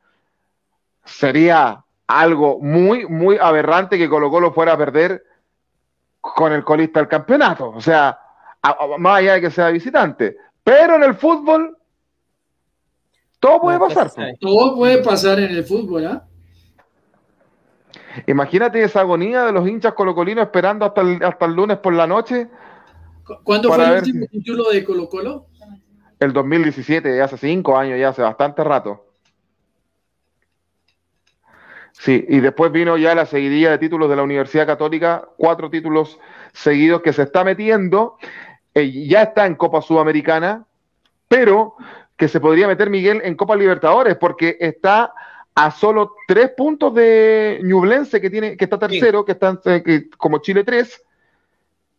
sería 1.06 1.84
algo 2.08 2.60
muy, 2.60 3.06
muy 3.06 3.38
aberrante 3.38 3.98
que 3.98 4.10
Colo 4.10 4.32
Colo 4.32 4.52
fuera 4.52 4.74
a 4.74 4.78
perder 4.78 5.24
con 6.20 6.54
el 6.54 6.64
colista 6.64 7.00
del 7.00 7.10
campeonato. 7.10 7.70
O 7.70 7.82
sea, 7.82 8.18
más 8.98 9.20
allá 9.20 9.34
de 9.34 9.42
que 9.42 9.52
sea 9.52 9.70
visitante. 9.70 10.38
Pero 10.64 10.96
en 10.96 11.04
el 11.04 11.16
fútbol 11.16 11.78
todo 13.44 13.60
puede 13.60 13.78
pasar. 13.78 14.10
Todo 14.40 14.74
puede 14.74 15.04
pasar 15.04 15.38
en 15.38 15.52
el 15.52 15.66
fútbol, 15.66 16.08
¿ah? 16.08 16.26
Imagínate 18.26 18.82
esa 18.82 19.02
agonía 19.02 19.44
de 19.44 19.52
los 19.52 19.68
hinchas 19.68 19.94
colocolinos 19.94 20.46
esperando 20.46 20.86
hasta 20.86 21.02
el, 21.02 21.22
hasta 21.22 21.46
el 21.46 21.54
lunes 21.54 21.78
por 21.80 21.94
la 21.94 22.08
noche. 22.08 22.48
¿Cuándo 23.44 23.74
fue 23.74 23.84
el 23.84 23.98
último 23.98 24.26
título 24.28 24.70
de 24.70 24.86
Colo 24.86 25.10
Colo? 25.10 25.48
El 26.22 26.32
2017, 26.32 27.22
hace 27.22 27.38
cinco 27.38 27.78
años, 27.78 28.00
ya 28.00 28.10
hace 28.10 28.22
bastante 28.22 28.64
rato. 28.64 29.08
Sí, 31.92 32.26
y 32.30 32.40
después 32.40 32.72
vino 32.72 32.96
ya 32.96 33.14
la 33.14 33.26
seguidilla 33.26 33.72
de 33.72 33.78
títulos 33.78 34.10
de 34.10 34.16
la 34.16 34.24
Universidad 34.24 34.66
Católica, 34.66 35.28
cuatro 35.36 35.70
títulos 35.70 36.18
seguidos 36.54 37.02
que 37.02 37.12
se 37.12 37.24
está 37.24 37.44
metiendo, 37.44 38.18
eh, 38.74 39.06
ya 39.06 39.24
está 39.24 39.46
en 39.46 39.56
Copa 39.56 39.82
Sudamericana, 39.82 40.66
pero 41.28 41.76
que 42.18 42.28
se 42.28 42.40
podría 42.40 42.68
meter 42.68 42.90
Miguel 42.90 43.22
en 43.24 43.36
Copa 43.36 43.56
Libertadores, 43.56 44.18
porque 44.18 44.58
está 44.60 45.14
a 45.56 45.72
solo 45.72 46.16
tres 46.28 46.52
puntos 46.56 46.94
de 46.94 47.60
Ñublense, 47.64 48.20
que 48.20 48.30
tiene, 48.30 48.58
que 48.58 48.64
está 48.64 48.80
tercero, 48.80 49.24
que 49.26 49.34
está 49.34 49.60
eh, 49.66 50.10
como 50.18 50.40
Chile 50.40 50.64
3, 50.64 51.04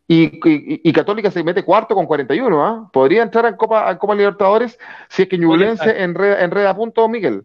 y, 0.06 0.92
Católica 0.92 1.30
se 1.30 1.42
mete 1.42 1.64
cuarto 1.64 1.94
con 1.94 2.06
41, 2.06 2.64
¿ah? 2.64 2.90
Podría 2.92 3.22
entrar 3.22 3.46
en 3.46 3.56
Copa, 3.56 3.96
Copa 3.98 4.14
Libertadores 4.14 4.78
si 5.08 5.22
es 5.22 5.28
que 5.28 5.38
Ñublense 5.38 6.02
enreda, 6.02 6.42
enreda 6.44 6.76
puntos, 6.76 7.08
Miguel. 7.08 7.44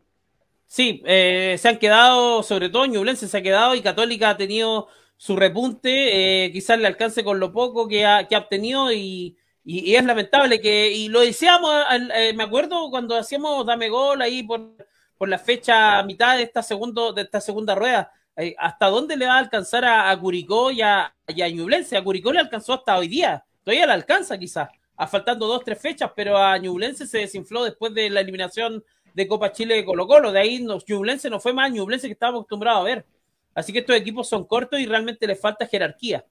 Sí, 0.68 1.02
eh, 1.06 1.56
se 1.58 1.70
han 1.70 1.78
quedado, 1.78 2.44
sobre 2.44 2.70
todo 2.70 2.86
Ñublense 2.86 3.28
se 3.28 3.38
ha 3.38 3.42
quedado 3.42 3.76
y 3.76 3.82
Católica 3.82 4.32
ha 4.32 4.38
tenido 4.38 4.88
su 5.16 5.36
repunte, 5.36 6.46
eh, 6.46 6.52
quizás 6.52 6.78
le 6.80 6.88
alcance 6.88 7.24
con 7.24 7.40
lo 7.40 7.52
poco 7.54 7.88
que 7.88 8.06
ha, 8.06 8.28
que 8.28 8.36
ha 8.36 8.40
obtenido 8.40 8.92
y, 8.92 9.38
y, 9.72 9.96
es 9.96 10.04
lamentable 10.04 10.60
que, 10.60 10.92
y 10.92 11.10
lo 11.10 11.20
decíamos, 11.20 11.72
eh, 12.16 12.34
me 12.34 12.44
acuerdo 12.44 12.90
cuando 12.90 13.16
hacíamos 13.16 13.64
Dame 13.68 13.88
Gol 13.90 14.20
ahí 14.20 14.42
por, 14.42 14.76
por 15.16 15.30
la 15.30 15.38
fecha 15.38 16.02
mitad 16.02 16.38
de 16.38 16.44
esta, 16.44 16.64
segundo, 16.64 17.14
de 17.14 17.22
esta 17.22 17.40
segunda 17.40 17.76
rueda, 17.76 18.12
eh, 18.36 18.56
¿hasta 18.58 18.88
dónde 18.88 19.16
le 19.16 19.28
va 19.28 19.36
a 19.36 19.38
alcanzar 19.38 19.86
a, 19.86 20.18
Curicó 20.20 20.72
y 20.72 20.82
a, 20.82 21.14
y 21.28 21.44
a 21.44 21.50
Ñublense? 21.50 21.96
A 21.98 22.04
Curicó 22.04 22.34
le 22.34 22.40
alcanzó 22.40 22.74
hasta 22.74 22.98
hoy 22.98 23.08
día, 23.08 23.46
todavía 23.64 23.86
le 23.86 23.94
alcanza 23.94 24.40
quizás, 24.40 24.70
a 24.98 25.06
faltando 25.06 25.46
dos, 25.46 25.64
tres 25.64 25.80
fechas, 25.80 26.12
pero 26.16 26.36
a 26.36 26.58
Ñublense 26.58 27.06
se 27.06 27.20
desinfló 27.20 27.64
después 27.64 27.94
de 27.94 28.10
la 28.10 28.22
eliminación 28.22 28.84
de 29.14 29.28
Copa 29.28 29.52
Chile 29.52 29.76
de 29.76 29.86
Colo 29.86 30.08
Colo, 30.08 30.32
de 30.32 30.40
ahí 30.40 30.66
Ñublense 30.88 31.30
no 31.30 31.40
fue 31.40 31.54
más 31.54 31.72
Ñublense 31.72 32.08
que 32.08 32.14
estábamos 32.14 32.40
acostumbrados 32.40 32.82
a 32.82 32.86
ver. 32.86 33.06
Así 33.54 33.72
que 33.72 33.80
estos 33.80 33.96
equipos 33.96 34.28
son 34.28 34.46
cortos 34.46 34.80
y 34.80 34.88
realmente 34.88 35.28
les 35.28 35.40
falta 35.40 35.68
jerarquía. 35.68 36.26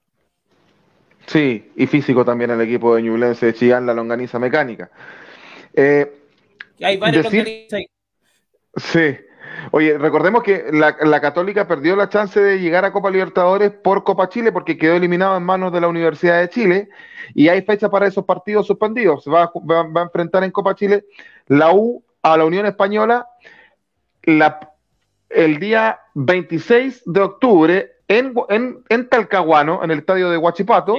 Sí, 1.28 1.72
y 1.76 1.86
físico 1.86 2.24
también 2.24 2.50
el 2.50 2.60
equipo 2.62 2.96
de 2.96 3.02
Ñublense 3.02 3.46
de 3.46 3.54
Chillán, 3.54 3.84
la 3.84 3.92
longaniza 3.92 4.38
mecánica. 4.38 4.90
Eh, 5.74 6.10
Hay 6.82 6.96
varios 6.96 7.26
Sí. 8.74 9.16
Oye, 9.72 9.98
recordemos 9.98 10.42
que 10.42 10.70
la, 10.72 11.20
Católica 11.20 11.68
perdió 11.68 11.96
la 11.96 12.08
chance 12.08 12.40
de 12.40 12.60
llegar 12.60 12.86
a 12.86 12.92
Copa 12.92 13.10
Libertadores 13.10 13.72
por 13.72 14.04
Copa 14.04 14.30
Chile 14.30 14.52
porque 14.52 14.78
quedó 14.78 14.94
eliminado 14.94 15.36
en 15.36 15.42
manos 15.42 15.70
de 15.70 15.80
la 15.82 15.88
Universidad 15.88 16.40
de 16.40 16.48
Chile 16.48 16.88
y 17.34 17.48
hay 17.48 17.60
fecha 17.60 17.90
para 17.90 18.06
esos 18.06 18.24
partidos 18.24 18.66
suspendidos. 18.66 19.24
Va, 19.26 19.52
a 19.52 20.02
enfrentar 20.02 20.44
en 20.44 20.50
Copa 20.50 20.74
Chile 20.74 21.04
la 21.46 21.74
U 21.74 22.02
a 22.22 22.38
la 22.38 22.46
Unión 22.46 22.64
Española 22.64 23.26
el 24.22 25.58
día 25.58 26.00
26 26.14 27.02
de 27.04 27.20
octubre 27.20 27.97
en, 28.08 28.34
en 28.88 29.08
Talcahuano, 29.08 29.84
en 29.84 29.90
el 29.90 29.98
estadio 30.00 30.30
de 30.30 30.36
Huachipato, 30.38 30.96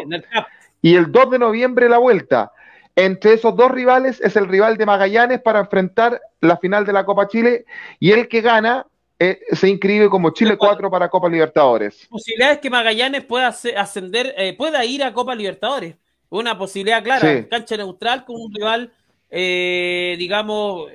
y 0.81 0.95
el 0.95 1.11
2 1.11 1.31
de 1.31 1.40
noviembre 1.40 1.90
la 1.90 1.98
vuelta. 1.98 2.52
Entre 2.95 3.34
esos 3.34 3.56
dos 3.56 3.72
rivales 3.72 4.19
es 4.19 4.36
el 4.36 4.48
rival 4.48 4.76
de 4.76 4.86
Magallanes 4.86 5.41
para 5.41 5.60
enfrentar 5.60 6.22
la 6.41 6.57
final 6.57 6.86
de 6.86 6.91
la 6.91 7.06
Copa 7.06 7.30
Chile 7.30 7.65
y 7.98 8.11
el 8.11 8.27
que 8.27 8.41
gana 8.41 8.86
eh, 9.18 9.40
se 9.52 9.69
inscribe 9.69 10.10
como 10.10 10.31
Chile 10.31 10.57
4 10.57 10.91
para 10.91 11.10
Copa 11.10 11.30
Libertadores. 11.30 12.07
Posibilidades 12.10 12.60
que 12.60 12.69
Magallanes 12.69 13.23
pueda 13.23 13.48
ascender, 13.48 14.34
eh, 14.38 14.53
pueda 14.57 14.84
ir 14.84 15.03
a 15.03 15.14
Copa 15.14 15.34
Libertadores. 15.36 15.95
Una 16.30 16.57
posibilidad 16.57 17.02
clara, 17.02 17.48
cancha 17.48 17.77
neutral 17.77 18.23
con 18.23 18.36
un 18.36 18.53
rival, 18.53 18.91
eh, 19.30 20.15
digamos, 20.19 20.90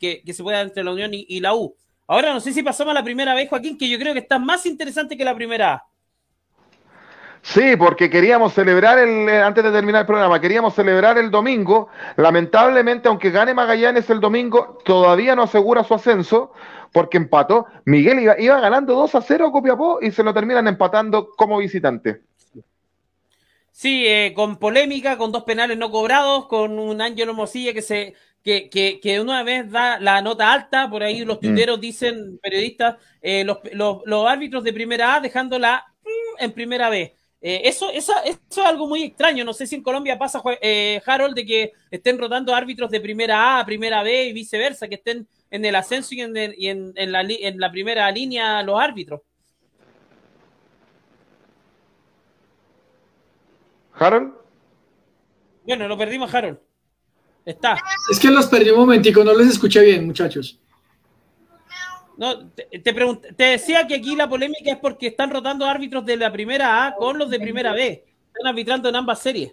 que, 0.00 0.22
se 0.32 0.42
pueda 0.42 0.62
entre 0.62 0.82
la 0.82 0.92
Unión 0.92 1.10
y, 1.12 1.40
la 1.40 1.54
U. 1.54 1.76
Ahora 2.06 2.32
no 2.32 2.40
sé 2.40 2.52
si 2.52 2.62
pasamos 2.62 2.92
a 2.92 2.94
la 2.94 3.04
primera 3.04 3.34
vez, 3.34 3.48
Joaquín, 3.48 3.78
que 3.78 3.88
yo 3.88 3.98
creo 3.98 4.12
que 4.12 4.20
está 4.20 4.38
más 4.38 4.66
interesante 4.66 5.16
que 5.16 5.24
la 5.24 5.34
primera 5.34 5.84
Sí, 7.42 7.76
porque 7.76 8.08
queríamos 8.08 8.54
celebrar 8.54 9.00
el, 9.00 9.28
eh, 9.28 9.42
antes 9.42 9.64
de 9.64 9.72
terminar 9.72 10.02
el 10.02 10.06
programa, 10.06 10.40
queríamos 10.40 10.74
celebrar 10.74 11.18
el 11.18 11.30
domingo. 11.30 11.88
Lamentablemente, 12.16 13.08
aunque 13.08 13.32
gane 13.32 13.52
Magallanes 13.52 14.08
el 14.10 14.20
domingo, 14.20 14.78
todavía 14.84 15.34
no 15.34 15.42
asegura 15.42 15.82
su 15.82 15.92
ascenso, 15.92 16.52
porque 16.92 17.16
empató. 17.16 17.66
Miguel 17.84 18.20
iba, 18.20 18.38
iba 18.38 18.60
ganando 18.60 18.94
2 18.94 19.16
a 19.16 19.22
0 19.22 19.48
a 19.48 19.52
Copiapó 19.52 19.98
y 20.00 20.12
se 20.12 20.22
lo 20.22 20.32
terminan 20.32 20.68
empatando 20.68 21.30
como 21.30 21.58
visitante. 21.58 22.22
Sí, 23.72 24.06
eh, 24.06 24.32
con 24.36 24.58
polémica, 24.58 25.18
con 25.18 25.32
dos 25.32 25.42
penales 25.42 25.76
no 25.76 25.90
cobrados, 25.90 26.46
con 26.46 26.78
un 26.78 27.00
Ángelo 27.00 27.34
Mosilla 27.34 27.72
que 27.72 27.82
se 27.82 28.14
que, 28.42 28.68
que, 28.68 29.00
que, 29.00 29.20
una 29.20 29.42
vez 29.42 29.70
da 29.70 29.98
la 30.00 30.20
nota 30.20 30.52
alta, 30.52 30.90
por 30.90 31.02
ahí 31.02 31.24
los 31.24 31.38
mm. 31.38 31.40
tuiteros 31.40 31.80
dicen, 31.80 32.38
periodistas, 32.42 32.96
eh, 33.20 33.44
los, 33.44 33.58
los, 33.72 34.02
los, 34.04 34.26
árbitros 34.26 34.64
de 34.64 34.72
primera 34.72 35.14
A 35.14 35.20
dejándola 35.20 35.86
mm, 36.02 36.42
en 36.44 36.52
primera 36.52 36.90
B. 36.90 37.14
Eh, 37.44 37.62
eso, 37.64 37.90
eso, 37.90 38.12
es 38.24 38.38
algo 38.58 38.86
muy 38.86 39.02
extraño. 39.02 39.44
No 39.44 39.52
sé 39.52 39.66
si 39.66 39.74
en 39.74 39.82
Colombia 39.82 40.16
pasa, 40.16 40.40
eh, 40.60 41.02
Harold, 41.04 41.34
de 41.34 41.44
que 41.44 41.72
estén 41.90 42.18
rotando 42.18 42.54
árbitros 42.54 42.90
de 42.90 43.00
primera 43.00 43.58
A, 43.58 43.66
primera 43.66 44.02
B 44.02 44.26
y 44.26 44.32
viceversa, 44.32 44.88
que 44.88 44.94
estén 44.94 45.26
en 45.50 45.64
el 45.64 45.74
ascenso 45.74 46.14
y 46.14 46.20
en, 46.20 46.36
en, 46.36 47.12
la, 47.12 47.22
en 47.22 47.58
la 47.58 47.70
primera 47.70 48.10
línea 48.10 48.62
los 48.62 48.80
árbitros. 48.80 49.22
¿Harold? 53.94 54.32
Bueno, 55.64 55.86
lo 55.86 55.98
perdimos, 55.98 56.32
Harold. 56.32 56.58
Está. 57.44 57.76
Es 58.10 58.18
que 58.20 58.30
los 58.30 58.46
perdí 58.46 58.70
un 58.70 58.80
momentico, 58.80 59.24
no 59.24 59.34
les 59.34 59.48
escuché 59.48 59.82
bien, 59.82 60.06
muchachos. 60.06 60.58
No, 62.16 62.50
te, 62.50 62.66
te, 62.78 63.44
decía 63.44 63.86
que 63.86 63.96
aquí 63.96 64.14
la 64.14 64.28
polémica 64.28 64.70
es 64.72 64.76
porque 64.76 65.08
están 65.08 65.30
rotando 65.30 65.66
árbitros 65.66 66.04
de 66.04 66.16
la 66.16 66.30
primera 66.30 66.86
A 66.86 66.94
con 66.94 67.18
los 67.18 67.30
de 67.30 67.40
primera 67.40 67.72
B. 67.72 68.04
Están 68.28 68.46
arbitrando 68.46 68.88
en 68.88 68.96
ambas 68.96 69.20
series. 69.20 69.52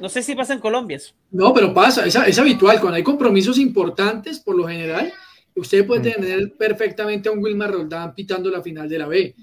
No 0.00 0.08
sé 0.08 0.22
si 0.22 0.34
pasa 0.34 0.54
en 0.54 0.60
Colombia 0.60 0.96
eso. 0.96 1.14
No, 1.30 1.52
pero 1.52 1.72
pasa, 1.72 2.06
es, 2.06 2.38
habitual. 2.38 2.80
Cuando 2.80 2.96
hay 2.96 3.02
compromisos 3.02 3.58
importantes, 3.58 4.40
por 4.40 4.56
lo 4.56 4.66
general, 4.66 5.12
usted 5.54 5.86
puede 5.86 6.00
mm. 6.00 6.14
tener 6.14 6.52
perfectamente 6.54 7.28
a 7.28 7.32
un 7.32 7.42
Wilmar 7.42 7.70
Roldán 7.70 8.14
pitando 8.14 8.50
la 8.50 8.62
final 8.62 8.88
de 8.88 8.98
la 8.98 9.06
B. 9.06 9.34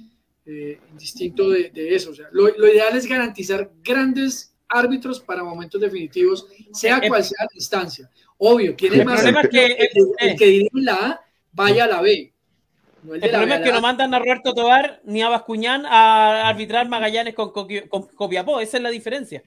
Eh, 0.45 0.79
distinto 0.97 1.49
de, 1.49 1.71
eso. 1.75 2.11
O 2.11 2.15
sea, 2.15 2.27
lo, 2.31 2.49
ideal 2.49 2.97
es 2.97 3.07
garantizar 3.07 3.71
grandes 3.83 4.55
árbitros 4.69 5.19
para 5.19 5.43
momentos 5.43 5.81
definitivos, 5.81 6.47
sea 6.71 6.99
eh, 6.99 7.07
cual 7.07 7.23
sea 7.23 7.43
la 7.43 7.55
instancia. 7.55 8.09
Obvio, 8.37 8.75
quiere 8.75 9.03
más 9.03 9.25
el, 9.25 9.35
que, 9.49 9.89
el, 10.19 10.35
que 10.37 10.45
dirige 10.45 10.69
la 10.73 10.93
A 10.93 11.21
vaya 11.51 11.85
a 11.85 11.87
la 11.87 12.01
B. 12.01 12.31
el, 13.11 13.19
problema 13.19 13.55
es 13.55 13.61
que 13.61 13.71
no 13.71 13.81
mandan 13.81 14.13
a 14.13 14.19
Roberto 14.19 14.53
Tobar 14.53 15.01
ni 15.03 15.21
a 15.21 15.29
Bascuñán 15.29 15.85
a 15.85 16.47
arbitrar 16.47 16.87
Magallanes 16.87 17.33
con, 17.33 17.51
Copiapó, 17.51 18.61
esa 18.61 18.77
es 18.77 18.83
la 18.83 18.89
diferencia. 18.89 19.43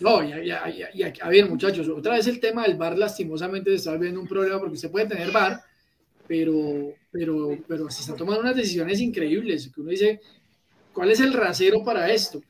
No, 0.00 0.24
ya, 0.24 0.42
ya, 0.42 0.90
ya, 0.92 1.12
a 1.22 1.28
ver, 1.28 1.48
muchachos, 1.48 1.88
otra 1.88 2.14
vez 2.14 2.26
el 2.26 2.40
tema 2.40 2.64
del 2.64 2.76
bar 2.76 2.98
lastimosamente 2.98 3.70
se 3.70 3.76
está 3.76 3.96
viendo 3.96 4.20
un 4.20 4.26
problema 4.26 4.58
porque 4.58 4.76
se 4.76 4.88
puede 4.88 5.06
tener 5.06 5.30
bar, 5.30 5.62
pero, 6.26 6.94
pero, 7.12 7.56
pero 7.68 7.88
se 7.90 8.00
están 8.00 8.16
tomando 8.16 8.40
unas 8.40 8.56
decisiones 8.56 9.00
increíbles, 9.00 9.70
que 9.72 9.80
uno 9.80 9.90
dice, 9.90 10.20
¿cuál 10.92 11.12
es 11.12 11.20
el 11.20 11.32
rasero 11.32 11.84
para 11.84 12.10
esto? 12.10 12.42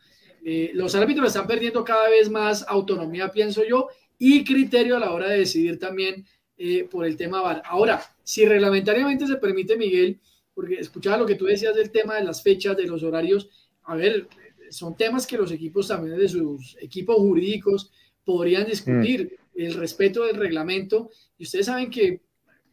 Eh, 0.46 0.72
los 0.74 0.94
árbitros 0.94 1.28
están 1.28 1.46
perdiendo 1.46 1.82
cada 1.82 2.10
vez 2.10 2.30
más 2.30 2.66
autonomía, 2.68 3.30
pienso 3.30 3.64
yo, 3.64 3.88
y 4.18 4.44
criterio 4.44 4.96
a 4.96 5.00
la 5.00 5.12
hora 5.12 5.30
de 5.30 5.38
decidir 5.38 5.78
también 5.78 6.26
eh, 6.58 6.84
por 6.84 7.06
el 7.06 7.16
tema 7.16 7.40
VAR. 7.40 7.62
Ahora, 7.64 8.02
si 8.22 8.44
reglamentariamente 8.44 9.26
se 9.26 9.36
permite, 9.36 9.76
Miguel, 9.76 10.20
porque 10.54 10.74
escuchaba 10.74 11.16
lo 11.16 11.26
que 11.26 11.34
tú 11.34 11.46
decías 11.46 11.74
del 11.74 11.90
tema 11.90 12.16
de 12.16 12.24
las 12.24 12.42
fechas, 12.42 12.76
de 12.76 12.86
los 12.86 13.02
horarios, 13.02 13.48
a 13.84 13.96
ver, 13.96 14.28
son 14.70 14.96
temas 14.96 15.26
que 15.26 15.38
los 15.38 15.50
equipos 15.50 15.88
también 15.88 16.18
de 16.18 16.28
sus 16.28 16.76
equipos 16.80 17.16
jurídicos 17.16 17.90
podrían 18.22 18.66
discutir, 18.66 19.38
mm. 19.54 19.60
el 19.62 19.74
respeto 19.74 20.24
del 20.24 20.36
reglamento, 20.36 21.10
y 21.38 21.44
ustedes 21.44 21.66
saben 21.66 21.90
que 21.90 22.20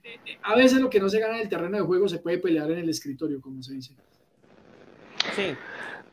eh, 0.04 0.38
a 0.44 0.56
veces 0.56 0.82
lo 0.82 0.90
que 0.90 1.00
no 1.00 1.08
se 1.08 1.20
gana 1.20 1.36
en 1.36 1.44
el 1.44 1.50
terreno 1.50 1.78
de 1.78 1.84
juego 1.84 2.10
se 2.10 2.20
puede 2.20 2.38
pelear 2.38 2.70
en 2.72 2.80
el 2.80 2.90
escritorio, 2.90 3.40
como 3.40 3.64
se 3.64 3.74
dice. 3.74 3.94
Sí. 5.36 5.56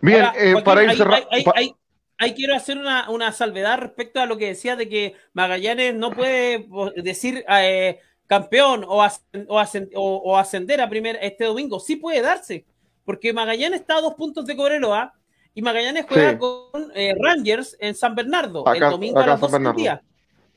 Bien, 0.01 0.27
eh, 0.37 0.55
para 0.65 0.85
ir 0.85 0.97
cerrando 0.97 1.29
ahí 2.19 2.35
quiero 2.35 2.55
hacer 2.55 2.77
una, 2.77 3.09
una, 3.09 3.33
salvedad 3.33 3.79
respecto 3.79 4.21
a 4.21 4.27
lo 4.27 4.37
que 4.37 4.49
decía 4.49 4.77
de 4.77 4.89
que 4.89 5.15
Magallanes 5.33 5.95
no 5.95 6.11
puede 6.11 6.69
decir 6.97 7.45
eh, 7.49 8.01
campeón 8.27 8.85
o, 8.87 9.07
o, 9.95 10.37
ascender 10.37 10.81
a 10.81 10.89
primer 10.89 11.19
este 11.23 11.45
domingo. 11.45 11.81
Sí 11.81 11.97
puede 11.97 12.21
darse, 12.21 12.67
porque 13.05 13.33
Magallanes 13.33 13.81
está 13.81 13.97
a 13.97 14.01
dos 14.01 14.15
puntos 14.15 14.45
de 14.47 14.57
Cobreloa 14.57 15.15
y 15.55 15.63
Magallanes 15.63 16.07
juega 16.09 16.37
con 16.39 16.93
eh, 16.95 17.15
Rangers 17.19 17.77
en 17.81 17.95
San 17.95 18.15
Bernardo 18.15 18.65
el 18.73 18.81
domingo 18.81 19.21
a 19.21 19.27
las 19.27 19.41
12 19.41 19.59
del 19.59 19.75
día. 19.75 20.03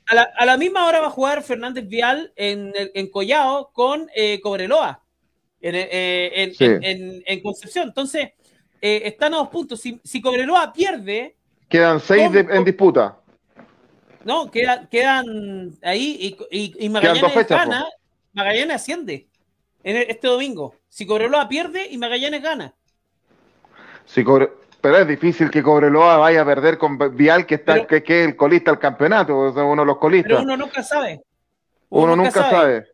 A 0.08 0.16
la, 0.16 0.24
a 0.36 0.46
la, 0.46 0.58
misma 0.58 0.88
hora 0.88 1.00
va 1.00 1.08
a 1.08 1.12
jugar 1.12 1.44
Fernández 1.44 1.88
Vial 1.88 2.34
en, 2.36 2.74
en 2.76 3.12
Collao 3.12 3.72
con 3.72 4.10
eh, 4.16 4.42
Cobreloa 4.42 5.04
en, 5.62 5.76
en, 5.76 7.24
en, 7.24 7.42
Concepción. 7.44 7.90
Entonces, 7.90 8.30
están 8.82 9.34
a 9.34 9.38
dos 9.38 9.50
puntos. 9.50 9.80
Si, 9.80 10.00
si 10.04 10.22
Cobreloa 10.22 10.74
pierde, 10.74 11.36
Quedan 11.72 12.02
seis 12.02 12.30
en 12.34 12.66
disputa. 12.66 13.18
No, 14.26 14.52
quedan, 14.52 14.88
quedan 14.88 15.72
ahí 15.82 16.38
y, 16.52 16.76
y, 16.86 16.90
Magallanes 16.90 17.48
gana, 17.48 17.86
Magallanes 18.34 18.76
asciende 18.76 19.28
en 19.82 19.96
este 19.98 20.28
domingo. 20.28 20.76
Si 20.90 21.08
Cobreloa 21.08 21.48
pierde 21.48 21.88
y 21.90 21.98
Magallanes 21.98 22.44
gana. 22.44 22.74
Si 24.06 24.24
pero 24.82 24.98
es 24.98 25.08
difícil 25.08 25.50
que 25.50 25.64
Cobreloa 25.64 26.18
vaya 26.18 26.42
a 26.42 26.46
perder 26.46 26.78
con 26.78 26.98
Vial, 27.16 27.46
que 27.46 27.56
está 27.56 27.88
que, 27.88 28.04
es 28.06 28.28
el 28.28 28.36
colista 28.36 28.72
del 28.72 28.80
campeonato, 28.80 29.34
uno 29.38 29.82
de 29.84 29.86
los 29.86 29.98
colistas. 29.98 30.30
Pero 30.30 30.42
uno 30.42 30.58
nunca 30.58 30.84
sabe. 30.84 31.22
Uno, 31.90 32.16
nunca, 32.16 32.50
sabe. 32.50 32.88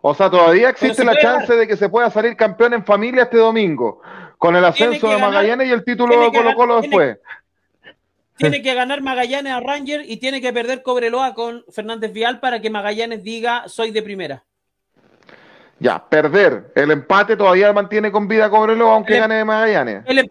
O 0.00 0.14
sea, 0.14 0.30
todavía 0.30 0.70
existe 0.70 1.04
la 1.04 1.16
chance 1.18 1.54
de 1.54 1.66
que 1.66 1.76
se 1.76 1.88
pueda 1.88 2.10
salir 2.10 2.36
campeón 2.36 2.74
en 2.74 2.84
familia 2.84 3.24
este 3.24 3.38
domingo, 3.38 4.00
con 4.38 4.56
el 4.56 4.64
ascenso 4.64 5.10
de 5.10 5.18
Magallanes 5.18 5.68
y 5.68 5.72
el 5.72 5.84
título 5.84 6.20
de 6.20 6.32
Colo 6.36 6.54
Colo 6.54 6.80
después. 6.80 7.18
Tiene 8.36 8.62
que 8.62 8.74
ganar 8.74 9.00
Magallanes 9.00 9.52
a 9.52 9.60
Ranger 9.60 10.02
y 10.04 10.18
tiene 10.18 10.42
que 10.42 10.52
perder 10.52 10.82
Cobreloa 10.82 11.34
con 11.34 11.64
Fernández 11.70 12.12
Vial 12.12 12.38
para 12.38 12.60
que 12.60 12.68
Magallanes 12.68 13.22
diga 13.22 13.64
soy 13.66 13.90
de 13.90 14.02
primera. 14.02 14.44
Ya, 15.78 16.06
perder. 16.06 16.72
El 16.74 16.90
empate 16.90 17.36
todavía 17.36 17.72
mantiene 17.72 18.10
con 18.10 18.28
vida 18.28 18.50
Cobreloa 18.50 18.94
aunque 18.94 19.14
em- 19.14 19.20
gane 19.20 19.44
Magallanes. 19.44 20.02
Em- 20.06 20.28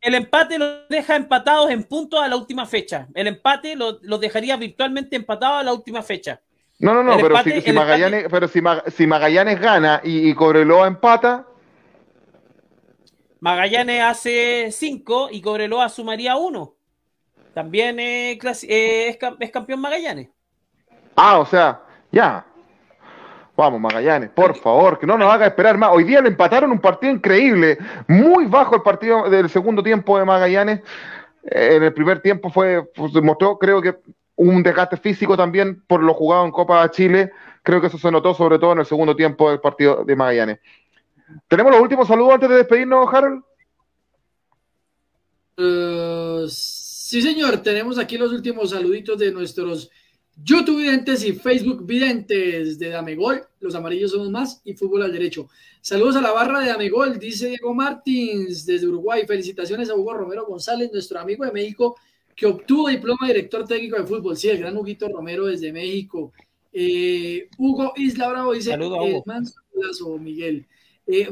el, 0.00 0.14
empate 0.14 0.58
los 0.58 0.88
deja 0.88 1.16
empatados 1.16 1.70
en 1.70 1.84
puntos 1.84 2.20
a 2.20 2.28
la 2.28 2.36
última 2.36 2.66
fecha. 2.66 3.06
El 3.14 3.28
empate 3.28 3.76
los 3.76 3.98
lo 4.02 4.18
dejaría 4.18 4.56
virtualmente 4.56 5.16
empatados 5.16 5.60
a 5.60 5.64
la 5.64 5.72
última 5.72 6.02
fecha. 6.02 6.40
No, 6.78 6.92
no, 6.94 7.02
no, 7.02 7.16
pero, 7.16 7.42
si, 7.42 7.72
Magallanes, 7.72 8.26
pero 8.30 8.48
si, 8.48 9.06
Magallanes 9.06 9.60
gana 9.60 10.00
y, 10.04 10.28
y 10.28 10.34
Cobreloa 10.34 10.86
empata. 10.86 11.46
Magallanes 13.46 14.02
hace 14.02 14.72
5 14.72 15.28
y 15.30 15.40
Cobreloa 15.40 15.88
sumaría 15.88 16.34
1 16.34 16.74
también 17.54 17.96
es, 18.00 18.38
campeón 19.52 19.80
Magallanes. 19.80 20.30
Ah, 21.14 21.38
o 21.38 21.46
sea, 21.46 21.80
ya. 22.10 22.44
Vamos, 23.56 23.80
Magallanes, 23.80 24.30
por 24.30 24.56
favor, 24.56 24.98
que 24.98 25.06
no 25.06 25.16
nos 25.16 25.32
haga 25.32 25.46
esperar 25.46 25.78
más. 25.78 25.90
Hoy 25.92 26.02
día 26.02 26.20
le 26.20 26.28
empataron 26.30 26.72
un 26.72 26.80
partido 26.80 27.12
increíble, 27.12 27.78
muy 28.08 28.46
bajo 28.46 28.74
el 28.74 28.82
partido 28.82 29.30
del 29.30 29.48
segundo 29.48 29.80
tiempo 29.80 30.18
de 30.18 30.24
Magallanes. 30.24 30.80
En 31.44 31.84
el 31.84 31.94
primer 31.94 32.20
tiempo 32.20 32.50
fue, 32.50 32.82
pues, 32.96 33.12
se 33.12 33.20
mostró, 33.20 33.60
creo 33.60 33.80
que 33.80 33.94
un 34.34 34.60
desgaste 34.64 34.96
físico 34.96 35.36
también 35.36 35.84
por 35.86 36.02
lo 36.02 36.14
jugado 36.14 36.44
en 36.46 36.50
Copa 36.50 36.90
Chile. 36.90 37.30
Creo 37.62 37.80
que 37.80 37.86
eso 37.86 37.96
se 37.96 38.10
notó 38.10 38.34
sobre 38.34 38.58
todo 38.58 38.72
en 38.72 38.80
el 38.80 38.86
segundo 38.86 39.14
tiempo 39.14 39.50
del 39.50 39.60
partido 39.60 40.04
de 40.04 40.16
Magallanes. 40.16 40.58
¿Tenemos 41.48 41.72
los 41.72 41.80
últimos 41.80 42.08
saludos 42.08 42.34
antes 42.34 42.48
de 42.48 42.56
despedirnos, 42.56 43.08
Harold? 43.12 43.42
Uh, 45.58 46.46
sí, 46.48 47.22
señor. 47.22 47.58
Tenemos 47.58 47.98
aquí 47.98 48.18
los 48.18 48.32
últimos 48.32 48.70
saluditos 48.70 49.18
de 49.18 49.32
nuestros 49.32 49.90
YouTube 50.42 50.78
videntes 50.78 51.24
y 51.24 51.32
Facebook 51.32 51.86
videntes 51.86 52.78
de 52.78 52.90
Damegol. 52.90 53.42
Los 53.60 53.74
amarillos 53.74 54.10
somos 54.10 54.30
más 54.30 54.60
y 54.64 54.74
fútbol 54.74 55.02
al 55.02 55.12
derecho. 55.12 55.48
Saludos 55.80 56.16
a 56.16 56.20
la 56.20 56.32
barra 56.32 56.60
de 56.60 56.66
Damegol, 56.66 57.18
dice 57.18 57.48
Diego 57.48 57.72
Martins 57.72 58.66
desde 58.66 58.86
Uruguay. 58.86 59.24
Felicitaciones 59.26 59.88
a 59.88 59.94
Hugo 59.94 60.12
Romero 60.12 60.46
González, 60.46 60.90
nuestro 60.92 61.20
amigo 61.20 61.44
de 61.44 61.52
México, 61.52 61.96
que 62.34 62.46
obtuvo 62.46 62.88
diploma 62.88 63.26
de 63.26 63.34
director 63.34 63.66
técnico 63.66 63.96
de 63.96 64.06
fútbol. 64.06 64.36
Sí, 64.36 64.48
el 64.50 64.58
gran 64.58 64.76
Huguito 64.76 65.08
Romero 65.08 65.46
desde 65.46 65.72
México. 65.72 66.32
Eh, 66.72 67.48
Hugo 67.56 67.94
Isla 67.96 68.28
Bravo 68.28 68.52
dice: 68.52 68.72
Saludos, 68.72 70.20
Miguel. 70.20 70.66
Eh, 71.06 71.28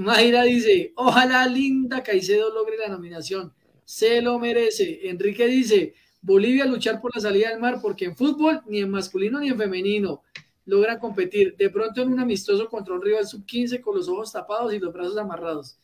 dice: 0.46 0.92
Ojalá 0.96 1.46
Linda 1.46 2.02
Caicedo 2.02 2.52
logre 2.54 2.76
la 2.78 2.88
nominación. 2.88 3.52
Se 3.84 4.22
lo 4.22 4.38
merece. 4.38 5.08
Enrique 5.08 5.46
dice: 5.46 5.94
Bolivia 6.22 6.64
luchar 6.64 7.00
por 7.00 7.14
la 7.14 7.20
salida 7.20 7.50
del 7.50 7.60
mar 7.60 7.80
porque 7.82 8.06
en 8.06 8.16
fútbol, 8.16 8.62
ni 8.66 8.80
en 8.80 8.90
masculino 8.90 9.40
ni 9.40 9.48
en 9.48 9.58
femenino, 9.58 10.22
logran 10.64 10.98
competir. 10.98 11.56
De 11.56 11.70
pronto 11.70 12.02
en 12.02 12.12
un 12.12 12.20
amistoso 12.20 12.68
contra 12.68 12.94
un 12.94 13.02
rival 13.02 13.26
sub-15 13.26 13.80
con 13.80 13.96
los 13.96 14.08
ojos 14.08 14.32
tapados 14.32 14.72
y 14.72 14.78
los 14.78 14.92
brazos 14.92 15.18
amarrados. 15.18 15.76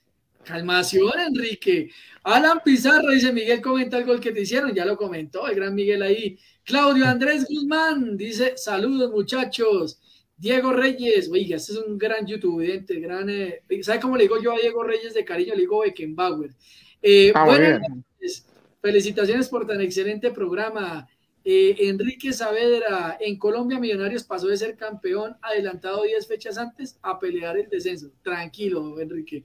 Calmación, 0.45 1.21
Enrique. 1.21 1.91
Alan 2.23 2.61
Pizarro, 2.65 3.11
dice 3.11 3.33
Miguel, 3.33 3.61
comenta 3.61 3.99
el 3.99 4.07
gol 4.07 4.21
que 4.21 4.33
te 4.33 4.41
hicieron. 4.41 4.73
Ya 4.73 4.85
lo 4.85 4.97
comentó 4.97 5.47
el 5.47 5.57
gran 5.57 5.75
Miguel 5.75 6.03
ahí. 6.03 6.39
Claudio 6.65 7.07
Andrés 7.07 7.45
Guzmán 7.49 8.17
dice: 8.17 8.57
Saludos, 8.57 9.11
muchachos. 9.11 10.01
Diego 10.41 10.73
Reyes, 10.73 11.29
oiga, 11.31 11.57
este 11.57 11.73
es 11.73 11.79
un 11.79 11.99
gran 11.99 12.27
youtuber, 12.27 12.83
gran, 12.89 13.29
eh, 13.29 13.63
¿sabe 13.83 14.01
cómo 14.01 14.17
le 14.17 14.23
digo 14.23 14.41
yo 14.41 14.53
a 14.55 14.59
Diego 14.59 14.83
Reyes 14.83 15.13
de 15.13 15.23
cariño? 15.23 15.53
Le 15.55 15.61
digo 15.61 15.81
Beckenbauer. 15.81 16.53
Eh, 17.03 17.31
ah, 17.35 17.79
felicitaciones 18.81 19.51
por 19.51 19.67
tan 19.67 19.83
excelente 19.83 20.31
programa. 20.31 21.07
Eh, 21.45 21.77
Enrique 21.81 22.33
Saavedra, 22.33 23.19
en 23.21 23.37
Colombia 23.37 23.79
Millonarios 23.79 24.25
pasó 24.25 24.47
de 24.47 24.57
ser 24.57 24.77
campeón 24.77 25.37
adelantado 25.43 26.05
10 26.05 26.27
fechas 26.27 26.57
antes 26.57 26.99
a 27.03 27.19
pelear 27.19 27.59
el 27.59 27.69
descenso. 27.69 28.11
Tranquilo, 28.23 28.99
Enrique. 28.99 29.45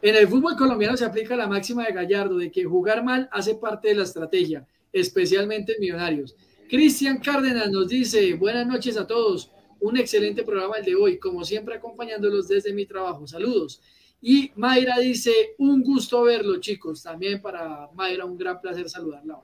En 0.00 0.14
el 0.14 0.28
fútbol 0.28 0.56
colombiano 0.56 0.96
se 0.96 1.04
aplica 1.04 1.34
la 1.34 1.48
máxima 1.48 1.84
de 1.84 1.92
Gallardo 1.92 2.38
de 2.38 2.52
que 2.52 2.62
jugar 2.64 3.02
mal 3.02 3.28
hace 3.32 3.56
parte 3.56 3.88
de 3.88 3.96
la 3.96 4.04
estrategia, 4.04 4.64
especialmente 4.92 5.72
en 5.72 5.80
Millonarios. 5.80 6.36
Cristian 6.68 7.18
Cárdenas 7.18 7.72
nos 7.72 7.88
dice, 7.88 8.34
buenas 8.34 8.66
noches 8.66 8.96
a 8.96 9.06
todos, 9.06 9.50
un 9.80 9.96
excelente 9.96 10.42
programa 10.42 10.78
el 10.78 10.84
de 10.84 10.94
hoy, 10.94 11.18
como 11.18 11.44
siempre 11.44 11.76
acompañándolos 11.76 12.48
desde 12.48 12.72
mi 12.72 12.86
trabajo. 12.86 13.26
Saludos. 13.26 13.80
Y 14.20 14.50
Mayra 14.56 14.98
dice, 14.98 15.54
un 15.58 15.82
gusto 15.82 16.22
verlo, 16.22 16.58
chicos. 16.58 17.02
También 17.02 17.40
para 17.40 17.88
Mayra, 17.94 18.24
un 18.24 18.36
gran 18.36 18.60
placer 18.60 18.88
saludarla. 18.88 19.38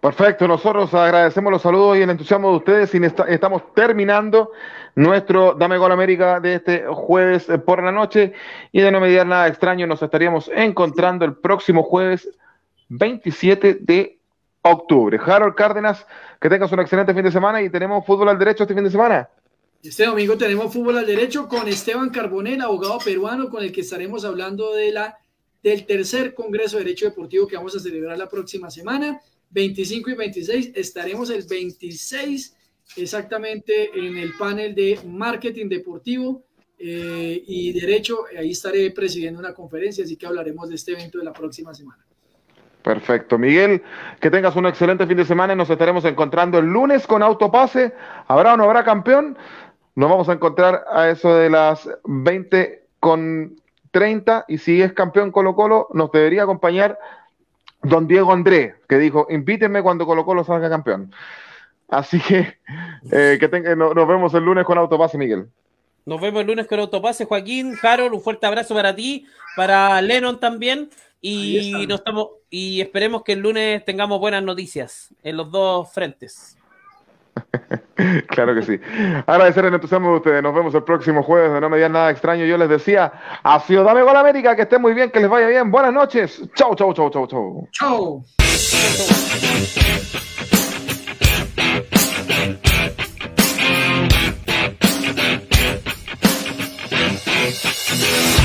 Perfecto, 0.00 0.48
nosotros 0.48 0.92
agradecemos 0.94 1.52
los 1.52 1.62
saludos 1.62 1.96
y 1.96 2.02
el 2.02 2.10
entusiasmo 2.10 2.50
de 2.50 2.56
ustedes 2.56 2.94
y 2.94 3.00
estamos 3.28 3.72
terminando 3.74 4.50
nuestro 4.96 5.54
Dame 5.54 5.78
Gol 5.78 5.92
América 5.92 6.40
de 6.40 6.54
este 6.56 6.84
jueves 6.86 7.46
por 7.64 7.82
la 7.82 7.92
noche 7.92 8.32
y 8.72 8.80
de 8.80 8.90
no 8.90 8.98
mediar 8.98 9.26
nada 9.26 9.46
extraño 9.46 9.86
nos 9.86 10.02
estaríamos 10.02 10.50
encontrando 10.52 11.24
el 11.24 11.34
próximo 11.34 11.84
jueves 11.84 12.28
27 12.88 13.78
de 13.80 14.18
octubre. 14.62 15.18
Harold 15.24 15.54
Cárdenas, 15.54 16.06
que 16.40 16.48
tengas 16.48 16.72
un 16.72 16.80
excelente 16.80 17.12
fin 17.12 17.24
de 17.24 17.32
semana 17.32 17.62
y 17.62 17.70
tenemos 17.70 18.06
fútbol 18.06 18.28
al 18.28 18.38
derecho 18.38 18.62
este 18.64 18.74
fin 18.74 18.84
de 18.84 18.90
semana. 18.90 19.28
Este 19.82 20.06
domingo 20.06 20.38
tenemos 20.38 20.72
fútbol 20.72 20.98
al 20.98 21.06
derecho 21.06 21.48
con 21.48 21.66
Esteban 21.66 22.10
Carbonel, 22.10 22.60
abogado 22.60 22.98
peruano, 23.04 23.50
con 23.50 23.64
el 23.64 23.72
que 23.72 23.80
estaremos 23.80 24.24
hablando 24.24 24.72
de 24.74 24.92
la, 24.92 25.18
del 25.62 25.84
tercer 25.86 26.34
Congreso 26.34 26.78
de 26.78 26.84
Derecho 26.84 27.06
Deportivo 27.06 27.48
que 27.48 27.56
vamos 27.56 27.74
a 27.74 27.80
celebrar 27.80 28.16
la 28.16 28.28
próxima 28.28 28.70
semana, 28.70 29.20
25 29.50 30.10
y 30.10 30.14
26. 30.14 30.72
Estaremos 30.76 31.30
el 31.30 31.42
26 31.42 32.56
exactamente 32.96 33.90
en 33.94 34.16
el 34.16 34.34
panel 34.38 34.74
de 34.74 35.00
marketing 35.04 35.68
deportivo 35.68 36.44
eh, 36.78 37.42
y 37.44 37.72
derecho. 37.72 38.24
Ahí 38.38 38.52
estaré 38.52 38.92
presidiendo 38.92 39.40
una 39.40 39.52
conferencia, 39.52 40.04
así 40.04 40.16
que 40.16 40.26
hablaremos 40.26 40.68
de 40.68 40.76
este 40.76 40.92
evento 40.92 41.18
de 41.18 41.24
la 41.24 41.32
próxima 41.32 41.74
semana. 41.74 42.01
Perfecto. 42.82 43.38
Miguel, 43.38 43.82
que 44.20 44.30
tengas 44.30 44.56
un 44.56 44.66
excelente 44.66 45.06
fin 45.06 45.16
de 45.16 45.24
semana 45.24 45.52
y 45.52 45.56
nos 45.56 45.70
estaremos 45.70 46.04
encontrando 46.04 46.58
el 46.58 46.66
lunes 46.66 47.06
con 47.06 47.22
Autopase. 47.22 47.94
¿Habrá 48.26 48.54
o 48.54 48.56
no 48.56 48.64
habrá 48.64 48.84
campeón? 48.84 49.38
Nos 49.94 50.10
vamos 50.10 50.28
a 50.28 50.32
encontrar 50.32 50.84
a 50.90 51.08
eso 51.08 51.34
de 51.34 51.50
las 51.50 51.88
20 52.04 52.82
con 52.98 53.56
30 53.92 54.46
y 54.48 54.58
si 54.58 54.82
es 54.82 54.92
campeón 54.92 55.30
Colo 55.30 55.54
Colo 55.54 55.88
nos 55.92 56.10
debería 56.10 56.42
acompañar 56.44 56.98
don 57.82 58.06
Diego 58.06 58.32
André, 58.32 58.76
que 58.88 58.98
dijo, 58.98 59.26
invítenme 59.28 59.82
cuando 59.82 60.06
Colo 60.06 60.24
Colo 60.24 60.44
salga 60.44 60.68
campeón. 60.68 61.12
Así 61.88 62.20
que, 62.20 62.58
eh, 63.12 63.36
que 63.38 63.76
nos 63.76 64.08
vemos 64.08 64.32
el 64.34 64.44
lunes 64.44 64.64
con 64.64 64.78
Autopase, 64.78 65.18
Miguel. 65.18 65.48
Nos 66.04 66.20
vemos 66.20 66.40
el 66.40 66.48
lunes 66.48 66.66
con 66.66 66.80
Autopase, 66.80 67.24
Joaquín, 67.24 67.74
Harold, 67.82 68.14
un 68.14 68.20
fuerte 68.20 68.46
abrazo 68.46 68.74
para 68.74 68.94
ti, 68.94 69.26
para 69.56 70.00
Lennon 70.02 70.40
también, 70.40 70.90
y, 71.20 71.86
nos 71.86 72.00
estamos, 72.00 72.28
y 72.50 72.80
esperemos 72.80 73.22
que 73.22 73.32
el 73.32 73.38
lunes 73.38 73.84
tengamos 73.84 74.18
buenas 74.18 74.42
noticias 74.42 75.14
en 75.22 75.36
los 75.36 75.50
dos 75.50 75.92
frentes. 75.92 76.58
claro 78.28 78.54
que 78.54 78.62
sí. 78.62 78.80
Agradecer 79.26 79.64
el 79.64 79.74
entusiasmo 79.74 80.10
de 80.10 80.16
ustedes. 80.16 80.42
Nos 80.42 80.54
vemos 80.54 80.74
el 80.74 80.82
próximo 80.82 81.22
jueves 81.22 81.52
de 81.52 81.60
No 81.60 81.70
Me 81.70 81.76
Digan 81.76 81.92
Nada 81.92 82.10
Extraño. 82.10 82.44
Yo 82.44 82.58
les 82.58 82.68
decía 82.68 83.12
a 83.42 83.60
Ciudad 83.60 83.84
Gol 83.84 84.16
América 84.16 84.56
que 84.56 84.62
estén 84.62 84.82
muy 84.82 84.94
bien, 84.94 85.10
que 85.10 85.20
les 85.20 85.30
vaya 85.30 85.46
bien. 85.46 85.70
Buenas 85.70 85.92
noches. 85.92 86.42
Chau, 86.54 86.74
chau, 86.74 86.92
chau, 86.92 87.10
chau, 87.10 87.26
chau. 87.26 87.68
Chau. 87.70 88.24
Bye. 98.12 98.41